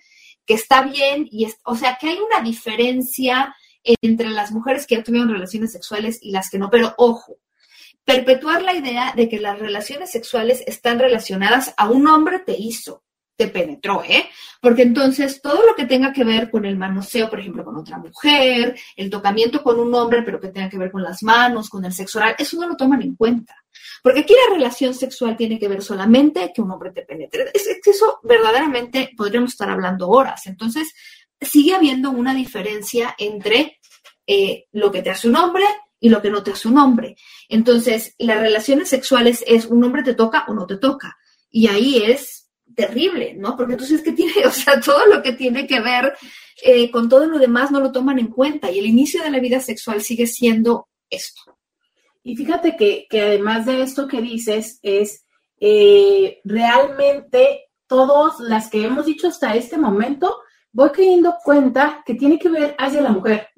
que 0.47 0.55
está 0.55 0.83
bien 0.83 1.29
y 1.31 1.45
es, 1.45 1.59
o 1.65 1.77
sea, 1.77 1.99
que 2.01 2.09
hay 2.09 2.19
una 2.19 2.43
diferencia 2.43 3.55
entre 3.83 4.31
las 4.31 4.51
mujeres 4.51 4.87
que 4.87 4.97
ya 4.97 5.03
tuvieron 5.03 5.29
relaciones 5.29 5.73
sexuales 5.73 6.19
y 6.23 6.31
las 6.31 6.49
que 6.49 6.59
no, 6.59 6.71
pero 6.71 6.95
ojo, 6.97 7.37
perpetuar 8.05 8.63
la 8.63 8.75
idea 8.75 9.13
de 9.15 9.29
que 9.29 9.39
las 9.41 9.59
relaciones 9.59 10.11
sexuales 10.11 10.63
están 10.67 10.99
relacionadas 10.99 11.75
a 11.77 11.91
un 11.91 12.07
hombre 12.07 12.39
te 12.39 12.57
hizo, 12.59 13.03
te 13.37 13.49
penetró, 13.49 14.03
¿eh? 14.05 14.29
Porque 14.61 14.83
entonces 14.83 15.43
todo 15.43 15.67
lo 15.67 15.75
que 15.75 15.87
tenga 15.87 16.13
que 16.13 16.25
ver 16.25 16.51
con 16.51 16.65
el 16.65 16.77
manoseo, 16.77 17.29
por 17.29 17.41
ejemplo, 17.41 17.65
con 17.65 17.77
otra 17.77 17.99
mujer, 17.99 18.77
el 18.97 19.11
tocamiento 19.11 19.63
con 19.63 19.79
un 19.79 19.95
hombre, 19.95 20.23
pero 20.23 20.41
que 20.41 20.49
tenga 20.49 20.69
que 20.69 20.79
ver 20.79 20.91
con 20.91 21.03
las 21.03 21.23
manos, 21.23 21.69
con 21.69 21.85
el 21.85 21.93
sexo 21.93 22.19
oral, 22.19 22.37
eso 22.39 22.59
no 22.59 22.69
lo 22.69 22.77
toman 22.77 23.03
en 23.03 23.17
cuenta. 23.17 23.55
Porque 24.03 24.21
aquí 24.21 24.35
la 24.35 24.55
relación 24.55 24.95
sexual 24.95 25.37
tiene 25.37 25.59
que 25.59 25.69
ver 25.69 25.83
solamente 25.83 26.53
que 26.55 26.63
un 26.63 26.71
hombre 26.71 26.93
te 26.93 27.03
penetre. 27.03 27.51
Es, 27.53 27.69
que 27.83 27.91
eso 27.91 28.21
verdaderamente 28.23 29.11
podríamos 29.17 29.53
estar 29.53 29.71
hablando 29.71 30.09
horas. 30.09 30.47
Entonces, 30.47 30.95
sigue 31.41 31.75
habiendo 31.75 32.11
una 32.11 32.35
diferencia 32.35 33.15
entre 33.19 33.81
eh, 34.27 34.67
lo 34.73 34.93
que 34.93 35.03
te 35.03 35.11
hace 35.11 35.29
un 35.29 35.37
hombre 35.37 35.65
y 35.99 36.09
lo 36.09 36.23
que 36.23 36.31
no 36.31 36.43
te 36.43 36.53
hace 36.53 36.69
un 36.69 36.79
hombre. 36.79 37.17
Entonces, 37.49 38.15
las 38.19 38.41
relaciones 38.41 38.89
sexuales 38.89 39.43
es 39.47 39.67
un 39.67 39.83
hombre 39.83 40.03
te 40.03 40.15
toca 40.15 40.45
o 40.49 40.55
no 40.55 40.67
te 40.67 40.77
toca. 40.77 41.17
Y 41.51 41.69
ahí 41.69 42.03
es 42.03 42.44
terrible, 42.75 43.35
¿no? 43.35 43.57
Porque 43.57 43.73
entonces, 43.75 44.03
¿qué 44.03 44.13
tiene? 44.13 44.33
O 44.47 44.51
sea, 44.51 44.81
todo 44.81 45.07
lo 45.07 45.23
que 45.23 45.33
tiene 45.33 45.67
que 45.67 45.81
ver 45.81 46.13
eh, 46.63 46.91
con 46.91 47.09
todo 47.09 47.27
lo 47.27 47.39
demás 47.39 47.71
no 47.71 47.81
lo 47.81 47.93
toman 47.93 48.19
en 48.19 48.29
cuenta. 48.29 48.71
Y 48.71 48.79
el 48.79 48.87
inicio 48.87 49.23
de 49.23 49.31
la 49.31 49.41
vida 49.41 49.61
sexual 49.61 50.01
sigue 50.03 50.27
siendo 50.27 50.89
esto. 51.11 51.43
Y 52.23 52.37
fíjate 52.37 52.77
que, 52.77 53.07
que 53.11 53.21
además 53.21 53.67
de 53.67 53.83
esto 53.83 54.09
que 54.09 54.21
dices, 54.23 54.79
es 54.83 55.25
eh, 55.61 56.41
realmente 56.45 57.67
todas 57.87 58.41
las 58.41 58.71
que 58.71 58.85
hemos 58.85 59.07
dicho 59.07 59.29
hasta 59.29 59.55
este 59.55 59.77
momento, 59.77 60.39
voy 60.73 60.91
cayendo 60.91 61.35
cuenta 61.45 62.03
que 62.07 62.15
tiene 62.15 62.39
que 62.39 62.49
ver 62.49 62.75
hacia 62.79 63.03
la 63.03 63.11
mujer. 63.11 63.49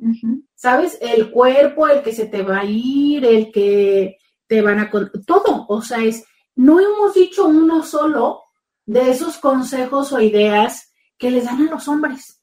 ¿Sabes? 0.54 0.98
El 1.00 1.30
cuerpo, 1.30 1.86
el 1.86 2.02
que 2.02 2.12
se 2.12 2.26
te 2.26 2.42
va 2.42 2.60
a 2.60 2.64
ir, 2.64 3.24
el 3.24 3.52
que 3.52 4.16
te 4.46 4.62
van 4.62 4.80
a... 4.80 4.90
con- 4.90 5.10
Todo, 5.26 5.66
o 5.68 5.82
sea, 5.82 6.02
es, 6.02 6.24
no 6.56 6.80
hemos 6.80 7.14
dicho 7.14 7.46
uno 7.46 7.82
solo 7.84 8.42
de 8.86 9.10
esos 9.10 9.38
consejos 9.38 10.12
o 10.12 10.20
ideas 10.20 10.92
que 11.18 11.30
les 11.30 11.44
dan 11.44 11.68
a 11.68 11.70
los 11.70 11.88
hombres. 11.88 12.40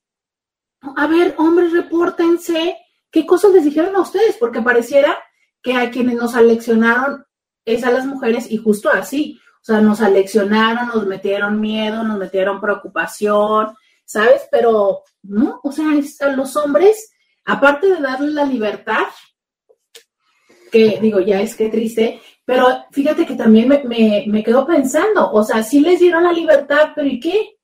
A 0.98 1.08
ver, 1.08 1.36
hombres, 1.38 1.72
repórtense, 1.72 2.78
¿qué 3.10 3.26
cosas 3.26 3.54
les 3.54 3.64
dijeron 3.64 3.96
a 3.96 4.02
ustedes? 4.02 4.36
Porque 4.38 4.62
pareciera 4.62 5.18
que 5.62 5.76
a 5.76 5.90
quienes 5.90 6.16
nos 6.16 6.36
aleccionaron 6.36 7.26
es 7.66 7.84
a 7.86 7.92
las 7.92 8.06
mujeres 8.06 8.52
y 8.52 8.58
justo 8.58 8.90
así. 8.90 9.40
O 9.62 9.66
sea, 9.66 9.80
nos 9.80 10.02
aleccionaron, 10.02 10.90
nos 10.90 11.08
metieron 11.08 11.62
miedo, 11.62 12.04
nos 12.04 12.20
metieron 12.20 12.60
preocupación, 12.60 13.74
¿sabes? 14.04 14.42
Pero 14.52 15.04
no, 15.22 15.62
o 15.64 15.72
sea, 15.72 15.86
a 16.20 16.28
los 16.28 16.58
hombres, 16.58 17.14
aparte 17.46 17.88
de 17.88 18.02
darles 18.02 18.34
la 18.34 18.44
libertad, 18.44 19.06
que 20.70 21.00
digo, 21.02 21.22
ya 21.22 21.40
es 21.40 21.56
que 21.56 21.70
triste, 21.70 22.20
pero 22.46 22.86
fíjate 22.92 23.26
que 23.26 23.36
también 23.36 23.68
me, 23.68 23.84
me, 23.84 24.26
me 24.28 24.44
quedo 24.44 24.66
pensando, 24.66 25.32
o 25.32 25.44
sea, 25.44 25.64
sí 25.64 25.80
les 25.80 26.00
dieron 26.00 26.24
la 26.24 26.34
libertad, 26.34 26.90
pero 26.96 27.08
¿y 27.08 27.20
qué? 27.20 27.58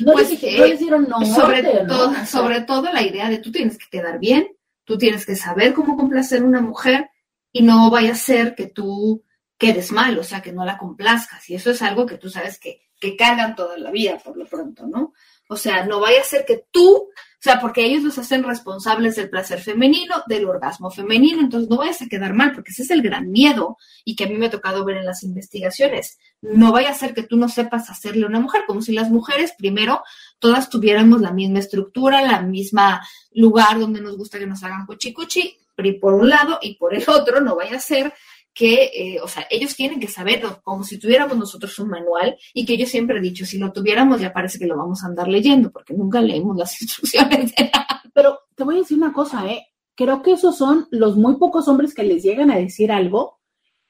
No, 0.00 0.12
Pues, 0.12 0.30
les, 0.30 0.42
eh, 0.42 0.58
no 0.58 0.66
les 0.66 0.78
dieron 0.78 1.08
no, 1.08 1.24
sobre, 1.26 1.62
¿no? 1.84 1.86
todo, 1.86 2.10
O 2.10 2.12
sea, 2.14 2.26
sobre 2.26 2.60
todo 2.62 2.92
la 2.92 3.02
idea 3.02 3.28
de 3.28 3.38
tú 3.38 3.52
tienes 3.52 3.76
que 3.78 3.86
quedar 3.90 4.18
bien, 4.18 4.48
tú 4.84 4.96
tienes 4.96 5.26
que 5.26 5.36
saber 5.36 5.74
cómo 5.74 5.96
complacer 5.96 6.42
a 6.42 6.46
una 6.46 6.60
mujer 6.60 7.10
y 7.52 7.62
no 7.62 7.90
vaya 7.90 8.12
a 8.12 8.16
ser 8.16 8.54
que 8.54 8.66
tú 8.66 9.22
quedes 9.58 9.92
mal, 9.92 10.18
o 10.18 10.24
sea, 10.24 10.40
que 10.40 10.52
no 10.52 10.64
la 10.64 10.78
complazcas. 10.78 11.48
Y 11.50 11.54
eso 11.54 11.70
es 11.70 11.82
algo 11.82 12.06
que 12.06 12.18
tú 12.18 12.30
sabes 12.30 12.58
que, 12.58 12.88
que 12.98 13.16
cargan 13.16 13.54
toda 13.54 13.76
la 13.76 13.90
vida, 13.90 14.18
por 14.18 14.36
lo 14.36 14.46
pronto, 14.46 14.86
¿no? 14.86 15.12
O 15.48 15.56
sea, 15.56 15.84
no 15.84 16.00
vaya 16.00 16.22
a 16.22 16.24
ser 16.24 16.44
que 16.46 16.64
tú, 16.70 17.10
sea, 17.42 17.60
porque 17.60 17.84
ellos 17.84 18.04
los 18.04 18.18
hacen 18.18 18.44
responsables 18.44 19.16
del 19.16 19.28
placer 19.28 19.60
femenino, 19.60 20.22
del 20.28 20.46
orgasmo 20.46 20.90
femenino, 20.90 21.40
entonces 21.40 21.68
no 21.68 21.76
vayas 21.76 22.00
a 22.00 22.06
quedar 22.06 22.34
mal, 22.34 22.52
porque 22.52 22.70
ese 22.70 22.82
es 22.82 22.90
el 22.90 23.02
gran 23.02 23.30
miedo 23.30 23.78
y 24.04 24.14
que 24.14 24.24
a 24.24 24.26
mí 24.28 24.34
me 24.34 24.46
ha 24.46 24.50
tocado 24.50 24.84
ver 24.84 24.98
en 24.98 25.06
las 25.06 25.24
investigaciones. 25.24 26.18
No 26.40 26.70
vaya 26.70 26.90
a 26.90 26.94
ser 26.94 27.14
que 27.14 27.24
tú 27.24 27.36
no 27.36 27.48
sepas 27.48 27.90
hacerle 27.90 28.24
a 28.24 28.28
una 28.28 28.38
mujer, 28.38 28.62
como 28.66 28.80
si 28.80 28.92
las 28.92 29.10
mujeres 29.10 29.54
primero 29.58 30.02
todas 30.38 30.70
tuviéramos 30.70 31.20
la 31.20 31.32
misma 31.32 31.58
estructura, 31.58 32.22
la 32.22 32.42
misma 32.42 33.04
lugar 33.32 33.78
donde 33.80 34.00
nos 34.00 34.16
gusta 34.16 34.38
que 34.38 34.46
nos 34.46 34.62
hagan 34.62 34.86
cuchi 34.86 35.12
cuchi, 35.12 35.58
por 36.00 36.14
un 36.14 36.28
lado, 36.28 36.58
y 36.62 36.76
por 36.76 36.94
el 36.94 37.04
otro, 37.08 37.40
no 37.40 37.56
vaya 37.56 37.76
a 37.76 37.80
ser 37.80 38.14
que, 38.54 38.90
eh, 38.94 39.20
o 39.22 39.28
sea, 39.28 39.46
ellos 39.50 39.74
tienen 39.74 39.98
que 39.98 40.08
saberlo, 40.08 40.60
como 40.62 40.84
si 40.84 40.98
tuviéramos 40.98 41.36
nosotros 41.36 41.78
un 41.78 41.88
manual, 41.88 42.36
y 42.52 42.66
que 42.66 42.76
yo 42.76 42.86
siempre 42.86 43.18
he 43.18 43.22
dicho, 43.22 43.46
si 43.46 43.58
lo 43.58 43.72
tuviéramos 43.72 44.20
ya 44.20 44.32
parece 44.32 44.58
que 44.58 44.66
lo 44.66 44.76
vamos 44.76 45.02
a 45.02 45.06
andar 45.06 45.28
leyendo, 45.28 45.70
porque 45.70 45.94
nunca 45.94 46.20
leemos 46.20 46.56
las 46.56 46.80
instrucciones 46.82 47.54
de 47.54 47.70
nada. 47.72 48.02
Pero 48.12 48.40
te 48.54 48.64
voy 48.64 48.76
a 48.76 48.78
decir 48.80 48.98
una 48.98 49.12
cosa, 49.12 49.46
¿eh? 49.50 49.66
Creo 49.94 50.22
que 50.22 50.32
esos 50.32 50.56
son 50.56 50.86
los 50.90 51.16
muy 51.16 51.36
pocos 51.36 51.68
hombres 51.68 51.94
que 51.94 52.02
les 52.02 52.22
llegan 52.22 52.50
a 52.50 52.56
decir 52.56 52.92
algo, 52.92 53.40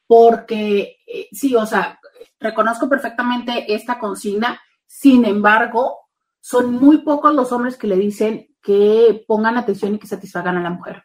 porque 0.06 0.98
eh, 1.06 1.28
sí, 1.32 1.54
o 1.54 1.66
sea, 1.66 1.98
reconozco 2.38 2.88
perfectamente 2.88 3.72
esta 3.72 3.98
consigna, 3.98 4.60
sin 4.86 5.24
embargo, 5.24 6.00
son 6.40 6.74
muy 6.74 6.98
pocos 6.98 7.34
los 7.34 7.52
hombres 7.52 7.76
que 7.76 7.86
le 7.86 7.96
dicen 7.96 8.48
que 8.60 9.24
pongan 9.26 9.56
atención 9.56 9.94
y 9.94 9.98
que 9.98 10.06
satisfagan 10.06 10.56
a 10.56 10.62
la 10.62 10.70
mujer. 10.70 11.04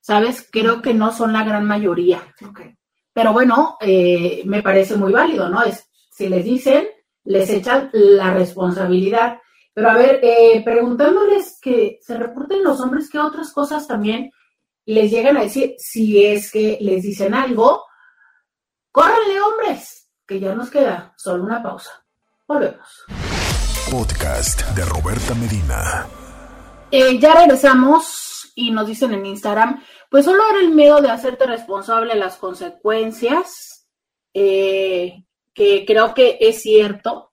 ¿Sabes? 0.00 0.48
Creo 0.50 0.80
que 0.80 0.94
no 0.94 1.12
son 1.12 1.32
la 1.32 1.44
gran 1.44 1.66
mayoría. 1.66 2.22
Pero 3.12 3.32
bueno, 3.32 3.76
eh, 3.80 4.42
me 4.44 4.62
parece 4.62 4.96
muy 4.96 5.12
válido, 5.12 5.48
¿no? 5.48 5.62
Es, 5.62 5.88
si 6.10 6.28
les 6.28 6.44
dicen, 6.44 6.88
les 7.24 7.50
echan 7.50 7.90
la 7.92 8.32
responsabilidad. 8.32 9.38
Pero 9.72 9.90
a 9.90 9.94
ver, 9.94 10.20
eh, 10.22 10.62
preguntándoles 10.64 11.58
que 11.60 11.98
se 12.02 12.16
reporten 12.16 12.62
los 12.62 12.80
hombres 12.80 13.08
que 13.10 13.18
otras 13.18 13.52
cosas 13.52 13.86
también 13.86 14.30
les 14.86 15.10
llegan 15.10 15.36
a 15.36 15.42
decir, 15.42 15.74
si 15.78 16.24
es 16.24 16.50
que 16.50 16.78
les 16.80 17.02
dicen 17.02 17.34
algo, 17.34 17.84
córranle 18.90 19.40
hombres, 19.40 20.08
que 20.26 20.40
ya 20.40 20.54
nos 20.54 20.70
queda 20.70 21.14
solo 21.16 21.44
una 21.44 21.62
pausa. 21.62 22.04
Volvemos. 22.46 23.04
Podcast 23.90 24.68
de 24.70 24.84
Roberta 24.84 25.34
Medina. 25.34 26.06
Eh, 26.90 27.18
ya 27.20 27.34
regresamos 27.34 28.52
y 28.56 28.72
nos 28.72 28.86
dicen 28.88 29.12
en 29.14 29.26
Instagram, 29.26 29.82
pues 30.10 30.24
solo 30.24 30.42
era 30.50 30.60
el 30.60 30.70
miedo 30.70 31.00
de 31.00 31.08
hacerte 31.08 31.46
responsable 31.46 32.14
de 32.14 32.18
las 32.18 32.36
consecuencias, 32.36 33.86
eh, 34.34 35.24
que 35.54 35.86
creo 35.86 36.14
que 36.14 36.36
es 36.40 36.62
cierto. 36.62 37.32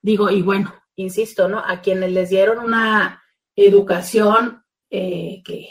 Digo, 0.00 0.30
y 0.30 0.40
bueno, 0.40 0.74
insisto, 0.94 1.46
¿no? 1.46 1.58
A 1.58 1.82
quienes 1.82 2.10
les 2.12 2.30
dieron 2.30 2.58
una 2.58 3.22
educación 3.54 4.64
eh, 4.88 5.42
que, 5.44 5.68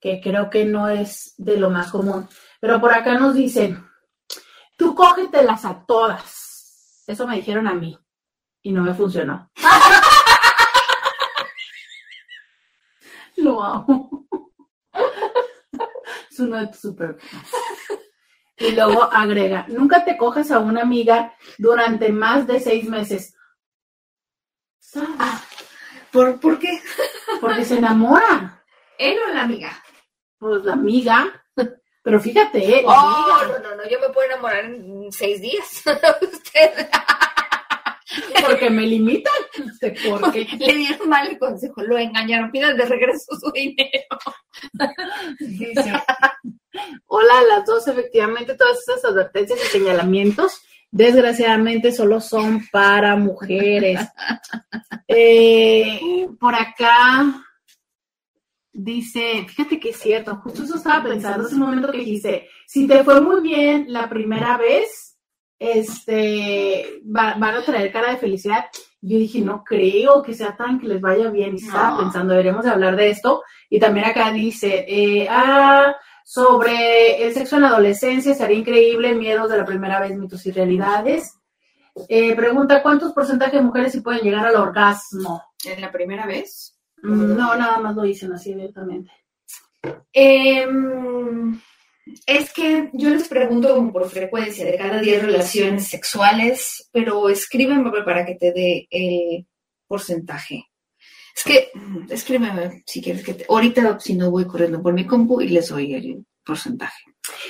que 0.00 0.22
creo 0.22 0.48
que 0.48 0.64
no 0.64 0.88
es 0.88 1.34
de 1.36 1.58
lo 1.58 1.68
más 1.68 1.90
común. 1.90 2.26
Pero 2.58 2.80
por 2.80 2.94
acá 2.94 3.18
nos 3.18 3.34
dicen, 3.34 3.86
tú 4.78 4.94
cógetelas 4.94 5.66
a 5.66 5.84
todas. 5.84 7.04
Eso 7.06 7.26
me 7.26 7.36
dijeron 7.36 7.68
a 7.68 7.74
mí 7.74 7.98
y 8.62 8.72
no 8.72 8.82
me 8.82 8.94
funcionó. 8.94 9.50
Lo 13.36 13.62
amo. 13.62 14.21
Es 16.32 16.40
uno 16.40 16.56
de 16.56 16.66
tus 16.68 16.80
super. 16.80 17.18
Y 18.56 18.70
luego 18.70 19.02
agrega, 19.02 19.66
nunca 19.68 20.02
te 20.02 20.16
coges 20.16 20.50
a 20.50 20.60
una 20.60 20.80
amiga 20.80 21.34
durante 21.58 22.10
más 22.10 22.46
de 22.46 22.58
seis 22.58 22.88
meses. 22.88 23.34
¿Sabes? 24.78 25.10
¿Por, 26.10 26.40
¿Por 26.40 26.58
qué? 26.58 26.80
Porque 27.40 27.66
se 27.66 27.76
enamora. 27.76 28.64
Él 28.98 29.18
o 29.28 29.34
la 29.34 29.42
amiga. 29.42 29.72
Pues 30.38 30.64
la 30.64 30.72
amiga. 30.72 31.44
Pero 32.02 32.18
fíjate, 32.18 32.78
¿eh? 32.78 32.82
Oh, 32.86 32.92
amiga. 32.92 33.58
no, 33.58 33.68
no, 33.68 33.76
no, 33.76 33.88
yo 33.90 34.00
me 34.00 34.08
puedo 34.08 34.26
enamorar 34.30 34.64
en 34.64 35.12
seis 35.12 35.40
días. 35.40 35.84
Usted 36.22 36.88
Porque 38.46 38.70
me 38.70 38.86
limitan. 38.86 39.32
No 39.58 39.74
sé 39.74 39.94
por 40.08 40.32
qué. 40.32 40.46
le 40.58 40.74
dieron 40.74 41.08
mal 41.08 41.28
el 41.28 41.38
consejo, 41.38 41.82
lo 41.82 41.98
engañaron, 41.98 42.50
pidan 42.50 42.76
de 42.76 42.86
regreso 42.86 43.36
su 43.38 43.50
dinero. 43.52 44.18
Dice, 45.38 45.92
Hola 47.06 47.38
a 47.38 47.42
las 47.42 47.66
dos, 47.66 47.86
efectivamente 47.86 48.54
todas 48.54 48.78
estas 48.78 49.04
advertencias 49.04 49.58
y 49.62 49.68
señalamientos 49.68 50.62
desgraciadamente 50.92 51.90
solo 51.90 52.20
son 52.20 52.66
para 52.70 53.16
mujeres. 53.16 54.00
Eh, 55.14 56.00
por 56.40 56.54
acá 56.54 57.44
dice, 58.72 59.44
fíjate 59.46 59.78
que 59.78 59.90
es 59.90 59.98
cierto, 59.98 60.36
justo 60.36 60.62
eso 60.62 60.76
estaba 60.76 61.02
pensando 61.02 61.44
hace 61.44 61.54
un 61.54 61.60
momento 61.60 61.92
que 61.92 61.98
dice, 61.98 62.48
si 62.66 62.86
te 62.86 63.04
fue 63.04 63.20
muy 63.20 63.42
bien 63.42 63.92
la 63.92 64.08
primera 64.08 64.56
vez, 64.56 65.11
este, 65.62 67.00
va- 67.04 67.34
van 67.38 67.54
a 67.56 67.62
traer 67.64 67.92
cara 67.92 68.10
de 68.12 68.16
felicidad. 68.18 68.66
Yo 69.00 69.18
dije, 69.18 69.40
no 69.40 69.64
creo 69.64 70.22
que 70.22 70.34
sea 70.34 70.56
tan 70.56 70.78
que 70.80 70.86
les 70.88 71.00
vaya 71.00 71.30
bien. 71.30 71.54
Y 71.54 71.64
estaba 71.64 71.90
No. 71.92 71.98
pensando, 71.98 72.32
deberíamos 72.32 72.64
de 72.64 72.70
hablar 72.70 72.96
de 72.96 73.10
esto. 73.10 73.42
Y 73.70 73.78
también 73.80 74.06
acá 74.06 74.32
dice, 74.32 74.84
eh, 74.88 75.26
ah, 75.30 75.94
sobre 76.24 77.24
el 77.24 77.32
sexo 77.34 77.56
en 77.56 77.62
la 77.62 77.68
adolescencia, 77.68 78.34
sería 78.34 78.58
increíble, 78.58 79.14
miedos 79.14 79.50
de 79.50 79.58
la 79.58 79.64
primera 79.64 80.00
vez, 80.00 80.16
mitos 80.16 80.44
y 80.46 80.52
realidades. 80.52 81.36
Eh, 82.08 82.34
pregunta, 82.34 82.82
¿cuántos 82.82 83.12
porcentajes 83.12 83.54
de 83.54 83.62
mujeres 83.66 83.92
sí 83.92 84.00
pueden 84.00 84.22
llegar 84.22 84.46
al 84.46 84.56
orgasmo? 84.56 85.42
¿En 85.64 85.80
la 85.80 85.90
primera 85.92 86.26
vez? 86.26 86.78
Mm, 87.02 87.36
No, 87.36 87.56
nada 87.56 87.78
más 87.78 87.94
lo 87.96 88.02
dicen 88.02 88.32
así 88.32 88.54
directamente. 88.54 89.10
Em, 90.12 91.58
es 92.26 92.52
que 92.52 92.90
yo 92.92 93.10
les 93.10 93.28
pregunto 93.28 93.74
como 93.74 93.92
por 93.92 94.08
frecuencia 94.08 94.64
de 94.64 94.76
cada 94.76 95.00
10 95.00 95.22
relaciones 95.22 95.88
sexuales, 95.88 96.88
pero 96.92 97.28
escríbeme 97.28 97.90
para 98.04 98.24
que 98.24 98.34
te 98.34 98.52
dé 98.52 98.86
el 98.90 99.46
porcentaje. 99.86 100.66
Es 101.34 101.44
que, 101.44 101.70
escríbeme 102.10 102.82
si 102.86 103.02
quieres 103.02 103.24
que 103.24 103.34
te... 103.34 103.46
Ahorita, 103.48 103.98
si 103.98 104.14
no, 104.14 104.30
voy 104.30 104.46
corriendo 104.46 104.82
por 104.82 104.92
mi 104.92 105.06
compu 105.06 105.40
y 105.40 105.48
les 105.48 105.68
doy 105.68 105.94
el 105.94 106.26
porcentaje. 106.44 107.02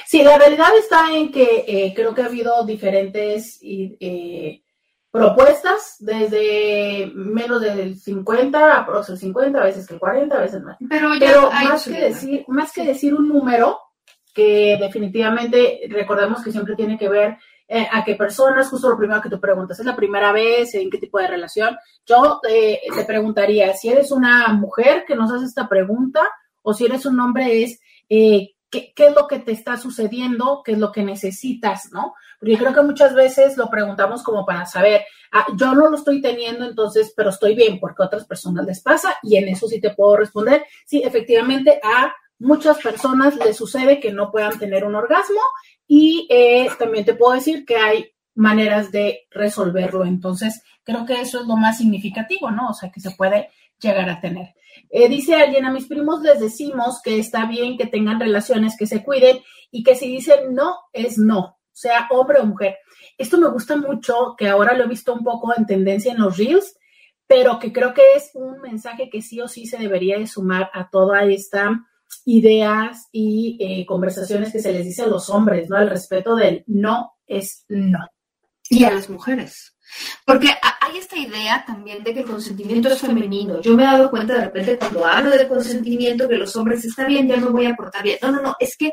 Sí, 0.07 0.23
la 0.23 0.39
realidad 0.39 0.77
está 0.79 1.13
en 1.15 1.33
que 1.33 1.65
eh, 1.67 1.93
creo 1.95 2.15
que 2.15 2.23
ha 2.23 2.27
habido 2.27 2.65
diferentes 2.65 3.59
eh, 3.63 4.63
propuestas, 5.11 5.97
desde 5.99 7.11
menos 7.15 7.61
del 7.61 7.99
50, 7.99 8.79
aprox 8.79 9.11
el 9.11 9.19
50, 9.19 9.61
a 9.61 9.65
veces 9.65 9.87
que 9.87 9.95
el 9.95 10.01
40, 10.01 10.37
a 10.37 10.41
veces 10.41 10.63
más. 10.63 10.77
Pero 10.89 11.15
ya 11.15 11.27
Pero 11.27 11.51
hay 11.53 11.69
más 11.69 11.85
que, 11.85 12.01
decir, 12.01 12.45
más 12.49 12.73
que 12.73 12.85
decir 12.85 13.15
un 13.15 13.29
número, 13.29 13.79
que 14.33 14.77
definitivamente 14.81 15.81
recordemos 15.89 16.43
que 16.43 16.53
siempre 16.53 16.75
tiene 16.75 16.99
que 16.99 17.09
ver 17.09 17.37
eh, 17.69 17.89
a 17.91 18.05
qué 18.05 18.15
personas, 18.17 18.69
justo 18.69 18.89
lo 18.89 18.99
primero 18.99 19.21
que 19.21 19.31
tú 19.31 19.41
preguntas, 19.41 19.79
¿es 19.79 19.87
la 19.87 19.97
primera 19.97 20.33
vez? 20.33 20.75
¿En 20.75 20.91
qué 20.91 20.99
tipo 20.99 21.19
de 21.19 21.29
relación? 21.29 21.77
Yo 22.07 22.41
eh, 22.49 22.81
te 22.95 23.05
preguntaría, 23.05 23.73
si 23.75 23.89
eres 23.89 24.11
una 24.11 24.49
mujer 24.49 25.05
que 25.07 25.17
nos 25.17 25.33
hace 25.33 25.47
esta 25.47 25.69
pregunta, 25.69 26.21
o 26.63 26.75
si 26.75 26.85
eres 26.85 27.07
un 27.07 27.19
hombre, 27.21 27.63
es 27.63 27.81
eh, 28.09 28.51
¿qué, 28.73 28.93
es 28.97 29.15
lo 29.15 29.27
que 29.27 29.39
te 29.39 29.53
está 29.53 29.77
sucediendo, 29.77 30.63
qué 30.65 30.73
es 30.73 30.79
lo 30.79 30.91
que 30.91 31.05
necesitas, 31.05 31.91
¿no? 31.93 32.15
Porque 32.41 32.57
creo 32.57 32.75
que 32.75 32.83
muchas 32.83 33.15
veces 33.15 33.57
lo 33.57 33.69
preguntamos 33.69 34.23
como 34.23 34.47
para 34.47 34.65
saber, 34.67 35.03
ah, 35.31 35.47
yo 35.57 35.75
no 35.75 35.89
lo 35.89 35.97
estoy 35.97 36.21
teniendo, 36.21 36.65
entonces, 36.65 37.13
pero 37.17 37.31
estoy 37.31 37.55
bien, 37.55 37.79
porque 37.79 38.03
a 38.03 38.07
otras 38.07 38.27
personas 38.27 38.65
les 38.65 38.81
pasa, 38.81 39.17
y 39.23 39.37
en 39.37 39.49
eso 39.49 39.69
sí 39.69 39.81
te 39.81 39.95
puedo 39.95 40.17
responder. 40.17 40.65
Sí, 40.87 41.03
efectivamente, 41.05 41.81
a 41.83 42.13
muchas 42.43 42.79
personas 42.79 43.37
les 43.37 43.57
sucede 43.57 44.01
que 44.01 44.13
no 44.13 44.31
puedan 44.31 44.59
tener 44.59 44.85
un 44.85 44.95
orgasmo, 44.95 45.41
y 45.87 46.27
eh, 46.31 46.69
también 46.79 47.05
te 47.05 47.15
puedo 47.15 47.33
decir 47.33 47.65
que 47.65 47.77
hay 47.77 48.07
maneras 48.35 48.91
de 48.91 49.27
resolverlo. 49.31 50.05
Entonces, 50.05 50.63
creo 50.85 51.05
que 51.07 51.21
eso 51.21 51.41
es 51.41 51.47
lo 51.47 51.57
más 51.57 51.79
significativo, 51.79 52.51
¿no? 52.51 52.69
O 52.71 52.75
sea, 52.75 52.91
que 52.91 53.01
se 53.01 53.11
puede 53.13 53.51
llegar 53.81 54.09
a 54.09 54.21
tener. 54.21 54.55
Eh, 54.91 55.09
dice 55.09 55.35
alguien, 55.35 55.65
a 55.65 55.73
mis 55.73 55.87
primos 55.87 56.23
les 56.23 56.41
decimos 56.41 57.01
que 57.03 57.19
está 57.19 57.47
bien 57.47 57.77
que 57.77 57.87
tengan 57.87 58.21
relaciones, 58.21 58.77
que 58.77 58.87
se 58.87 59.03
cuiden 59.03 59.41
y 59.71 59.83
que 59.83 59.95
si 59.95 60.09
dicen 60.09 60.55
no, 60.55 60.77
es 60.93 61.19
no, 61.19 61.59
sea 61.73 62.07
hombre 62.11 62.41
o 62.41 62.47
mujer. 62.47 62.79
Esto 63.19 63.39
me 63.39 63.51
gusta 63.51 63.77
mucho, 63.77 64.35
que 64.37 64.49
ahora 64.49 64.75
lo 64.75 64.85
he 64.85 64.89
visto 64.89 65.13
un 65.13 65.25
poco 65.25 65.53
en 65.57 65.67
tendencia 65.67 66.13
en 66.13 66.21
los 66.21 66.37
reels, 66.39 66.77
pero 67.27 67.59
que 67.59 67.73
creo 67.73 67.95
que 67.95 68.03
es 68.17 68.31
un 68.35 68.61
mensaje 68.61 69.11
que 69.11 69.23
sí 69.23 69.41
o 69.41 69.49
sí 69.49 69.67
se 69.67 69.79
debería 69.79 70.19
de 70.19 70.27
sumar 70.27 70.71
a 70.73 70.89
toda 70.91 71.25
esta 71.25 71.87
ideas 72.25 73.09
y 73.13 73.59
eh, 73.61 73.87
conversaciones 73.87 74.53
que 74.53 74.61
se 74.61 74.73
les 74.73 74.85
dice 74.85 75.03
a 75.03 75.07
los 75.07 75.29
hombres, 75.31 75.69
¿no? 75.69 75.79
El 75.79 75.91
respeto 75.91 76.37
del 76.37 76.65
no 76.67 77.13
es 77.27 77.65
no. 77.69 77.99
Y 78.69 78.85
a 78.85 78.93
las 78.93 79.11
mujeres. 79.11 79.75
Porque 80.25 80.49
hay 80.81 80.97
esta 80.97 81.19
idea 81.19 81.65
también 81.67 82.03
de 82.03 82.15
que 82.15 82.21
el 82.21 82.27
consentimiento 82.27 82.89
es 82.89 83.01
femenino. 83.01 83.61
Yo 83.61 83.77
me 83.77 83.83
he 83.83 83.87
dado 83.87 84.11
cuenta 84.11 84.35
de 84.35 84.45
repente 84.45 84.79
cuando 84.79 85.05
hablo 85.05 85.31
de 85.31 85.49
consentimiento 85.49 86.29
que 86.29 86.37
los 86.37 86.57
hombres 86.57 86.85
está 86.85 87.07
bien, 87.07 87.29
ya 87.29 87.37
me 87.37 87.49
voy 87.49 87.67
a 87.67 87.75
portar 87.75 88.03
bien. 88.03 88.19
No, 88.23 88.33
no, 88.33 88.41
no, 88.41 88.57
es 88.59 88.77
que 88.77 88.93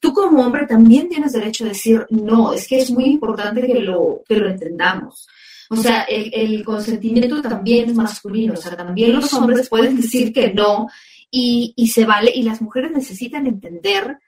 tú 0.00 0.12
como 0.12 0.42
hombre 0.42 0.66
también 0.66 1.08
tienes 1.08 1.32
derecho 1.32 1.64
a 1.64 1.68
decir 1.68 2.06
no. 2.10 2.52
Es 2.52 2.66
que 2.66 2.78
es 2.78 2.90
muy 2.90 3.04
importante 3.04 3.66
que 3.66 3.80
lo, 3.80 4.22
que 4.26 4.36
lo 4.36 4.48
entendamos. 4.48 5.26
O 5.70 5.76
sea, 5.76 6.04
el, 6.04 6.30
el 6.32 6.64
consentimiento 6.64 7.42
también 7.42 7.90
es 7.90 7.94
masculino. 7.94 8.54
O 8.54 8.56
sea, 8.56 8.74
también 8.74 9.12
los 9.12 9.32
hombres 9.34 9.68
pueden 9.68 9.96
decir 9.96 10.32
que 10.32 10.54
no 10.54 10.88
y, 11.30 11.74
y 11.76 11.88
se 11.88 12.04
vale. 12.04 12.32
Y 12.34 12.42
las 12.42 12.60
mujeres 12.62 12.90
necesitan 12.90 13.46
entender 13.46 14.18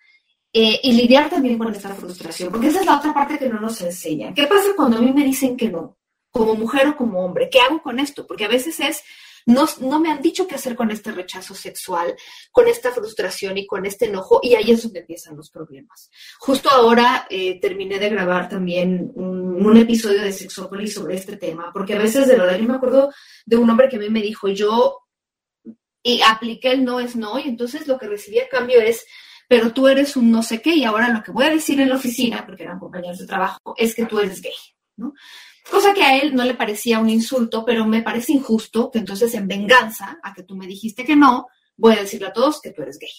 eh, 0.52 0.80
y 0.82 0.92
lidiar 0.92 1.30
también 1.30 1.56
con 1.58 1.72
esta 1.72 1.94
frustración, 1.94 2.50
porque 2.50 2.66
esa 2.66 2.80
es 2.80 2.86
la 2.86 2.98
otra 2.98 3.14
parte 3.14 3.38
que 3.38 3.48
no 3.48 3.60
nos 3.60 3.80
enseñan. 3.82 4.34
¿Qué 4.34 4.48
pasa 4.48 4.70
cuando 4.74 4.98
a 4.98 5.00
mí 5.00 5.12
me 5.12 5.24
dicen 5.24 5.56
que 5.56 5.68
no? 5.68 5.96
Como 6.32 6.54
mujer 6.54 6.88
o 6.88 6.96
como 6.96 7.24
hombre, 7.24 7.48
¿qué 7.48 7.60
hago 7.60 7.80
con 7.80 8.00
esto? 8.00 8.26
Porque 8.26 8.46
a 8.46 8.48
veces 8.48 8.80
es, 8.80 9.02
no, 9.46 9.66
no 9.80 10.00
me 10.00 10.10
han 10.10 10.20
dicho 10.20 10.48
qué 10.48 10.56
hacer 10.56 10.74
con 10.74 10.90
este 10.90 11.12
rechazo 11.12 11.54
sexual, 11.54 12.16
con 12.50 12.66
esta 12.66 12.90
frustración 12.90 13.58
y 13.58 13.66
con 13.66 13.86
este 13.86 14.06
enojo, 14.06 14.40
y 14.42 14.56
ahí 14.56 14.72
es 14.72 14.82
donde 14.82 15.00
empiezan 15.00 15.36
los 15.36 15.50
problemas. 15.50 16.10
Justo 16.40 16.68
ahora 16.68 17.28
eh, 17.30 17.60
terminé 17.60 18.00
de 18.00 18.08
grabar 18.08 18.48
también 18.48 19.12
un, 19.14 19.64
un 19.64 19.76
episodio 19.76 20.20
de 20.20 20.32
Sexópolis 20.32 20.94
sobre 20.94 21.14
este 21.14 21.36
tema, 21.36 21.70
porque 21.72 21.94
a 21.94 21.98
veces 21.98 22.26
de 22.26 22.36
verdad 22.36 22.58
yo 22.58 22.66
me 22.66 22.74
acuerdo 22.74 23.12
de 23.46 23.56
un 23.56 23.70
hombre 23.70 23.88
que 23.88 23.96
a 23.96 24.00
mí 24.00 24.10
me 24.10 24.22
dijo, 24.22 24.48
yo 24.48 24.99
y 26.02 26.20
apliqué 26.22 26.72
el 26.72 26.84
no 26.84 27.00
es 27.00 27.16
no, 27.16 27.38
y 27.38 27.48
entonces 27.48 27.86
lo 27.86 27.98
que 27.98 28.08
recibí 28.08 28.38
a 28.38 28.48
cambio 28.48 28.80
es, 28.80 29.04
pero 29.48 29.72
tú 29.72 29.88
eres 29.88 30.16
un 30.16 30.30
no 30.30 30.42
sé 30.42 30.62
qué, 30.62 30.74
y 30.74 30.84
ahora 30.84 31.08
lo 31.10 31.22
que 31.22 31.32
voy 31.32 31.44
a 31.44 31.50
decir 31.50 31.80
en 31.80 31.88
la 31.88 31.96
oficina, 31.96 32.46
porque 32.46 32.62
eran 32.62 32.78
compañeros 32.78 33.18
de 33.18 33.26
trabajo, 33.26 33.74
es 33.76 33.94
que 33.94 34.06
tú 34.06 34.18
eres 34.18 34.40
gay, 34.40 34.52
¿no? 34.96 35.14
Cosa 35.70 35.92
que 35.94 36.02
a 36.02 36.18
él 36.18 36.34
no 36.34 36.44
le 36.44 36.54
parecía 36.54 36.98
un 36.98 37.10
insulto, 37.10 37.64
pero 37.64 37.86
me 37.86 38.02
parece 38.02 38.32
injusto 38.32 38.90
que 38.90 38.98
entonces 38.98 39.32
en 39.34 39.46
venganza 39.46 40.18
a 40.22 40.32
que 40.32 40.42
tú 40.42 40.56
me 40.56 40.66
dijiste 40.66 41.04
que 41.04 41.16
no, 41.16 41.48
voy 41.76 41.94
a 41.94 42.00
decirle 42.00 42.28
a 42.28 42.32
todos 42.32 42.60
que 42.60 42.70
tú 42.70 42.82
eres 42.82 42.98
gay. 42.98 43.10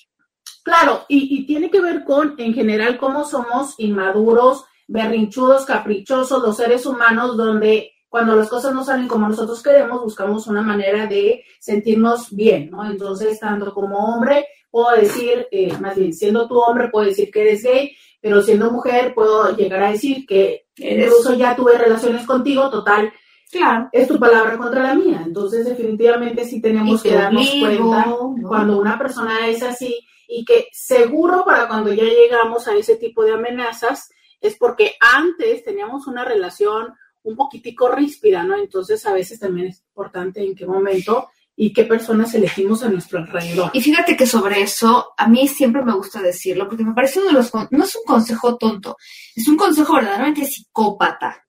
Claro, 0.64 1.06
y, 1.08 1.40
y 1.40 1.46
tiene 1.46 1.70
que 1.70 1.82
ver 1.82 2.04
con, 2.04 2.36
en 2.38 2.54
general, 2.54 2.98
cómo 2.98 3.26
somos 3.26 3.76
inmaduros, 3.78 4.66
berrinchudos, 4.88 5.66
caprichosos, 5.66 6.44
los 6.44 6.58
seres 6.58 6.86
humanos, 6.86 7.38
donde 7.38 7.94
cuando 8.12 8.36
las 8.36 8.50
cosas 8.50 8.74
no 8.74 8.84
salen 8.84 9.08
como 9.08 9.30
nosotros 9.30 9.64
queremos, 9.64 10.02
buscamos 10.04 10.46
una 10.48 10.62
manera 10.62 11.08
de 11.08 11.46
sentirnos 11.62 12.36
bien, 12.36 12.70
¿no? 12.70 12.84
Entonces, 12.84 13.40
tanto 13.40 13.74
como 13.74 14.00
hombre, 14.00 14.48
puedo 14.70 14.92
decir, 14.98 15.48
eh, 15.50 15.72
más 15.80 15.96
bien, 15.96 16.12
siendo 16.12 16.46
tu 16.46 16.60
hombre, 16.60 16.90
puedo 16.90 17.06
decir 17.06 17.32
que 17.32 17.42
eres 17.44 17.64
gay, 17.64 17.96
pero 18.20 18.42
siendo 18.42 18.70
mujer, 18.70 19.14
puedo 19.16 19.56
llegar 19.56 19.84
a 19.84 19.92
decir 19.92 20.26
que 20.26 20.66
incluso 20.76 21.36
ya 21.36 21.56
tuve 21.56 21.78
relaciones 21.78 22.26
contigo, 22.26 22.70
total, 22.70 23.14
Claro. 23.50 23.88
es 23.94 24.10
tu 24.10 24.20
palabra 24.20 24.58
contra 24.58 24.84
la 24.84 24.94
mía. 24.94 25.24
Entonces, 25.26 25.66
definitivamente 25.66 26.44
sí 26.44 26.62
tenemos 26.62 27.02
que 27.02 27.14
darnos 27.14 27.50
cuenta 27.50 28.08
¿no? 28.08 28.36
cuando 28.46 28.78
una 28.78 28.98
persona 28.98 29.48
es 29.48 29.64
así 29.64 30.06
y 30.28 30.44
que 30.44 30.68
seguro 30.74 31.46
para 31.46 31.70
cuando 31.70 31.94
ya 31.94 32.04
llegamos 32.04 32.68
a 32.68 32.76
ese 32.76 32.98
tipo 32.98 33.24
de 33.24 33.32
amenazas 33.32 34.12
es 34.42 34.58
porque 34.58 34.96
antes 35.00 35.64
teníamos 35.64 36.08
una 36.08 36.26
relación 36.26 36.94
un 37.24 37.36
poquitico 37.36 37.90
ríspida, 37.90 38.44
¿no? 38.44 38.58
Entonces 38.58 39.06
a 39.06 39.14
veces 39.14 39.40
también 39.40 39.68
es 39.68 39.82
importante 39.82 40.44
en 40.44 40.56
qué 40.56 40.66
momento 40.66 41.30
y 41.56 41.74
qué 41.74 41.84
personas 41.84 42.34
elegimos 42.34 42.84
a 42.84 42.90
nuestro 42.90 43.20
alrededor. 43.20 43.70
Y 43.74 43.82
fíjate 43.82 44.16
que 44.18 44.26
sobre 44.26 44.62
eso, 44.62 45.14
a 45.18 45.28
mí 45.28 45.48
siempre 45.48 45.84
me 45.84 45.94
gusta 45.94 46.22
decirlo, 46.22 46.68
porque 46.68 46.84
me 46.84 46.94
parece 46.94 47.20
uno 47.20 47.28
de 47.28 47.34
los, 47.34 47.52
no 47.54 47.84
es 47.84 47.96
un 47.96 48.04
consejo 48.04 48.58
tonto, 48.58 48.98
es 49.36 49.48
un 49.48 49.58
consejo 49.58 49.96
verdaderamente 49.96 50.46
psicópata. 50.46 51.46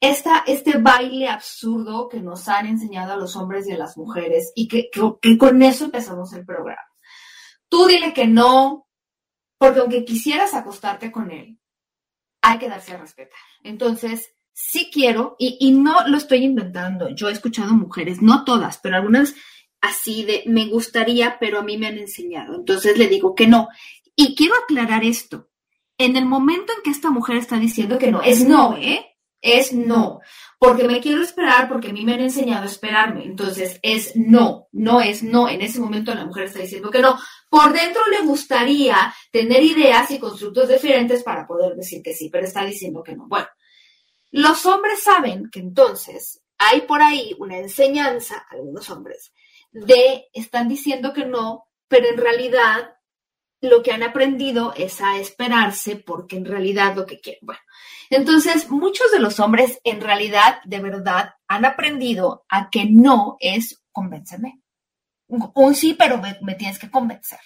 Esta, 0.00 0.42
este 0.46 0.78
baile 0.78 1.28
absurdo 1.28 2.08
que 2.08 2.20
nos 2.20 2.48
han 2.48 2.66
enseñado 2.66 3.12
a 3.12 3.16
los 3.16 3.36
hombres 3.36 3.68
y 3.68 3.72
a 3.72 3.78
las 3.78 3.96
mujeres 3.96 4.52
y 4.56 4.66
que, 4.66 4.88
que 4.90 5.38
con 5.38 5.62
eso 5.62 5.84
empezamos 5.84 6.32
el 6.32 6.44
programa. 6.44 6.80
Tú 7.68 7.86
dile 7.86 8.12
que 8.12 8.26
no, 8.26 8.88
porque 9.58 9.80
aunque 9.80 10.04
quisieras 10.04 10.54
acostarte 10.54 11.12
con 11.12 11.30
él, 11.30 11.60
hay 12.42 12.58
que 12.58 12.68
darse 12.68 12.94
a 12.94 12.98
respetar. 12.98 13.38
Entonces, 13.62 14.34
sí 14.52 14.90
quiero, 14.92 15.36
y, 15.38 15.72
no 15.72 16.06
lo 16.06 16.16
estoy 16.16 16.44
inventando, 16.44 17.08
yo 17.08 17.28
he 17.28 17.32
escuchado 17.32 17.74
mujeres, 17.74 18.22
no 18.22 18.44
todas, 18.44 18.78
pero 18.78 18.96
algunas 18.96 19.34
así 19.80 20.24
de, 20.24 20.44
me 20.46 20.66
gustaría, 20.66 21.38
pero 21.40 21.58
a 21.58 21.62
mí 21.62 21.76
me 21.76 21.88
han 21.88 21.98
enseñado. 21.98 22.54
Entonces 22.54 22.96
le 22.96 23.08
digo 23.08 23.34
que 23.34 23.46
no. 23.46 23.68
Y 24.14 24.34
quiero 24.36 24.54
aclarar 24.54 25.04
esto. 25.04 25.48
En 25.98 26.16
el 26.16 26.24
momento 26.24 26.72
en 26.74 26.82
que 26.82 26.90
esta 26.90 27.10
mujer 27.10 27.36
está 27.36 27.58
diciendo 27.58 27.98
que 27.98 28.10
no, 28.10 28.22
es 28.22 28.46
no, 28.46 28.76
¿eh? 28.76 29.06
Es 29.40 29.72
no. 29.72 30.20
Porque 30.58 30.84
me 30.84 31.00
quiero 31.00 31.20
esperar, 31.20 31.68
porque 31.68 31.90
a 31.90 31.92
mí 31.92 32.04
me 32.04 32.14
han 32.14 32.20
enseñado 32.20 32.62
a 32.62 32.66
esperarme. 32.66 33.24
Entonces 33.24 33.80
es 33.82 34.14
no, 34.14 34.68
no 34.70 35.00
es 35.00 35.24
no. 35.24 35.48
En 35.48 35.60
ese 35.60 35.80
momento 35.80 36.14
la 36.14 36.24
mujer 36.24 36.44
está 36.44 36.60
diciendo 36.60 36.90
que 36.90 37.00
no. 37.00 37.18
Por 37.50 37.72
dentro 37.72 38.00
le 38.08 38.24
gustaría 38.24 39.12
tener 39.32 39.62
ideas 39.64 40.10
y 40.12 40.20
constructos 40.20 40.68
diferentes 40.68 41.24
para 41.24 41.46
poder 41.46 41.74
decir 41.74 42.02
que 42.02 42.14
sí, 42.14 42.30
pero 42.30 42.46
está 42.46 42.64
diciendo 42.64 43.02
que 43.02 43.16
no. 43.16 43.26
Bueno, 43.26 43.48
los 44.32 44.66
hombres 44.66 45.02
saben 45.02 45.48
que 45.50 45.60
entonces 45.60 46.42
hay 46.58 46.82
por 46.82 47.02
ahí 47.02 47.36
una 47.38 47.58
enseñanza, 47.58 48.46
algunos 48.50 48.90
hombres, 48.90 49.32
de 49.70 50.28
están 50.32 50.68
diciendo 50.68 51.12
que 51.12 51.24
no, 51.24 51.68
pero 51.88 52.08
en 52.08 52.16
realidad 52.16 52.96
lo 53.60 53.82
que 53.82 53.92
han 53.92 54.02
aprendido 54.02 54.74
es 54.76 55.00
a 55.00 55.18
esperarse 55.18 55.96
porque 55.96 56.36
en 56.36 56.44
realidad 56.44 56.96
lo 56.96 57.06
que 57.06 57.20
quieren. 57.20 57.40
Bueno, 57.42 57.60
entonces 58.10 58.68
muchos 58.70 59.12
de 59.12 59.20
los 59.20 59.38
hombres 59.38 59.80
en 59.84 60.00
realidad, 60.00 60.60
de 60.64 60.80
verdad, 60.80 61.34
han 61.46 61.64
aprendido 61.64 62.44
a 62.48 62.70
que 62.70 62.86
no 62.86 63.36
es 63.38 63.82
convénceme. 63.92 64.60
Un 65.28 65.74
sí, 65.74 65.94
pero 65.94 66.18
me, 66.18 66.38
me 66.42 66.54
tienes 66.54 66.78
que 66.78 66.90
convencer. 66.90 67.38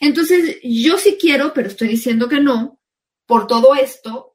Entonces, 0.00 0.58
yo 0.62 0.96
sí 0.96 1.18
quiero, 1.20 1.52
pero 1.52 1.68
estoy 1.68 1.88
diciendo 1.88 2.28
que 2.28 2.40
no, 2.40 2.78
por 3.26 3.46
todo 3.46 3.74
esto, 3.74 4.29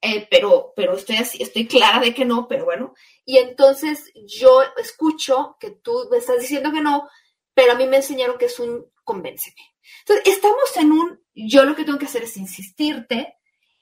eh, 0.00 0.26
pero, 0.30 0.72
pero 0.76 0.94
estoy 0.94 1.16
así, 1.16 1.42
estoy 1.42 1.66
clara 1.66 2.00
de 2.00 2.14
que 2.14 2.24
no, 2.24 2.48
pero 2.48 2.64
bueno. 2.64 2.94
Y 3.24 3.38
entonces 3.38 4.12
yo 4.26 4.62
escucho 4.76 5.56
que 5.60 5.70
tú 5.70 6.08
me 6.10 6.18
estás 6.18 6.40
diciendo 6.40 6.72
que 6.72 6.80
no, 6.80 7.08
pero 7.54 7.72
a 7.72 7.76
mí 7.76 7.86
me 7.86 7.96
enseñaron 7.96 8.38
que 8.38 8.46
es 8.46 8.58
un 8.58 8.86
convénceme. 9.04 9.56
Entonces, 10.00 10.34
estamos 10.34 10.76
en 10.76 10.92
un, 10.92 11.20
yo 11.34 11.64
lo 11.64 11.74
que 11.74 11.84
tengo 11.84 11.98
que 11.98 12.06
hacer 12.06 12.22
es 12.22 12.36
insistirte 12.36 13.36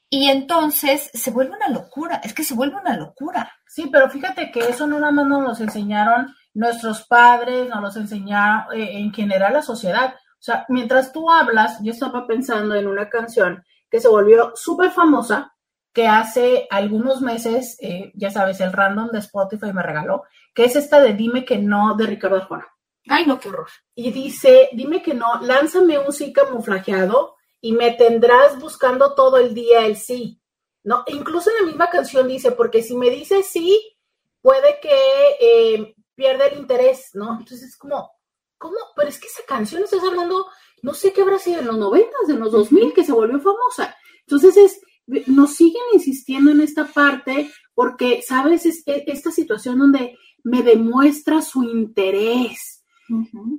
y 0.09 0.29
entonces 0.29 1.09
se 1.13 1.31
vuelve 1.31 1.55
una 1.55 1.69
locura, 1.69 2.21
es 2.23 2.33
que 2.33 2.43
se 2.43 2.53
vuelve 2.53 2.75
una 2.75 2.95
locura. 2.95 3.51
Sí, 3.65 3.89
pero 3.91 4.09
fíjate 4.09 4.51
que 4.51 4.59
eso 4.59 4.85
no 4.85 4.99
nada 4.99 5.11
más 5.11 5.25
nos 5.25 5.59
lo 5.59 5.65
enseñaron 5.65 6.33
nuestros 6.53 7.07
padres, 7.07 7.67
nos 7.67 7.81
los 7.81 7.95
enseñaron 7.95 8.73
eh, 8.73 8.99
en 8.99 9.11
general 9.11 9.53
la 9.53 9.61
sociedad. 9.61 10.13
O 10.13 10.43
sea, 10.45 10.65
mientras 10.69 11.11
tú 11.11 11.31
hablas, 11.31 11.79
yo 11.81 11.91
estaba 11.91 12.27
pensando 12.27 12.75
en 12.75 12.85
una 12.87 13.09
canción 13.09 13.63
que 13.89 13.99
se 13.99 14.07
volvió 14.07 14.51
súper 14.55 14.91
famosa, 14.91 15.52
que 15.93 16.07
hace 16.07 16.67
algunos 16.71 17.21
meses, 17.21 17.77
eh, 17.79 18.11
ya 18.15 18.31
sabes, 18.31 18.59
el 18.59 18.73
random 18.73 19.09
de 19.11 19.19
Spotify 19.19 19.71
me 19.73 19.83
regaló, 19.83 20.23
que 20.53 20.65
es 20.65 20.75
esta 20.75 20.99
de 20.99 21.13
Dime 21.13 21.45
que 21.45 21.59
no 21.59 21.95
de 21.95 22.07
Ricardo 22.07 22.37
Arjona. 22.37 22.67
Ay, 23.07 23.25
no, 23.25 23.39
qué 23.39 23.49
horror. 23.49 23.67
Y 23.95 24.11
dice, 24.11 24.69
dime 24.71 25.01
que 25.01 25.13
no, 25.13 25.41
lánzame 25.41 25.99
un 25.99 26.13
sí 26.13 26.31
camuflajeado 26.31 27.35
y 27.59 27.73
me 27.73 27.91
tendrás 27.91 28.59
buscando 28.59 29.13
todo 29.13 29.37
el 29.37 29.53
día 29.53 29.85
el 29.85 29.97
sí. 29.97 30.41
No, 30.83 31.03
incluso 31.07 31.49
en 31.49 31.57
la 31.57 31.71
misma 31.71 31.89
canción 31.89 32.27
dice, 32.27 32.51
porque 32.51 32.81
si 32.81 32.95
me 32.95 33.09
dice 33.09 33.43
sí, 33.43 33.97
puede 34.41 34.79
que 34.81 35.37
eh, 35.39 35.95
pierda 36.15 36.47
el 36.47 36.59
interés, 36.59 37.11
¿no? 37.13 37.37
Entonces 37.39 37.63
es 37.63 37.77
como, 37.77 38.11
¿cómo? 38.57 38.77
Pero 38.95 39.09
es 39.09 39.19
que 39.19 39.27
esa 39.27 39.43
canción 39.47 39.83
estás 39.83 40.03
hablando, 40.03 40.47
no 40.81 40.93
sé 40.93 41.13
qué 41.13 41.21
habrá 41.21 41.39
sido 41.39 41.59
en 41.59 41.67
los 41.67 41.77
noventas, 41.77 42.29
en 42.29 42.39
los 42.39 42.51
2000, 42.51 42.93
que 42.93 43.03
se 43.03 43.13
volvió 43.13 43.39
famosa. 43.39 43.95
Entonces 44.21 44.57
es, 44.57 44.81
nos 45.27 45.55
siguen 45.55 45.81
insistiendo 45.93 46.51
en 46.51 46.61
esta 46.61 46.85
parte 46.85 47.51
porque, 47.73 48.21
¿sabes? 48.25 48.65
Es, 48.65 48.83
e, 48.85 49.03
esta 49.07 49.31
situación 49.31 49.79
donde 49.79 50.17
me 50.43 50.63
demuestra 50.63 51.41
su 51.41 51.63
interés. 51.63 52.83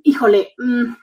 Híjole, 0.02 0.52
mm, 0.58 0.94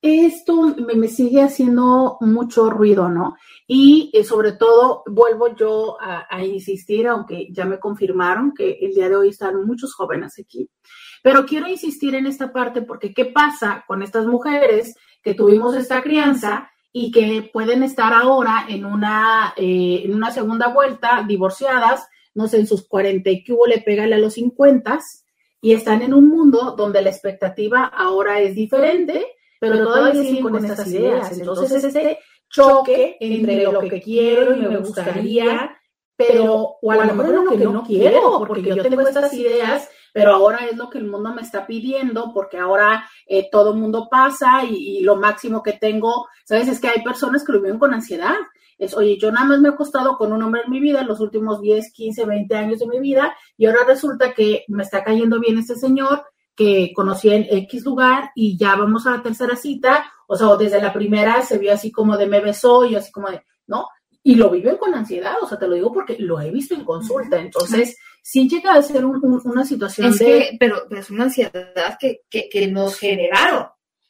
esto 0.00 0.76
me, 0.96 1.08
sigue 1.08 1.42
haciendo 1.42 2.18
mucho 2.20 2.68
ruido, 2.68 3.08
¿no? 3.08 3.36
Y 3.66 4.10
eh, 4.12 4.22
sobre 4.24 4.52
todo 4.52 5.02
vuelvo 5.06 5.54
yo 5.56 5.96
a, 6.00 6.26
a, 6.28 6.44
insistir, 6.44 7.08
aunque 7.08 7.48
ya 7.50 7.64
me 7.64 7.78
confirmaron 7.78 8.52
que 8.52 8.78
el 8.82 8.92
día 8.92 9.08
de 9.08 9.16
hoy 9.16 9.28
están 9.30 9.64
muchos 9.64 9.94
jóvenes 9.94 10.38
aquí, 10.38 10.68
pero 11.22 11.46
quiero 11.46 11.68
insistir 11.68 12.14
en 12.14 12.26
esta 12.26 12.52
parte 12.52 12.82
porque 12.82 13.14
¿qué 13.14 13.24
pasa 13.24 13.84
con 13.86 14.02
estas 14.02 14.26
mujeres 14.26 14.94
que 15.22 15.32
tuvimos 15.32 15.74
esta 15.74 16.02
crianza? 16.02 16.70
Y 16.96 17.10
que 17.10 17.50
pueden 17.52 17.82
estar 17.82 18.12
ahora 18.14 18.66
en 18.68 18.84
una, 18.84 19.52
eh, 19.56 20.02
en 20.04 20.14
una 20.14 20.30
segunda 20.30 20.68
vuelta, 20.68 21.24
divorciadas, 21.26 22.06
no 22.34 22.46
sé, 22.46 22.58
en 22.58 22.68
sus 22.68 22.86
40 22.86 23.30
y 23.30 23.42
que 23.42 23.52
hubo 23.52 23.66
le 23.66 23.80
pégale 23.80 24.14
a 24.14 24.18
los 24.18 24.34
50 24.34 25.00
y 25.60 25.72
están 25.72 26.02
en 26.02 26.14
un 26.14 26.28
mundo 26.28 26.76
donde 26.78 27.02
la 27.02 27.10
expectativa 27.10 27.86
ahora 27.86 28.38
es 28.38 28.54
diferente, 28.54 29.26
pero, 29.58 29.82
todavía 29.82 30.22
siguen 30.22 30.42
con 30.44 30.64
estas 30.64 30.86
ideas. 30.86 31.36
Entonces, 31.36 31.82
este 31.82 32.20
choque 32.48 33.16
entre 33.18 33.64
lo 33.64 33.80
que 33.80 34.00
quiero 34.00 34.54
y 34.54 34.60
me 34.60 34.76
gustaría, 34.76 35.76
pero, 36.14 36.76
o 36.80 36.92
a 36.92 37.06
lo 37.06 37.12
mejor 37.12 37.34
lo 37.34 37.50
que 37.50 37.56
no 37.56 37.82
quiero, 37.82 38.44
porque 38.46 38.72
yo 38.72 38.82
tengo 38.84 39.00
estas 39.00 39.34
ideas 39.34 39.90
pero 40.14 40.32
ahora 40.32 40.64
es 40.70 40.76
lo 40.76 40.88
que 40.88 40.98
el 40.98 41.06
mundo 41.06 41.34
me 41.34 41.42
está 41.42 41.66
pidiendo 41.66 42.32
porque 42.32 42.56
ahora 42.56 43.04
eh, 43.26 43.48
todo 43.50 43.72
el 43.72 43.80
mundo 43.80 44.06
pasa 44.08 44.64
y, 44.64 45.00
lo 45.00 45.16
máximo 45.16 45.60
que 45.60 45.72
tengo, 45.72 46.28
¿sabes? 46.44 46.68
Es 46.68 46.78
que 46.78 46.86
hay 46.86 47.02
personas 47.02 47.42
que 47.42 47.50
lo 47.50 47.60
viven 47.60 47.80
con 47.80 47.92
ansiedad. 47.92 48.36
Es, 48.78 48.94
oye, 48.96 49.18
yo 49.18 49.32
nada 49.32 49.44
más 49.44 49.58
me 49.58 49.70
he 49.70 49.72
acostado 49.72 50.16
con 50.16 50.32
un 50.32 50.40
hombre 50.40 50.62
en 50.64 50.70
mi 50.70 50.78
vida 50.78 51.00
en 51.00 51.08
los 51.08 51.18
últimos 51.18 51.60
10, 51.60 51.92
15, 51.92 52.26
20 52.26 52.54
años 52.54 52.78
de 52.78 52.86
mi 52.86 53.00
vida 53.00 53.36
y 53.56 53.66
ahora 53.66 53.80
resulta 53.88 54.32
que 54.34 54.64
me 54.68 54.84
está 54.84 55.02
cayendo 55.02 55.40
bien 55.40 55.58
este 55.58 55.74
señor 55.74 56.22
que 56.54 56.92
conocí 56.94 57.30
en 57.30 57.48
X 57.50 57.84
lugar 57.84 58.30
y 58.36 58.56
ya 58.56 58.76
vamos 58.76 59.08
a 59.08 59.16
la 59.16 59.22
tercera 59.22 59.56
cita, 59.56 60.04
o 60.28 60.36
sea, 60.36 60.54
desde 60.54 60.80
la 60.80 60.92
primera 60.92 61.42
se 61.42 61.58
vio 61.58 61.72
así 61.72 61.90
como 61.90 62.16
de 62.16 62.28
me 62.28 62.40
besó 62.40 62.84
y 62.84 62.94
así 62.94 63.10
como 63.10 63.30
de, 63.30 63.42
¿no? 63.66 63.88
Y 64.22 64.36
lo 64.36 64.48
viven 64.48 64.76
con 64.76 64.94
ansiedad, 64.94 65.34
o 65.42 65.48
sea, 65.48 65.58
te 65.58 65.66
lo 65.66 65.74
digo 65.74 65.92
porque 65.92 66.16
lo 66.20 66.40
he 66.40 66.52
visto 66.52 66.74
en 66.74 66.84
consulta, 66.84 67.40
entonces 67.40 67.96
sí 68.24 68.48
llega 68.48 68.72
a 68.72 68.82
ser 68.82 69.04
una 69.04 69.66
situación 69.66 70.06
es 70.06 70.18
Que, 70.18 70.56
pero, 70.58 70.88
es 70.90 71.10
una 71.10 71.24
ansiedad 71.24 71.98
que, 72.00 72.22
que, 72.30 72.66
nos 72.68 72.98
generaron. 72.98 73.66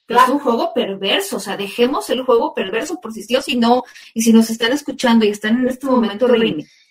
Es 0.07 0.29
un 0.29 0.39
juego 0.39 0.73
perverso, 0.73 1.39
o 1.39 1.41
sea, 1.41 1.57
dejemos 1.57 2.09
el 2.11 2.23
juego 2.23 2.55
perverso 2.55 3.01
por 3.01 3.13
si 3.13 3.25
Dios 3.27 3.49
y 3.49 3.57
no, 3.57 3.83
y 4.13 4.23
si 4.23 4.33
nos 4.33 4.51
están 4.51 4.73
escuchando 4.73 5.25
y 5.25 5.31
están 5.31 5.59
en 5.59 5.69
este 5.69 5.87
momento 5.87 6.29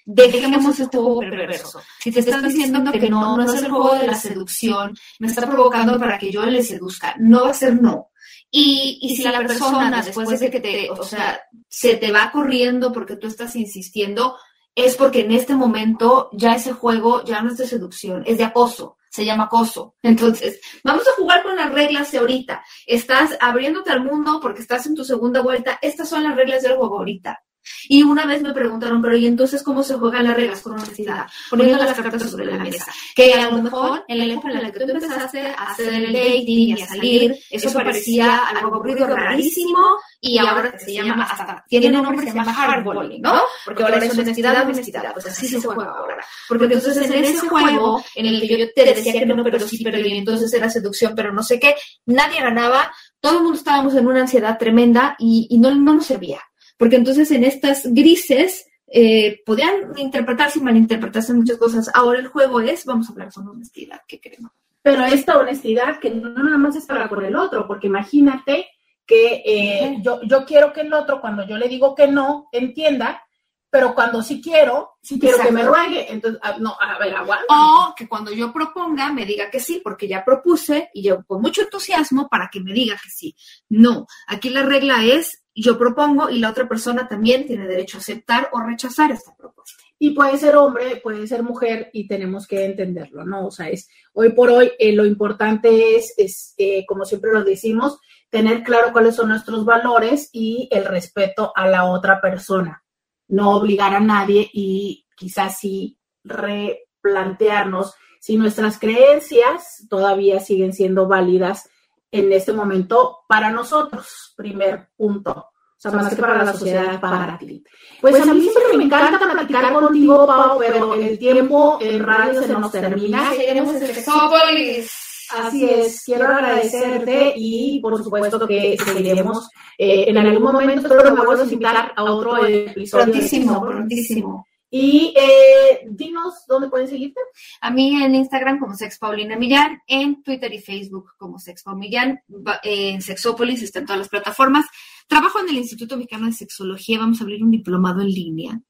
dejemos 0.05 0.77
este 0.79 0.97
juego 0.97 1.19
perverso. 1.21 1.81
Si 1.99 2.11
te 2.11 2.19
están 2.19 2.43
diciendo 2.43 2.91
que 2.91 3.09
no, 3.09 3.37
no 3.37 3.53
es 3.53 3.63
el 3.63 3.71
juego 3.71 3.95
de 3.95 4.07
la 4.07 4.15
seducción, 4.15 4.97
me 5.19 5.27
está 5.27 5.49
provocando 5.49 5.97
para 5.97 6.17
que 6.17 6.29
yo 6.29 6.45
le 6.45 6.61
seduzca, 6.61 7.15
no 7.19 7.43
va 7.43 7.51
a 7.51 7.53
ser 7.53 7.81
no. 7.81 8.09
Y, 8.51 8.99
y, 9.01 9.15
si 9.15 9.23
la 9.23 9.39
persona, 9.39 10.03
después 10.03 10.39
de 10.39 10.51
que 10.51 10.59
te, 10.59 10.91
o 10.91 11.03
sea, 11.03 11.41
se 11.69 11.95
te 11.95 12.11
va 12.11 12.31
corriendo 12.31 12.91
porque 12.91 13.15
tú 13.15 13.27
estás 13.27 13.55
insistiendo, 13.55 14.35
es 14.75 14.95
porque 14.95 15.21
en 15.21 15.31
este 15.31 15.55
momento 15.55 16.29
ya 16.33 16.55
ese 16.55 16.73
juego 16.73 17.23
ya 17.23 17.41
no 17.41 17.51
es 17.51 17.57
de 17.57 17.67
seducción, 17.67 18.23
es 18.25 18.37
de 18.37 18.43
acoso, 18.43 18.97
se 19.09 19.25
llama 19.25 19.45
acoso. 19.45 19.95
Entonces, 20.01 20.59
vamos 20.83 21.07
a 21.07 21.15
jugar 21.15 21.43
con 21.43 21.55
las 21.55 21.71
reglas 21.71 22.11
de 22.11 22.17
ahorita. 22.19 22.63
Estás 22.87 23.37
abriéndote 23.39 23.91
al 23.91 24.03
mundo 24.03 24.39
porque 24.41 24.61
estás 24.61 24.85
en 24.87 24.95
tu 24.95 25.03
segunda 25.03 25.41
vuelta, 25.41 25.79
estas 25.81 26.09
son 26.09 26.23
las 26.23 26.35
reglas 26.35 26.63
del 26.63 26.75
juego 26.75 26.97
ahorita. 26.97 27.43
Y 27.87 28.03
una 28.03 28.25
vez 28.25 28.41
me 28.41 28.53
preguntaron, 28.53 29.01
pero 29.01 29.15
¿y 29.17 29.25
entonces 29.25 29.63
cómo 29.63 29.83
se 29.83 29.95
juegan 29.95 30.25
las 30.25 30.35
reglas 30.35 30.61
con 30.61 30.73
honestidad? 30.73 31.27
Poniendo 31.49 31.83
las 31.83 31.99
cartas 31.99 32.29
sobre 32.29 32.45
la 32.45 32.57
mesa. 32.57 32.85
Que 33.15 33.33
a 33.33 33.49
lo 33.49 33.61
mejor 33.61 34.03
en 34.07 34.17
la 34.19 34.25
época 34.25 34.49
en 34.49 34.63
la 34.63 34.71
que 34.71 34.79
tú 34.85 34.91
empezaste 34.91 35.47
a 35.47 35.71
hacer 35.71 35.93
el 35.93 36.13
dating 36.13 36.77
y 36.77 36.81
a 36.81 36.87
salir, 36.87 37.35
eso 37.49 37.73
parecía 37.73 38.45
algo 38.47 38.75
aburrido, 38.75 39.07
rarísimo, 39.07 39.97
y 40.19 40.37
ahora 40.37 40.77
se 40.79 40.93
llama 40.93 41.23
hasta, 41.23 41.63
tiene 41.67 41.87
un 41.87 42.03
nombre 42.03 42.25
que 42.25 42.31
se 42.31 42.37
llama 42.37 42.53
hardballing, 42.53 43.21
¿no? 43.21 43.41
Porque 43.65 43.83
ahora 43.83 43.97
es 43.97 44.17
honestidad, 44.17 44.65
honestidad, 44.65 45.13
pues 45.13 45.25
así 45.25 45.47
se 45.47 45.59
juega 45.59 45.91
ahora. 45.91 46.23
Porque 46.47 46.65
entonces 46.65 47.09
en 47.09 47.23
ese 47.23 47.47
juego 47.47 48.03
en 48.15 48.25
el 48.25 48.41
que 48.41 48.57
yo 48.57 48.73
te 48.73 48.85
decía 48.85 49.13
que 49.13 49.25
no, 49.25 49.43
pero 49.43 49.59
sí, 49.59 49.83
pero 49.83 49.99
y 49.99 50.17
entonces 50.17 50.53
era 50.53 50.69
seducción, 50.69 51.13
pero 51.15 51.33
no 51.33 51.43
sé 51.43 51.59
qué, 51.59 51.75
nadie 52.05 52.41
ganaba, 52.41 52.91
todo 53.19 53.37
el 53.37 53.43
mundo 53.43 53.57
estábamos 53.57 53.95
en 53.95 54.07
una 54.07 54.21
ansiedad 54.21 54.57
tremenda 54.57 55.15
y, 55.19 55.47
y 55.49 55.57
no, 55.57 55.73
no 55.73 55.95
nos 55.95 56.05
servía 56.05 56.41
porque 56.83 56.97
entonces 56.97 57.31
en 57.31 57.45
estas 57.45 57.83
grises 57.93 58.67
eh, 58.87 59.41
podían 59.45 59.93
interpretarse 59.95 60.59
y 60.59 60.63
malinterpretarse 60.63 61.33
muchas 61.33 61.55
cosas. 61.55 61.89
Ahora 61.93 62.19
el 62.19 62.27
juego 62.27 62.59
es, 62.59 62.83
vamos 62.83 63.07
a 63.07 63.13
hablar 63.13 63.31
con 63.31 63.47
honestidad, 63.47 64.01
¿qué 64.05 64.19
queremos? 64.19 64.51
pero 64.81 65.05
esta 65.05 65.37
honestidad 65.37 65.97
que 66.01 66.09
no 66.09 66.31
nada 66.31 66.57
más 66.57 66.75
es 66.75 66.85
para 66.85 67.07
con 67.07 67.23
el 67.23 67.37
otro, 67.37 67.65
porque 67.65 67.87
imagínate 67.87 68.67
que 69.05 69.41
eh, 69.45 69.97
yo, 70.01 70.19
yo 70.23 70.43
quiero 70.43 70.73
que 70.73 70.81
el 70.81 70.93
otro, 70.93 71.21
cuando 71.21 71.47
yo 71.47 71.57
le 71.57 71.69
digo 71.69 71.95
que 71.95 72.09
no, 72.09 72.49
entienda, 72.51 73.23
pero 73.69 73.95
cuando 73.95 74.21
sí 74.21 74.41
quiero, 74.41 74.97
sí 75.01 75.17
quiero 75.17 75.37
que 75.39 75.53
me 75.53 75.63
ruegue. 75.63 76.11
Entonces, 76.11 76.41
ah, 76.43 76.57
no, 76.59 76.75
a 76.77 76.99
ver, 76.99 77.15
aguanta. 77.15 77.45
O 77.47 77.95
que 77.95 78.09
cuando 78.09 78.33
yo 78.33 78.51
proponga 78.51 79.09
me 79.13 79.25
diga 79.25 79.49
que 79.49 79.61
sí, 79.61 79.79
porque 79.81 80.05
ya 80.05 80.25
propuse 80.25 80.89
y 80.93 81.03
yo 81.03 81.23
con 81.25 81.41
mucho 81.41 81.61
entusiasmo 81.61 82.27
para 82.27 82.49
que 82.51 82.59
me 82.59 82.73
diga 82.73 82.95
que 83.01 83.09
sí. 83.09 83.37
No, 83.69 84.05
aquí 84.27 84.49
la 84.49 84.63
regla 84.63 85.05
es 85.05 85.42
yo 85.61 85.77
propongo 85.77 86.29
y 86.29 86.39
la 86.39 86.49
otra 86.49 86.67
persona 86.67 87.07
también 87.07 87.45
tiene 87.45 87.67
derecho 87.67 87.97
a 87.97 88.01
aceptar 88.01 88.49
o 88.53 88.61
rechazar 88.61 89.11
esta 89.11 89.35
propuesta. 89.35 89.83
Y 89.99 90.11
puede 90.11 90.37
ser 90.37 90.55
hombre, 90.55 90.97
puede 90.97 91.27
ser 91.27 91.43
mujer 91.43 91.89
y 91.93 92.07
tenemos 92.07 92.47
que 92.47 92.65
entenderlo, 92.65 93.23
¿no? 93.25 93.47
O 93.47 93.51
sea, 93.51 93.69
es 93.69 93.87
hoy 94.13 94.33
por 94.33 94.49
hoy 94.49 94.71
eh, 94.79 94.93
lo 94.93 95.05
importante 95.05 95.95
es, 95.95 96.13
es 96.17 96.55
eh, 96.57 96.85
como 96.87 97.05
siempre 97.05 97.31
lo 97.31 97.43
decimos, 97.43 97.99
tener 98.29 98.63
claro 98.63 98.91
cuáles 98.91 99.15
son 99.15 99.29
nuestros 99.29 99.63
valores 99.63 100.29
y 100.33 100.67
el 100.71 100.85
respeto 100.85 101.51
a 101.55 101.67
la 101.67 101.85
otra 101.85 102.19
persona. 102.19 102.83
No 103.27 103.51
obligar 103.55 103.93
a 103.93 103.99
nadie 103.99 104.49
y 104.51 105.05
quizás 105.15 105.59
sí 105.59 105.99
replantearnos 106.23 107.93
si 108.19 108.37
nuestras 108.37 108.79
creencias 108.79 109.85
todavía 109.89 110.39
siguen 110.39 110.73
siendo 110.73 111.07
válidas 111.07 111.69
en 112.13 112.31
este 112.31 112.53
momento 112.53 113.19
para 113.27 113.49
nosotros. 113.49 114.33
Primer 114.37 114.89
punto 114.95 115.53
sea, 115.77 115.91
más, 115.91 116.15
que 116.15 116.21
para, 116.21 116.43
la 116.43 116.51
sociedad, 116.51 116.99
para 116.99 117.37
ti. 117.37 117.63
Pues, 117.99 118.15
pues 118.15 118.27
a 118.27 118.33
mí 118.33 118.41
siempre 118.41 118.77
me 118.77 118.85
encanta 118.85 119.19
platicar 119.19 119.73
contigo, 119.73 120.25
Pau, 120.25 120.59
pero 120.59 120.93
el 120.93 121.17
tiempo 121.19 121.77
en 121.81 122.03
radio 122.03 122.41
se 122.41 122.53
nos 122.53 122.71
termina. 122.71 123.31
Seguiremos 123.31 123.75
en 123.75 123.87
Sexópolis. 123.87 124.91
Así 125.31 125.65
es, 125.67 126.03
quiero 126.05 126.25
agradecerte 126.27 127.33
y 127.35 127.79
por 127.79 127.97
supuesto 128.03 128.45
que 128.45 128.77
seguiremos 128.77 129.49
eh, 129.77 130.05
en 130.07 130.17
algún 130.17 130.43
momento, 130.43 130.87
pero 130.87 131.15
me 131.15 131.25
vuelvo 131.25 131.41
a 131.41 131.45
invitar 131.45 131.91
a 131.95 132.03
otro 132.03 132.45
episodio. 132.45 133.05
Prontísimo, 133.05 133.61
prontísimo. 133.61 134.45
Y 134.75 135.13
eh, 135.15 135.85
dinos 135.87 136.47
dónde 136.47 136.67
pueden 136.67 136.87
seguirte. 136.87 137.21
A 137.61 137.69
mí 137.69 138.03
en 138.03 138.15
Instagram 138.15 138.57
como 138.57 138.73
Sex 138.73 138.97
Paulina 138.97 139.35
Millán, 139.35 139.83
en 139.85 140.23
Twitter 140.23 140.51
y 140.51 140.57
Facebook 140.57 141.11
como 141.15 141.37
Sex 141.37 141.63
Millán, 141.75 142.23
en 142.63 142.99
Sexópolis, 142.99 143.61
está 143.61 143.77
en 143.77 143.85
todas 143.85 143.99
las 143.99 144.09
plataformas. 144.09 144.65
Trabajo 145.07 145.39
en 145.41 145.49
el 145.49 145.57
Instituto 145.57 145.95
Mexicano 145.95 146.25
de 146.25 146.31
Sexología, 146.31 146.97
vamos 146.97 147.21
a 147.21 147.23
abrir 147.23 147.43
un 147.43 147.51
diplomado 147.51 148.01
en 148.01 148.07
línea. 148.07 148.61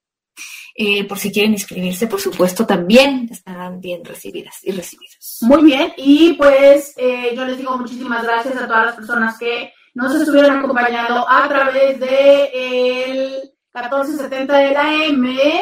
Eh, 0.75 1.05
por 1.05 1.17
si 1.19 1.31
quieren 1.31 1.53
inscribirse, 1.53 2.07
por 2.07 2.19
supuesto, 2.19 2.65
también 2.65 3.29
estarán 3.31 3.79
bien 3.79 4.03
recibidas 4.03 4.59
y 4.61 4.71
recibidos. 4.71 5.37
Muy 5.43 5.63
bien, 5.63 5.93
y 5.95 6.33
pues 6.33 6.95
eh, 6.97 7.31
yo 7.33 7.45
les 7.45 7.59
digo 7.59 7.77
muchísimas 7.77 8.23
gracias 8.23 8.57
a 8.57 8.67
todas 8.67 8.87
las 8.87 8.95
personas 8.97 9.37
que 9.37 9.71
nos 9.93 10.13
estuvieron 10.13 10.57
acompañando 10.57 11.25
a 11.29 11.47
través 11.47 11.97
de 11.97 13.05
el 13.05 13.53
1470 13.73 14.57
de 14.57 14.71
la 14.71 15.05
M. 15.05 15.61